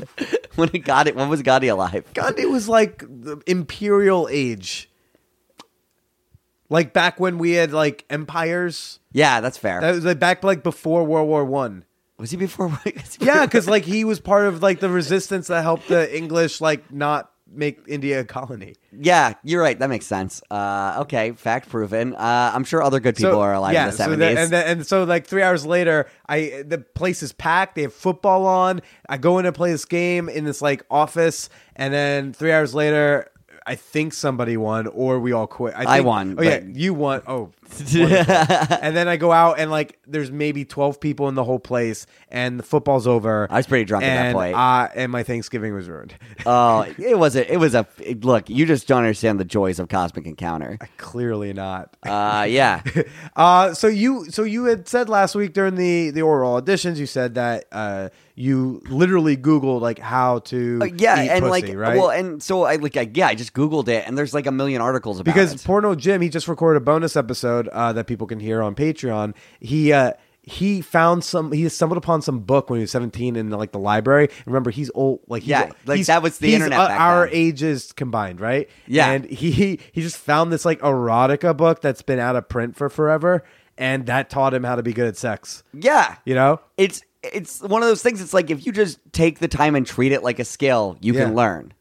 when 0.57 0.69
he 0.69 0.79
got 0.79 1.07
it, 1.07 1.17
when 1.17 1.29
was 1.29 1.43
Gandhi 1.43 1.69
alive? 1.69 2.05
Gandhi 2.15 2.47
was 2.47 2.69
like 2.69 2.99
the 3.01 3.41
imperial 3.47 4.29
age, 4.31 4.91
like 6.69 6.93
back 6.93 7.19
when 7.21 7.39
we 7.39 7.53
had 7.53 7.73
like 7.73 8.05
empires. 8.11 8.99
Yeah, 9.13 9.41
that's 9.41 9.59
fair. 9.59 9.81
That 9.81 9.93
was 9.95 10.05
like 10.05 10.19
back 10.19 10.43
like 10.45 10.63
before 10.63 11.05
World 11.05 11.29
War 11.29 11.45
One. 11.45 11.85
was 12.19 12.31
he 12.31 12.37
before? 12.37 12.79
Yeah, 13.21 13.45
because 13.45 13.69
like 13.69 13.85
he 13.85 14.05
was 14.05 14.21
part 14.21 14.47
of 14.47 14.63
like 14.63 14.81
the 14.81 14.89
resistance 14.89 15.49
that 15.49 15.63
helped 15.63 15.89
the 15.89 16.17
English 16.17 16.61
like 16.61 16.93
not 16.93 17.32
make 17.55 17.81
India 17.87 18.21
a 18.21 18.25
colony. 18.25 18.75
yeah, 18.93 19.35
you're 19.45 19.63
right. 19.63 19.79
That 19.79 19.89
makes 19.89 20.07
sense. 20.07 20.43
Uh, 20.51 20.99
okay, 21.03 21.33
fact 21.33 21.69
proven. 21.69 22.15
Uh, 22.15 22.51
I'm 22.55 22.65
sure 22.65 22.83
other 22.83 23.01
good 23.01 23.17
people 23.17 23.41
are 23.41 23.55
alive 23.55 23.75
yeah, 23.75 23.85
in 23.85 23.91
the 23.91 23.97
so 23.97 24.17
that- 24.17 24.37
and, 24.39 24.51
then- 24.53 24.67
and 24.79 24.87
so 24.87 25.05
like 25.05 25.27
three 25.27 25.43
hours 25.43 25.65
later, 25.67 26.07
I 26.29 26.63
the 26.67 26.79
place 26.79 27.23
is 27.23 27.33
packed. 27.33 27.75
They 27.75 27.83
have 27.83 27.95
football 27.95 28.47
on. 28.47 28.81
I 29.09 29.17
go 29.19 29.39
in 29.39 29.47
and 29.47 29.55
play 29.55 29.71
this 29.73 29.85
game 29.85 30.29
in 30.29 30.45
this 30.45 30.63
like 30.63 30.85
office, 30.91 31.49
and 31.77 31.93
then 31.95 32.33
three 32.33 32.53
hours 32.53 32.75
later, 32.75 33.31
I 33.67 33.77
think 33.77 34.13
somebody 34.13 34.57
won 34.57 34.87
or 34.89 35.21
we 35.21 35.33
all 35.33 35.47
quit. 35.47 35.75
I 35.77 35.97
think- 35.97 36.07
won, 36.07 36.37
Oh 36.39 36.43
yeah, 36.43 36.61
you 36.67 36.95
won. 36.95 37.23
Oh. 37.27 37.51
and 37.95 38.97
then 38.97 39.09
I 39.09 39.17
go 39.17 39.33
out 39.33 39.59
and 39.59 39.71
like 39.71 39.99
there's 40.07 40.31
maybe 40.31 40.65
twelve 40.65 41.01
people 41.01 41.29
in 41.29 41.35
the 41.35 41.45
whole 41.45 41.59
place, 41.59 42.07
and 42.29 42.59
the 42.59 42.63
football's 42.63 43.07
over. 43.07 43.47
I 43.51 43.57
was 43.57 43.67
pretty 43.67 43.85
drunk 43.85 44.05
at 44.05 44.15
that 44.15 44.27
and, 44.27 44.35
point. 44.35 44.55
Uh, 44.57 44.89
and 44.95 45.13
my 45.13 45.23
Thanksgiving 45.23 45.75
was 45.75 45.89
ruined. 45.89 46.15
oh, 46.47 46.87
it 46.99 47.19
was 47.19 47.37
a, 47.37 47.53
it 47.53 47.57
was 47.57 47.75
a 47.75 47.87
look. 48.21 48.49
You 48.51 48.67
just 48.67 48.87
don't 48.87 48.99
understand 48.99 49.41
the 49.41 49.45
joys 49.45 49.79
of 49.79 49.89
Cosmic 49.89 50.27
Encounter. 50.27 50.79
Clearly 50.97 51.53
not. 51.53 51.97
Uh, 52.03 52.47
yeah, 52.49 52.83
Uh, 53.37 53.73
so 53.75 53.87
you 53.87 54.31
so 54.31 54.43
you 54.43 54.65
had 54.65 54.89
said 54.89 55.09
last 55.09 55.35
week 55.35 55.53
during 55.53 55.75
the 55.75 56.11
the 56.11 56.23
oral 56.23 56.61
auditions, 56.61 56.97
you 56.97 57.07
said 57.07 57.35
that 57.35 57.65
uh, 57.73 58.09
you 58.35 58.83
literally 58.89 59.37
Googled 59.37 59.81
like 59.81 59.99
how 59.99 60.41
to 60.41 60.81
Uh, 60.83 60.85
yeah, 60.87 61.19
and 61.21 61.45
pussy, 61.45 61.69
like, 61.69 61.77
right? 61.77 61.97
well, 61.99 62.11
and 62.11 62.43
so 62.43 62.65
I 62.65 62.77
like, 62.77 62.97
I, 62.97 63.11
yeah, 63.13 63.29
I 63.29 63.35
just 63.35 63.53
googled 63.53 63.89
it, 63.89 64.07
and 64.07 64.17
there's 64.17 64.35
like 64.35 64.47
a 64.47 64.53
million 64.53 64.81
articles 64.81 65.21
about 65.21 65.31
it. 65.31 65.35
because 65.35 65.55
it. 65.55 65.65
Porno 65.65 65.95
Jim 65.95 66.21
he 66.21 66.29
just 66.29 66.49
recorded 66.49 66.79
a 66.79 66.85
bonus 66.85 67.17
episode 67.17 67.62
uh, 67.69 67.93
that 67.95 68.07
people 68.07 68.27
can 68.27 68.41
hear 68.41 68.63
on 68.63 68.75
Patreon. 68.75 69.35
He 69.61 69.93
uh, 69.93 70.13
he 70.45 70.81
found 70.81 71.23
some 71.23 71.53
he 71.53 71.69
stumbled 71.69 71.99
upon 71.99 72.21
some 72.23 72.41
book 72.41 72.69
when 72.69 72.79
he 72.79 72.83
was 72.83 72.91
17 72.91 73.37
in 73.37 73.51
like 73.51 73.71
the 73.73 73.79
library. 73.79 74.29
Remember 74.47 74.71
he's 74.71 74.91
old 74.95 75.21
like 75.29 75.43
he's, 75.43 75.51
Yeah, 75.51 75.71
like, 75.87 75.97
he's- 75.97 76.07
that 76.09 76.23
was 76.23 76.39
the 76.39 76.55
internet 76.55 76.79
uh, 76.79 76.89
our 76.95 77.27
then. 77.27 77.35
ages 77.37 77.93
combined, 77.93 78.41
right? 78.41 78.69
Yeah. 78.87 79.11
and 79.13 79.25
he 79.25 79.79
he 79.93 80.03
just 80.03 80.17
found 80.17 80.53
this 80.53 80.65
like 80.65 80.81
erotica 80.81 81.57
book 81.57 81.81
that's 81.81 82.03
been 82.03 82.19
out 82.19 82.35
of 82.37 82.49
print 82.49 82.77
for 82.77 82.89
forever, 82.89 83.45
and 83.79 84.07
that 84.07 84.31
taught 84.31 84.53
him 84.53 84.65
how 84.65 84.75
to 84.75 84.83
be 84.83 84.93
good 84.93 85.07
at 85.07 85.17
sex. 85.17 85.63
yeah, 85.73 86.17
You 86.25 86.35
know. 86.35 86.61
it's 86.77 87.03
it's 87.23 87.61
one 87.63 87.83
of 87.85 87.89
those 87.89 88.03
things. 88.03 88.21
It's 88.21 88.35
like 88.35 88.51
if 88.51 88.67
you 88.67 88.73
just 88.73 88.99
take 89.13 89.39
the 89.39 89.47
time 89.47 89.77
and 89.77 89.87
treat 89.87 90.11
it 90.11 90.25
like 90.25 90.41
a 90.41 90.45
skill, 90.45 90.97
you 91.01 91.13
Yeah. 91.15 91.27
can 91.27 91.35
learn. 91.37 91.73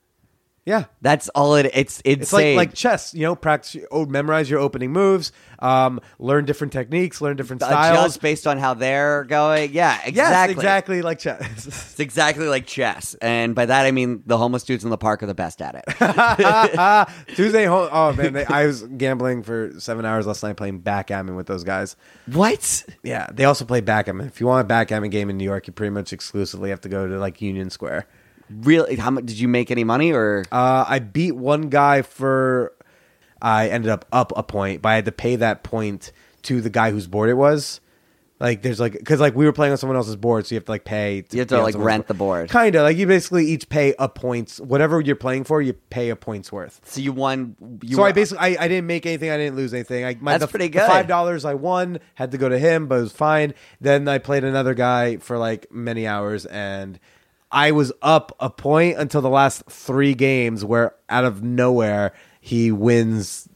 Yeah. 0.65 0.85
That's 1.01 1.27
all 1.29 1.55
it. 1.55 1.71
It's 1.73 2.01
insane. 2.01 2.21
It's 2.21 2.33
like 2.33 2.55
like 2.55 2.73
chess, 2.75 3.13
you 3.13 3.23
know, 3.23 3.35
practice, 3.35 3.83
oh, 3.89 4.05
memorize 4.05 4.47
your 4.49 4.59
opening 4.59 4.91
moves, 4.91 5.31
um, 5.57 5.99
learn 6.19 6.45
different 6.45 6.71
techniques, 6.71 7.19
learn 7.19 7.35
different 7.35 7.63
styles. 7.63 7.97
adjust 7.97 8.21
based 8.21 8.45
on 8.45 8.59
how 8.59 8.75
they're 8.75 9.23
going. 9.23 9.73
Yeah, 9.73 9.99
exactly. 10.05 10.13
Yes, 10.15 10.49
exactly 10.51 11.01
like 11.01 11.19
chess. 11.19 11.41
It's 11.91 11.99
exactly 11.99 12.47
like 12.47 12.67
chess, 12.67 13.15
and 13.15 13.55
by 13.55 13.65
that 13.65 13.85
I 13.85 13.91
mean 13.91 14.23
the 14.25 14.37
homeless 14.37 14.63
dudes 14.63 14.83
in 14.83 14.89
the 14.91 14.97
park 14.97 15.23
are 15.23 15.25
the 15.25 15.33
best 15.33 15.61
at 15.61 15.75
it. 15.75 17.27
Tuesday, 17.35 17.65
home, 17.65 17.89
oh 17.91 18.13
man, 18.13 18.33
they, 18.33 18.45
I 18.49 18.65
was 18.67 18.83
gambling 18.83 19.43
for 19.43 19.71
seven 19.79 20.05
hours 20.05 20.27
last 20.27 20.43
night 20.43 20.57
playing 20.57 20.79
backgammon 20.79 21.35
with 21.35 21.47
those 21.47 21.63
guys. 21.63 21.95
what? 22.27 22.85
Yeah, 23.03 23.27
they 23.31 23.45
also 23.45 23.65
play 23.65 23.81
backgammon. 23.81 24.27
If 24.27 24.39
you 24.39 24.47
want 24.47 24.61
a 24.61 24.67
backgammon 24.67 25.09
game 25.09 25.29
in 25.29 25.37
New 25.37 25.43
York, 25.45 25.67
you 25.67 25.73
pretty 25.73 25.91
much 25.91 26.13
exclusively 26.13 26.69
have 26.69 26.81
to 26.81 26.89
go 26.89 27.07
to 27.07 27.17
like 27.17 27.41
Union 27.41 27.69
Square. 27.69 28.07
Really? 28.51 28.95
How 28.95 29.11
much 29.11 29.25
did 29.25 29.39
you 29.39 29.47
make 29.47 29.71
any 29.71 29.83
money 29.83 30.11
or? 30.11 30.43
Uh, 30.51 30.85
I 30.87 30.99
beat 30.99 31.33
one 31.33 31.69
guy 31.69 32.01
for. 32.01 32.73
I 33.41 33.69
ended 33.69 33.89
up 33.89 34.05
up 34.11 34.33
a 34.35 34.43
point, 34.43 34.81
but 34.81 34.89
I 34.89 34.95
had 34.95 35.05
to 35.05 35.11
pay 35.11 35.35
that 35.37 35.63
point 35.63 36.11
to 36.43 36.61
the 36.61 36.69
guy 36.69 36.91
whose 36.91 37.07
board 37.07 37.29
it 37.29 37.33
was. 37.33 37.81
Like 38.41 38.63
there's 38.63 38.79
like 38.79 38.93
because 38.93 39.19
like 39.19 39.35
we 39.35 39.45
were 39.45 39.53
playing 39.53 39.71
on 39.71 39.77
someone 39.77 39.97
else's 39.97 40.15
board, 40.15 40.47
so 40.47 40.55
you 40.55 40.57
have 40.57 40.65
to 40.65 40.71
like 40.71 40.83
pay. 40.83 41.23
You 41.29 41.39
have 41.39 41.47
to 41.49 41.61
like 41.61 41.75
rent 41.77 42.07
the 42.07 42.15
board. 42.15 42.49
Kind 42.49 42.75
of 42.75 42.81
like 42.81 42.97
you 42.97 43.05
basically 43.05 43.45
each 43.45 43.69
pay 43.69 43.93
a 43.99 44.09
points 44.09 44.59
whatever 44.59 44.99
you're 44.99 45.15
playing 45.15 45.43
for. 45.43 45.61
You 45.61 45.73
pay 45.73 46.09
a 46.09 46.15
points 46.15 46.51
worth. 46.51 46.81
So 46.85 47.01
you 47.01 47.11
won. 47.11 47.55
You 47.83 47.97
so 47.97 48.01
were- 48.01 48.07
I 48.07 48.13
basically 48.13 48.57
I, 48.57 48.63
I 48.63 48.67
didn't 48.67 48.87
make 48.87 49.05
anything. 49.05 49.29
I 49.29 49.37
didn't 49.37 49.57
lose 49.57 49.75
anything. 49.75 50.05
I, 50.05 50.17
my, 50.19 50.31
That's 50.31 50.45
the, 50.45 50.47
pretty 50.47 50.69
good. 50.69 50.87
Five 50.87 51.07
dollars 51.07 51.45
I 51.45 51.53
won 51.53 51.99
had 52.15 52.31
to 52.31 52.39
go 52.39 52.49
to 52.49 52.57
him, 52.57 52.87
but 52.87 52.95
it 52.97 53.01
was 53.01 53.11
fine. 53.11 53.53
Then 53.79 54.07
I 54.07 54.17
played 54.17 54.43
another 54.43 54.73
guy 54.73 55.17
for 55.17 55.37
like 55.37 55.71
many 55.71 56.07
hours, 56.07 56.47
and 56.47 56.99
I 57.51 57.71
was 57.71 57.91
up 58.01 58.35
a 58.39 58.49
point 58.49 58.97
until 58.97 59.21
the 59.21 59.29
last 59.29 59.63
three 59.69 60.13
games, 60.13 60.63
where 60.63 60.95
out 61.09 61.25
of 61.25 61.43
nowhere 61.43 62.13
he 62.39 62.71
wins 62.71 63.49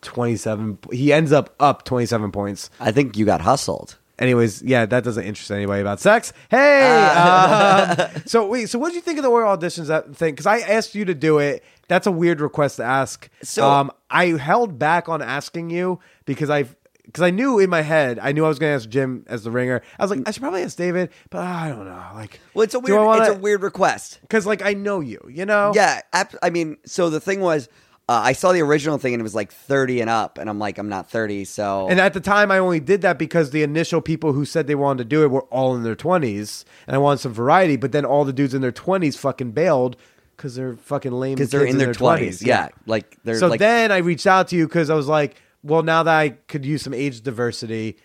twenty 0.00 0.36
seven. 0.36 0.78
He 0.92 1.12
ends 1.12 1.32
up 1.32 1.54
up 1.60 1.84
twenty 1.84 2.06
seven 2.06 2.32
points. 2.32 2.70
I 2.80 2.92
think 2.92 3.16
you 3.16 3.24
got 3.24 3.40
hustled. 3.40 3.96
Anyways, 4.18 4.62
yeah, 4.62 4.86
that 4.86 5.02
doesn't 5.02 5.24
interest 5.24 5.50
anybody 5.50 5.80
about 5.80 5.98
sex. 5.98 6.32
Hey, 6.48 6.82
um, 7.16 8.08
so 8.26 8.46
wait, 8.46 8.68
so 8.68 8.78
what 8.78 8.90
did 8.90 8.94
you 8.94 9.00
think 9.00 9.18
of 9.18 9.24
the 9.24 9.30
oral 9.30 9.56
auditions 9.56 9.86
that 9.88 10.14
thing? 10.14 10.32
Because 10.34 10.46
I 10.46 10.60
asked 10.60 10.94
you 10.94 11.04
to 11.06 11.14
do 11.14 11.38
it. 11.38 11.64
That's 11.88 12.06
a 12.06 12.12
weird 12.12 12.40
request 12.40 12.76
to 12.76 12.84
ask. 12.84 13.28
So- 13.42 13.68
um, 13.68 13.90
I 14.10 14.26
held 14.26 14.78
back 14.78 15.08
on 15.08 15.20
asking 15.20 15.70
you 15.70 15.98
because 16.26 16.48
I 16.48 16.66
because 17.06 17.22
I 17.22 17.30
knew 17.30 17.58
in 17.58 17.70
my 17.70 17.82
head 17.82 18.18
I 18.20 18.32
knew 18.32 18.44
I 18.44 18.48
was 18.48 18.58
going 18.58 18.70
to 18.70 18.74
ask 18.76 18.88
Jim 18.88 19.24
as 19.28 19.44
the 19.44 19.50
ringer. 19.50 19.82
I 19.98 20.02
was 20.02 20.10
like, 20.10 20.20
I 20.26 20.30
should 20.30 20.42
probably 20.42 20.62
ask 20.62 20.76
David, 20.76 21.10
but 21.30 21.42
I 21.42 21.68
don't 21.68 21.84
know. 21.86 22.02
Like, 22.14 22.40
Well, 22.54 22.62
it's 22.64 22.74
a 22.74 22.80
weird. 22.80 22.98
wanna- 23.04 23.22
It's 23.24 23.30
a 23.34 23.38
weird 23.38 23.62
request. 23.62 24.18
because 24.22 24.46
like 24.46 24.62
I 24.64 24.74
know 24.74 25.00
you, 25.00 25.20
you 25.30 25.44
know. 25.46 25.72
Yeah, 25.74 26.00
I 26.42 26.50
mean, 26.50 26.76
so 26.86 27.10
the 27.10 27.20
thing 27.20 27.40
was, 27.40 27.68
uh, 28.08 28.20
I 28.24 28.32
saw 28.34 28.52
the 28.52 28.60
original 28.60 28.98
thing 28.98 29.14
and 29.14 29.20
it 29.20 29.22
was 29.22 29.34
like 29.34 29.50
thirty 29.50 30.00
and 30.02 30.10
up, 30.10 30.36
and 30.38 30.50
I'm 30.50 30.58
like, 30.58 30.76
I'm 30.76 30.88
not 30.90 31.10
thirty, 31.10 31.44
so 31.46 31.88
And 31.88 31.98
at 31.98 32.12
the 32.12 32.20
time, 32.20 32.50
I 32.50 32.58
only 32.58 32.78
did 32.80 33.00
that 33.02 33.18
because 33.18 33.50
the 33.50 33.62
initial 33.62 34.00
people 34.02 34.34
who 34.34 34.44
said 34.44 34.66
they 34.66 34.74
wanted 34.74 35.04
to 35.04 35.08
do 35.08 35.22
it 35.24 35.30
were 35.30 35.44
all 35.44 35.74
in 35.74 35.84
their 35.84 35.96
20s, 35.96 36.64
and 36.86 36.94
I 36.94 36.98
wanted 36.98 37.20
some 37.20 37.32
variety. 37.32 37.76
But 37.76 37.92
then 37.92 38.04
all 38.04 38.24
the 38.26 38.32
dudes 38.34 38.52
in 38.52 38.60
their 38.60 38.72
20s 38.72 39.16
fucking 39.16 39.52
bailed 39.52 39.96
because 40.36 40.54
they're 40.54 40.74
fucking 40.74 41.12
lame. 41.12 41.36
because 41.36 41.50
they're 41.50 41.60
kids 41.64 41.72
in 41.74 41.78
their 41.78 41.94
twenties. 41.94 42.42
Yeah. 42.42 42.68
like 42.86 43.16
they're 43.24 43.38
So 43.38 43.46
like 43.46 43.60
then 43.60 43.90
I 43.92 43.98
reached 43.98 44.26
out 44.26 44.48
to 44.48 44.56
you 44.56 44.66
because 44.66 44.90
I 44.90 44.94
was 44.94 45.06
like, 45.08 45.36
well, 45.64 45.82
now 45.82 46.02
that 46.04 46.14
I 46.16 46.28
could 46.30 46.64
use 46.64 46.82
some 46.82 46.94
age 46.94 47.22
diversity, 47.22 47.96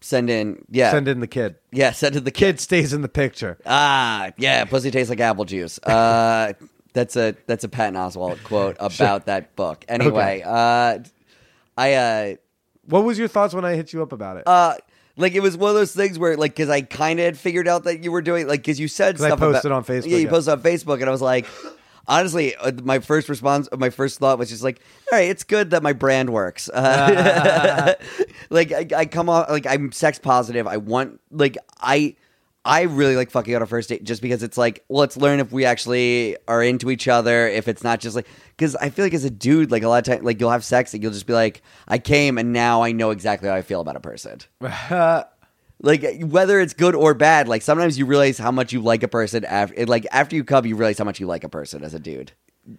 send 0.00 0.28
in, 0.30 0.64
yeah, 0.70 0.90
send 0.90 1.06
in 1.06 1.20
the 1.20 1.26
kid. 1.28 1.54
yeah, 1.70 1.92
send 1.92 2.16
in 2.16 2.24
the 2.24 2.30
kid. 2.32 2.54
Kid 2.56 2.60
stays 2.60 2.92
in 2.92 3.02
the 3.02 3.08
picture. 3.08 3.58
Ah, 3.66 4.32
yeah, 4.36 4.64
pussy 4.64 4.90
tastes 4.90 5.10
like 5.10 5.20
apple 5.20 5.44
juice. 5.44 5.78
Uh, 5.78 6.54
that's 6.94 7.14
a 7.16 7.36
that's 7.46 7.64
a 7.64 7.68
Patton 7.68 7.94
Oswalt 7.94 8.42
quote 8.42 8.76
about 8.80 9.26
that 9.26 9.54
book. 9.54 9.84
Anyway, 9.88 10.42
uh, 10.44 10.98
I 11.78 11.92
uh, 11.94 12.34
What 12.86 13.04
was 13.04 13.18
your 13.18 13.28
thoughts 13.28 13.54
when 13.54 13.64
I 13.64 13.74
hit 13.76 13.92
you 13.92 14.02
up 14.02 14.12
about 14.12 14.38
it? 14.38 14.42
uh, 14.46 14.74
like 15.18 15.34
it 15.34 15.40
was 15.40 15.56
one 15.58 15.68
of 15.68 15.76
those 15.76 15.92
things 15.94 16.18
where 16.18 16.36
like 16.38 16.52
because 16.52 16.70
I 16.70 16.80
kind 16.82 17.20
of 17.20 17.24
had 17.26 17.36
figured 17.38 17.68
out 17.68 17.84
that 17.84 18.02
you 18.02 18.10
were 18.10 18.22
doing 18.22 18.46
like 18.48 18.60
because 18.60 18.80
you 18.80 18.88
said 18.88 19.16
'Cause 19.16 19.24
I 19.24 19.28
stuff 19.28 19.38
posted 19.40 19.70
about, 19.70 19.76
on 19.76 19.84
Facebook, 19.84 20.06
Yeah, 20.10 20.16
you 20.16 20.24
yeah. 20.24 20.30
posted 20.30 20.52
on 20.54 20.62
Facebook, 20.62 20.94
and 21.00 21.04
I 21.04 21.10
was 21.10 21.22
like. 21.22 21.46
Honestly, 22.06 22.56
uh, 22.56 22.72
my 22.82 22.98
first 22.98 23.28
response, 23.28 23.68
my 23.76 23.90
first 23.90 24.18
thought 24.18 24.38
was 24.38 24.50
just 24.50 24.62
like, 24.62 24.80
"All 25.10 25.18
right, 25.18 25.28
it's 25.28 25.44
good 25.44 25.70
that 25.70 25.82
my 25.82 25.92
brand 25.92 26.30
works." 26.30 26.68
Uh, 26.68 27.94
like, 28.50 28.72
I, 28.72 28.86
I 28.96 29.06
come 29.06 29.28
off 29.28 29.48
like 29.50 29.66
I'm 29.66 29.92
sex 29.92 30.18
positive. 30.18 30.66
I 30.66 30.78
want 30.78 31.20
like 31.30 31.56
I, 31.80 32.16
I 32.64 32.82
really 32.82 33.16
like 33.16 33.30
fucking 33.30 33.54
on 33.54 33.62
a 33.62 33.66
first 33.66 33.88
date 33.88 34.04
just 34.04 34.22
because 34.22 34.42
it's 34.42 34.56
like, 34.56 34.84
well, 34.88 35.00
let's 35.00 35.16
learn 35.16 35.40
if 35.40 35.50
we 35.50 35.64
actually 35.64 36.36
are 36.46 36.62
into 36.62 36.90
each 36.90 37.08
other. 37.08 37.48
If 37.48 37.66
it's 37.66 37.82
not 37.82 37.98
just 37.98 38.14
like, 38.14 38.28
because 38.56 38.76
I 38.76 38.90
feel 38.90 39.04
like 39.04 39.14
as 39.14 39.24
a 39.24 39.30
dude, 39.30 39.72
like 39.72 39.82
a 39.82 39.88
lot 39.88 40.06
of 40.06 40.12
times, 40.12 40.24
like 40.24 40.40
you'll 40.40 40.50
have 40.50 40.64
sex 40.64 40.94
and 40.94 41.02
you'll 41.02 41.12
just 41.12 41.26
be 41.26 41.32
like, 41.32 41.62
I 41.88 41.98
came 41.98 42.38
and 42.38 42.52
now 42.52 42.82
I 42.82 42.92
know 42.92 43.10
exactly 43.10 43.48
how 43.48 43.54
I 43.56 43.62
feel 43.62 43.80
about 43.80 43.96
a 43.96 44.00
person 44.00 44.38
like 45.82 46.22
whether 46.22 46.60
it's 46.60 46.72
good 46.72 46.94
or 46.94 47.12
bad 47.12 47.48
like 47.48 47.62
sometimes 47.62 47.98
you 47.98 48.06
realize 48.06 48.38
how 48.38 48.50
much 48.50 48.72
you 48.72 48.80
like 48.80 49.02
a 49.02 49.08
person 49.08 49.44
after 49.44 49.84
like 49.86 50.06
after 50.12 50.36
you 50.36 50.44
come 50.44 50.64
you 50.64 50.76
realize 50.76 50.98
how 50.98 51.04
much 51.04 51.20
you 51.20 51.26
like 51.26 51.44
a 51.44 51.48
person 51.48 51.84
as 51.84 51.92
a 51.92 51.98
dude 51.98 52.32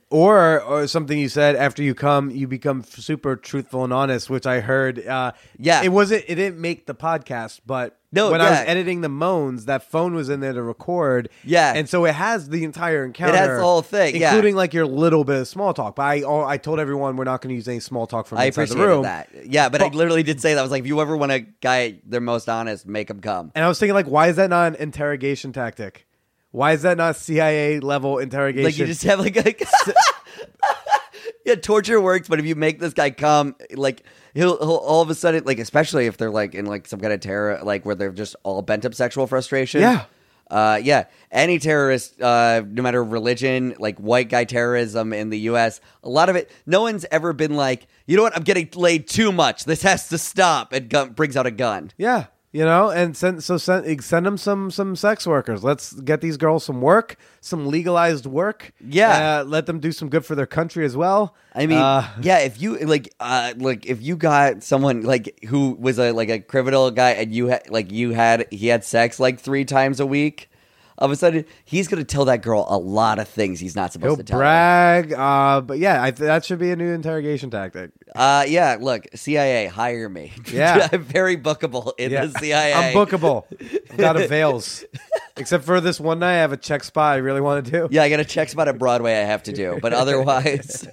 or 0.10 0.62
or 0.62 0.88
something 0.88 1.18
you 1.20 1.28
said 1.28 1.56
after 1.58 1.84
you 1.84 1.94
come 1.94 2.30
you 2.32 2.48
become 2.48 2.84
super 2.84 3.36
truthful 3.36 3.84
and 3.84 3.92
honest 3.92 4.30
which 4.30 4.46
i 4.46 4.62
heard 4.62 5.06
uh 5.06 5.32
Yeah. 5.60 5.82
it 5.84 5.90
wasn't 5.90 6.24
it 6.28 6.36
didn't 6.36 6.60
make 6.60 6.86
the 6.86 6.96
podcast 6.96 7.60
but 7.66 7.98
No, 8.14 8.32
when 8.32 8.40
i 8.40 8.50
was 8.50 8.60
editing 8.60 9.02
the 9.02 9.10
moans 9.10 9.66
that 9.66 9.84
phone 9.84 10.16
was 10.16 10.30
in 10.30 10.40
there 10.40 10.54
to 10.54 10.64
record. 10.64 11.28
Yeah. 11.44 11.74
and 11.76 11.90
so 11.90 12.06
it 12.06 12.16
has 12.16 12.48
the 12.48 12.64
entire 12.64 13.04
encounter 13.04 13.34
It 13.34 13.38
has 13.40 13.58
the 13.58 13.64
whole 13.64 13.82
thing, 13.82 14.16
yeah. 14.16 14.30
including 14.30 14.56
like 14.56 14.74
your 14.74 14.86
little 14.86 15.26
bit 15.26 15.42
of 15.42 15.48
small 15.50 15.74
talk 15.74 15.98
but 15.98 16.04
i 16.04 16.24
i 16.46 16.56
told 16.58 16.80
everyone 16.80 17.18
we're 17.18 17.26
not 17.26 17.42
going 17.42 17.50
to 17.50 17.56
use 17.56 17.68
any 17.68 17.82
small 17.82 18.08
talk 18.08 18.26
from 18.26 18.38
i 18.38 18.46
inside 18.46 18.70
the 18.70 18.78
room. 18.78 19.04
that. 19.04 19.30
Yeah 19.46 19.68
but, 19.68 19.82
i 19.82 19.88
literally 19.90 20.24
did 20.24 20.40
say 20.40 20.54
that. 20.54 20.60
I 20.60 20.64
was 20.64 20.72
like 20.72 20.82
if 20.82 20.88
you 20.88 21.02
ever 21.02 21.18
want 21.18 21.34
a 21.34 21.40
guy 21.40 21.96
they're 22.06 22.22
most 22.22 22.48
honest 22.48 22.88
make 22.88 23.10
him 23.10 23.20
come. 23.20 23.52
And 23.54 23.66
i 23.66 23.68
was 23.68 23.80
thinking 23.80 23.96
like 23.96 24.08
why 24.08 24.28
is 24.30 24.38
that 24.38 24.50
not 24.50 24.68
an 24.70 24.76
interrogation 24.76 25.52
tactic 25.52 26.08
why 26.54 26.72
is 26.72 26.84
that 26.84 26.96
not 26.96 27.18
cia 27.18 27.82
level 27.82 28.18
interrogation 28.20 28.64
like 28.64 28.78
you 28.78 28.86
just 28.86 29.04
have 29.04 29.20
like 29.20 29.36
a 29.36 29.54
yeah 31.46 31.56
torture 31.56 32.00
works 32.00 32.28
but 32.30 32.40
if 32.40 32.46
you 32.46 32.56
make 32.56 32.80
this 32.80 32.94
guy 32.94 33.10
come 33.10 33.56
like 33.74 34.04
he'll, 34.34 34.58
he'll 34.60 34.76
all 34.76 35.02
of 35.02 35.10
a 35.10 35.16
sudden 35.16 35.44
like 35.46 35.60
especially 35.60 36.06
if 36.06 36.16
they're 36.18 36.30
like 36.32 36.56
in 36.56 36.66
like 36.66 36.88
some 36.88 37.00
kind 37.00 37.12
of 37.14 37.20
terror 37.20 37.60
like 37.64 37.86
where 37.86 37.96
they're 37.96 38.12
just 38.12 38.36
all 38.44 38.62
bent 38.62 38.86
up 38.86 38.94
sexual 38.94 39.28
frustration 39.28 39.82
Yeah. 39.82 40.06
uh, 40.52 40.80
yeah, 40.84 41.06
any 41.32 41.58
terrorist, 41.58 42.22
uh, 42.22 42.62
no 42.70 42.84
matter 42.84 43.04
religion, 43.04 43.74
like 43.80 43.98
white 43.98 44.30
guy 44.30 44.44
terrorism 44.44 45.12
in 45.12 45.32
the 45.32 45.40
U.S., 45.52 45.82
a 46.04 46.10
lot 46.10 46.30
of 46.30 46.36
it, 46.36 46.52
no 46.68 46.82
one's 46.82 47.06
ever 47.10 47.34
been 47.34 47.56
like, 47.56 47.88
you 48.06 48.18
know 48.18 48.24
what, 48.24 48.36
I'm 48.38 48.44
getting 48.44 48.70
laid 48.76 49.08
too 49.08 49.32
much. 49.32 49.66
This 49.66 49.82
has 49.82 50.10
to 50.10 50.18
stop. 50.20 50.72
And 50.72 50.90
gun, 50.90 51.14
brings 51.14 51.36
out 51.36 51.48
a 51.48 51.52
gun. 51.52 51.90
Yeah, 51.98 52.26
you 52.54 52.64
know, 52.64 52.92
and 52.92 53.18
send 53.18 53.44
so 53.44 53.58
send 53.58 54.04
send 54.04 54.26
them 54.28 54.38
some 54.38 54.70
some 54.72 54.96
sex 54.96 55.26
workers. 55.26 55.64
Let's 55.64 55.92
get 55.94 56.22
these 56.22 56.38
girls 56.38 56.64
some 56.64 56.82
work, 56.82 57.18
some 57.42 57.66
legalized 57.68 58.28
work. 58.28 58.72
Yeah. 58.80 59.40
uh, 59.40 59.44
let 59.44 59.66
them 59.66 59.80
do 59.80 59.92
some 59.92 60.08
good 60.08 60.24
for 60.24 60.36
their 60.36 60.46
country 60.46 60.86
as 60.86 60.96
well. 60.96 61.36
I 61.56 61.66
mean, 61.66 61.80
Uh, 61.80 62.08
yeah, 62.22 62.38
if 62.40 62.62
you 62.62 62.78
like, 62.78 63.12
uh, 63.20 63.54
like 63.58 63.88
if 63.88 64.02
you 64.04 64.16
got 64.16 64.62
someone 64.64 65.02
like 65.02 65.44
who 65.50 65.72
was 65.80 65.98
a 65.98 66.12
like 66.12 66.30
a 66.30 66.40
criminal 66.40 66.92
guy 66.92 67.12
and 67.12 67.34
you 67.34 67.48
had 67.48 67.70
like 67.70 67.92
you 67.92 68.12
had 68.12 68.46
he 68.52 68.68
had 68.68 68.84
sex 68.86 69.20
like 69.20 69.40
three 69.40 69.66
times 69.66 70.00
a 70.00 70.06
week, 70.06 70.50
all 70.98 71.06
of 71.06 71.12
a 71.12 71.16
sudden 71.16 71.46
he's 71.66 71.88
gonna 71.88 72.04
tell 72.04 72.26
that 72.26 72.42
girl 72.42 72.66
a 72.70 72.78
lot 72.78 73.20
of 73.20 73.28
things 73.28 73.60
he's 73.60 73.76
not 73.76 73.92
supposed 73.94 74.10
he'll 74.10 74.18
to 74.18 74.24
tell. 74.24 74.40
her. 74.40 74.44
brag. 74.44 75.14
Uh, 75.14 75.62
but 75.62 75.80
yeah, 75.80 76.02
I 76.02 76.12
th- 76.12 76.20
that 76.20 76.46
should 76.46 76.60
be 76.60 76.72
a 76.72 76.76
new 76.76 76.92
interrogation 76.94 77.50
tactic. 77.50 77.92
Uh, 78.16 78.46
yeah, 78.48 78.78
look, 78.80 79.06
CIA, 79.16 79.68
hire 79.68 80.08
me. 80.10 80.32
Yeah. 80.52 80.88
I'm 80.94 81.02
very 81.04 81.36
bookable 81.38 81.94
in 81.98 82.12
Yeah, 82.12 82.26
the 82.28 82.40
CIA. 82.40 82.74
I'm 82.74 82.94
bookable. 82.96 83.46
I've 83.92 83.98
got 83.98 84.16
avails. 84.22 84.84
Except 85.38 85.64
for 85.64 85.82
this 85.82 86.00
one 86.00 86.20
night, 86.20 86.34
I 86.36 86.42
have 86.42 86.52
a 86.52 86.58
check 86.58 86.84
spot 86.84 87.16
I 87.16 87.18
really 87.18 87.42
want 87.42 87.66
to 87.66 87.72
do. 87.72 87.88
Yeah, 87.90 88.04
I 88.04 88.10
got 88.10 88.20
a 88.20 88.26
check 88.26 88.50
spot 88.50 88.68
at 88.68 88.78
Broadway 88.78 89.14
I 89.14 89.24
have 89.26 89.42
to 89.44 89.52
do, 89.52 89.80
but 89.82 89.92
otherwise, 90.04 90.88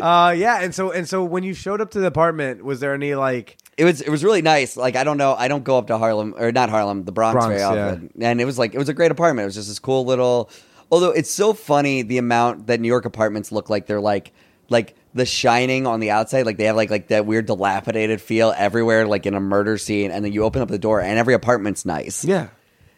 Uh, 0.00 0.34
yeah, 0.36 0.60
and 0.60 0.74
so 0.74 0.90
and 0.90 1.08
so 1.08 1.24
when 1.24 1.42
you 1.44 1.54
showed 1.54 1.80
up 1.80 1.90
to 1.92 2.00
the 2.00 2.06
apartment, 2.06 2.64
was 2.64 2.80
there 2.80 2.94
any 2.94 3.14
like? 3.14 3.58
it 3.76 3.84
was 3.84 4.00
it 4.00 4.10
was 4.10 4.22
really 4.22 4.42
nice. 4.42 4.76
Like 4.76 4.96
I 4.96 5.04
don't 5.04 5.16
know, 5.16 5.34
I 5.34 5.48
don't 5.48 5.64
go 5.64 5.78
up 5.78 5.86
to 5.88 5.98
Harlem 5.98 6.34
or 6.36 6.52
not 6.52 6.68
Harlem, 6.68 7.04
the 7.04 7.12
Bronx, 7.12 7.34
Bronx, 7.34 7.48
very 7.48 7.60
yeah. 7.60 8.30
and 8.30 8.40
it 8.40 8.44
was 8.44 8.58
like 8.58 8.74
it 8.74 8.78
was 8.78 8.88
a 8.88 8.94
great 8.94 9.10
apartment. 9.10 9.44
It 9.44 9.46
was 9.46 9.54
just 9.54 9.68
this 9.68 9.78
cool 9.78 10.04
little. 10.04 10.50
Although 10.90 11.10
it's 11.10 11.30
so 11.30 11.54
funny 11.54 12.02
the 12.02 12.18
amount 12.18 12.66
that 12.66 12.80
New 12.80 12.88
York 12.88 13.06
apartments 13.06 13.50
look 13.50 13.70
like 13.70 13.86
they're 13.86 14.00
like 14.00 14.32
like 14.68 14.94
The 15.14 15.24
Shining 15.24 15.86
on 15.86 16.00
the 16.00 16.10
outside, 16.10 16.44
like 16.44 16.58
they 16.58 16.64
have 16.64 16.76
like 16.76 16.90
like 16.90 17.08
that 17.08 17.24
weird 17.24 17.46
dilapidated 17.46 18.20
feel 18.20 18.52
everywhere, 18.56 19.06
like 19.06 19.24
in 19.24 19.34
a 19.34 19.40
murder 19.40 19.78
scene, 19.78 20.10
and 20.10 20.24
then 20.24 20.32
you 20.32 20.44
open 20.44 20.60
up 20.60 20.68
the 20.68 20.78
door 20.78 21.00
and 21.00 21.18
every 21.18 21.34
apartment's 21.34 21.86
nice. 21.86 22.24
Yeah. 22.24 22.48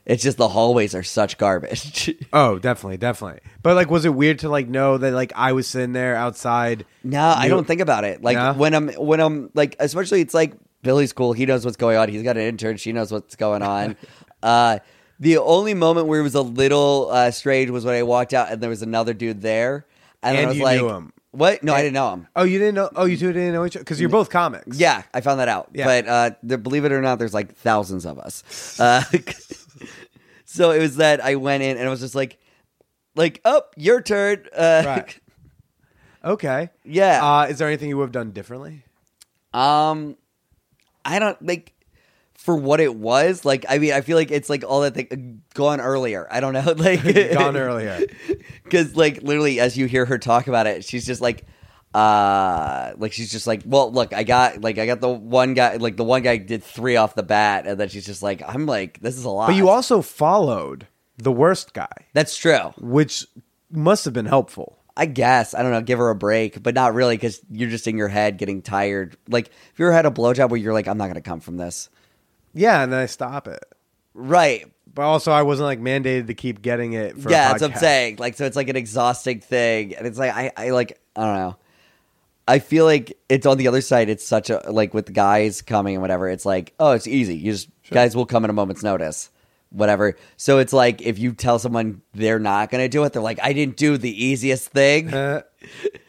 It's 0.06 0.22
just 0.22 0.36
the 0.36 0.48
hallways 0.48 0.94
are 0.94 1.02
such 1.02 1.38
garbage. 1.38 2.14
Oh, 2.32 2.58
definitely, 2.58 2.96
definitely. 2.98 3.40
But 3.62 3.74
like, 3.76 3.90
was 3.90 4.04
it 4.04 4.14
weird 4.14 4.40
to 4.40 4.48
like 4.48 4.68
know 4.68 4.98
that 4.98 5.12
like 5.12 5.32
I 5.36 5.52
was 5.52 5.66
sitting 5.68 5.92
there 5.92 6.16
outside? 6.16 6.84
No, 7.02 7.20
I 7.20 7.44
You- 7.44 7.50
don't 7.50 7.66
think 7.66 7.80
about 7.80 8.04
it. 8.04 8.22
Like 8.22 8.36
No? 8.36 8.52
when 8.54 8.74
I'm 8.74 8.88
when 8.94 9.20
I'm 9.20 9.50
like 9.54 9.76
especially 9.78 10.20
it's 10.20 10.34
like 10.34 10.54
Billy's 10.82 11.12
cool. 11.12 11.32
He 11.32 11.46
knows 11.46 11.64
what's 11.64 11.76
going 11.78 11.96
on. 11.96 12.08
He's 12.08 12.22
got 12.22 12.36
an 12.36 12.42
intern. 12.42 12.76
She 12.76 12.92
knows 12.92 13.10
what's 13.12 13.36
going 13.36 13.62
on. 13.62 13.96
uh 14.42 14.78
the 15.20 15.38
only 15.38 15.74
moment 15.74 16.08
where 16.08 16.18
it 16.20 16.24
was 16.24 16.34
a 16.34 16.42
little 16.42 17.08
uh, 17.10 17.30
strange 17.30 17.70
was 17.70 17.84
when 17.84 17.94
I 17.94 18.02
walked 18.02 18.34
out 18.34 18.50
and 18.50 18.60
there 18.60 18.68
was 18.68 18.82
another 18.82 19.14
dude 19.14 19.40
there, 19.42 19.86
and, 20.24 20.36
then 20.36 20.42
And 20.42 20.46
I 20.46 20.48
was 20.48 20.58
you 20.58 20.64
like, 20.64 20.80
knew 20.80 20.88
him. 20.90 21.12
"What? 21.30 21.62
No, 21.62 21.72
I 21.72 21.82
didn't 21.82 21.94
know 21.94 22.12
him." 22.12 22.26
Oh, 22.34 22.42
you 22.42 22.58
didn't 22.58 22.74
know? 22.74 22.90
Oh, 22.96 23.04
you 23.04 23.16
two 23.16 23.32
didn't 23.32 23.52
know 23.54 23.64
each 23.64 23.76
other 23.76 23.84
because 23.84 24.00
you're 24.00 24.10
both 24.10 24.28
comics. 24.28 24.76
Yeah, 24.76 25.04
I 25.14 25.20
found 25.20 25.38
that 25.38 25.46
out. 25.48 25.70
Yeah. 25.72 25.84
But 25.86 26.08
uh, 26.08 26.30
there, 26.42 26.58
believe 26.58 26.84
it 26.84 26.90
or 26.90 27.00
not, 27.00 27.20
there's 27.20 27.32
like 27.32 27.54
thousands 27.54 28.04
of 28.06 28.18
us. 28.18 28.78
Uh, 28.80 29.04
so 30.54 30.70
it 30.70 30.78
was 30.78 30.96
that 30.96 31.20
I 31.22 31.34
went 31.34 31.62
in 31.64 31.76
and 31.76 31.86
I 31.86 31.90
was 31.90 32.00
just 32.00 32.14
like, 32.14 32.38
like, 33.16 33.40
oh, 33.44 33.62
your 33.76 34.00
turn. 34.00 34.46
Uh, 34.56 34.82
Right. 34.86 35.20
Okay. 36.24 36.70
Yeah. 36.84 37.20
Uh, 37.22 37.46
is 37.48 37.58
there 37.58 37.68
anything 37.68 37.90
you 37.90 37.98
would 37.98 38.04
have 38.04 38.12
done 38.12 38.30
differently? 38.30 38.82
Um, 39.52 40.16
I 41.04 41.18
don't 41.18 41.40
like 41.46 41.74
for 42.32 42.56
what 42.56 42.80
it 42.80 42.94
was. 42.94 43.44
Like, 43.44 43.66
I 43.68 43.76
mean, 43.76 43.92
I 43.92 44.00
feel 44.00 44.16
like 44.16 44.30
it's 44.30 44.48
like 44.48 44.64
all 44.64 44.80
that 44.80 44.94
thing 44.94 45.42
gone 45.52 45.82
earlier. 45.82 46.26
I 46.30 46.40
don't 46.40 46.54
know, 46.54 46.72
like 46.78 47.02
Gone 47.34 47.58
earlier. 47.58 48.06
because 48.62 48.96
like 48.96 49.22
literally 49.22 49.60
as 49.60 49.76
you 49.76 49.84
hear 49.84 50.06
her 50.06 50.16
talk 50.16 50.46
about 50.48 50.66
it, 50.66 50.82
she's 50.82 51.04
just 51.04 51.20
like, 51.20 51.44
uh 51.94 52.92
like 52.98 53.12
she's 53.12 53.30
just 53.30 53.46
like 53.46 53.62
well 53.64 53.92
look 53.92 54.12
i 54.12 54.24
got 54.24 54.60
like 54.60 54.78
i 54.78 54.86
got 54.86 55.00
the 55.00 55.08
one 55.08 55.54
guy 55.54 55.76
like 55.76 55.96
the 55.96 56.02
one 56.02 56.22
guy 56.22 56.36
did 56.36 56.62
three 56.64 56.96
off 56.96 57.14
the 57.14 57.22
bat 57.22 57.68
and 57.68 57.78
then 57.78 57.88
she's 57.88 58.04
just 58.04 58.20
like 58.20 58.42
i'm 58.48 58.66
like 58.66 58.98
this 59.00 59.16
is 59.16 59.24
a 59.24 59.30
lot. 59.30 59.46
But 59.46 59.54
you 59.54 59.68
also 59.68 60.02
followed 60.02 60.88
the 61.18 61.30
worst 61.30 61.72
guy, 61.72 62.06
that's 62.12 62.36
true. 62.36 62.72
Which 62.80 63.24
must 63.70 64.04
have 64.04 64.12
been 64.12 64.26
helpful. 64.26 64.76
i 64.96 65.06
guess. 65.06 65.54
I 65.54 65.62
don't 65.62 65.70
know. 65.70 65.80
Give 65.80 65.98
her 66.00 66.10
a 66.10 66.16
break 66.16 66.60
but 66.60 66.74
not 66.74 66.94
really 66.94 67.16
because 67.16 67.40
you're 67.48 67.70
just 67.70 67.86
in 67.86 67.96
your 67.96 68.08
head 68.08 68.38
getting 68.38 68.60
tired. 68.62 69.16
Like 69.28 69.46
if 69.46 69.78
you 69.78 69.86
ever 69.86 69.92
had 69.92 70.06
a 70.06 70.10
blowjob 70.10 70.50
where 70.50 70.58
you're 70.58 70.72
like 70.72 70.88
i'm 70.88 70.98
not 70.98 71.06
gonna 71.06 71.20
come 71.20 71.38
from 71.38 71.56
this? 71.58 71.88
Yeah, 72.54 72.82
and 72.82 72.92
then 72.92 72.98
I 72.98 73.06
stop 73.06 73.46
it. 73.46 73.64
right. 74.14 74.66
But 74.92 75.02
also, 75.02 75.32
I 75.32 75.42
wasn't 75.42 75.66
like 75.66 75.80
mandated 75.80 76.28
to 76.28 76.34
keep 76.34 76.62
getting 76.62 76.92
it. 76.92 77.18
For 77.18 77.28
a 77.28 77.32
yeah 77.32 77.48
that's 77.48 77.62
what 77.62 77.72
i'm 77.72 77.78
saying. 77.78 78.16
Like 78.18 78.36
so 78.36 78.46
it's 78.46 78.56
like 78.56 78.68
an 78.68 78.76
exhausting 78.76 79.38
thing 79.40 79.94
and 79.94 80.06
it's 80.06 80.18
like 80.18 80.32
i 80.32 80.50
i 80.56 80.70
like 80.70 81.00
i 81.16 81.24
don't 81.24 81.34
know 81.36 81.56
I 82.46 82.58
feel 82.58 82.84
like 82.84 83.16
it's 83.28 83.46
on 83.46 83.56
the 83.56 83.68
other 83.68 83.80
side. 83.80 84.08
It's 84.08 84.26
such 84.26 84.50
a 84.50 84.62
like 84.70 84.92
with 84.92 85.12
guys 85.12 85.62
coming 85.62 85.94
and 85.94 86.02
whatever. 86.02 86.28
It's 86.28 86.44
like, 86.44 86.74
oh, 86.78 86.92
it's 86.92 87.06
easy. 87.06 87.36
You 87.36 87.52
just 87.52 87.68
guys 87.90 88.14
will 88.14 88.26
come 88.26 88.44
at 88.44 88.50
a 88.50 88.52
moment's 88.52 88.82
notice, 88.82 89.30
whatever. 89.70 90.16
So 90.36 90.58
it's 90.58 90.72
like 90.72 91.00
if 91.00 91.18
you 91.18 91.32
tell 91.32 91.58
someone 91.58 92.02
they're 92.12 92.38
not 92.38 92.70
gonna 92.70 92.88
do 92.88 93.04
it, 93.04 93.12
they're 93.12 93.22
like, 93.22 93.40
I 93.42 93.52
didn't 93.52 93.76
do 93.76 93.96
the 93.96 94.24
easiest 94.24 94.68
thing. 94.68 95.12
Uh, 95.12 95.42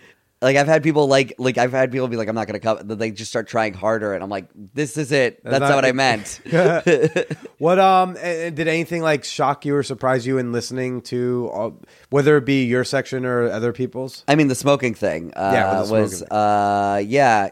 like 0.46 0.58
I've 0.58 0.68
had 0.68 0.84
people 0.84 1.08
like 1.08 1.34
like 1.40 1.58
I've 1.58 1.72
had 1.72 1.92
people 1.92 2.08
be 2.08 2.18
like, 2.18 2.28
I'm 2.28 2.36
not 2.36 2.46
gonna 2.46 2.60
come. 2.60 2.78
Then 2.84 3.00
They 3.00 3.10
just 3.10 3.32
start 3.32 3.48
trying 3.48 3.74
harder, 3.74 4.14
and 4.14 4.24
I'm 4.24 4.30
like, 4.30 4.46
this 4.54 4.96
is 4.96 5.12
it. 5.12 5.44
That's, 5.44 5.60
not- 5.60 5.70
not 5.70 5.76
what 5.76 5.86
I 5.86 5.92
meant. 5.92 6.40
what 7.58 7.80
um? 7.80 8.14
did 8.14 8.68
anything 8.68 9.02
like 9.02 9.24
shock 9.24 9.66
you 9.66 9.76
or 9.76 9.82
surprise 9.82 10.28
you 10.28 10.38
in 10.38 10.52
listening 10.52 11.02
to, 11.02 11.50
uh, 11.52 11.72
whether 12.12 12.38
it 12.38 12.46
be 12.46 12.64
your 12.66 12.84
section 12.84 13.26
or 13.26 13.50
other 13.50 13.74
people's? 13.74 14.24
I 14.28 14.36
mean, 14.36 14.48
the 14.48 14.54
smoking 14.54 14.94
thing 14.94 15.34
uh, 15.36 15.50
Yeah, 15.52 15.82
the 15.82 15.92
was, 15.92 16.18
smoking 16.20 16.38
uh, 16.38 17.02
yeah. 17.04 17.50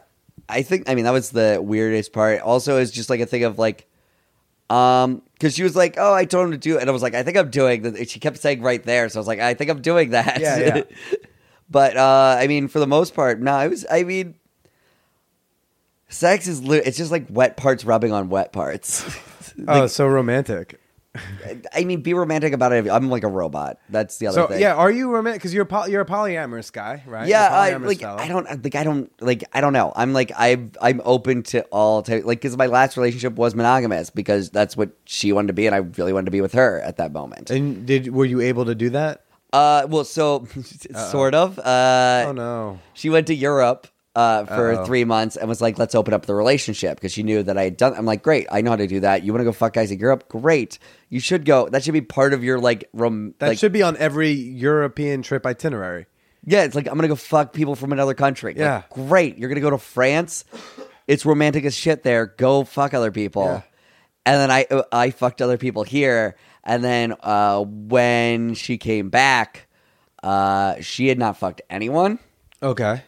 I 0.48 0.62
think, 0.62 0.88
I 0.88 0.94
mean, 0.94 1.06
that 1.06 1.14
was 1.14 1.32
the 1.32 1.60
weirdest 1.64 2.14
part. 2.14 2.41
Also, 2.41 2.78
it's 2.78 2.91
just 2.91 3.10
like 3.10 3.22
a 3.22 3.26
thing 3.26 3.44
of 3.44 3.58
like, 3.58 3.88
um, 4.70 5.24
because 5.34 5.56
she 5.56 5.64
was 5.64 5.76
like, 5.76 5.96
"Oh, 5.98 6.14
I 6.14 6.26
told 6.26 6.46
him 6.46 6.52
to 6.52 6.58
do 6.58 6.78
it," 6.78 6.82
and 6.82 6.89
I 6.89 6.94
was 6.94 7.02
like, 7.02 7.16
"I 7.16 7.24
think 7.24 7.38
I'm 7.38 7.50
doing." 7.50 7.82
that." 7.84 8.10
She 8.10 8.20
kept 8.20 8.38
saying 8.38 8.62
right 8.62 8.82
there, 8.84 9.10
so 9.10 9.18
I 9.18 9.22
was 9.22 9.28
like, 9.28 9.39
"I 9.39 9.56
think 9.56 9.70
I'm 9.70 9.82
doing 9.82 10.12
that." 10.12 10.39
Yeah, 10.39 10.58
yeah. 10.58 10.84
but 11.74 11.97
uh, 11.97 12.38
I 12.39 12.47
mean, 12.47 12.69
for 12.69 12.80
the 12.80 12.88
most 12.88 13.13
part, 13.13 13.41
no, 13.41 13.59
it 13.59 13.67
was. 13.69 13.86
I 13.91 14.03
mean, 14.03 14.36
sex 16.07 16.47
is 16.47 16.63
li- 16.63 16.82
it's 16.86 16.97
just 16.97 17.11
like 17.11 17.26
wet 17.30 17.57
parts 17.57 17.84
rubbing 17.84 18.13
on 18.13 18.30
wet 18.30 18.53
parts. 18.53 19.03
oh, 19.67 19.88
so 19.88 20.07
romantic. 20.07 20.80
I 21.76 21.84
mean, 21.84 22.01
be 22.01 22.15
romantic 22.15 22.53
about 22.53 22.71
it. 22.74 22.89
I'm 22.89 23.07
like 23.07 23.24
a 23.24 23.28
robot. 23.28 23.78
That's 23.88 24.17
the 24.17 24.26
other 24.28 24.41
So 24.41 24.47
thing. 24.47 24.59
yeah, 24.59 24.74
are 24.74 24.89
you 24.89 25.11
romantic? 25.11 25.41
Because 25.41 25.53
you're 25.53 25.61
a 25.61 25.67
poly- 25.67 25.91
you're 25.91 26.01
a 26.01 26.07
polyamorous 26.07 26.74
guy, 26.74 27.03
right? 27.05 27.28
Yeah, 27.28 27.49
I 27.51 27.76
like. 27.76 27.99
fella. 27.99 28.19
I 28.19 28.28
don't 28.28 28.63
like. 28.63 28.74
I 28.76 28.84
don't 28.84 29.11
like. 29.21 29.43
I 29.53 29.61
don't 29.61 29.74
know. 29.74 29.93
I'm 29.95 30.13
like. 30.13 30.32
I 30.36 30.69
I'm 30.82 31.01
open 31.05 31.43
to 31.43 31.61
all 31.65 32.01
type. 32.01 32.26
Like, 32.26 32.41
because 32.41 32.57
my 32.57 32.65
last 32.65 32.97
relationship 32.97 33.36
was 33.36 33.53
monogamous 33.53 34.09
because 34.09 34.49
that's 34.49 34.76
what 34.76 34.89
she 35.05 35.32
wanted 35.34 35.47
to 35.47 35.53
be, 35.53 35.67
and 35.67 35.76
I 35.76 35.80
really 35.80 36.13
wanted 36.13 36.26
to 36.26 36.32
be 36.32 36.41
with 36.41 36.53
her 36.53 36.82
at 36.82 36.97
that 36.97 37.11
moment. 37.13 37.51
And 37.51 37.86
did 37.86 38.11
were 38.11 38.26
you 38.26 38.41
able 38.41 38.65
to 38.65 38.74
do 38.74 38.89
that? 38.91 39.22
Uh, 39.54 39.86
well, 39.88 40.04
so 40.04 40.45
sort 41.12 41.36
of. 41.36 41.60
Uh, 41.60 42.26
oh 42.28 42.32
no. 42.34 42.80
she 42.93 43.10
went 43.10 43.28
to 43.28 43.36
Europe 43.36 43.88
uh, 44.16 44.45
for 44.45 44.74
Uh-oh. 44.74 44.86
three 44.86 45.06
months 45.06 45.38
and 45.38 45.47
was 45.47 45.62
like, 45.62 45.78
"Let's 45.78 45.93
open 45.95 46.14
up 46.14 46.26
the 46.26 46.34
relationship," 46.36 46.97
because 46.97 47.12
she 47.14 47.24
knew 47.24 47.43
that 47.43 47.58
I 47.58 47.64
had 47.64 47.78
done. 47.78 47.93
I'm 47.95 48.06
like, 48.06 48.24
"Great, 48.24 48.47
I 48.51 48.62
know 48.62 48.72
how 48.72 48.76
to 48.78 48.88
do 48.88 48.99
that. 49.01 49.24
You 49.24 49.32
want 49.32 49.41
to 49.41 49.45
go 49.45 49.51
fuck 49.51 49.74
guys 49.74 49.91
in 49.91 49.99
Europe? 49.99 50.28
Great, 50.28 50.80
you 51.10 51.20
should 51.20 51.45
go. 51.45 51.70
That 51.70 51.84
should 51.84 51.93
be 51.93 52.01
part 52.01 52.34
of 52.34 52.43
your 52.43 52.60
like 52.60 52.89
rom. 52.93 53.36
That 53.39 53.49
like, 53.49 53.58
should 53.60 53.72
be 53.72 53.84
on 53.84 53.95
every 53.97 54.32
European 54.32 55.22
trip 55.22 55.45
itinerary. 55.45 56.08
Yeah, 56.45 56.64
it's 56.64 56.76
like 56.76 56.88
I'm 56.88 56.95
gonna 56.95 57.08
go 57.08 57.16
fuck 57.16 57.54
people 57.54 57.76
from 57.76 57.91
another 57.93 58.16
country. 58.16 58.54
Like, 58.54 58.60
Yeah. 58.60 58.82
great. 58.89 59.38
You're 59.38 59.49
gonna 59.49 59.62
go 59.62 59.70
to 59.70 59.78
France. 59.78 60.45
It's 61.08 61.26
romantic 61.26 61.64
as 61.66 61.76
shit 61.76 62.04
there. 62.04 62.26
Go 62.26 62.64
fuck 62.64 62.93
other 62.93 63.12
people. 63.12 63.45
Yeah. 63.45 63.62
And 64.26 64.39
then 64.39 64.51
I 64.51 64.66
uh, 64.72 64.84
I 64.91 65.10
fucked 65.12 65.41
other 65.41 65.58
people 65.58 65.84
here. 65.84 66.36
And 66.64 66.84
then 66.84 67.14
uh, 67.22 67.61
when 67.61 68.53
she 68.53 68.78
came 68.78 69.09
back, 69.09 69.68
uh, 70.22 70.76
she 70.82 71.07
had 71.09 71.20
not 71.20 71.38
fucked 71.38 71.61
anyone, 71.70 72.20
Okay. 72.61 73.01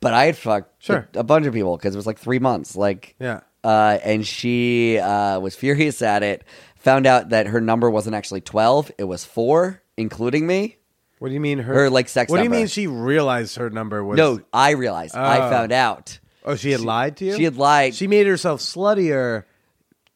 but 0.00 0.14
I 0.14 0.24
had 0.26 0.36
fucked 0.36 0.82
Sure. 0.82 1.08
a, 1.14 1.20
a 1.20 1.22
bunch 1.24 1.46
of 1.46 1.52
people 1.52 1.76
because 1.76 1.94
it 1.94 1.98
was 1.98 2.06
like 2.06 2.18
three 2.18 2.38
months. 2.38 2.74
Like 2.76 3.14
Yeah. 3.20 3.40
uh, 3.62 3.98
and 4.02 4.26
she 4.26 4.98
uh, 4.98 5.38
was 5.40 5.54
furious 5.54 6.00
at 6.02 6.22
it. 6.22 6.44
Found 6.76 7.06
out 7.06 7.28
that 7.28 7.46
her 7.48 7.60
number 7.60 7.88
wasn't 7.90 8.16
actually 8.16 8.40
twelve; 8.40 8.90
it 8.98 9.04
was 9.04 9.24
four, 9.24 9.82
including 9.96 10.46
me. 10.46 10.78
What 11.20 11.28
do 11.28 11.34
you 11.34 11.40
mean 11.40 11.58
her? 11.58 11.72
Her, 11.74 11.90
like, 11.90 12.08
sex 12.08 12.28
What 12.30 12.38
do 12.38 12.42
you 12.42 12.48
number. 12.48 12.58
mean 12.58 12.66
she 12.66 12.88
realized 12.88 13.54
her 13.56 13.70
number 13.70 14.02
was? 14.02 14.16
No, 14.16 14.40
I 14.52 14.70
realized. 14.72 15.14
I 15.14 15.46
Oh. 15.46 15.50
found 15.50 15.70
out. 15.70 16.18
Oh, 16.44 16.56
she 16.56 16.72
had 16.72 16.80
lied 16.80 17.18
to 17.18 17.24
you. 17.26 17.36
She 17.36 17.44
had 17.44 17.56
lied. 17.56 17.94
She 17.94 18.08
made 18.08 18.26
herself 18.26 18.60
sluttier 18.60 19.44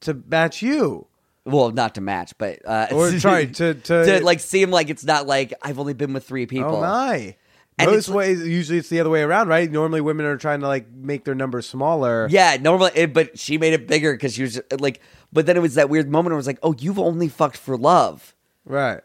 to 0.00 0.14
match 0.28 0.60
you, 0.62 1.06
well, 1.46 1.70
not 1.70 1.94
to 1.94 2.00
match, 2.00 2.34
but 2.36 2.58
uh, 2.66 2.88
or 2.92 3.18
sorry 3.20 3.46
to 3.46 3.74
to, 3.74 4.04
to 4.04 4.24
like 4.24 4.40
seem 4.40 4.70
like 4.70 4.90
it's 4.90 5.04
not 5.04 5.26
like 5.26 5.54
I've 5.62 5.78
only 5.78 5.94
been 5.94 6.12
with 6.12 6.24
three 6.26 6.46
people. 6.46 6.76
Oh 6.76 6.80
my. 6.82 7.36
And 7.78 7.90
Most 7.90 8.08
it's- 8.08 8.16
ways, 8.16 8.46
usually 8.46 8.78
it's 8.78 8.88
the 8.88 9.00
other 9.00 9.10
way 9.10 9.20
around, 9.20 9.48
right? 9.48 9.70
Normally, 9.70 10.00
women 10.00 10.24
are 10.24 10.38
trying 10.38 10.60
to 10.60 10.66
like 10.66 10.90
make 10.90 11.24
their 11.24 11.34
numbers 11.34 11.68
smaller. 11.68 12.26
Yeah, 12.30 12.56
normally, 12.58 12.90
it, 12.94 13.12
but 13.12 13.38
she 13.38 13.58
made 13.58 13.74
it 13.74 13.86
bigger 13.86 14.12
because 14.14 14.34
she 14.34 14.42
was 14.42 14.60
like. 14.80 15.00
But 15.32 15.44
then 15.44 15.56
it 15.56 15.60
was 15.60 15.74
that 15.74 15.90
weird 15.90 16.08
moment. 16.10 16.26
where 16.28 16.34
it 16.34 16.36
was 16.36 16.46
like, 16.46 16.60
oh, 16.62 16.74
you've 16.78 16.98
only 16.98 17.28
fucked 17.28 17.58
for 17.58 17.76
love, 17.76 18.34
Right. 18.64 19.00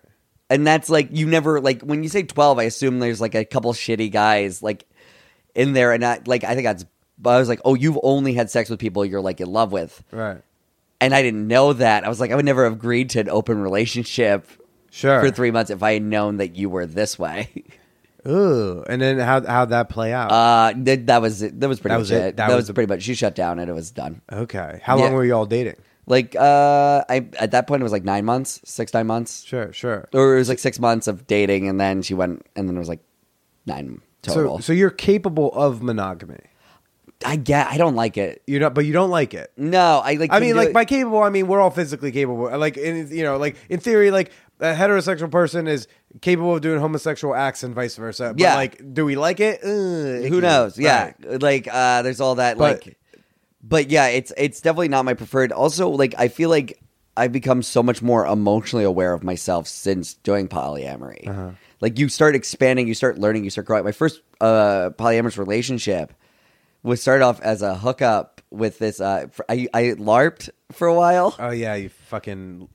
and 0.49 0.65
that's 0.65 0.89
like 0.89 1.09
you 1.11 1.25
never 1.27 1.59
like 1.59 1.81
when 1.81 2.03
you 2.03 2.07
say 2.09 2.23
twelve. 2.23 2.59
I 2.59 2.63
assume 2.63 2.99
there's 2.99 3.19
like 3.19 3.35
a 3.35 3.43
couple 3.43 3.73
shitty 3.73 4.09
guys 4.11 4.63
like 4.63 4.87
in 5.53 5.73
there, 5.73 5.91
and 5.91 6.05
I 6.05 6.19
like 6.25 6.45
I 6.45 6.53
think 6.55 6.65
that's. 6.65 6.85
But 7.19 7.31
I 7.31 7.39
was 7.39 7.49
like, 7.49 7.59
oh, 7.65 7.75
you've 7.75 7.99
only 8.01 8.33
had 8.33 8.49
sex 8.49 8.69
with 8.69 8.79
people 8.79 9.03
you're 9.05 9.19
like 9.21 9.41
in 9.41 9.51
love 9.51 9.71
with, 9.73 10.01
Right. 10.11 10.41
And 11.01 11.13
I 11.13 11.21
didn't 11.21 11.47
know 11.47 11.73
that. 11.73 12.05
I 12.05 12.09
was 12.09 12.19
like, 12.21 12.31
I 12.31 12.35
would 12.35 12.45
never 12.45 12.63
have 12.63 12.73
agreed 12.73 13.09
to 13.11 13.19
an 13.19 13.29
open 13.29 13.59
relationship 13.61 14.47
Sure. 14.91 15.19
for 15.21 15.31
three 15.31 15.51
months 15.51 15.69
if 15.71 15.81
I 15.83 15.93
had 15.93 16.03
known 16.03 16.37
that 16.37 16.55
you 16.55 16.69
were 16.69 16.85
this 16.85 17.17
way. 17.19 17.49
Ooh. 18.27 18.83
And 18.87 19.01
then 19.01 19.17
how 19.17 19.41
how'd 19.41 19.69
that 19.69 19.89
play 19.89 20.13
out? 20.13 20.31
Uh, 20.31 20.73
that, 20.77 21.07
that 21.07 21.21
was 21.21 21.41
it. 21.41 21.59
That 21.59 21.67
was 21.67 21.79
pretty 21.79 21.93
That 21.93 21.97
much 21.97 22.01
was 22.03 22.11
it. 22.11 22.15
it? 22.15 22.35
That, 22.37 22.47
That 22.49 22.55
was, 22.55 22.67
was 22.69 22.75
pretty 22.75 22.87
much. 22.93 23.01
She 23.01 23.15
shut 23.15 23.33
down 23.35 23.57
and 23.59 23.69
it 23.69 23.73
was 23.73 23.89
done. 23.91 24.21
okay. 24.31 24.79
How 24.83 24.97
long 24.97 25.13
were 25.13 25.25
you 25.25 25.33
all 25.33 25.45
dating? 25.47 25.75
Like, 26.07 26.35
uh, 26.35 27.03
I 27.09 27.27
at 27.39 27.51
that 27.51 27.67
point 27.67 27.81
it 27.81 27.83
was 27.83 27.91
like 27.91 28.03
nine 28.03 28.25
months, 28.25 28.59
six 28.65 28.93
nine 28.93 29.07
months, 29.07 29.43
Sure. 29.43 29.71
Sure. 29.71 30.07
or 30.13 30.35
it 30.35 30.39
was 30.39 30.49
like 30.49 30.59
six 30.59 30.79
months 30.79 31.07
of 31.07 31.25
dating, 31.25 31.67
and 31.69 31.79
then 31.79 32.01
she 32.01 32.13
went, 32.13 32.45
and 32.55 32.67
then 32.67 32.75
it 32.75 32.79
was 32.79 32.89
like 32.89 33.01
nine 33.65 34.01
total. 34.21 34.57
So 34.57 34.61
so 34.65 34.73
you're 34.73 34.89
capable 34.89 35.51
of 35.53 35.81
monogamy. 35.81 36.39
I 37.25 37.35
get. 37.35 37.67
I 37.67 37.77
don't 37.77 37.95
like 37.95 38.17
it. 38.17 38.41
You 38.47 38.59
know, 38.59 38.69
but 38.69 38.85
you 38.85 38.93
don't 38.93 39.09
like 39.09 39.33
it. 39.33 39.51
No, 39.57 40.01
I 40.03 40.13
like. 40.15 40.31
I 40.31 40.39
mean, 40.39 40.55
like 40.55 40.69
it. 40.69 40.73
by 40.73 40.85
capable, 40.85 41.21
I 41.21 41.29
mean 41.29 41.47
we're 41.47 41.59
all 41.59 41.69
physically 41.71 42.11
capable. 42.11 42.57
Like 42.57 42.77
in 42.77 43.09
you 43.11 43.23
know, 43.23 43.37
like 43.37 43.55
in 43.69 43.79
theory, 43.79 44.11
like 44.11 44.31
a 44.59 44.73
heterosexual 44.73 45.31
person 45.31 45.67
is 45.67 45.87
capable 46.21 46.55
of 46.55 46.61
doing 46.61 46.79
homosexual 46.79 47.33
acts 47.33 47.63
and 47.63 47.73
vice 47.73 47.95
versa. 47.95 48.29
But 48.33 48.39
Yeah. 48.39 48.55
like, 48.55 48.93
do 48.93 49.05
we 49.05 49.15
like 49.15 49.39
it? 49.39 49.63
Uh, 49.63 50.27
Who 50.27 50.41
knows? 50.41 50.77
Yeah, 50.77 51.13
like 51.21 51.67
uh, 51.71 52.01
there's 52.03 52.21
all 52.21 52.35
that. 52.35 52.57
But- 52.57 52.85
like, 52.85 52.97
but 53.63 53.89
yeah, 53.89 54.07
it's 54.07 54.31
it's 54.37 54.61
definitely 54.61 54.89
not 54.89 55.05
my 55.05 55.13
preferred. 55.13 55.51
Also, 55.51 55.89
like 55.89 56.15
I 56.17 56.27
feel 56.27 56.49
like 56.49 56.79
I've 57.17 57.31
become 57.31 57.61
so 57.61 57.83
much 57.83 58.01
more 58.01 58.25
emotionally 58.25 58.85
aware 58.85 59.13
of 59.13 59.23
myself 59.23 59.67
since 59.67 60.13
doing 60.15 60.47
polyamory. 60.47 61.27
Uh-huh. 61.27 61.51
Like 61.81 61.99
you 61.99 62.09
start 62.09 62.35
expanding, 62.35 62.87
you 62.87 62.93
start 62.93 63.17
learning, 63.17 63.43
you 63.43 63.49
start 63.49 63.67
growing. 63.67 63.83
My 63.83 63.91
first 63.91 64.21
uh, 64.39 64.91
polyamorous 64.97 65.37
relationship 65.37 66.13
was 66.83 67.01
started 67.01 67.23
off 67.23 67.39
as 67.41 67.61
a 67.61 67.75
hookup 67.75 68.41
with 68.49 68.79
this. 68.79 68.99
Uh, 69.01 69.27
fr- 69.31 69.43
I 69.49 69.67
I 69.73 69.83
larped 69.97 70.49
for 70.71 70.87
a 70.87 70.93
while. 70.93 71.35
Oh 71.39 71.51
yeah, 71.51 71.75
you 71.75 71.89
fucking 71.89 72.67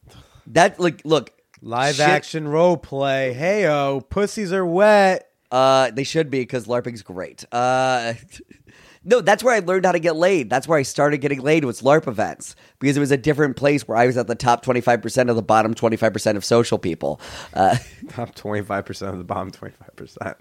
That 0.48 0.78
like 0.80 1.02
look 1.04 1.32
live 1.62 1.96
shit- 1.96 2.06
action 2.08 2.48
role 2.48 2.76
play. 2.76 3.32
Hey 3.32 3.66
oh, 3.66 4.00
pussies 4.00 4.52
are 4.52 4.64
wet. 4.66 5.28
Uh, 5.50 5.90
they 5.92 6.02
should 6.04 6.28
be 6.30 6.40
because 6.40 6.66
LARPing's 6.66 7.02
great. 7.02 7.44
Uh, 7.52 8.14
no, 9.06 9.20
that's 9.20 9.44
where 9.44 9.54
I 9.54 9.60
learned 9.60 9.86
how 9.86 9.92
to 9.92 10.00
get 10.00 10.16
laid. 10.16 10.50
That's 10.50 10.66
where 10.66 10.78
I 10.78 10.82
started 10.82 11.18
getting 11.18 11.40
laid 11.40 11.64
was 11.64 11.80
LARP 11.80 12.08
events 12.08 12.56
because 12.80 12.96
it 12.96 13.00
was 13.00 13.12
a 13.12 13.16
different 13.16 13.56
place 13.56 13.86
where 13.86 13.96
I 13.96 14.04
was 14.04 14.16
at 14.16 14.26
the 14.26 14.34
top 14.34 14.62
twenty 14.62 14.80
five 14.80 15.00
percent 15.00 15.30
of 15.30 15.36
the 15.36 15.42
bottom 15.42 15.74
twenty 15.74 15.96
five 15.96 16.12
percent 16.12 16.36
of 16.36 16.44
social 16.44 16.76
people. 16.76 17.20
Uh, 17.54 17.76
Top 18.08 18.34
twenty 18.34 18.62
five 18.64 18.84
percent 18.84 19.12
of 19.12 19.18
the 19.18 19.24
bottom 19.24 19.52
twenty 19.52 19.74
five 19.76 19.94
percent. 19.94 20.36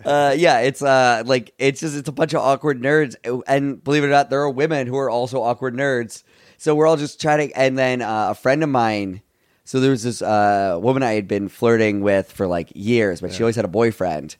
uh, 0.04 0.34
yeah, 0.36 0.58
it's 0.58 0.82
uh 0.82 1.22
like 1.24 1.54
it's 1.58 1.80
just 1.80 1.96
it's 1.96 2.08
a 2.08 2.12
bunch 2.12 2.34
of 2.34 2.40
awkward 2.40 2.82
nerds, 2.82 3.14
and 3.46 3.82
believe 3.82 4.02
it 4.02 4.08
or 4.08 4.10
not, 4.10 4.28
there 4.28 4.40
are 4.40 4.50
women 4.50 4.88
who 4.88 4.98
are 4.98 5.08
also 5.08 5.40
awkward 5.40 5.74
nerds. 5.74 6.24
So 6.58 6.74
we're 6.74 6.88
all 6.88 6.96
just 6.96 7.20
chatting, 7.20 7.52
and 7.54 7.78
then 7.78 8.02
uh, 8.02 8.30
a 8.30 8.34
friend 8.34 8.64
of 8.64 8.70
mine. 8.70 9.22
So 9.64 9.78
there 9.78 9.92
was 9.92 10.02
this 10.02 10.20
uh, 10.20 10.78
woman 10.82 11.04
I 11.04 11.12
had 11.12 11.28
been 11.28 11.48
flirting 11.48 12.00
with 12.00 12.32
for 12.32 12.48
like 12.48 12.72
years, 12.74 13.20
but 13.20 13.32
she 13.32 13.42
always 13.44 13.54
had 13.54 13.64
a 13.64 13.68
boyfriend. 13.68 14.36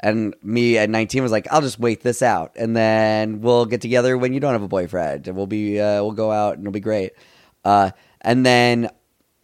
And 0.00 0.34
me 0.42 0.78
at 0.78 0.90
19 0.90 1.22
was 1.22 1.32
like, 1.32 1.48
I'll 1.50 1.60
just 1.60 1.80
wait 1.80 2.02
this 2.02 2.22
out, 2.22 2.52
and 2.54 2.76
then 2.76 3.40
we'll 3.40 3.66
get 3.66 3.80
together 3.80 4.16
when 4.16 4.32
you 4.32 4.38
don't 4.38 4.52
have 4.52 4.62
a 4.62 4.68
boyfriend, 4.68 5.26
and 5.26 5.36
we'll 5.36 5.48
be 5.48 5.80
uh, 5.80 6.02
we'll 6.02 6.12
go 6.12 6.30
out 6.30 6.54
and 6.54 6.62
it'll 6.62 6.72
be 6.72 6.80
great. 6.80 7.12
Uh, 7.64 7.90
and 8.20 8.46
then 8.46 8.90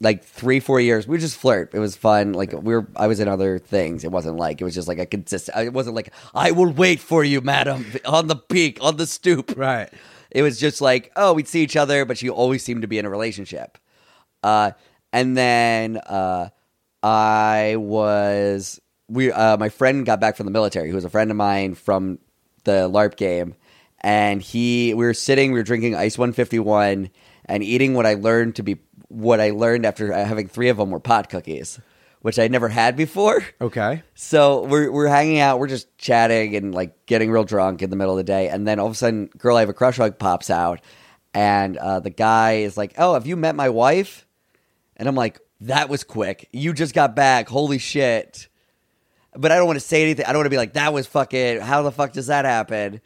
like 0.00 0.22
three, 0.24 0.60
four 0.60 0.80
years. 0.80 1.06
We 1.08 1.18
just 1.18 1.36
flirt. 1.36 1.74
It 1.74 1.78
was 1.78 1.96
fun. 1.96 2.32
Like 2.32 2.52
we 2.52 2.74
were, 2.74 2.86
I 2.96 3.06
was 3.06 3.20
in 3.20 3.28
other 3.28 3.58
things. 3.58 4.04
It 4.04 4.12
wasn't 4.12 4.36
like 4.36 4.60
it 4.60 4.64
was 4.64 4.74
just 4.74 4.86
like 4.86 4.98
a 4.98 5.06
consistent. 5.06 5.56
It 5.58 5.72
wasn't 5.72 5.96
like 5.96 6.12
I 6.34 6.50
will 6.52 6.70
wait 6.70 7.00
for 7.00 7.24
you, 7.24 7.40
madam, 7.40 7.86
on 8.04 8.28
the 8.28 8.36
peak, 8.36 8.78
on 8.80 8.96
the 8.96 9.06
stoop. 9.06 9.54
Right. 9.56 9.88
It 10.30 10.42
was 10.42 10.58
just 10.58 10.80
like, 10.80 11.12
oh, 11.16 11.32
we'd 11.32 11.48
see 11.48 11.62
each 11.62 11.76
other, 11.76 12.04
but 12.04 12.18
she 12.18 12.28
always 12.28 12.62
seemed 12.64 12.82
to 12.82 12.88
be 12.88 12.98
in 12.98 13.06
a 13.06 13.10
relationship. 13.10 13.78
Uh, 14.42 14.72
and 15.12 15.36
then 15.36 15.96
uh, 15.96 16.48
I 17.02 17.76
was 17.78 18.80
we 19.14 19.30
uh, 19.32 19.56
my 19.56 19.68
friend 19.68 20.04
got 20.04 20.20
back 20.20 20.36
from 20.36 20.46
the 20.46 20.52
military, 20.52 20.88
who 20.90 20.94
was 20.94 21.04
a 21.04 21.10
friend 21.10 21.30
of 21.30 21.36
mine 21.36 21.74
from 21.74 22.18
the 22.64 22.88
LARP 22.88 23.16
game, 23.16 23.54
and 24.00 24.42
he 24.42 24.92
we 24.94 25.04
were 25.04 25.14
sitting, 25.14 25.52
we 25.52 25.58
were 25.58 25.64
drinking 25.64 25.94
Ice 25.94 26.18
151 26.18 27.10
and 27.46 27.62
eating 27.62 27.94
what 27.94 28.06
I 28.06 28.14
learned 28.14 28.56
to 28.56 28.62
be 28.62 28.78
what 29.08 29.40
I 29.40 29.50
learned 29.50 29.86
after 29.86 30.12
having 30.12 30.48
three 30.48 30.68
of 30.68 30.76
them 30.76 30.90
were 30.90 31.00
pot 31.00 31.30
cookies, 31.30 31.78
which 32.20 32.38
I'd 32.38 32.50
never 32.50 32.68
had 32.68 32.96
before. 32.96 33.44
Okay. 33.60 34.02
So 34.14 34.64
we're 34.64 34.90
we're 34.90 35.08
hanging 35.08 35.38
out, 35.38 35.58
we're 35.58 35.68
just 35.68 35.96
chatting 35.96 36.56
and 36.56 36.74
like 36.74 37.06
getting 37.06 37.30
real 37.30 37.44
drunk 37.44 37.82
in 37.82 37.90
the 37.90 37.96
middle 37.96 38.14
of 38.14 38.18
the 38.18 38.24
day, 38.24 38.48
and 38.48 38.66
then 38.66 38.78
all 38.78 38.86
of 38.86 38.92
a 38.92 38.96
sudden, 38.96 39.26
girl 39.38 39.56
I 39.56 39.60
have 39.60 39.68
a 39.68 39.74
crush 39.74 39.98
on 40.00 40.12
pops 40.14 40.50
out, 40.50 40.80
and 41.32 41.76
uh, 41.76 42.00
the 42.00 42.10
guy 42.10 42.54
is 42.54 42.76
like, 42.76 42.94
"Oh, 42.98 43.14
have 43.14 43.26
you 43.26 43.36
met 43.36 43.54
my 43.54 43.68
wife?" 43.68 44.26
And 44.96 45.08
I'm 45.08 45.14
like, 45.14 45.40
"That 45.60 45.88
was 45.88 46.02
quick. 46.02 46.48
You 46.52 46.72
just 46.72 46.94
got 46.94 47.14
back. 47.14 47.48
Holy 47.48 47.78
shit!" 47.78 48.48
But 49.36 49.52
I 49.52 49.56
don't 49.56 49.66
want 49.66 49.78
to 49.78 49.84
say 49.84 50.02
anything. 50.02 50.26
I 50.26 50.32
don't 50.32 50.40
want 50.40 50.46
to 50.46 50.50
be 50.50 50.56
like, 50.56 50.74
"That 50.74 50.92
was 50.92 51.06
fucking. 51.06 51.60
How 51.60 51.82
the 51.82 51.92
fuck 51.92 52.12
does 52.12 52.28
that 52.28 52.44
happen?" 52.44 53.00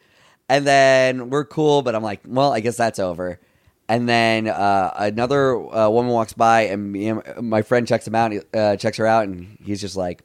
And 0.49 0.67
then 0.67 1.31
we're 1.31 1.45
cool, 1.45 1.83
but 1.83 1.95
I'm 1.95 2.03
like, 2.03 2.21
"Well, 2.27 2.53
I 2.53 2.61
guess 2.61 2.77
that's 2.77 2.99
over." 2.99 3.41
And 3.89 4.09
then 4.09 4.49
uh, 4.49 4.93
another 4.97 5.57
uh, 5.57 5.89
woman 5.89 6.13
walks 6.13 6.35
by, 6.35 6.63
and 6.63 6.93
me 6.93 7.09
and 7.09 7.23
my 7.49 7.63
friend 7.63 7.87
checks 7.87 8.07
him 8.07 8.15
out, 8.15 8.33
uh, 8.53 8.77
checks 8.77 8.99
her 8.99 9.07
out, 9.07 9.25
and 9.25 9.57
he's 9.65 9.81
just 9.81 9.97
like, 9.97 10.23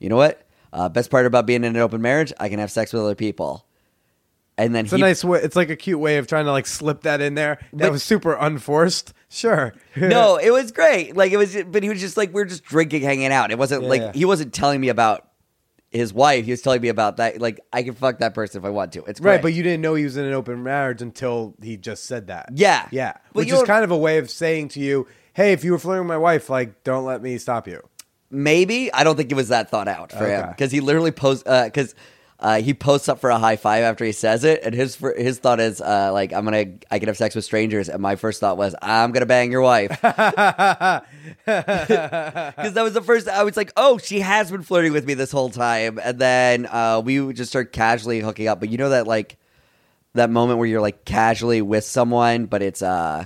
"You 0.00 0.08
know 0.08 0.16
what? 0.16 0.42
Uh, 0.72 0.88
best 0.88 1.10
part 1.10 1.26
about 1.26 1.46
being 1.46 1.62
in 1.62 1.76
an 1.76 1.82
open 1.82 2.02
marriage, 2.02 2.32
I 2.40 2.48
can 2.48 2.58
have 2.58 2.70
sex 2.72 2.92
with 2.92 3.02
other 3.02 3.14
people." 3.14 3.63
And 4.56 4.72
then 4.74 4.84
It's 4.84 4.92
he, 4.94 5.00
a 5.00 5.04
nice 5.04 5.24
way. 5.24 5.40
It's 5.42 5.56
like 5.56 5.70
a 5.70 5.76
cute 5.76 5.98
way 5.98 6.18
of 6.18 6.26
trying 6.28 6.44
to 6.44 6.52
like 6.52 6.66
slip 6.66 7.02
that 7.02 7.20
in 7.20 7.34
there. 7.34 7.56
That 7.72 7.86
But- 7.86 7.92
was 7.92 8.02
super 8.04 8.34
unforced. 8.34 9.12
Sure. 9.28 9.74
no, 9.96 10.36
it 10.36 10.52
was 10.52 10.70
great. 10.70 11.16
Like 11.16 11.32
it 11.32 11.36
was, 11.36 11.56
but 11.66 11.82
he 11.82 11.88
was 11.88 12.00
just 12.00 12.16
like 12.16 12.32
we 12.32 12.40
are 12.42 12.44
just 12.44 12.62
drinking, 12.64 13.02
hanging 13.02 13.32
out. 13.32 13.50
It 13.50 13.58
wasn't 13.58 13.82
Yeah. 13.82 13.88
like 13.88 14.14
he 14.14 14.24
wasn't 14.24 14.52
telling 14.54 14.80
me 14.80 14.90
about 14.90 15.28
his 15.90 16.12
wife. 16.14 16.44
He 16.44 16.52
was 16.52 16.62
telling 16.62 16.80
me 16.82 16.88
about 16.88 17.16
that. 17.16 17.40
Like 17.40 17.58
I 17.72 17.82
can 17.82 17.94
fuck 17.94 18.18
that 18.20 18.32
person 18.32 18.60
if 18.60 18.64
I 18.64 18.70
want 18.70 18.92
to. 18.92 19.02
It's 19.04 19.20
Right, 19.20 19.42
but 19.42 19.54
you 19.54 19.64
didn't 19.64 19.80
know 19.80 19.94
he 19.96 20.04
was 20.04 20.16
in 20.16 20.24
an 20.24 20.32
open 20.34 20.62
marriage 20.62 21.02
until 21.02 21.54
he 21.60 21.76
just 21.76 22.04
said 22.04 22.28
that. 22.28 22.50
Yeah. 22.54 22.86
Yeah. 22.92 23.14
But 23.32 23.40
Which 23.40 23.50
is 23.52 23.62
kind 23.64 23.82
of 23.82 23.90
a 23.90 23.96
way 23.98 24.18
of 24.18 24.30
saying 24.30 24.68
to 24.70 24.80
you, 24.80 25.08
hey, 25.32 25.52
if 25.52 25.64
you 25.64 25.72
were 25.72 25.78
flirting 25.80 26.04
with 26.06 26.08
my 26.14 26.18
wife, 26.18 26.48
like, 26.48 26.84
don't 26.84 27.04
let 27.04 27.22
me 27.22 27.38
stop 27.38 27.66
you. 27.66 27.80
maybe 28.30 28.92
I 28.92 29.04
don't 29.04 29.16
think 29.16 29.30
it 29.30 29.34
was 29.34 29.48
that 29.48 29.70
thought 29.70 29.88
out 29.88 30.10
for 30.12 30.26
him 30.28 30.48
because 30.48 30.70
he 30.72 30.80
literally 30.80 31.12
posts 31.12 31.42
because. 31.44 31.92
Uh, 31.92 31.96
he 32.60 32.74
posts 32.74 33.08
up 33.08 33.20
for 33.20 33.30
a 33.30 33.38
high 33.38 33.56
five 33.56 33.84
after 33.84 34.04
he 34.04 34.12
says 34.12 34.44
it, 34.44 34.62
and 34.64 34.74
his 34.74 34.96
his 34.96 35.38
thought 35.38 35.60
is 35.60 35.80
uh, 35.80 36.10
like 36.12 36.32
I'm 36.32 36.44
gonna 36.44 36.66
I 36.90 36.98
can 36.98 37.08
have 37.08 37.16
sex 37.16 37.34
with 37.34 37.44
strangers, 37.44 37.88
and 37.88 38.02
my 38.02 38.16
first 38.16 38.40
thought 38.40 38.56
was 38.58 38.74
I'm 38.82 39.12
gonna 39.12 39.26
bang 39.26 39.50
your 39.50 39.62
wife. 39.62 39.90
Because 41.44 42.74
that 42.74 42.82
was 42.82 42.92
the 42.94 43.02
first 43.02 43.28
I 43.28 43.42
was 43.44 43.56
like 43.56 43.72
oh 43.76 43.98
she 43.98 44.20
has 44.20 44.50
been 44.50 44.62
flirting 44.62 44.92
with 44.92 45.06
me 45.06 45.14
this 45.14 45.32
whole 45.32 45.50
time, 45.50 45.98
and 46.02 46.18
then 46.18 46.66
uh, 46.66 47.00
we 47.04 47.20
would 47.20 47.36
just 47.36 47.50
start 47.50 47.72
casually 47.72 48.20
hooking 48.20 48.46
up, 48.46 48.60
but 48.60 48.68
you 48.68 48.78
know 48.78 48.90
that 48.90 49.06
like 49.06 49.36
that 50.14 50.30
moment 50.30 50.58
where 50.58 50.68
you're 50.68 50.80
like 50.80 51.04
casually 51.04 51.62
with 51.62 51.84
someone, 51.84 52.46
but 52.46 52.62
it's 52.62 52.82
uh 52.82 53.24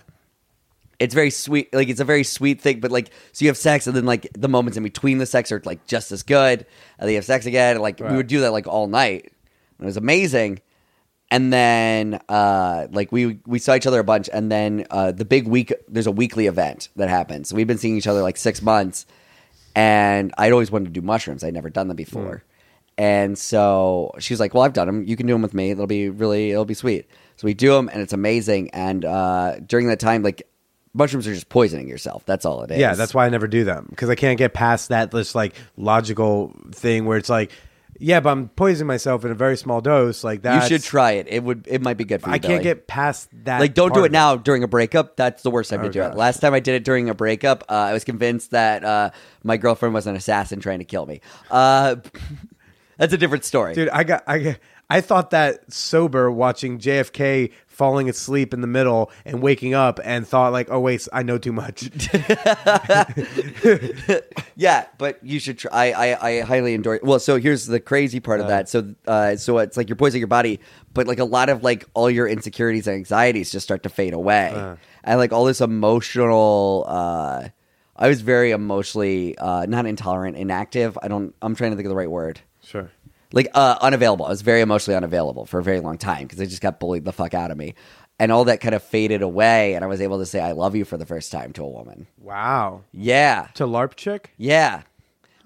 it's 1.01 1.15
very 1.15 1.31
sweet 1.31 1.73
like 1.73 1.89
it's 1.89 2.01
a 2.01 2.05
very 2.05 2.25
sweet 2.25 2.61
thing 2.61 2.81
but 2.81 2.91
like 2.91 3.11
so 3.33 3.45
you 3.45 3.49
have 3.49 3.57
sex 3.57 3.87
and 3.87 3.95
then 3.97 4.05
like 4.05 4.29
the 4.37 4.49
moments 4.49 4.77
in 4.77 4.83
between 4.83 5.19
the 5.19 5.27
sex 5.27 5.53
are 5.53 5.63
like 5.65 5.87
just 5.87 6.11
as 6.11 6.23
good 6.25 6.61
and 6.99 7.07
then 7.07 7.11
you 7.11 7.15
have 7.17 7.25
sex 7.25 7.47
again 7.47 7.77
and, 7.77 7.83
like 7.83 8.01
we 8.01 8.07
Right. 8.07 8.17
would 8.17 8.27
do 8.27 8.41
that 8.41 8.51
like 8.53 8.67
all 8.67 8.89
night. 8.89 9.33
And 9.79 9.85
it 9.85 9.87
was 9.87 9.97
amazing. 9.97 10.61
And 11.31 11.53
then 11.53 12.19
uh 12.29 12.89
like 12.91 13.13
we 13.13 13.39
we 13.47 13.59
saw 13.59 13.75
each 13.77 13.87
other 13.87 14.01
a 14.01 14.05
bunch 14.05 14.29
and 14.33 14.51
then 14.51 14.87
uh 14.91 15.13
the 15.13 15.25
big 15.25 15.47
week 15.47 15.73
there's 15.87 16.07
a 16.09 16.11
weekly 16.13 16.47
event 16.47 16.89
that 16.97 17.09
happens. 17.09 17.53
We've 17.53 17.67
been 17.67 17.79
seeing 17.79 17.97
each 17.97 18.07
other 18.09 18.23
like 18.23 18.37
six 18.37 18.61
months 18.63 19.07
and 19.77 20.33
i'd 20.39 20.51
always 20.53 20.71
wanted 20.71 20.87
to 20.87 20.91
do 20.91 21.03
mushrooms. 21.03 21.45
I'd 21.45 21.55
never 21.55 21.71
done 21.71 21.87
them 21.89 21.97
before. 21.97 22.43
And 22.97 23.39
so 23.39 24.11
she 24.19 24.33
was 24.33 24.41
like 24.41 24.53
well 24.55 24.65
i've 24.65 24.73
done 24.73 24.87
them 24.89 25.05
you 25.05 25.17
can 25.17 25.27
do 25.27 25.35
them 25.35 25.43
with 25.43 25.55
me. 25.55 25.71
It'll 25.71 25.87
be 25.87 26.09
really 26.09 26.51
it'll 26.51 26.65
be 26.65 26.75
sweet. 26.75 27.07
So 27.37 27.45
we 27.45 27.55
do 27.55 27.71
them 27.73 27.89
and 27.93 28.01
it's 28.03 28.13
amazing. 28.15 28.71
And 28.71 29.05
uh 29.05 29.61
during 29.61 29.87
that 29.89 30.01
time 30.01 30.23
like 30.25 30.43
mushrooms 30.95 31.27
are 31.29 31.35
just 31.35 31.49
poisoning 31.49 31.89
yourself. 31.89 32.25
That's 32.27 32.45
all 32.45 32.63
it 32.63 32.71
is. 32.71 32.79
Yeah, 32.79 32.95
that's 32.95 33.15
why 33.15 33.27
I 33.27 33.29
never 33.29 33.47
do 33.47 33.65
them 33.65 33.87
because 33.91 34.09
I 34.11 34.15
can't 34.15 34.39
get 34.39 34.55
past 34.55 34.89
that 34.89 35.11
this 35.11 35.35
like 35.35 35.55
logical 35.77 36.55
thing 36.73 37.05
where 37.05 37.19
it's 37.19 37.29
like, 37.29 37.51
yeah, 38.01 38.21
but 38.21 38.31
I'm 38.31 38.49
poisoning 38.51 38.87
myself 38.87 39.25
in 39.25 39.31
a 39.33 39.35
very 39.35 39.57
small 39.57 39.81
dose. 39.81 40.23
Like 40.23 40.43
that, 40.43 40.63
you 40.63 40.69
should 40.69 40.85
try 40.85 41.13
it. 41.13 41.27
It 41.29 41.43
would 41.43 41.67
it 41.69 41.83
might 41.83 41.97
be 41.97 42.05
good 42.05 42.23
for 42.23 42.29
you 42.29 42.35
I 42.35 42.39
can't 42.39 42.63
get 42.63 42.87
past 42.87 43.29
that. 43.45 43.59
like 43.61 43.75
don't 43.75 43.93
do 43.93 44.05
it 44.05 44.13
now 44.13 44.37
during 44.37 44.63
a 44.63 44.69
breakup. 44.69 45.17
That's 45.17 45.43
the 45.43 45.51
worst 45.51 45.71
time 45.71 45.81
Oh, 45.81 45.85
to 45.85 45.91
do 45.91 46.03
it. 46.03 46.15
last 46.15 46.39
time 46.41 46.55
i 46.55 46.61
did 46.61 46.75
it 46.77 46.85
during 46.85 47.09
a 47.11 47.15
breakup 47.15 47.65
uh, 47.69 47.73
i 47.75 47.93
was 47.93 48.05
convinced 48.05 48.53
that 48.53 48.85
uh, 48.85 49.11
my 49.43 49.57
girlfriend 49.57 49.95
was 49.95 50.07
an 50.07 50.15
assassin 50.15 50.61
trying 50.61 50.79
to 50.79 50.85
kill 50.85 51.07
me. 51.07 51.21
Uh, 51.51 51.97
that's 52.99 53.13
a 53.13 53.19
different 53.19 53.45
story. 53.45 53.75
Dude. 53.75 53.89
I 53.89 54.05
got 54.05 54.23
I 54.27 54.39
got- 54.39 54.57
I 54.91 55.03
thought 55.03 55.31
that 55.33 55.71
sober 55.71 56.31
watching 56.31 56.79
JFK 56.79 57.53
falling 57.79 58.09
asleep 58.09 58.53
in 58.53 58.61
the 58.61 58.67
middle 58.67 59.11
and 59.25 59.41
waking 59.41 59.73
up 59.73 60.01
and 60.05 60.27
thought 60.27 60.53
like, 60.53 60.69
oh 60.69 60.81
wait, 60.81 61.07
I 61.13 61.23
know 61.23 61.39
too 61.39 61.53
much. 61.53 61.89
Yeah, 64.57 64.87
but 64.99 65.23
you 65.23 65.39
should 65.39 65.57
try. 65.59 65.93
I, 65.93 66.11
I, 66.11 66.29
I 66.29 66.41
highly 66.41 66.75
endorse. 66.75 66.99
Well, 67.05 67.21
so 67.21 67.39
here's 67.39 67.67
the 67.67 67.79
crazy 67.79 68.19
part 68.19 68.41
of 68.41 68.49
that. 68.49 68.69
So, 68.69 68.93
uh, 69.07 69.37
so 69.37 69.59
it's 69.59 69.77
like 69.77 69.89
you're 69.89 69.95
poisoning 69.95 70.19
your 70.21 70.27
body, 70.27 70.59
but 70.95 71.07
like 71.07 71.21
a 71.21 71.25
lot 71.25 71.49
of 71.49 71.63
like 71.63 71.85
all 71.95 72.11
your 72.11 72.27
insecurities 72.27 72.89
and 72.89 72.97
anxieties 72.97 73.53
just 73.53 73.63
start 73.63 73.85
to 73.85 73.89
fade 73.89 74.15
away, 74.15 74.77
and 75.05 75.19
like 75.21 75.33
all 75.33 75.45
this 75.45 75.61
emotional. 75.61 76.85
Uh, 76.89 77.49
I 77.95 78.09
was 78.09 78.21
very 78.21 78.51
emotionally 78.51 79.39
uh, 79.39 79.67
not 79.67 79.87
intolerant, 79.87 80.37
inactive. 80.37 80.99
I 81.01 81.07
don't. 81.07 81.33
I'm 81.41 81.55
trying 81.55 81.71
to 81.71 81.77
think 81.77 81.87
of 81.87 81.91
the 81.91 81.97
right 81.97 82.11
word. 82.11 82.41
sure. 82.65 82.91
Like 83.33 83.49
uh, 83.55 83.77
unavailable. 83.81 84.27
I 84.27 84.31
was 84.31 84.43
very 84.43 84.61
emotionally 84.61 84.97
unavailable 84.97 85.45
for 85.47 85.59
a 85.61 85.63
very 85.63 85.81
long 85.81 85.99
time 85.99 86.23
because 86.23 86.41
I 86.41 86.47
just 86.47 86.63
got 86.63 86.81
bullied 86.81 87.05
the 87.05 87.13
fuck 87.13 87.35
out 87.35 87.51
of 87.51 87.59
me, 87.59 87.75
and 88.19 88.33
all 88.33 88.45
that 88.45 88.61
kind 88.61 88.75
of 88.75 88.83
faded 88.83 89.23
away, 89.23 89.75
and 89.75 89.85
I 89.85 89.87
was 89.89 90.01
able 90.01 90.19
to 90.19 90.27
say 90.27 90.41
I 90.41 90.53
love 90.53 90.75
you 90.75 90.85
for 90.85 90.97
the 90.97 91.07
first 91.07 91.31
time 91.31 91.53
to 91.55 91.63
a 91.63 91.69
woman. 91.69 92.07
Wow. 92.19 92.83
Yeah, 92.93 93.49
To 93.55 93.65
LARP 93.67 93.97
chick. 93.97 94.31
yeah. 94.37 94.83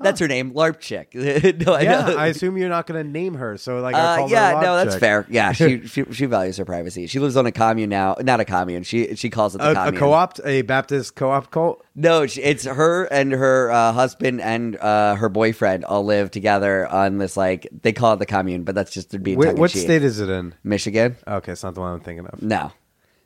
That's 0.02 0.20
her 0.20 0.28
name, 0.28 0.52
LARP 0.52 0.78
chick. 0.80 1.14
no, 1.14 1.72
I 1.74 1.82
Yeah, 1.82 1.90
know. 2.06 2.16
I 2.16 2.26
assume 2.28 2.56
you're 2.58 2.68
not 2.68 2.86
going 2.86 3.04
to 3.04 3.10
name 3.10 3.34
her. 3.34 3.56
So 3.56 3.80
like, 3.80 3.94
I 3.94 4.00
Uh, 4.00 4.16
call 4.16 4.30
yeah, 4.30 4.48
her 4.50 4.54
LARP 4.56 4.62
no, 4.62 4.76
that's 4.76 4.94
chick. 4.94 5.00
fair. 5.00 5.26
Yeah, 5.30 5.52
she, 5.52 5.86
she 5.86 6.04
she 6.12 6.26
values 6.26 6.56
her 6.58 6.64
privacy. 6.64 7.06
She 7.06 7.18
lives 7.18 7.36
on 7.36 7.46
a 7.46 7.52
commune 7.52 7.90
now, 7.90 8.16
not 8.20 8.40
a 8.40 8.44
commune. 8.44 8.82
She 8.82 9.14
she 9.16 9.30
calls 9.30 9.54
it 9.54 9.58
the 9.58 9.68
A, 9.68 9.70
a 9.72 9.74
commune. 9.74 9.98
co-op, 10.00 10.38
a 10.44 10.62
Baptist 10.62 11.14
co-op 11.14 11.50
cult. 11.50 11.84
No, 11.94 12.26
she, 12.26 12.40
it's 12.42 12.64
her 12.64 13.04
and 13.04 13.32
her 13.32 13.70
uh, 13.70 13.92
husband 13.92 14.40
and 14.40 14.76
uh, 14.76 15.14
her 15.16 15.28
boyfriend 15.28 15.84
all 15.84 16.04
live 16.04 16.30
together 16.30 16.86
on 16.86 17.18
this 17.18 17.36
like 17.36 17.68
they 17.82 17.92
call 17.92 18.14
it 18.14 18.18
the 18.18 18.26
commune, 18.26 18.64
but 18.64 18.74
that's 18.74 18.92
just 18.92 19.10
to 19.10 19.18
be 19.18 19.34
Wh- 19.34 19.56
what 19.58 19.70
state 19.70 20.02
is 20.02 20.18
it 20.20 20.28
in? 20.28 20.54
Michigan. 20.64 21.16
Okay, 21.26 21.52
it's 21.52 21.62
not 21.62 21.74
the 21.74 21.80
one 21.80 21.92
I'm 21.92 22.00
thinking 22.00 22.26
of. 22.26 22.42
No, 22.42 22.72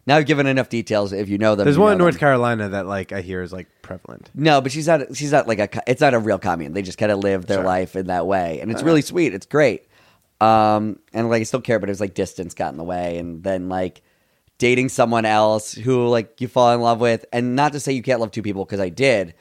now 0.06 0.16
I've 0.16 0.26
given 0.26 0.46
enough 0.46 0.68
details. 0.68 1.12
If 1.12 1.28
you 1.28 1.38
know 1.38 1.54
them, 1.54 1.64
There's 1.64 1.76
you 1.76 1.82
one 1.82 1.90
know 1.90 1.92
in 1.94 1.98
North 1.98 2.14
them. 2.14 2.20
Carolina 2.20 2.68
that 2.70 2.86
like 2.86 3.12
I 3.12 3.20
hear 3.22 3.42
is 3.42 3.52
like 3.52 3.66
prevalent. 3.82 4.30
No, 4.34 4.60
but 4.60 4.72
she's 4.72 4.86
not. 4.86 5.16
She's 5.16 5.32
not 5.32 5.48
like 5.48 5.58
a. 5.58 5.68
co- 5.68 5.80
It's 5.86 6.00
not 6.00 6.14
a 6.14 6.18
real 6.18 6.38
commune. 6.38 6.72
They 6.72 6.82
just 6.82 6.98
kind 6.98 7.10
of 7.12 7.18
live 7.18 7.46
their 7.46 7.58
Sure. 7.58 7.64
life 7.64 7.96
in 7.96 8.06
that 8.06 8.26
way, 8.26 8.60
and 8.60 8.70
it's 8.70 8.82
really 8.82 9.02
sweet. 9.02 9.34
It's 9.34 9.46
great. 9.46 9.86
Um, 10.40 10.98
and 11.12 11.28
like 11.30 11.40
I 11.40 11.44
still 11.44 11.60
care, 11.60 11.78
but 11.78 11.88
it 11.88 11.92
was 11.92 12.00
like 12.00 12.14
distance 12.14 12.54
got 12.54 12.70
in 12.72 12.76
the 12.78 12.84
way, 12.84 13.18
and 13.18 13.42
then 13.42 13.68
like 13.68 14.02
dating 14.58 14.88
someone 14.90 15.24
else 15.24 15.72
who 15.72 16.06
like 16.08 16.40
you 16.40 16.48
fall 16.48 16.72
in 16.74 16.80
love 16.80 17.00
with, 17.00 17.24
and 17.32 17.56
not 17.56 17.72
to 17.72 17.80
say 17.80 17.92
you 17.92 18.02
can't 18.02 18.20
love 18.20 18.30
two 18.32 18.42
people 18.42 18.64
because 18.64 18.80
I 18.80 18.90
did, 18.90 19.34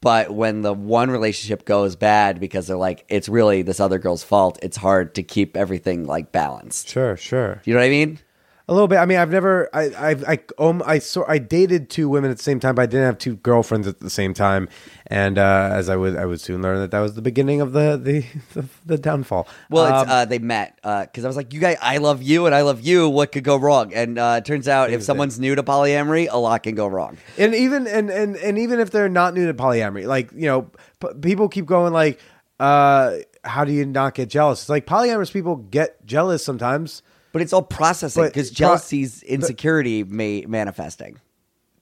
but 0.00 0.30
when 0.34 0.60
the 0.62 0.72
one 0.74 1.10
relationship 1.10 1.64
goes 1.64 1.96
bad 1.96 2.40
because 2.40 2.66
they're 2.66 2.76
like 2.76 3.04
it's 3.08 3.28
really 3.28 3.62
this 3.62 3.80
other 3.80 3.98
girl's 3.98 4.22
fault, 4.22 4.58
it's 4.62 4.76
hard 4.76 5.14
to 5.14 5.22
keep 5.22 5.56
everything 5.56 6.04
like 6.06 6.30
balanced. 6.30 6.88
Sure, 6.90 7.16
sure. 7.16 7.62
You 7.64 7.72
know 7.74 7.80
what 7.80 7.86
I 7.86 7.90
mean? 7.90 8.18
A 8.66 8.72
little 8.72 8.88
bit. 8.88 8.96
I 8.96 9.04
mean, 9.04 9.18
I've 9.18 9.30
never. 9.30 9.68
I 9.74 9.90
I've, 9.94 10.24
I 10.24 10.38
um 10.58 10.82
I 10.86 10.98
saw 10.98 11.24
I 11.28 11.36
dated 11.36 11.90
two 11.90 12.08
women 12.08 12.30
at 12.30 12.38
the 12.38 12.42
same 12.42 12.60
time, 12.60 12.74
but 12.74 12.82
I 12.82 12.86
didn't 12.86 13.04
have 13.04 13.18
two 13.18 13.36
girlfriends 13.36 13.86
at 13.86 14.00
the 14.00 14.08
same 14.08 14.32
time. 14.32 14.70
And 15.08 15.36
uh, 15.36 15.68
as 15.70 15.90
I 15.90 15.96
would 15.96 16.16
I 16.16 16.24
would 16.24 16.40
soon 16.40 16.62
learn 16.62 16.78
that 16.78 16.90
that 16.92 17.00
was 17.00 17.12
the 17.12 17.20
beginning 17.20 17.60
of 17.60 17.72
the 17.72 17.98
the 18.02 18.24
the, 18.54 18.66
the 18.86 18.96
downfall. 18.96 19.46
Well, 19.68 19.84
Um, 19.84 20.02
it's, 20.04 20.10
uh, 20.10 20.24
they 20.24 20.38
met 20.38 20.76
because 20.82 21.24
I 21.24 21.26
was 21.26 21.36
like, 21.36 21.52
"You 21.52 21.60
guys, 21.60 21.76
I 21.82 21.98
love 21.98 22.22
you, 22.22 22.46
and 22.46 22.54
I 22.54 22.62
love 22.62 22.80
you. 22.80 23.06
What 23.10 23.32
could 23.32 23.44
go 23.44 23.56
wrong?" 23.58 23.92
And 23.92 24.18
uh, 24.18 24.36
it 24.38 24.46
turns 24.46 24.66
out, 24.66 24.88
if 24.90 25.02
someone's 25.02 25.38
new 25.38 25.54
to 25.54 25.62
polyamory, 25.62 26.28
a 26.30 26.38
lot 26.38 26.62
can 26.62 26.74
go 26.74 26.86
wrong. 26.86 27.18
and 27.36 27.54
even 27.54 27.86
and, 27.86 28.08
and 28.08 28.34
and 28.36 28.58
even 28.58 28.80
if 28.80 28.90
they're 28.90 29.10
not 29.10 29.34
new 29.34 29.46
to 29.46 29.52
polyamory, 29.52 30.06
like 30.06 30.32
you 30.32 30.46
know, 30.46 30.70
p- 31.00 31.14
people 31.20 31.50
keep 31.50 31.66
going 31.66 31.92
like, 31.92 32.18
uh, 32.60 33.16
how 33.44 33.66
do 33.66 33.72
you 33.72 33.84
not 33.84 34.14
get 34.14 34.30
jealous? 34.30 34.62
It's 34.62 34.68
like 34.70 34.86
polyamorous 34.86 35.30
people 35.30 35.56
get 35.56 36.06
jealous 36.06 36.42
sometimes. 36.42 37.02
But 37.34 37.42
it's 37.42 37.52
all 37.52 37.62
processing 37.62 38.22
But 38.22 38.32
because 38.32 38.50
pro- 38.50 38.54
jealousy's 38.54 39.22
insecurity 39.24 40.04
may 40.04 40.44
manifesting. 40.46 41.18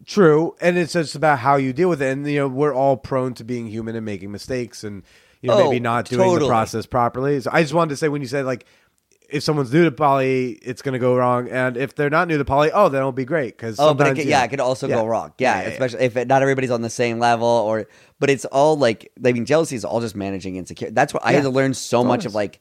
True, 0.06 0.56
and 0.62 0.78
it's 0.78 0.94
just 0.94 1.14
about 1.14 1.38
how 1.40 1.56
you 1.56 1.74
deal 1.74 1.90
with 1.90 2.00
it. 2.00 2.10
And 2.10 2.26
you 2.26 2.38
know, 2.38 2.48
we're 2.48 2.74
all 2.74 2.96
prone 2.96 3.34
to 3.34 3.44
being 3.44 3.66
human 3.66 3.94
and 3.94 4.04
making 4.04 4.32
mistakes, 4.32 4.82
and 4.82 5.02
you 5.42 5.48
know, 5.50 5.58
Oh, 5.58 5.64
maybe 5.68 5.78
not 5.78 6.06
doing 6.06 6.38
the 6.38 6.46
process 6.46 6.86
properly. 6.86 7.38
So 7.40 7.50
I 7.52 7.60
just 7.60 7.74
wanted 7.74 7.90
to 7.90 7.96
say 7.98 8.08
when 8.08 8.22
you 8.22 8.28
said 8.28 8.46
like, 8.46 8.64
if 9.28 9.42
someone's 9.42 9.72
new 9.72 9.84
to 9.84 9.92
poly, 9.92 10.52
it's 10.62 10.80
going 10.80 10.94
to 10.94 10.98
go 10.98 11.14
wrong, 11.16 11.48
and 11.50 11.76
if 11.76 11.94
they're 11.94 12.08
not 12.10 12.28
new 12.28 12.38
to 12.38 12.44
poly, 12.46 12.70
oh, 12.72 12.88
then 12.88 13.00
it'll 13.00 13.12
be 13.12 13.26
great 13.26 13.54
because 13.56 13.76
Oh, 13.78 13.92
but 13.92 14.06
it 14.06 14.14
could, 14.16 14.24
yeah, 14.24 14.42
it 14.42 14.48
could 14.48 14.58
also 14.60 14.88
Yeah. 14.88 14.96
go 14.96 15.06
wrong. 15.06 15.34
Yeah, 15.38 15.56
Yeah, 15.56 15.62
yeah, 15.62 15.68
especially 15.68 16.00
if 16.06 16.16
it, 16.16 16.28
not 16.28 16.40
everybody's 16.40 16.70
on 16.70 16.80
the 16.80 16.90
same 16.90 17.18
level, 17.18 17.46
or 17.46 17.86
but 18.18 18.30
it's 18.30 18.46
all 18.46 18.78
like 18.78 19.12
I 19.22 19.32
mean, 19.32 19.44
jealousy 19.44 19.76
is 19.76 19.84
all 19.84 20.00
just 20.00 20.16
managing 20.16 20.56
insecurity. 20.56 20.94
That's 20.94 21.12
what 21.12 21.24
I 21.26 21.32
had 21.32 21.42
to 21.42 21.50
learn 21.50 21.74
so 21.74 22.02
much 22.02 22.24
of. 22.24 22.34
Like, 22.34 22.60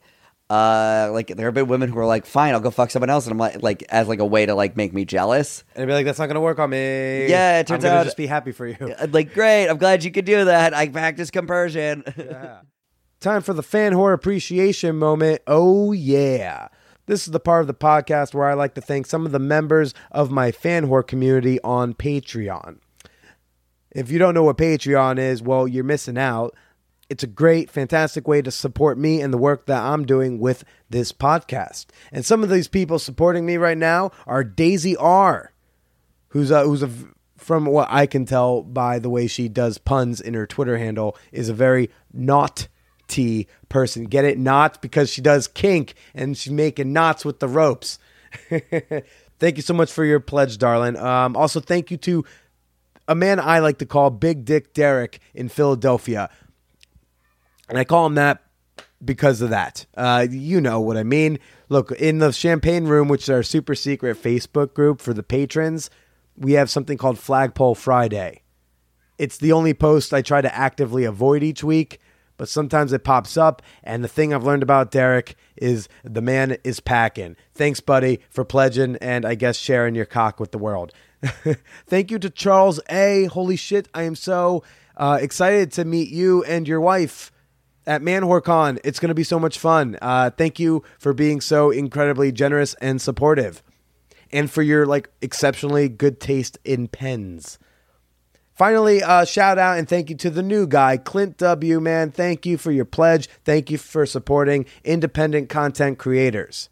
uh, 0.52 1.10
like 1.14 1.28
there 1.28 1.46
have 1.48 1.54
been 1.54 1.68
women 1.68 1.90
who 1.90 1.98
are 2.00 2.06
like, 2.06 2.26
"Fine, 2.26 2.54
I'll 2.54 2.60
go 2.60 2.72
fuck 2.72 2.92
someone 2.92 3.10
else," 3.10 3.26
and 3.26 3.32
I'm 3.32 3.38
like, 3.38 3.64
like 3.64 3.84
as 3.90 4.08
like 4.10 4.20
a 4.20 4.26
way 4.26 4.46
to 4.46 4.54
like 4.54 4.76
make 4.76 4.94
me 4.94 5.06
jealous. 5.06 5.64
and 5.76 5.88
be 5.88 5.94
like, 5.94 6.06
that's 6.06 6.20
not 6.20 6.26
going 6.26 6.36
to 6.36 6.42
work 6.42 6.60
on 6.60 6.70
me. 6.72 7.28
Yeah, 7.30 7.60
it 7.60 7.68
turns 7.68 7.86
I'm 7.86 7.94
out- 7.94 8.04
just 8.04 8.18
be 8.18 8.28
happy 8.28 8.52
for 8.52 8.68
you. 8.68 8.76
Like, 9.12 9.34
great, 9.34 9.68
I'm 9.70 9.78
glad 9.78 10.04
you 10.04 10.12
could 10.12 10.26
do 10.26 10.46
that. 10.46 10.74
I 10.74 10.90
practice 10.90 11.32
compersion. 11.32 12.04
yeah. 12.18 12.62
Time 13.22 13.42
for 13.42 13.54
the 13.54 13.64
fan 13.64 13.94
whore 13.94 14.14
appreciation 14.14 14.98
moment. 14.98 15.42
Oh, 15.48 15.92
yeah. 15.94 16.68
This 17.06 17.26
is 17.28 17.32
the 17.32 17.40
part 17.40 17.62
of 17.62 17.68
the 17.68 17.74
podcast 17.74 18.34
where 18.34 18.48
I 18.48 18.54
like 18.54 18.74
to 18.76 18.82
thank 18.82 19.06
some 19.06 19.26
of 19.26 19.32
the 19.32 19.40
members 19.40 19.94
of 20.12 20.32
my 20.32 20.52
fan 20.52 20.88
whore 20.88 21.06
community 21.06 21.62
on 21.62 21.94
Patreon. 21.94 22.80
If 23.92 24.10
you 24.10 24.18
don't 24.20 24.34
know 24.34 24.44
what 24.44 24.58
Patreon 24.58 25.20
is, 25.20 25.42
well, 25.42 25.68
you're 25.68 25.84
missing 25.84 26.18
out. 26.18 26.56
It's 27.12 27.24
a 27.24 27.28
great, 27.28 27.70
fantastic 27.70 28.26
way 28.26 28.42
to 28.42 28.52
support 28.52 28.98
me 28.98 29.20
and 29.20 29.34
the 29.34 29.38
work 29.38 29.66
that 29.66 29.84
I'm 29.84 30.06
doing 30.06 30.40
with 30.40 30.64
this 30.90 31.12
podcast. 31.12 31.88
And 32.10 32.26
some 32.26 32.42
of 32.42 32.50
these 32.50 32.70
people 32.70 33.00
supporting 33.00 33.46
me 33.46 33.58
right 33.58 33.78
now 33.78 34.12
are 34.26 34.46
Daisy 34.46 34.96
R, 34.96 35.52
who's 36.30 36.52
a, 36.52 36.64
who's 36.64 36.84
a 36.84 36.90
from 37.36 37.66
what 37.66 37.90
I 37.92 38.06
can 38.06 38.26
tell 38.26 38.62
by 38.62 38.98
the 39.00 39.10
way 39.10 39.28
she 39.28 39.50
does 39.50 39.78
puns 39.78 40.22
in 40.22 40.36
her 40.36 40.48
Twitter 40.48 40.78
handle 40.78 41.18
is 41.34 41.50
a 41.50 41.54
very 41.54 41.90
T 43.08 43.48
person. 43.68 44.06
Get 44.06 44.24
it? 44.24 44.38
Not 44.38 44.82
because 44.82 45.10
she 45.10 45.20
does 45.22 45.50
kink 45.50 45.96
and 46.14 46.38
she's 46.38 46.54
making 46.54 46.94
knots 46.94 47.26
with 47.26 47.42
the 47.42 47.50
ropes. 47.50 48.00
thank 49.40 49.58
you 49.58 49.64
so 49.64 49.74
much 49.74 49.92
for 49.92 50.06
your 50.06 50.22
pledge, 50.22 50.58
darling. 50.58 50.96
Um, 50.96 51.36
also, 51.36 51.60
thank 51.60 51.92
you 51.92 51.98
to 51.98 52.24
a 53.08 53.16
man 53.16 53.42
I 53.42 53.60
like 53.60 53.80
to 53.80 53.86
call 53.86 54.10
Big 54.10 54.46
Dick 54.46 54.74
Derek 54.74 55.20
in 55.34 55.50
Philadelphia. 55.50 56.30
And 57.72 57.80
I 57.80 57.86
call 57.86 58.06
him 58.06 58.16
that 58.16 58.44
because 59.04 59.42
of 59.42 59.50
that. 59.50 59.86
Uh, 59.96 60.28
you 60.30 60.60
know 60.60 60.82
what 60.82 60.98
I 60.98 61.04
mean. 61.04 61.40
Look, 61.70 61.94
in 61.94 62.20
the 62.20 62.34
Champagne 62.34 62.84
Room, 62.84 63.08
which 63.08 63.24
is 63.24 63.30
our 63.30 63.44
super 63.44 63.76
secret 63.76 64.22
Facebook 64.22 64.74
group 64.74 65.00
for 65.00 65.14
the 65.14 65.24
patrons, 65.24 65.90
we 66.36 66.52
have 66.54 66.70
something 66.70 66.98
called 66.98 67.18
Flagpole 67.18 67.76
Friday. 67.76 68.42
It's 69.18 69.38
the 69.38 69.54
only 69.54 69.74
post 69.74 70.14
I 70.14 70.22
try 70.22 70.42
to 70.42 70.54
actively 70.54 71.06
avoid 71.06 71.44
each 71.44 71.64
week, 71.64 72.02
but 72.36 72.50
sometimes 72.50 72.92
it 72.92 73.06
pops 73.06 73.38
up. 73.38 73.62
And 73.86 74.04
the 74.04 74.10
thing 74.10 74.34
I've 74.34 74.44
learned 74.44 74.64
about 74.64 74.92
Derek 74.92 75.38
is 75.56 75.88
the 76.04 76.22
man 76.22 76.58
is 76.66 76.82
packing. 76.82 77.38
Thanks, 77.54 77.80
buddy, 77.80 78.20
for 78.30 78.44
pledging 78.44 78.98
and 78.98 79.26
I 79.26 79.36
guess 79.36 79.56
sharing 79.56 79.96
your 79.96 80.04
cock 80.04 80.42
with 80.42 80.52
the 80.52 80.58
world. 80.58 80.92
Thank 81.88 82.12
you 82.12 82.20
to 82.20 82.30
Charles 82.30 82.82
A. 82.90 83.26
Holy 83.32 83.56
shit, 83.56 83.88
I 83.94 84.04
am 84.04 84.16
so 84.16 84.62
uh, 84.98 85.20
excited 85.22 85.72
to 85.72 85.86
meet 85.86 86.10
you 86.10 86.44
and 86.44 86.68
your 86.68 86.82
wife 86.82 87.31
at 87.86 88.02
ManwhoreCon. 88.02 88.80
It's 88.84 89.00
going 89.00 89.10
to 89.10 89.16
be 89.16 89.24
so 89.24 89.40
much 89.40 89.60
fun. 89.60 89.98
Uh, 90.02 90.30
thank 90.30 90.60
you 90.60 90.84
for 91.00 91.14
being 91.14 91.42
so 91.42 91.72
incredibly 91.72 92.32
generous 92.32 92.74
and 92.76 93.02
supportive, 93.02 93.64
and 94.32 94.50
for 94.50 94.62
your 94.62 94.86
like 94.86 95.10
exceptionally 95.22 95.90
good 95.90 96.20
taste 96.20 96.58
in 96.64 96.88
pens. 96.88 97.60
Finally, 98.54 99.02
uh, 99.02 99.26
shout 99.26 99.58
out 99.58 99.80
and 99.80 99.90
thank 99.90 100.10
you 100.10 100.16
to 100.16 100.30
the 100.30 100.44
new 100.44 100.68
guy, 100.68 100.96
Clint 100.96 101.38
W. 101.38 101.80
Man, 101.80 102.12
thank 102.12 102.46
you 102.46 102.58
for 102.58 102.72
your 102.72 102.86
pledge. 102.86 103.28
Thank 103.44 103.72
you 103.72 103.78
for 103.78 104.06
supporting 104.06 104.66
independent 104.84 105.50
content 105.50 105.98
creators. 105.98 106.70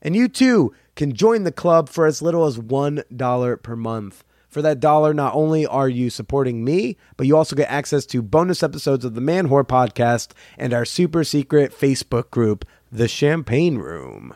And 0.00 0.14
you 0.14 0.28
too 0.28 0.72
can 0.94 1.12
join 1.14 1.42
the 1.42 1.50
club 1.50 1.88
for 1.88 2.06
as 2.06 2.22
little 2.22 2.44
as 2.44 2.58
$1 2.58 3.62
per 3.62 3.74
month. 3.74 4.22
For 4.54 4.62
that 4.62 4.78
dollar, 4.78 5.12
not 5.12 5.34
only 5.34 5.66
are 5.66 5.88
you 5.88 6.10
supporting 6.10 6.64
me, 6.64 6.96
but 7.16 7.26
you 7.26 7.36
also 7.36 7.56
get 7.56 7.68
access 7.68 8.06
to 8.06 8.22
bonus 8.22 8.62
episodes 8.62 9.04
of 9.04 9.16
the 9.16 9.20
Man 9.20 9.48
Whore 9.48 9.66
podcast 9.66 10.28
and 10.56 10.72
our 10.72 10.84
super 10.84 11.24
secret 11.24 11.76
Facebook 11.76 12.30
group, 12.30 12.64
The 12.92 13.08
Champagne 13.08 13.78
Room. 13.78 14.32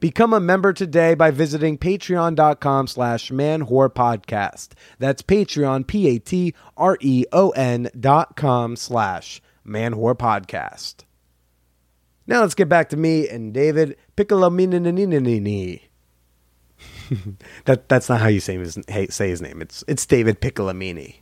Become 0.00 0.32
a 0.32 0.40
member 0.40 0.72
today 0.72 1.14
by 1.14 1.30
visiting 1.30 1.78
patreon.com 1.78 2.88
slash 2.88 3.30
manwhorepodcast. 3.30 4.70
That's 4.98 5.22
Patreon, 5.22 5.86
P-A-T-R-E-O-N 5.86 6.30
dot 8.00 8.36
com 8.36 8.74
slash 8.74 9.40
manwhorepodcast. 9.64 10.94
Now 12.26 12.40
let's 12.40 12.56
get 12.56 12.68
back 12.68 12.88
to 12.88 12.96
me 12.96 13.28
and 13.28 13.54
David 13.54 13.96
Piccolomini. 14.16 15.82
that 17.64 17.88
that's 17.88 18.08
not 18.08 18.20
how 18.20 18.28
you 18.28 18.40
say 18.40 18.56
his 18.56 18.78
say 19.10 19.28
his 19.28 19.40
name. 19.42 19.60
It's 19.62 19.84
it's 19.88 20.04
David 20.06 20.40
Piccolomini. 20.40 21.16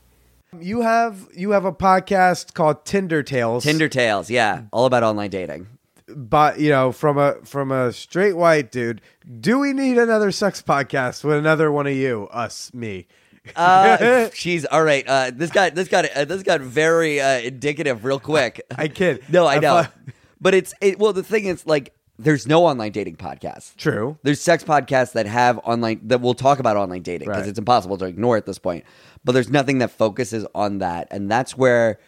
You 0.61 0.81
have 0.83 1.29
you 1.35 1.51
have 1.51 1.65
a 1.65 1.73
podcast 1.73 2.55
called 2.55 2.85
Tinder 2.85 3.23
Tales. 3.23 3.65
Tinder 3.65 3.89
Tales, 3.89 4.31
yeah, 4.31 4.63
all 4.73 4.87
about 4.87 5.03
online 5.03 5.31
dating. 5.31 5.67
but 6.09 6.61
you 6.61 6.71
know, 6.71 6.93
from 6.93 7.19
a 7.19 7.35
from 7.45 7.73
a 7.73 7.93
straight 7.93 8.35
white 8.35 8.71
dude, 8.71 9.01
do 9.41 9.59
we 9.59 9.73
need 9.73 9.99
another 9.99 10.31
sex 10.31 10.63
podcast 10.63 11.25
with 11.25 11.37
another 11.37 11.71
one 11.71 11.87
of 11.87 11.95
you, 11.95 12.29
us, 12.31 12.73
me? 12.73 13.07
Uh, 13.55 14.29
she's 14.35 14.65
all 14.65 14.83
right. 14.83 15.07
Uh, 15.07 15.31
this 15.35 15.51
got 15.51 15.75
this 15.75 15.89
got 15.89 16.05
uh, 16.17 16.25
this 16.25 16.43
got 16.43 16.61
very 16.61 17.21
uh, 17.21 17.39
indicative 17.41 18.05
real 18.05 18.21
quick. 18.21 18.61
I 18.77 18.89
kid. 18.89 19.25
no, 19.29 19.47
I 19.47 19.57
I 19.57 19.59
know, 19.59 19.87
but 20.41 20.55
it's 20.55 20.75
it. 20.81 20.99
Well, 20.99 21.13
the 21.13 21.23
thing 21.23 21.45
is, 21.47 21.67
like, 21.67 21.95
there's 22.19 22.47
no 22.47 22.65
online 22.67 22.93
dating 22.93 23.17
podcast. 23.17 23.77
True. 23.77 24.19
There's 24.23 24.41
sex 24.41 24.65
podcasts 24.65 25.13
that 25.13 25.27
have 25.27 25.59
online 25.65 26.01
that 26.05 26.21
will 26.21 26.35
talk 26.35 26.59
about 26.59 26.77
online 26.77 27.03
dating 27.03 27.29
because 27.29 27.43
Right. 27.43 27.49
it's 27.51 27.59
impossible 27.59 27.99
to 27.99 28.05
ignore 28.07 28.37
at 28.37 28.47
this 28.47 28.59
point. 28.59 28.85
But 29.25 29.33
there's 29.33 29.51
nothing 29.51 29.79
that 29.79 29.91
focuses 29.91 30.47
on 30.55 30.79
that, 30.79 31.09
and 31.11 31.31
that's 31.31 31.57
where, 31.57 31.99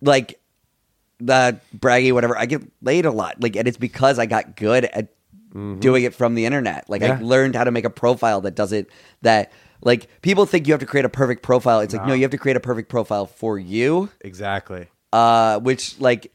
like, 0.00 0.40
the 1.18 1.60
braggy 1.76 2.12
whatever 2.12 2.36
I 2.36 2.46
get 2.46 2.62
laid 2.82 3.04
a 3.06 3.10
lot. 3.12 3.40
Like, 3.42 3.56
and 3.56 3.68
it's 3.68 3.76
because 3.76 4.18
I 4.18 4.26
got 4.26 4.56
good 4.56 4.86
at 4.86 5.08
doing 5.80 6.04
it 6.04 6.14
from 6.14 6.34
the 6.34 6.46
internet. 6.46 6.88
Like, 6.88 7.02
Mm-hmm. 7.02 7.20
Yeah. 7.22 7.26
I 7.26 7.28
learned 7.28 7.54
how 7.56 7.64
to 7.64 7.70
make 7.70 7.84
a 7.84 7.90
profile 7.90 8.40
that 8.40 8.54
does 8.54 8.72
it. 8.72 8.88
That 9.20 9.52
like 9.82 10.08
people 10.22 10.46
think 10.46 10.66
you 10.66 10.72
have 10.72 10.80
to 10.80 10.86
create 10.86 11.04
a 11.04 11.08
perfect 11.10 11.42
profile. 11.42 11.80
It's 11.80 11.92
like 11.94 12.06
no, 12.06 12.14
you 12.14 12.22
have 12.22 12.30
to 12.30 12.38
create 12.38 12.56
a 12.56 12.60
perfect 12.60 12.88
profile 12.88 13.26
for 13.26 13.58
you. 13.58 14.08
Exactly. 14.22 14.86
Uh, 15.12 15.58
which 15.60 16.00
like 16.00 16.32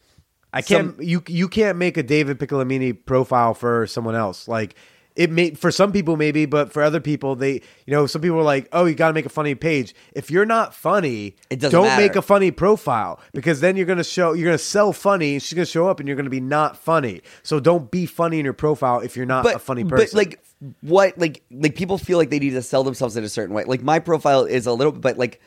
I 0.53 0.61
can't. 0.61 0.95
some- 0.95 1.01
you 1.05 1.23
you 1.27 1.47
can't 1.47 1.77
make 1.77 1.97
a 1.97 2.03
David 2.03 2.39
Piccolomini 2.39 2.93
profile 3.05 3.53
for 3.53 3.85
someone 3.87 4.15
else. 4.15 4.47
Like 4.47 4.75
it 5.15 5.31
may 5.31 5.51
for 5.51 5.71
some 5.71 5.91
people 5.91 6.15
maybe, 6.15 6.45
but 6.45 6.71
for 6.71 6.83
other 6.83 6.99
people 6.99 7.35
they 7.35 7.53
you 7.53 7.61
know 7.91 8.05
some 8.07 8.21
people 8.21 8.37
are 8.37 8.43
like, 8.43 8.69
oh, 8.71 8.85
you 8.85 8.93
got 8.95 9.07
to 9.07 9.13
make 9.13 9.25
a 9.25 9.29
funny 9.29 9.55
page. 9.55 9.95
If 10.13 10.29
you're 10.31 10.45
not 10.45 10.73
funny, 10.75 11.35
It 11.49 11.59
doesn't 11.59 11.71
don't 11.77 11.87
matter. 11.87 12.01
make 12.01 12.15
a 12.15 12.21
funny 12.21 12.51
profile 12.51 13.19
because 13.33 13.59
then 13.59 13.75
you're 13.77 13.85
gonna 13.87 14.03
show 14.03 14.33
you're 14.33 14.45
gonna 14.45 14.57
sell 14.59 14.93
funny. 14.93 15.39
She's 15.39 15.53
gonna 15.53 15.65
show 15.65 15.89
up 15.89 15.99
and 15.99 16.07
you're 16.07 16.17
gonna 16.17 16.29
be 16.29 16.39
not 16.39 16.77
funny. 16.77 17.21
So 17.43 17.59
don't 17.59 17.89
be 17.91 18.05
funny 18.05 18.37
in 18.39 18.45
your 18.45 18.53
profile 18.53 18.99
if 18.99 19.17
you're 19.17 19.25
not 19.25 19.45
a 19.53 19.59
funny 19.59 19.83
person. 19.83 20.09
But 20.13 20.17
like 20.17 20.43
what 20.81 21.17
like 21.17 21.43
like 21.51 21.75
people 21.75 21.97
feel 21.97 22.17
like 22.17 22.29
they 22.29 22.39
need 22.39 22.51
to 22.51 22.61
sell 22.61 22.83
themselves 22.83 23.17
in 23.17 23.23
a 23.23 23.29
certain 23.29 23.53
way. 23.55 23.63
Like 23.63 23.81
my 23.81 23.99
profile 23.99 24.45
is 24.45 24.65
a 24.67 24.71
little 24.73 24.91
bit 24.93 25.01
but 25.01 25.17
like 25.17 25.41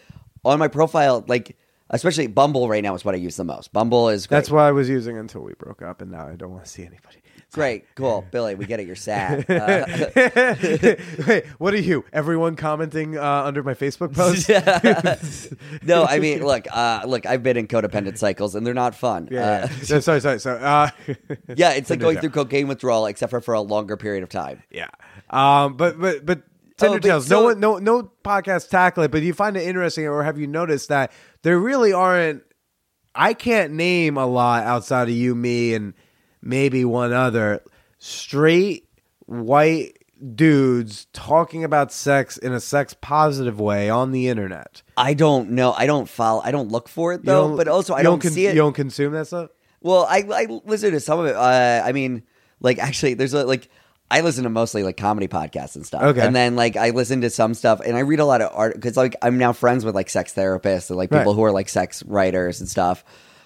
on 0.45 0.59
my 0.59 0.69
profile, 0.69 1.25
like 1.29 1.57
especially 1.91 2.27
Bumble 2.27 2.69
right 2.69 2.83
now 2.83 2.95
is 2.95 3.05
what 3.05 3.15
I 3.15 3.19
use 3.19 3.37
the 3.37 3.45
most. 3.45 3.73
Bumble 3.73 4.09
is 4.09 4.27
great. 4.27 4.39
that's 4.39 4.51
what 4.51 4.63
I 4.63 4.73
was 4.73 4.89
using 4.89 5.19
until 5.19 5.43
we 5.43 5.53
broke 5.55 5.83
up, 5.83 6.01
and 6.01 6.11
now 6.11 6.27
I 6.27 6.37
don't 6.37 6.51
want 6.51 6.65
to 6.65 6.71
see 6.71 6.83
anybody. 6.83 7.17
great. 7.53 7.85
Cool. 7.97 8.25
Billy, 8.31 8.55
we 8.55 8.65
get 8.65 8.81
it, 8.81 8.87
you're 8.87 8.97
sad. 8.97 9.45
Uh, 9.61 9.85
Wait, 11.27 11.47
what 11.59 11.75
are 11.75 11.79
you? 11.81 12.05
Everyone 12.13 12.57
commenting 12.57 13.19
uh, 13.19 13.43
under 13.45 13.63
my 13.63 13.75
Facebook 13.75 14.15
post? 14.15 14.49
no, 15.83 16.05
I 16.05 16.19
mean 16.19 16.45
look, 16.45 16.67
uh 16.73 17.03
look, 17.07 17.27
I've 17.27 17.43
been 17.43 17.57
in 17.57 17.67
codependent 17.67 18.17
cycles 18.19 18.55
and 18.55 18.67
they're 18.67 18.75
not 18.75 18.95
fun. 18.95 19.29
Yeah. 19.31 19.41
Uh, 19.41 19.69
yeah. 19.69 19.77
No, 19.91 20.01
sorry, 20.01 20.21
sorry. 20.21 20.39
So, 20.41 20.53
uh, 20.53 20.91
yeah, 21.57 21.73
it's 21.73 21.91
like 21.91 21.99
going 21.99 22.19
through 22.19 22.31
cocaine 22.31 22.69
withdrawal 22.69 23.07
except 23.07 23.31
for 23.31 23.41
for 23.41 23.55
a 23.55 23.61
longer 23.61 23.97
period 23.97 24.23
of 24.23 24.29
time. 24.29 24.63
Yeah. 24.71 24.89
Um. 25.29 25.77
But 25.77 26.01
but 26.01 26.25
but 26.25 26.43
Tinder 26.81 26.97
Oh, 26.97 27.01
Tales. 27.01 27.27
so- 27.27 27.39
no 27.41 27.45
one. 27.47 27.61
No 27.61 27.79
no 27.79 28.11
podcast 28.25 28.69
tackle 28.71 29.05
it. 29.05 29.11
But 29.11 29.23
you 29.23 29.33
find 29.35 29.57
it 29.57 29.63
interesting, 29.67 30.07
or 30.07 30.23
have 30.25 30.39
you 30.39 30.47
noticed 30.47 30.89
that 30.89 31.13
there 31.43 31.59
really 31.59 31.93
aren't? 31.93 32.43
I 33.15 33.35
can't 33.35 33.73
name 33.73 34.17
a 34.17 34.27
lot 34.27 34.65
outside 34.65 35.05
of 35.09 35.15
you, 35.15 35.35
me, 35.35 35.75
and 35.75 35.95
maybe 36.43 36.85
one 36.85 37.13
other 37.13 37.63
straight 37.99 38.89
white 39.27 39.97
dudes 40.35 41.07
talking 41.13 41.65
about 41.65 41.93
sex 41.93 42.37
in 42.37 42.53
a 42.53 42.61
sex 42.61 42.95
positive 43.01 43.59
way 43.59 43.89
on 43.89 44.13
the 44.13 44.29
internet. 44.29 44.83
I 44.97 45.15
don't 45.15 45.51
know. 45.51 45.73
I 45.73 45.87
don't 45.87 46.09
follow. 46.09 46.43
I 46.45 46.51
don't 46.51 46.71
look 46.71 46.89
for 46.89 47.13
it 47.15 47.25
though. 47.25 47.57
But 47.57 47.69
also, 47.69 47.95
I 47.95 47.99
you 47.99 48.05
don't 48.05 48.21
con- 48.21 48.31
see 48.33 48.47
it. 48.47 48.51
You 48.55 48.61
don't 48.61 48.75
consume 48.75 49.13
that 49.15 49.27
stuff. 49.27 49.51
Well, 49.81 50.07
I 50.09 50.25
I 50.33 50.61
listen 50.67 50.93
to 50.93 51.01
some 51.01 51.19
of 51.21 51.27
it. 51.27 51.35
Uh, 51.37 51.83
I 51.85 51.93
mean, 51.93 52.23
like 52.61 52.79
actually, 52.79 53.15
there's 53.15 53.33
a 53.35 53.45
like 53.45 53.69
I 54.11 54.23
listen 54.23 54.45
to 54.45 54.51
mostly 54.51 54.83
like 54.83 54.97
comedy 54.97 55.29
podcasts 55.29 55.77
and 55.77 55.87
stuff. 55.87 56.03
Okay. 56.03 56.21
And 56.21 56.35
then 56.35 56.57
like 56.57 56.77
I 56.77 56.91
listen 56.91 57.21
to 57.21 57.31
some 57.31 57.55
stuff 57.55 57.81
and 57.81 57.97
I 57.97 58.01
read 58.01 58.19
a 58.21 58.25
lot 58.25 58.41
of 58.43 58.51
art 58.53 58.75
because 58.75 58.97
like 58.97 59.15
I'm 59.23 59.39
now 59.39 59.53
friends 59.53 59.85
with 59.85 59.95
like 59.95 60.11
sex 60.11 60.35
therapists 60.35 60.91
and 60.91 60.97
like 60.97 61.11
people 61.11 61.27
Right. 61.27 61.35
who 61.35 61.45
are 61.45 61.53
like 61.53 61.69
sex 61.69 62.03
writers 62.03 62.59
and 62.61 62.69
stuff. 62.69 63.05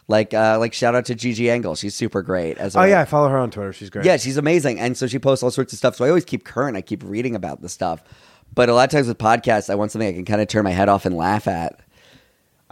Like 0.09 0.33
uh 0.35 0.59
like 0.59 0.73
shout 0.73 0.95
out 0.95 1.05
to 1.07 1.15
Gigi 1.15 1.51
Engle. 1.51 1.75
She's 1.77 1.95
super 1.95 2.23
great 2.23 2.57
as 2.59 2.75
a 2.77 2.81
Oh 2.81 2.85
yeah, 2.85 3.01
I 3.01 3.05
follow 3.05 3.29
her 3.29 3.39
on 3.39 3.51
Twitter. 3.51 3.73
She's 3.73 3.91
great. 3.91 4.05
Yeah, 4.07 4.17
she's 4.17 4.37
amazing. 4.39 4.79
And 4.81 4.97
so 4.97 5.07
she 5.07 5.19
posts 5.19 5.43
all 5.43 5.51
sorts 5.51 5.73
of 5.73 5.79
stuff. 5.79 5.97
So 5.97 6.05
I 6.05 6.09
always 6.09 6.25
keep 6.25 6.45
current. 6.45 6.77
I 6.77 6.81
keep 6.83 7.03
reading 7.05 7.35
about 7.35 7.61
the 7.61 7.69
stuff. 7.69 8.03
But 8.55 8.69
a 8.69 8.75
lot 8.75 8.85
of 8.85 8.91
times 8.91 9.09
with 9.09 9.19
podcasts, 9.19 9.69
I 9.69 9.75
want 9.75 9.91
something 9.93 10.09
I 10.09 10.13
can 10.13 10.25
kind 10.25 10.41
of 10.41 10.49
turn 10.49 10.65
my 10.65 10.71
head 10.71 10.89
off 10.89 11.05
and 11.07 11.17
laugh 11.17 11.49
at. 11.49 11.81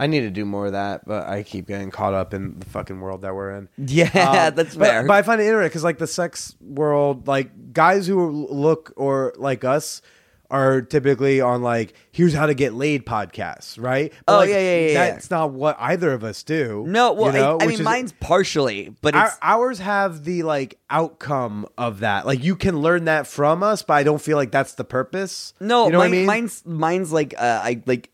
I 0.03 0.07
need 0.09 0.20
to 0.20 0.31
do 0.31 0.45
more 0.45 0.66
of 0.66 0.73
that, 0.73 1.05
but 1.07 1.29
I 1.29 1.43
keep 1.45 1.66
getting 1.69 1.91
caught 1.91 2.12
up 2.15 2.35
in 2.35 2.59
the 2.59 2.66
fucking 2.66 3.01
world 3.01 3.23
that 3.23 3.35
we're 3.35 3.51
in. 3.57 3.69
Yeah, 3.79 4.05
Um, 4.49 4.55
that's 4.55 4.74
but- 4.74 4.87
fair. 4.89 5.07
But, 5.07 5.15
I 5.15 5.23
find 5.23 5.41
it 5.41 5.45
interesting 5.45 5.69
because, 5.69 5.85
like, 5.85 5.99
the 5.99 6.07
sex 6.07 6.57
world, 6.61 7.27
like, 7.29 7.73
guys 7.73 8.07
who 8.07 8.47
look 8.51 8.93
or 8.97 9.33
like 9.37 9.65
us 9.65 10.03
are 10.51 10.83
typically 10.83 11.41
on 11.41 11.62
like, 11.62 11.95
"Here's 12.11 12.35
how 12.35 12.45
to 12.45 12.53
get 12.53 12.74
laid" 12.74 13.07
podcasts, 13.07 13.83
right? 13.83 14.12
But, 14.27 14.33
Oh, 14.35 14.37
like, 14.39 14.51
yeah, 14.51 14.59
yeah, 14.59 14.79
yeah, 14.81 14.87
yeah. 14.93 15.11
That's 15.12 15.31
not 15.31 15.53
what 15.53 15.77
either 15.81 16.12
of 16.12 16.24
us 16.24 16.43
do. 16.43 16.85
no, 16.87 17.12
well, 17.15 17.33
you 17.33 17.41
know, 17.41 17.57
I, 17.59 17.65
I 17.65 17.66
mean, 17.69 17.79
is- 17.79 17.81
mine's 17.81 18.12
partially, 18.20 18.95
but 19.01 19.15
our, 19.15 19.29
it's 19.29 19.39
ours 19.41 19.79
have 19.79 20.24
the 20.24 20.43
like 20.43 20.79
outcome 20.91 21.66
of 21.79 22.01
that. 22.01 22.27
Like, 22.27 22.45
you 22.45 22.55
can 22.57 22.81
learn 22.83 23.05
that 23.07 23.27
from 23.27 23.62
us, 23.62 23.83
but 23.83 23.95
I 23.95 24.03
don't 24.03 24.20
feel 24.20 24.37
like 24.37 24.51
that's 24.51 24.74
the 24.74 24.85
purpose. 24.85 25.55
no, 25.59 25.87
you 25.87 25.93
know 25.93 25.99
mine, 26.01 26.11
what 26.11 26.15
I 26.16 26.19
mean? 26.19 26.27
mine's 26.27 26.62
mine's 26.66 27.12
like 27.12 27.33
uh, 27.39 27.61
I 27.62 27.83
like 27.87 28.11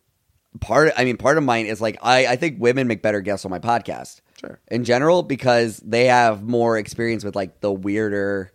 part. 0.60 0.92
I 0.96 1.04
mean, 1.04 1.16
part 1.16 1.38
of 1.38 1.44
mine 1.44 1.66
is 1.66 1.80
like 1.80 1.98
I 2.02 2.26
I 2.26 2.36
think 2.36 2.60
women 2.60 2.86
make 2.86 3.02
better 3.02 3.20
guests 3.20 3.44
on 3.44 3.50
my 3.50 3.58
podcast. 3.58 4.20
Sure. 4.40 4.60
In 4.68 4.84
general, 4.84 5.22
because 5.22 5.78
they 5.78 6.06
have 6.06 6.42
more 6.42 6.78
experience 6.78 7.24
with 7.24 7.34
like 7.34 7.60
the 7.60 7.72
weirder 7.72 8.52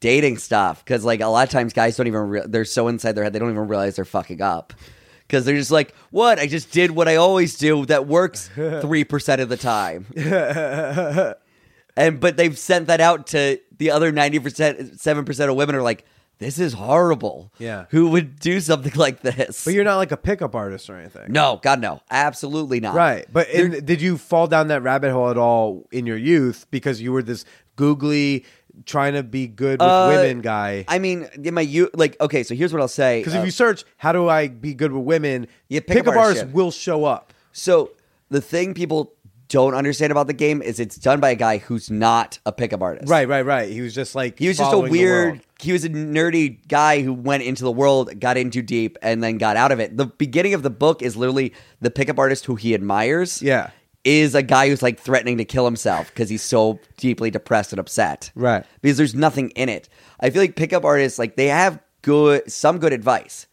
dating 0.00 0.38
stuff. 0.38 0.84
Because 0.84 1.04
like 1.04 1.20
a 1.20 1.26
lot 1.26 1.46
of 1.46 1.50
times, 1.50 1.72
guys 1.72 1.96
don't 1.96 2.06
even 2.06 2.20
re- 2.20 2.44
they're 2.46 2.64
so 2.64 2.88
inside 2.88 3.12
their 3.12 3.24
head 3.24 3.32
they 3.32 3.38
don't 3.38 3.50
even 3.50 3.68
realize 3.68 3.96
they're 3.96 4.04
fucking 4.04 4.40
up. 4.40 4.72
Because 5.26 5.44
they're 5.44 5.56
just 5.56 5.72
like, 5.72 5.92
what? 6.10 6.38
I 6.38 6.46
just 6.46 6.70
did 6.70 6.92
what 6.92 7.08
I 7.08 7.16
always 7.16 7.58
do 7.58 7.84
that 7.86 8.06
works 8.06 8.48
three 8.54 9.04
percent 9.04 9.40
of 9.40 9.48
the 9.48 9.56
time. 9.56 10.06
and 11.96 12.20
but 12.20 12.36
they've 12.36 12.56
sent 12.56 12.86
that 12.86 13.00
out 13.00 13.26
to 13.28 13.58
the 13.76 13.90
other 13.90 14.12
ninety 14.12 14.38
percent, 14.38 15.00
seven 15.00 15.24
percent 15.24 15.50
of 15.50 15.56
women 15.56 15.74
are 15.74 15.82
like, 15.82 16.04
this 16.38 16.58
is 16.58 16.74
horrible. 16.74 17.50
Yeah. 17.58 17.86
who 17.90 18.08
would 18.10 18.38
do 18.38 18.60
something 18.60 18.92
like 18.96 19.20
this? 19.22 19.64
But 19.64 19.74
you're 19.74 19.84
not 19.84 19.96
like 19.96 20.12
a 20.12 20.16
pickup 20.16 20.54
artist 20.54 20.90
or 20.90 20.96
anything. 20.96 21.32
no, 21.32 21.60
God, 21.62 21.80
no, 21.80 22.00
absolutely 22.10 22.80
not. 22.80 22.94
Right. 22.94 23.26
But 23.32 23.48
in, 23.50 23.84
did 23.84 24.00
you 24.02 24.18
fall 24.18 24.46
down 24.46 24.68
that 24.68 24.82
rabbit 24.82 25.12
hole 25.12 25.30
at 25.30 25.38
all 25.38 25.86
in 25.90 26.06
your 26.06 26.16
youth 26.18 26.66
because 26.70 27.00
you 27.00 27.12
were 27.12 27.22
this 27.22 27.44
googly 27.76 28.44
trying 28.84 29.14
to 29.14 29.22
be 29.22 29.46
good 29.46 29.80
with 29.80 29.88
Uh, 29.88 30.12
women 30.14 30.40
guy? 30.42 30.84
I 30.88 30.98
mean, 30.98 31.28
in 31.42 31.54
my 31.54 31.62
you 31.62 31.90
like 31.94 32.20
okay, 32.20 32.42
so 32.42 32.54
here's 32.54 32.72
what 32.72 32.82
I'll 32.82 32.88
say. 32.88 33.20
Because 33.20 33.34
Uh, 33.34 33.38
if 33.38 33.44
you 33.46 33.50
search 33.50 33.84
how 33.96 34.12
do 34.12 34.28
I 34.28 34.48
be 34.48 34.74
good 34.74 34.92
with 34.92 35.04
women, 35.04 35.46
Yeah, 35.68 35.80
pickup 35.80 36.04
pickup 36.06 36.16
artist 36.16 36.38
artists 36.42 36.54
will 36.54 36.70
show 36.70 37.04
up. 37.04 37.32
So 37.52 37.92
the 38.28 38.40
thing 38.42 38.74
people 38.74 39.12
don't 39.48 39.74
understand 39.74 40.10
about 40.10 40.26
the 40.26 40.32
game 40.32 40.60
is 40.62 40.80
it's 40.80 40.96
done 40.96 41.20
by 41.20 41.30
a 41.30 41.34
guy 41.36 41.58
who's 41.58 41.90
not 41.90 42.38
a 42.46 42.52
pickup 42.52 42.82
artist. 42.82 43.08
Right, 43.08 43.28
right, 43.28 43.42
right. 43.44 43.70
He 43.70 43.80
was 43.80 43.94
just 43.94 44.14
like 44.14 44.38
He 44.38 44.48
was 44.48 44.58
just 44.58 44.72
a 44.72 44.78
weird. 44.78 45.40
He 45.60 45.72
was 45.72 45.84
a 45.84 45.88
nerdy 45.88 46.66
guy 46.68 47.02
who 47.02 47.12
went 47.14 47.42
into 47.42 47.64
the 47.64 47.72
world, 47.72 48.18
got 48.20 48.36
in 48.36 48.50
too 48.50 48.62
deep, 48.62 48.98
and 49.02 49.22
then 49.22 49.38
got 49.38 49.56
out 49.56 49.72
of 49.72 49.80
it. 49.80 49.96
The 49.96 50.06
beginning 50.06 50.52
of 50.54 50.62
the 50.62 50.70
book 50.70 51.00
is 51.00 51.16
literally 51.16 51.54
the 51.80 51.90
pickup 51.90 52.18
artist 52.18 52.44
who 52.44 52.56
he 52.56 52.74
admires. 52.74 53.40
Yeah. 53.40 53.70
is 54.04 54.34
a 54.34 54.42
guy 54.42 54.68
who's 54.68 54.82
like 54.82 55.00
threatening 55.00 55.38
to 55.38 55.44
kill 55.44 55.64
himself 55.64 56.08
because 56.08 56.28
he's 56.28 56.42
so 56.42 56.78
deeply 56.96 57.30
depressed 57.30 57.72
and 57.72 57.80
upset. 57.80 58.30
Right. 58.34 58.64
Because 58.82 58.96
there's 58.96 59.14
nothing 59.14 59.50
in 59.50 59.68
it. 59.68 59.88
I 60.20 60.30
feel 60.30 60.42
like 60.42 60.56
pickup 60.56 60.84
artists 60.84 61.18
like 61.18 61.36
they 61.36 61.46
have 61.48 61.80
good 62.02 62.50
some 62.50 62.78
good 62.78 62.92
advice 62.92 63.46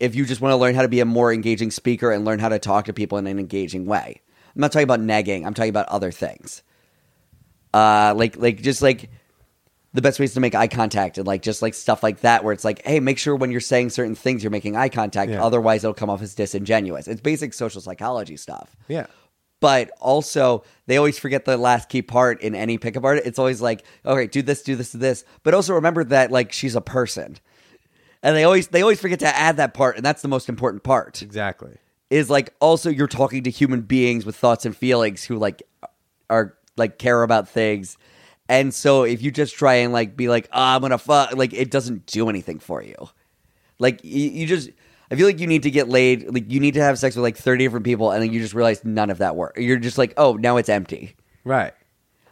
if 0.00 0.16
you 0.16 0.24
just 0.24 0.40
want 0.40 0.52
to 0.52 0.56
learn 0.56 0.74
how 0.74 0.82
to 0.82 0.88
be 0.88 0.98
a 1.00 1.04
more 1.04 1.32
engaging 1.32 1.70
speaker 1.70 2.10
and 2.10 2.24
learn 2.24 2.40
how 2.40 2.48
to 2.48 2.58
talk 2.58 2.86
to 2.86 2.92
people 2.92 3.16
in 3.18 3.26
an 3.28 3.38
engaging 3.38 3.86
way. 3.86 4.20
I'm 4.54 4.60
not 4.60 4.72
talking 4.72 4.84
about 4.84 5.00
negging. 5.00 5.46
I'm 5.46 5.54
talking 5.54 5.70
about 5.70 5.88
other 5.88 6.10
things. 6.10 6.62
Uh, 7.74 8.12
like 8.16 8.36
like 8.36 8.60
just 8.60 8.82
like 8.82 9.10
the 9.94 10.02
best 10.02 10.20
ways 10.20 10.34
to 10.34 10.40
make 10.40 10.54
eye 10.54 10.68
contact 10.68 11.16
and 11.18 11.26
like 11.26 11.40
just 11.42 11.62
like 11.62 11.72
stuff 11.74 12.02
like 12.02 12.20
that 12.20 12.44
where 12.44 12.52
it's 12.52 12.64
like 12.64 12.82
hey 12.86 13.00
make 13.00 13.18
sure 13.18 13.34
when 13.36 13.50
you're 13.50 13.60
saying 13.60 13.88
certain 13.90 14.14
things 14.14 14.42
you're 14.42 14.50
making 14.50 14.76
eye 14.76 14.88
contact 14.90 15.30
Yeah. 15.30 15.42
otherwise 15.42 15.84
it'll 15.84 15.92
come 15.94 16.08
off 16.10 16.20
as 16.22 16.34
disingenuous 16.34 17.08
it's 17.08 17.20
basic 17.20 17.52
social 17.54 17.80
psychology 17.80 18.36
stuff 18.38 18.74
Yeah. 18.88 19.06
but 19.60 19.90
also 20.00 20.64
they 20.86 20.96
always 20.98 21.18
forget 21.18 21.44
the 21.46 21.56
last 21.58 21.88
key 21.88 22.02
part 22.02 22.42
in 22.42 22.54
any 22.54 22.76
pickup 22.78 23.04
art. 23.04 23.20
It's 23.24 23.38
always 23.38 23.60
like, 23.62 23.84
okay, 24.04 24.26
do 24.26 24.42
this, 24.42 24.62
do 24.62 24.76
this, 24.76 24.92
do 24.92 24.98
this. 24.98 25.24
But 25.44 25.54
also 25.54 25.74
remember 25.74 26.04
that 26.04 26.30
like 26.30 26.52
she's 26.52 26.74
a 26.74 26.80
person. 26.82 27.36
And 28.22 28.36
they 28.36 28.44
always 28.44 28.68
they 28.68 28.82
always 28.82 29.00
forget 29.00 29.20
to 29.20 29.28
add 29.28 29.56
that 29.56 29.72
part, 29.74 29.96
and 29.96 30.04
that's 30.04 30.20
the 30.22 30.28
most 30.28 30.48
important 30.48 30.82
part. 30.84 31.22
Exactly. 31.22 31.76
Is 32.12 32.28
like 32.28 32.54
also 32.60 32.90
you're 32.90 33.06
talking 33.06 33.42
to 33.44 33.50
human 33.50 33.80
beings 33.80 34.26
with 34.26 34.36
thoughts 34.36 34.66
and 34.66 34.76
feelings 34.76 35.24
who 35.24 35.38
like 35.38 35.62
are 36.28 36.58
like 36.76 36.98
care 36.98 37.22
about 37.22 37.48
things. 37.48 37.96
And 38.50 38.74
so 38.74 39.04
if 39.04 39.22
you 39.22 39.30
just 39.30 39.54
try 39.54 39.76
and 39.76 39.94
like 39.94 40.14
be 40.14 40.28
like, 40.28 40.46
oh, 40.52 40.62
I'm 40.62 40.82
gonna 40.82 40.98
fuck 40.98 41.34
like 41.34 41.54
it 41.54 41.70
doesn't 41.70 42.04
do 42.04 42.28
anything 42.28 42.58
for 42.58 42.82
you. 42.82 42.94
Like 43.78 44.04
you, 44.04 44.28
you 44.28 44.46
just 44.46 44.68
I 45.10 45.14
feel 45.14 45.26
like 45.26 45.40
you 45.40 45.46
need 45.46 45.62
to 45.62 45.70
get 45.70 45.88
laid, 45.88 46.32
like 46.32 46.50
you 46.50 46.60
need 46.60 46.74
to 46.74 46.82
have 46.82 46.98
sex 46.98 47.16
with 47.16 47.22
like 47.22 47.38
30 47.38 47.64
different 47.64 47.84
people 47.86 48.10
and 48.10 48.22
then 48.22 48.30
you 48.30 48.40
just 48.40 48.52
realize 48.52 48.84
none 48.84 49.08
of 49.08 49.18
that 49.18 49.34
work. 49.34 49.54
You're 49.56 49.78
just 49.78 49.96
like, 49.96 50.12
"Oh, 50.18 50.34
now 50.34 50.58
it's 50.58 50.68
empty." 50.68 51.16
Right. 51.44 51.72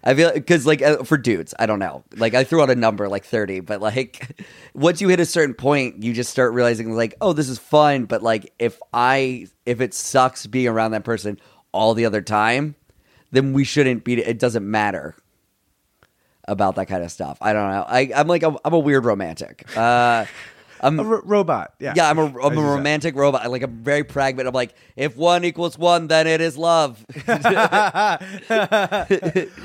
I 0.02 0.14
feel 0.14 0.32
because 0.32 0.66
like 0.66 0.82
uh, 0.82 1.04
for 1.04 1.18
dudes, 1.18 1.54
I 1.58 1.66
don't 1.66 1.78
know. 1.78 2.04
Like 2.16 2.34
I 2.34 2.44
threw 2.44 2.62
out 2.62 2.70
a 2.70 2.74
number 2.74 3.08
like 3.08 3.24
30, 3.24 3.60
but 3.60 3.80
like 3.80 4.40
once 4.74 5.00
you 5.00 5.08
hit 5.08 5.20
a 5.20 5.26
certain 5.26 5.54
point, 5.54 6.02
you 6.02 6.12
just 6.12 6.30
start 6.30 6.52
realizing 6.52 6.92
like, 6.94 7.14
"Oh, 7.20 7.32
this 7.32 7.48
is 7.48 7.58
fun, 7.58 8.06
but 8.06 8.22
like 8.22 8.52
if 8.58 8.78
I 8.92 9.46
if 9.66 9.80
it 9.80 9.92
sucks 9.94 10.46
being 10.46 10.68
around 10.68 10.92
that 10.92 11.04
person 11.04 11.38
all 11.72 11.94
the 11.94 12.06
other 12.06 12.22
time, 12.22 12.76
then 13.30 13.52
we 13.52 13.64
shouldn't 13.64 14.04
be 14.04 14.20
it 14.20 14.38
doesn't 14.38 14.68
matter." 14.68 15.16
About 16.48 16.74
that 16.76 16.86
kind 16.86 17.04
of 17.04 17.12
stuff, 17.12 17.38
I 17.40 17.52
don't 17.52 17.70
know. 17.70 17.84
I, 17.86 18.10
I'm 18.16 18.26
like 18.26 18.42
I'm 18.42 18.56
a 18.64 18.78
weird 18.78 19.04
romantic. 19.04 19.64
Uh, 19.76 20.24
I'm 20.82 20.98
A 20.98 21.04
robot. 21.04 21.74
Yeah. 21.78 21.92
yeah, 21.96 22.08
I'm 22.08 22.18
a, 22.18 22.24
I'm 22.40 22.56
a 22.56 22.62
romantic 22.62 23.14
robot. 23.14 23.50
Like 23.50 23.62
I'm 23.62 23.82
very 23.82 24.02
pragmatic. 24.04 24.48
I'm 24.48 24.54
like, 24.54 24.74
if 24.96 25.16
one 25.16 25.44
equals 25.44 25.78
one, 25.78 26.06
then 26.08 26.26
it 26.26 26.40
is 26.40 26.56
love. 26.56 27.04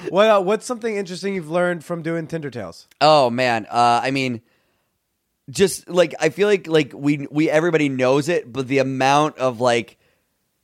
What 0.10 0.30
uh, 0.30 0.42
what's 0.42 0.66
something 0.66 0.96
interesting 0.96 1.36
you've 1.36 1.50
learned 1.50 1.84
from 1.84 2.02
doing 2.02 2.28
Tinder 2.28 2.50
Tales? 2.50 2.88
oh 3.02 3.30
man, 3.30 3.66
uh, 3.70 4.02
I 4.04 4.12
mean, 4.12 4.42
just 5.50 5.90
like 5.90 6.14
I 6.20 6.30
feel 6.30 6.48
like 6.48 6.68
like 6.68 6.94
we 6.94 7.28
we 7.30 7.50
everybody 7.50 7.90
knows 7.90 8.30
it, 8.30 8.52
but 8.52 8.68
the 8.68 8.80
amount 8.80 9.38
of 9.38 9.60
like 9.60 9.98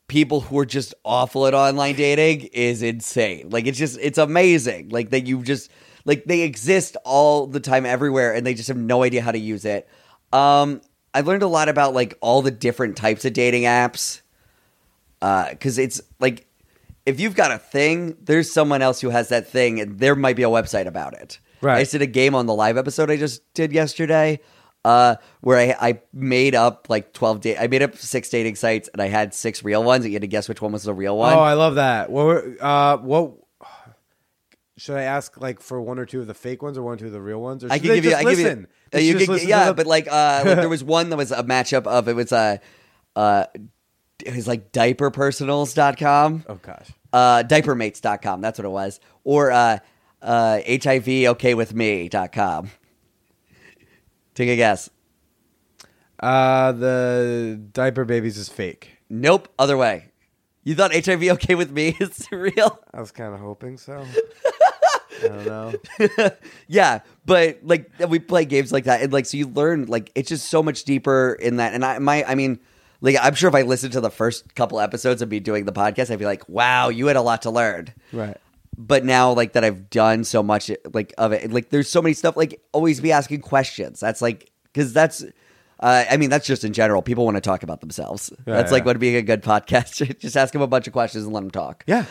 people 0.07 0.41
who 0.41 0.59
are 0.59 0.65
just 0.65 0.93
awful 1.05 1.47
at 1.47 1.53
online 1.53 1.95
dating 1.95 2.49
is 2.53 2.81
insane. 2.81 3.49
Like 3.49 3.65
it's 3.65 3.77
just 3.77 3.97
it's 4.01 4.17
amazing. 4.17 4.89
Like 4.89 5.11
that 5.11 5.25
you 5.25 5.43
just 5.43 5.71
like 6.05 6.25
they 6.25 6.41
exist 6.41 6.97
all 7.05 7.47
the 7.47 7.59
time 7.59 7.85
everywhere, 7.85 8.33
and 8.33 8.45
they 8.45 8.53
just 8.53 8.67
have 8.67 8.77
no 8.77 9.03
idea 9.03 9.21
how 9.21 9.31
to 9.31 9.39
use 9.39 9.65
it. 9.65 9.87
Um, 10.33 10.81
I 11.13 11.21
learned 11.21 11.43
a 11.43 11.47
lot 11.47 11.67
about 11.69 11.93
like 11.93 12.17
all 12.21 12.41
the 12.41 12.51
different 12.51 12.95
types 12.97 13.25
of 13.25 13.33
dating 13.33 13.63
apps. 13.63 14.21
Uh, 15.21 15.49
because 15.51 15.77
it's 15.77 16.01
like 16.19 16.47
if 17.05 17.19
you've 17.19 17.35
got 17.35 17.51
a 17.51 17.57
thing, 17.57 18.17
there's 18.23 18.51
someone 18.51 18.81
else 18.81 19.01
who 19.01 19.09
has 19.09 19.29
that 19.29 19.47
thing, 19.47 19.79
and 19.79 19.99
there 19.99 20.15
might 20.15 20.35
be 20.35 20.43
a 20.43 20.49
website 20.49 20.87
about 20.87 21.13
it. 21.13 21.39
Right. 21.61 21.79
I 21.79 21.83
did 21.83 22.01
a 22.01 22.07
game 22.07 22.33
on 22.33 22.45
the 22.47 22.55
live 22.55 22.77
episode 22.77 23.11
I 23.11 23.17
just 23.17 23.41
did 23.53 23.71
yesterday, 23.71 24.39
uh, 24.83 25.17
where 25.41 25.59
I, 25.59 25.89
I 25.89 26.01
made 26.11 26.55
up 26.55 26.87
like 26.89 27.13
twelve. 27.13 27.41
Da- 27.41 27.57
I 27.57 27.67
made 27.67 27.83
up 27.83 27.97
six 27.97 28.29
dating 28.29 28.55
sites, 28.55 28.89
and 28.91 28.99
I 29.01 29.09
had 29.09 29.33
six 29.35 29.63
real 29.63 29.83
ones. 29.83 30.05
And 30.05 30.11
you 30.11 30.15
had 30.15 30.21
to 30.23 30.27
guess 30.27 30.49
which 30.49 30.61
one 30.61 30.71
was 30.71 30.83
the 30.83 30.93
real 30.93 31.17
one. 31.17 31.33
Oh, 31.33 31.39
I 31.39 31.53
love 31.53 31.75
that. 31.75 32.09
What 32.09 32.25
were- 32.25 32.55
uh 32.59 32.97
what 32.97 33.33
should 34.77 34.95
I 34.95 35.03
ask 35.03 35.39
like 35.39 35.61
for 35.61 35.79
one 35.79 35.99
or 35.99 36.05
two 36.07 36.21
of 36.21 36.27
the 36.27 36.33
fake 36.33 36.63
ones 36.63 36.77
or 36.77 36.81
one 36.81 36.93
or 36.95 36.97
two 36.97 37.05
of 37.07 37.11
the 37.11 37.21
real 37.21 37.39
ones? 37.41 37.63
Or 37.63 37.67
I 37.71 37.75
should 37.75 37.81
can 37.83 37.89
they 37.89 37.95
give 38.01 38.05
you. 38.05 38.15
I 38.15 38.23
give 38.23 38.39
you. 38.39 38.67
Uh, 38.93 38.97
you 38.99 39.11
should 39.11 39.19
just 39.19 39.25
can- 39.25 39.33
listen 39.33 39.47
to 39.47 39.49
yeah, 39.49 39.65
the- 39.67 39.73
but 39.73 39.87
like, 39.87 40.07
uh, 40.07 40.43
like, 40.45 40.57
there 40.57 40.69
was 40.77 40.83
one 40.83 41.09
that 41.09 41.17
was 41.17 41.31
a 41.31 41.43
matchup 41.43 41.87
of 41.87 42.07
it 42.07 42.15
was 42.15 42.31
a, 42.31 42.59
uh, 43.15 43.45
it 44.23 44.35
was 44.35 44.47
like 44.47 44.71
diaperpersonals.com. 44.71 46.45
Oh 46.47 46.55
gosh. 46.55 46.87
uh, 47.13 47.43
diapermates.com. 47.45 48.41
That's 48.41 48.59
what 48.59 48.65
it 48.65 48.69
was. 48.69 48.99
Or 49.23 49.51
uh, 49.51 49.79
uh, 50.21 50.59
HIV 50.67 51.07
okay 51.07 51.53
with 51.53 51.73
me.com. 51.73 52.69
Take 54.35 54.49
a 54.49 54.55
guess. 54.55 54.89
Uh 56.19 56.71
the 56.73 57.59
diaper 57.73 58.05
babies 58.05 58.37
is 58.37 58.47
fake. 58.47 58.97
Nope. 59.09 59.47
Other 59.57 59.75
way. 59.75 60.11
You 60.63 60.75
thought 60.75 60.93
HIV 60.93 61.23
okay 61.23 61.55
with 61.55 61.71
me 61.71 61.95
is 61.99 62.27
real? 62.31 62.79
I 62.93 62.99
was 62.99 63.11
kind 63.11 63.33
of 63.33 63.39
hoping 63.39 63.77
so. 63.79 64.05
I 65.23 65.27
don't 65.27 65.45
know. 65.45 66.29
yeah, 66.67 66.99
but 67.25 67.59
like 67.63 67.91
we 68.07 68.19
play 68.19 68.45
games 68.45 68.71
like 68.71 68.85
that, 68.85 69.01
and 69.01 69.11
like 69.13 69.25
so 69.25 69.37
you 69.37 69.47
learn 69.47 69.85
like 69.85 70.11
it's 70.15 70.29
just 70.29 70.49
so 70.49 70.61
much 70.63 70.83
deeper 70.83 71.37
in 71.39 71.57
that. 71.57 71.73
And 71.73 71.83
I 71.85 71.99
my 71.99 72.23
I 72.23 72.35
mean, 72.35 72.59
like 73.01 73.15
I'm 73.21 73.35
sure 73.35 73.47
if 73.49 73.55
I 73.55 73.61
listened 73.61 73.93
to 73.93 74.01
the 74.01 74.09
first 74.09 74.55
couple 74.55 74.79
episodes 74.79 75.21
of 75.21 75.29
me 75.29 75.39
doing 75.39 75.65
the 75.65 75.73
podcast, 75.73 76.11
I'd 76.11 76.19
be 76.19 76.25
like, 76.25 76.47
wow, 76.49 76.89
you 76.89 77.07
had 77.07 77.15
a 77.15 77.21
lot 77.21 77.43
to 77.43 77.51
learn. 77.51 77.93
Right. 78.11 78.37
but 78.77 79.05
now 79.05 79.33
like 79.33 79.53
that 79.53 79.63
I've 79.63 79.89
done 79.89 80.23
so 80.23 80.41
much 80.41 80.71
like 80.93 81.13
of 81.17 81.31
it, 81.33 81.51
like 81.51 81.69
there's 81.69 81.89
so 81.89 82.01
many 82.01 82.13
stuff. 82.13 82.35
Like 82.37 82.61
always 82.71 82.99
be 82.99 83.11
asking 83.11 83.41
questions. 83.41 83.99
That's 83.99 84.21
like 84.21 84.51
because 84.65 84.93
that's. 84.93 85.23
Uh, 85.81 86.05
I 86.11 86.17
mean, 86.17 86.29
that's 86.29 86.45
just 86.45 86.63
in 86.63 86.73
general. 86.73 87.01
People 87.01 87.25
want 87.25 87.37
to 87.37 87.41
talk 87.41 87.63
about 87.63 87.79
themselves. 87.81 88.31
Yeah, 88.45 88.55
that's 88.55 88.71
like 88.71 88.85
what 88.85 88.99
being 88.99 89.15
a 89.15 89.21
good 89.23 89.41
podcast. 89.41 90.17
just 90.19 90.37
ask 90.37 90.53
them 90.53 90.61
a 90.61 90.67
bunch 90.67 90.85
of 90.85 90.93
questions 90.93 91.25
and 91.25 91.33
let 91.33 91.41
them 91.41 91.49
talk. 91.51 91.83
Yeah. 91.87 92.05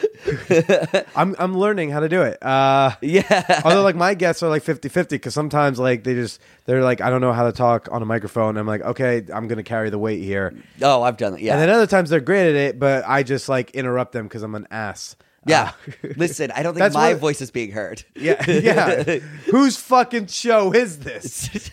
I'm 1.16 1.36
I'm 1.38 1.56
learning 1.56 1.90
how 1.90 2.00
to 2.00 2.08
do 2.08 2.22
it. 2.22 2.42
Uh 2.42 2.92
Yeah. 3.00 3.60
although 3.64 3.82
like 3.82 3.96
my 3.96 4.14
guests 4.14 4.42
are 4.42 4.48
like 4.48 4.64
50-50 4.64 5.08
because 5.10 5.34
sometimes 5.34 5.78
like 5.78 6.04
they 6.04 6.14
just 6.14 6.40
they're 6.64 6.82
like 6.82 7.00
I 7.00 7.10
don't 7.10 7.20
know 7.20 7.32
how 7.32 7.44
to 7.46 7.52
talk 7.52 7.88
on 7.92 8.02
a 8.02 8.06
microphone. 8.06 8.56
I'm 8.56 8.66
like 8.66 8.82
okay, 8.82 9.22
I'm 9.32 9.46
gonna 9.48 9.62
carry 9.62 9.90
the 9.90 9.98
weight 9.98 10.22
here. 10.22 10.52
Oh, 10.82 11.02
I've 11.02 11.16
done 11.16 11.32
that. 11.32 11.40
Yeah. 11.40 11.52
And 11.52 11.62
then 11.62 11.70
other 11.70 11.86
times 11.86 12.10
they're 12.10 12.20
great 12.20 12.48
at 12.48 12.54
it, 12.56 12.78
but 12.78 13.04
I 13.06 13.22
just 13.22 13.48
like 13.48 13.70
interrupt 13.70 14.12
them 14.12 14.26
because 14.26 14.42
I'm 14.42 14.54
an 14.54 14.66
ass. 14.70 15.16
Yeah. 15.46 15.72
Uh, 16.04 16.08
Listen, 16.16 16.50
I 16.50 16.62
don't 16.62 16.74
think 16.74 16.92
my 16.92 17.12
what- 17.12 17.20
voice 17.20 17.40
is 17.40 17.50
being 17.50 17.70
heard. 17.70 18.04
yeah, 18.14 18.44
yeah. 18.50 19.02
Whose 19.50 19.76
fucking 19.76 20.26
show 20.26 20.72
is 20.72 20.98
this? 20.98 21.70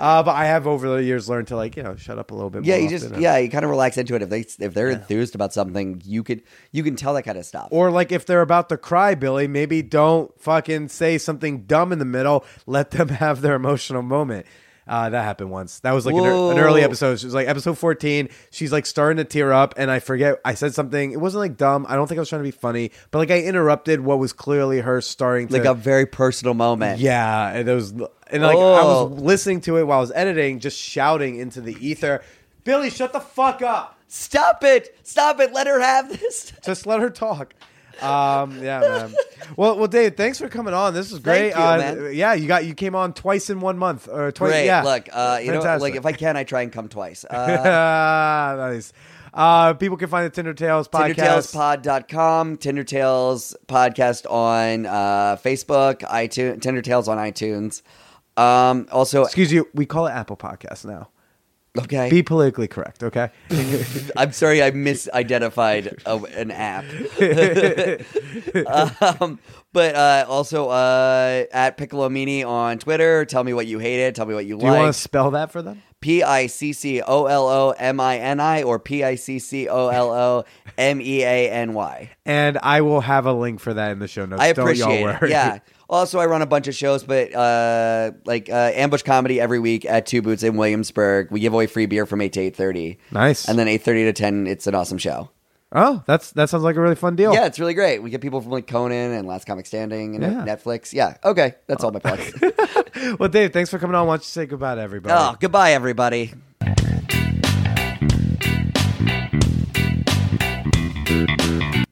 uh, 0.00 0.22
but 0.22 0.28
I 0.34 0.44
have 0.46 0.66
over 0.66 0.88
the 0.88 1.02
years 1.02 1.28
learned 1.28 1.48
to 1.48 1.56
like 1.56 1.76
you 1.76 1.82
know 1.82 1.96
shut 1.96 2.18
up 2.18 2.30
a 2.30 2.34
little 2.34 2.50
bit. 2.50 2.64
Yeah, 2.64 2.76
you 2.76 2.88
just 2.88 3.14
yeah, 3.16 3.38
you 3.38 3.48
kind 3.48 3.64
of 3.64 3.70
relax 3.70 3.96
into 3.96 4.14
it. 4.14 4.22
If 4.22 4.28
they 4.28 4.40
if 4.40 4.74
they're 4.74 4.90
enthused 4.90 5.34
about 5.34 5.52
something, 5.52 6.02
you 6.04 6.22
could 6.22 6.42
you 6.70 6.82
can 6.82 6.96
tell 6.96 7.14
that 7.14 7.22
kind 7.22 7.38
of 7.38 7.46
stuff. 7.46 7.68
Or 7.70 7.90
like 7.90 8.12
if 8.12 8.26
they're 8.26 8.42
about 8.42 8.68
to 8.68 8.76
cry, 8.76 9.14
Billy, 9.14 9.48
maybe 9.48 9.82
don't 9.82 10.38
fucking 10.40 10.88
say 10.88 11.18
something 11.18 11.62
dumb 11.62 11.92
in 11.92 11.98
the 11.98 12.04
middle. 12.04 12.44
Let 12.66 12.90
them 12.90 13.08
have 13.08 13.40
their 13.40 13.54
emotional 13.54 14.02
moment. 14.02 14.46
Uh, 14.86 15.08
that 15.10 15.22
happened 15.22 15.50
once. 15.50 15.78
That 15.80 15.92
was 15.92 16.04
like 16.06 16.14
an, 16.16 16.24
an 16.24 16.58
early 16.58 16.82
episode. 16.82 17.20
She 17.20 17.26
was 17.26 17.34
like 17.34 17.46
episode 17.46 17.78
14. 17.78 18.28
She's 18.50 18.72
like 18.72 18.84
starting 18.84 19.18
to 19.18 19.24
tear 19.24 19.52
up, 19.52 19.74
and 19.76 19.90
I 19.90 20.00
forget. 20.00 20.40
I 20.44 20.54
said 20.54 20.74
something. 20.74 21.12
It 21.12 21.20
wasn't 21.20 21.40
like 21.40 21.56
dumb. 21.56 21.86
I 21.88 21.94
don't 21.94 22.08
think 22.08 22.18
I 22.18 22.20
was 22.20 22.28
trying 22.28 22.40
to 22.40 22.46
be 22.48 22.50
funny, 22.50 22.90
but 23.12 23.18
like 23.18 23.30
I 23.30 23.42
interrupted 23.42 24.00
what 24.00 24.18
was 24.18 24.32
clearly 24.32 24.80
her 24.80 25.00
starting 25.00 25.48
to 25.48 25.54
like 25.54 25.64
a 25.64 25.74
very 25.74 26.06
personal 26.06 26.54
moment. 26.54 26.98
yeah, 27.00 27.50
and 27.50 27.68
it 27.68 27.74
was 27.74 27.90
and 27.92 28.42
like 28.42 28.56
I 28.56 28.60
Oh. 28.60 29.04
was 29.06 29.20
listening 29.22 29.60
to 29.62 29.76
it 29.76 29.84
while 29.84 29.98
I 29.98 30.00
was 30.00 30.12
editing, 30.12 30.58
just 30.58 30.78
shouting 30.78 31.36
into 31.38 31.60
the 31.60 31.74
ether. 31.86 32.22
Billy, 32.64 32.90
shut 32.90 33.12
the 33.12 33.20
fuck 33.20 33.62
up. 33.62 33.98
Stop 34.08 34.62
it! 34.64 34.96
Stop 35.04 35.40
it! 35.40 35.52
Let 35.52 35.66
her 35.66 35.80
have 35.80 36.08
this. 36.08 36.52
Just 36.64 36.86
let 36.86 37.00
her 37.00 37.08
talk. 37.10 37.54
Um, 38.00 38.62
yeah, 38.62 38.80
man. 38.80 39.14
Well, 39.56 39.76
well, 39.76 39.88
Dave, 39.88 40.16
thanks 40.16 40.38
for 40.38 40.48
coming 40.48 40.72
on. 40.72 40.94
This 40.94 41.12
is 41.12 41.18
great. 41.18 41.52
Thank 41.52 41.56
you, 41.56 41.60
uh, 41.62 41.76
man. 41.78 42.14
Yeah, 42.14 42.34
you 42.34 42.46
got 42.46 42.64
you 42.64 42.74
came 42.74 42.94
on 42.94 43.12
twice 43.12 43.50
in 43.50 43.60
one 43.60 43.76
month 43.76 44.08
or 44.08 44.32
twice. 44.32 44.52
Great. 44.52 44.66
Yeah, 44.66 44.82
Look, 44.82 45.08
uh, 45.12 45.40
you 45.42 45.48
know, 45.48 45.60
Fantastic. 45.60 45.82
like 45.82 45.94
if 45.96 46.06
I 46.06 46.12
can, 46.12 46.36
I 46.36 46.44
try 46.44 46.62
and 46.62 46.72
come 46.72 46.88
twice. 46.88 47.24
Uh, 47.32 48.54
nice. 48.56 48.92
Uh, 49.34 49.72
people 49.74 49.96
can 49.96 50.08
find 50.08 50.26
the 50.26 50.30
Tinder 50.30 50.52
Tales 50.52 50.88
podcast. 50.88 51.14
TinderTalesPod.com, 51.14 52.56
Tinder 52.58 52.84
Tales 52.84 53.56
podcast 53.66 54.30
on 54.30 54.86
uh, 54.86 55.36
Facebook, 55.42 56.00
iTunes, 56.00 56.60
Tinder 56.60 56.82
Tales 56.82 57.08
on 57.08 57.18
iTunes. 57.18 57.82
Um, 58.36 58.86
also, 58.92 59.22
Excuse 59.24 59.52
you. 59.52 59.68
We 59.74 59.86
call 59.86 60.06
it 60.06 60.12
Apple 60.12 60.36
Podcast 60.36 60.84
now. 60.84 61.08
Okay. 61.78 62.10
Be 62.10 62.22
politically 62.22 62.68
correct, 62.68 63.02
okay? 63.02 63.30
I'm 64.16 64.32
sorry, 64.32 64.62
I 64.62 64.70
misidentified 64.70 66.02
a, 66.04 66.22
an 66.38 66.50
app. 66.50 66.84
um, 69.20 69.38
but 69.72 69.94
uh, 69.94 70.26
also 70.28 70.68
uh, 70.68 71.44
at 71.52 71.78
Piccolomini 71.78 72.46
on 72.46 72.78
Twitter. 72.78 73.24
Tell 73.24 73.44
me 73.44 73.54
what 73.54 73.66
you 73.66 73.78
hated. 73.78 74.14
Tell 74.14 74.26
me 74.26 74.34
what 74.34 74.46
you 74.46 74.58
Do 74.58 74.66
you 74.66 74.72
want 74.72 74.94
to 74.94 75.00
spell 75.00 75.30
that 75.32 75.50
for 75.50 75.62
them? 75.62 75.82
P 76.02 76.22
I 76.22 76.48
C 76.48 76.72
C 76.72 77.00
O 77.00 77.26
L 77.26 77.48
O 77.48 77.70
M 77.70 78.00
I 78.00 78.18
N 78.18 78.40
I 78.40 78.64
or 78.64 78.78
P 78.78 79.04
I 79.04 79.14
C 79.14 79.38
C 79.38 79.68
O 79.68 79.88
L 79.88 80.10
O 80.10 80.44
M 80.76 81.00
E 81.00 81.22
A 81.22 81.50
N 81.50 81.74
Y. 81.74 82.10
And 82.26 82.58
I 82.62 82.82
will 82.82 83.00
have 83.00 83.24
a 83.24 83.32
link 83.32 83.60
for 83.60 83.72
that 83.72 83.92
in 83.92 84.00
the 84.00 84.08
show 84.08 84.26
notes. 84.26 84.42
I 84.42 84.52
Don't 84.52 84.66
appreciate 84.66 85.00
y'all 85.00 85.24
it. 85.24 85.30
Yeah. 85.30 85.60
Also, 85.92 86.18
I 86.18 86.24
run 86.26 86.40
a 86.40 86.46
bunch 86.46 86.68
of 86.68 86.74
shows, 86.74 87.04
but 87.04 87.34
uh, 87.34 88.12
like 88.24 88.48
uh, 88.48 88.70
ambush 88.74 89.02
comedy 89.02 89.38
every 89.40 89.58
week 89.60 89.84
at 89.84 90.06
Two 90.06 90.22
Boots 90.22 90.42
in 90.42 90.56
Williamsburg. 90.56 91.30
We 91.30 91.38
give 91.40 91.52
away 91.52 91.66
free 91.66 91.84
beer 91.84 92.06
from 92.06 92.22
eight 92.22 92.32
to 92.32 92.40
eight 92.40 92.56
thirty. 92.56 92.98
Nice. 93.10 93.46
And 93.46 93.58
then 93.58 93.68
eight 93.68 93.82
thirty 93.82 94.04
to 94.04 94.12
ten, 94.14 94.46
it's 94.46 94.66
an 94.66 94.74
awesome 94.74 94.96
show. 94.96 95.30
Oh, 95.74 96.02
that's 96.06 96.32
that 96.32 96.48
sounds 96.48 96.64
like 96.64 96.76
a 96.76 96.80
really 96.80 96.94
fun 96.96 97.14
deal. 97.16 97.32
Yeah, 97.34 97.44
it's 97.46 97.58
really 97.60 97.74
great. 97.74 98.02
We 98.02 98.08
get 98.10 98.20
people 98.22 98.40
from 98.40 98.52
like 98.52 98.66
Conan 98.66 99.12
and 99.12 99.26
Last 99.28 99.46
Comic 99.46 99.66
Standing 99.66 100.14
and 100.14 100.24
Yeah. 100.24 100.44
Netflix. 100.56 100.92
Yeah. 100.94 101.16
Okay, 101.24 101.54
that's 101.66 101.84
all 101.84 101.92
my 101.92 101.98
plugs. 102.00 102.32
Well, 103.18 103.28
Dave, 103.30 103.52
thanks 103.52 103.68
for 103.68 103.78
coming 103.78 103.96
on. 103.96 104.06
Why 104.06 104.12
don't 104.14 104.22
you 104.22 104.26
say 104.26 104.46
goodbye 104.46 104.76
to 104.76 104.80
everybody? 104.80 105.14
oh, 105.18 105.34
goodbye, 105.40 105.72
everybody. 105.72 106.32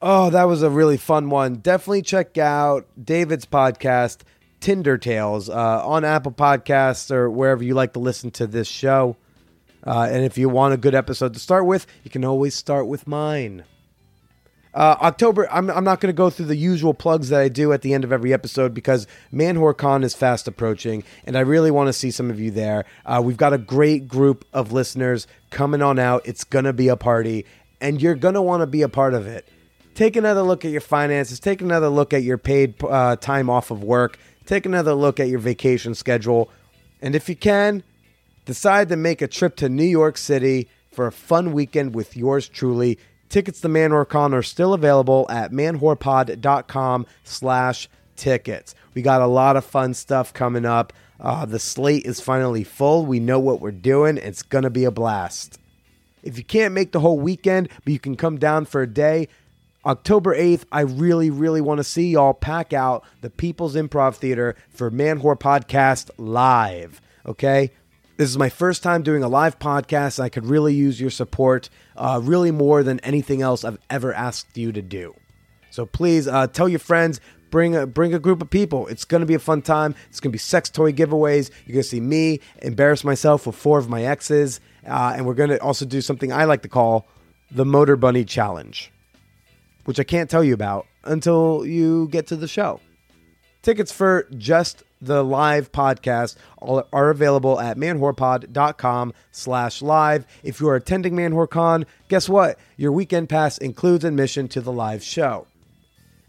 Oh, 0.02 0.30
that 0.30 0.44
was 0.44 0.62
a 0.62 0.70
really 0.70 0.96
fun 0.96 1.28
one. 1.28 1.56
Definitely 1.56 2.02
check 2.02 2.38
out 2.38 2.86
David's 3.02 3.44
podcast, 3.44 4.22
Tinder 4.58 4.96
Tales, 4.96 5.50
uh, 5.50 5.86
on 5.86 6.04
Apple 6.04 6.32
Podcasts 6.32 7.10
or 7.10 7.30
wherever 7.30 7.62
you 7.62 7.74
like 7.74 7.92
to 7.92 7.98
listen 7.98 8.30
to 8.32 8.46
this 8.46 8.66
show. 8.66 9.16
Uh, 9.86 10.08
and 10.10 10.24
if 10.24 10.38
you 10.38 10.48
want 10.48 10.72
a 10.72 10.78
good 10.78 10.94
episode 10.94 11.34
to 11.34 11.40
start 11.40 11.66
with, 11.66 11.86
you 12.02 12.10
can 12.10 12.24
always 12.24 12.54
start 12.54 12.86
with 12.86 13.06
mine. 13.06 13.64
Uh, 14.72 14.96
October, 15.02 15.50
I'm, 15.50 15.68
I'm 15.68 15.84
not 15.84 16.00
going 16.00 16.12
to 16.12 16.16
go 16.16 16.30
through 16.30 16.46
the 16.46 16.56
usual 16.56 16.94
plugs 16.94 17.28
that 17.30 17.40
I 17.40 17.48
do 17.48 17.72
at 17.72 17.82
the 17.82 17.92
end 17.92 18.04
of 18.04 18.12
every 18.12 18.32
episode 18.32 18.72
because 18.72 19.06
ManwhoreCon 19.32 20.04
is 20.04 20.14
fast 20.14 20.46
approaching, 20.46 21.02
and 21.26 21.36
I 21.36 21.40
really 21.40 21.72
want 21.72 21.88
to 21.88 21.92
see 21.92 22.10
some 22.10 22.30
of 22.30 22.38
you 22.38 22.50
there. 22.50 22.84
Uh, 23.04 23.20
we've 23.22 23.36
got 23.36 23.52
a 23.52 23.58
great 23.58 24.06
group 24.06 24.44
of 24.52 24.72
listeners 24.72 25.26
coming 25.50 25.82
on 25.82 25.98
out. 25.98 26.22
It's 26.24 26.44
going 26.44 26.66
to 26.66 26.72
be 26.72 26.88
a 26.88 26.96
party, 26.96 27.46
and 27.80 28.00
you're 28.00 28.14
going 28.14 28.34
to 28.34 28.42
want 28.42 28.60
to 28.60 28.66
be 28.66 28.82
a 28.82 28.88
part 28.88 29.12
of 29.12 29.26
it. 29.26 29.48
Take 30.00 30.16
another 30.16 30.40
look 30.40 30.64
at 30.64 30.70
your 30.70 30.80
finances. 30.80 31.38
Take 31.38 31.60
another 31.60 31.90
look 31.90 32.14
at 32.14 32.22
your 32.22 32.38
paid 32.38 32.82
uh, 32.82 33.16
time 33.16 33.50
off 33.50 33.70
of 33.70 33.84
work. 33.84 34.18
Take 34.46 34.64
another 34.64 34.94
look 34.94 35.20
at 35.20 35.28
your 35.28 35.40
vacation 35.40 35.94
schedule. 35.94 36.50
And 37.02 37.14
if 37.14 37.28
you 37.28 37.36
can, 37.36 37.82
decide 38.46 38.88
to 38.88 38.96
make 38.96 39.20
a 39.20 39.28
trip 39.28 39.56
to 39.56 39.68
New 39.68 39.84
York 39.84 40.16
City 40.16 40.70
for 40.90 41.06
a 41.06 41.12
fun 41.12 41.52
weekend 41.52 41.94
with 41.94 42.16
yours 42.16 42.48
truly. 42.48 42.98
Tickets 43.28 43.60
to 43.60 43.68
ManwhoreCon 43.68 44.32
are 44.32 44.42
still 44.42 44.72
available 44.72 45.26
at 45.28 45.52
manwhorepod.com 45.52 47.06
slash 47.22 47.86
tickets. 48.16 48.74
We 48.94 49.02
got 49.02 49.20
a 49.20 49.26
lot 49.26 49.58
of 49.58 49.66
fun 49.66 49.92
stuff 49.92 50.32
coming 50.32 50.64
up. 50.64 50.94
Uh, 51.20 51.44
the 51.44 51.58
slate 51.58 52.06
is 52.06 52.22
finally 52.22 52.64
full. 52.64 53.04
We 53.04 53.20
know 53.20 53.38
what 53.38 53.60
we're 53.60 53.70
doing. 53.70 54.16
It's 54.16 54.42
going 54.42 54.64
to 54.64 54.70
be 54.70 54.84
a 54.84 54.90
blast. 54.90 55.58
If 56.22 56.38
you 56.38 56.44
can't 56.44 56.72
make 56.72 56.92
the 56.92 57.00
whole 57.00 57.18
weekend, 57.20 57.68
but 57.84 57.92
you 57.92 57.98
can 57.98 58.16
come 58.16 58.38
down 58.38 58.64
for 58.64 58.80
a 58.80 58.86
day, 58.86 59.28
October 59.86 60.36
8th, 60.36 60.64
I 60.70 60.82
really, 60.82 61.30
really 61.30 61.62
want 61.62 61.78
to 61.78 61.84
see 61.84 62.10
y'all 62.10 62.34
pack 62.34 62.74
out 62.74 63.02
the 63.22 63.30
People's 63.30 63.74
Improv 63.74 64.16
Theater 64.16 64.54
for 64.68 64.90
Man 64.90 65.20
Whore 65.20 65.38
Podcast 65.38 66.10
live. 66.18 67.00
Okay? 67.24 67.70
This 68.18 68.28
is 68.28 68.36
my 68.36 68.50
first 68.50 68.82
time 68.82 69.02
doing 69.02 69.22
a 69.22 69.28
live 69.28 69.58
podcast. 69.58 70.20
I 70.20 70.28
could 70.28 70.44
really 70.44 70.74
use 70.74 71.00
your 71.00 71.08
support, 71.08 71.70
uh, 71.96 72.20
really 72.22 72.50
more 72.50 72.82
than 72.82 73.00
anything 73.00 73.40
else 73.40 73.64
I've 73.64 73.78
ever 73.88 74.12
asked 74.12 74.58
you 74.58 74.70
to 74.72 74.82
do. 74.82 75.14
So 75.70 75.86
please 75.86 76.28
uh, 76.28 76.48
tell 76.48 76.68
your 76.68 76.78
friends, 76.78 77.18
bring 77.50 77.74
a 77.74 77.86
bring 77.86 78.12
a 78.12 78.18
group 78.18 78.42
of 78.42 78.50
people. 78.50 78.86
It's 78.88 79.06
gonna 79.06 79.24
be 79.24 79.34
a 79.34 79.38
fun 79.38 79.62
time. 79.62 79.94
It's 80.10 80.20
gonna 80.20 80.32
be 80.32 80.38
sex 80.38 80.68
toy 80.68 80.92
giveaways. 80.92 81.50
You're 81.64 81.74
gonna 81.74 81.84
see 81.84 82.00
me 82.00 82.40
embarrass 82.60 83.04
myself 83.04 83.46
with 83.46 83.56
four 83.56 83.78
of 83.78 83.88
my 83.88 84.04
exes, 84.04 84.60
uh, 84.86 85.14
and 85.16 85.24
we're 85.24 85.34
gonna 85.34 85.56
also 85.56 85.86
do 85.86 86.02
something 86.02 86.32
I 86.32 86.44
like 86.44 86.60
to 86.62 86.68
call 86.68 87.06
the 87.50 87.64
Motor 87.64 87.96
Bunny 87.96 88.24
Challenge, 88.24 88.92
which 89.90 89.98
I 89.98 90.04
can't 90.04 90.30
tell 90.30 90.44
you 90.44 90.54
about 90.54 90.86
until 91.02 91.66
you 91.66 92.06
get 92.12 92.28
to 92.28 92.36
the 92.36 92.46
show. 92.46 92.78
Tickets 93.60 93.90
for 93.90 94.28
just 94.38 94.84
the 95.02 95.24
live 95.24 95.72
podcast 95.72 96.36
are 96.62 97.10
available 97.10 97.58
at 97.58 97.76
manwhorepod.com 97.76 99.12
slash 99.32 99.82
live. 99.82 100.24
If 100.44 100.60
you 100.60 100.68
are 100.68 100.76
attending 100.76 101.14
ManwhoreCon, 101.14 101.86
guess 102.06 102.28
what? 102.28 102.56
Your 102.76 102.92
weekend 102.92 103.28
pass 103.28 103.58
includes 103.58 104.04
admission 104.04 104.46
to 104.46 104.60
the 104.60 104.70
live 104.70 105.02
show. 105.02 105.48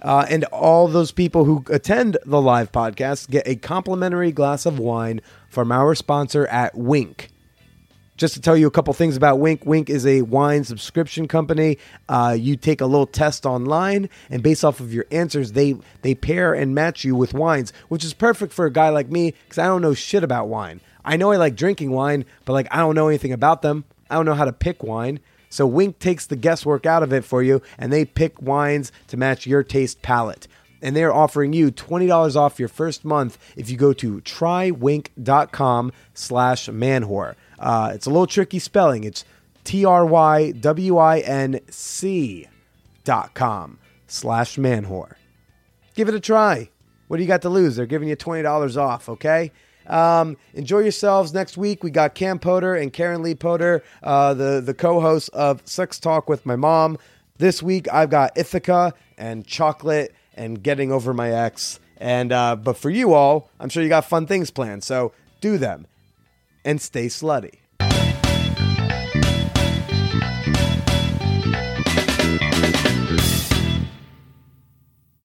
Uh, 0.01 0.25
and 0.27 0.43
all 0.45 0.87
those 0.87 1.11
people 1.11 1.45
who 1.45 1.63
attend 1.69 2.17
the 2.25 2.41
live 2.41 2.71
podcast 2.71 3.29
get 3.29 3.47
a 3.47 3.57
complimentary 3.57 4.31
glass 4.31 4.65
of 4.65 4.79
wine 4.79 5.21
from 5.47 5.71
our 5.71 5.93
sponsor 5.93 6.47
at 6.47 6.73
Winc. 6.73 7.27
Just 8.21 8.35
to 8.35 8.39
tell 8.39 8.55
you 8.55 8.67
a 8.67 8.71
couple 8.71 8.93
things 8.93 9.17
about 9.17 9.39
Winc, 9.39 9.65
Winc 9.65 9.89
is 9.89 10.05
a 10.05 10.21
wine 10.21 10.63
subscription 10.63 11.27
company. 11.27 11.79
Uh, 12.07 12.37
you 12.39 12.55
take 12.55 12.79
a 12.79 12.85
little 12.85 13.07
test 13.07 13.47
online, 13.47 14.11
and 14.29 14.43
based 14.43 14.63
off 14.63 14.79
of 14.79 14.93
your 14.93 15.07
answers, 15.09 15.53
they 15.53 15.75
they 16.03 16.13
pair 16.13 16.53
and 16.53 16.75
match 16.75 17.03
you 17.03 17.15
with 17.15 17.33
wines, 17.33 17.73
which 17.87 18.05
is 18.05 18.13
perfect 18.13 18.53
for 18.53 18.67
a 18.67 18.71
guy 18.71 18.89
like 18.89 19.09
me 19.09 19.33
because 19.45 19.57
I 19.57 19.65
don't 19.65 19.81
know 19.81 19.95
shit 19.95 20.23
about 20.23 20.49
wine. 20.49 20.81
I 21.03 21.17
know 21.17 21.31
I 21.31 21.37
like 21.37 21.55
drinking 21.55 21.89
wine, 21.89 22.25
but 22.45 22.53
like 22.53 22.67
I 22.69 22.77
don't 22.77 22.93
know 22.93 23.07
anything 23.07 23.33
about 23.33 23.63
them. 23.63 23.85
I 24.07 24.13
don't 24.17 24.27
know 24.27 24.35
how 24.35 24.45
to 24.45 24.53
pick 24.53 24.83
wine. 24.83 25.19
So 25.49 25.65
Winc 25.65 25.97
takes 25.97 26.27
the 26.27 26.35
guesswork 26.35 26.85
out 26.85 27.01
of 27.01 27.11
it 27.11 27.25
for 27.25 27.41
you, 27.41 27.63
and 27.79 27.91
they 27.91 28.05
pick 28.05 28.39
wines 28.39 28.91
to 29.07 29.17
match 29.17 29.47
your 29.47 29.63
taste 29.63 30.03
palette. 30.03 30.47
And 30.79 30.95
they're 30.95 31.11
offering 31.11 31.53
you 31.53 31.71
$20 31.71 32.35
off 32.35 32.59
your 32.59 32.69
first 32.69 33.03
month 33.03 33.39
if 33.55 33.71
you 33.71 33.77
go 33.77 33.93
to 33.93 34.21
trywinc.com 34.21 35.91
slash 36.13 36.69
manwhore. 36.69 37.33
Uh, 37.61 37.91
it's 37.93 38.07
a 38.07 38.09
little 38.09 38.27
tricky 38.27 38.59
spelling. 38.59 39.05
It's 39.05 39.23
T-R-Y-W-I-N-C 39.63 40.57
dot 43.03 43.33
com 43.33 43.79
slash 44.07 44.57
manwhore. 44.57 45.13
Give 45.95 46.09
it 46.09 46.15
a 46.15 46.19
try. 46.19 46.69
What 47.07 47.17
do 47.17 47.23
you 47.23 47.27
got 47.27 47.43
to 47.43 47.49
lose? 47.49 47.75
They're 47.75 47.85
giving 47.85 48.09
you 48.09 48.15
$20 48.15 48.77
off, 48.77 49.09
okay? 49.09 49.51
Um, 49.87 50.37
enjoy 50.53 50.79
yourselves 50.79 51.33
next 51.33 51.57
week. 51.57 51.83
We 51.83 51.91
got 51.91 52.15
Cam 52.15 52.39
Poter 52.39 52.75
and 52.75 52.93
Karen 52.93 53.21
Lee 53.21 53.35
Poter, 53.35 53.83
uh, 54.01 54.33
the, 54.33 54.61
the 54.61 54.73
co 54.73 54.99
hosts 55.01 55.29
of 55.29 55.61
Sex 55.65 55.99
Talk 55.99 56.29
with 56.29 56.45
My 56.45 56.55
Mom. 56.55 56.97
This 57.37 57.61
week 57.61 57.91
I've 57.91 58.09
got 58.09 58.37
Ithaca 58.37 58.93
and 59.17 59.45
Chocolate 59.45 60.15
and 60.35 60.63
Getting 60.63 60.91
Over 60.91 61.13
My 61.13 61.31
Ex. 61.31 61.79
And 61.97 62.31
uh, 62.31 62.55
but 62.55 62.77
for 62.77 62.89
you 62.89 63.13
all, 63.13 63.49
I'm 63.59 63.69
sure 63.69 63.83
you 63.83 63.89
got 63.89 64.05
fun 64.05 64.25
things 64.25 64.49
planned. 64.49 64.83
So 64.83 65.11
do 65.41 65.57
them 65.57 65.87
and 66.63 66.81
stay 66.81 67.07
slutty. 67.07 67.59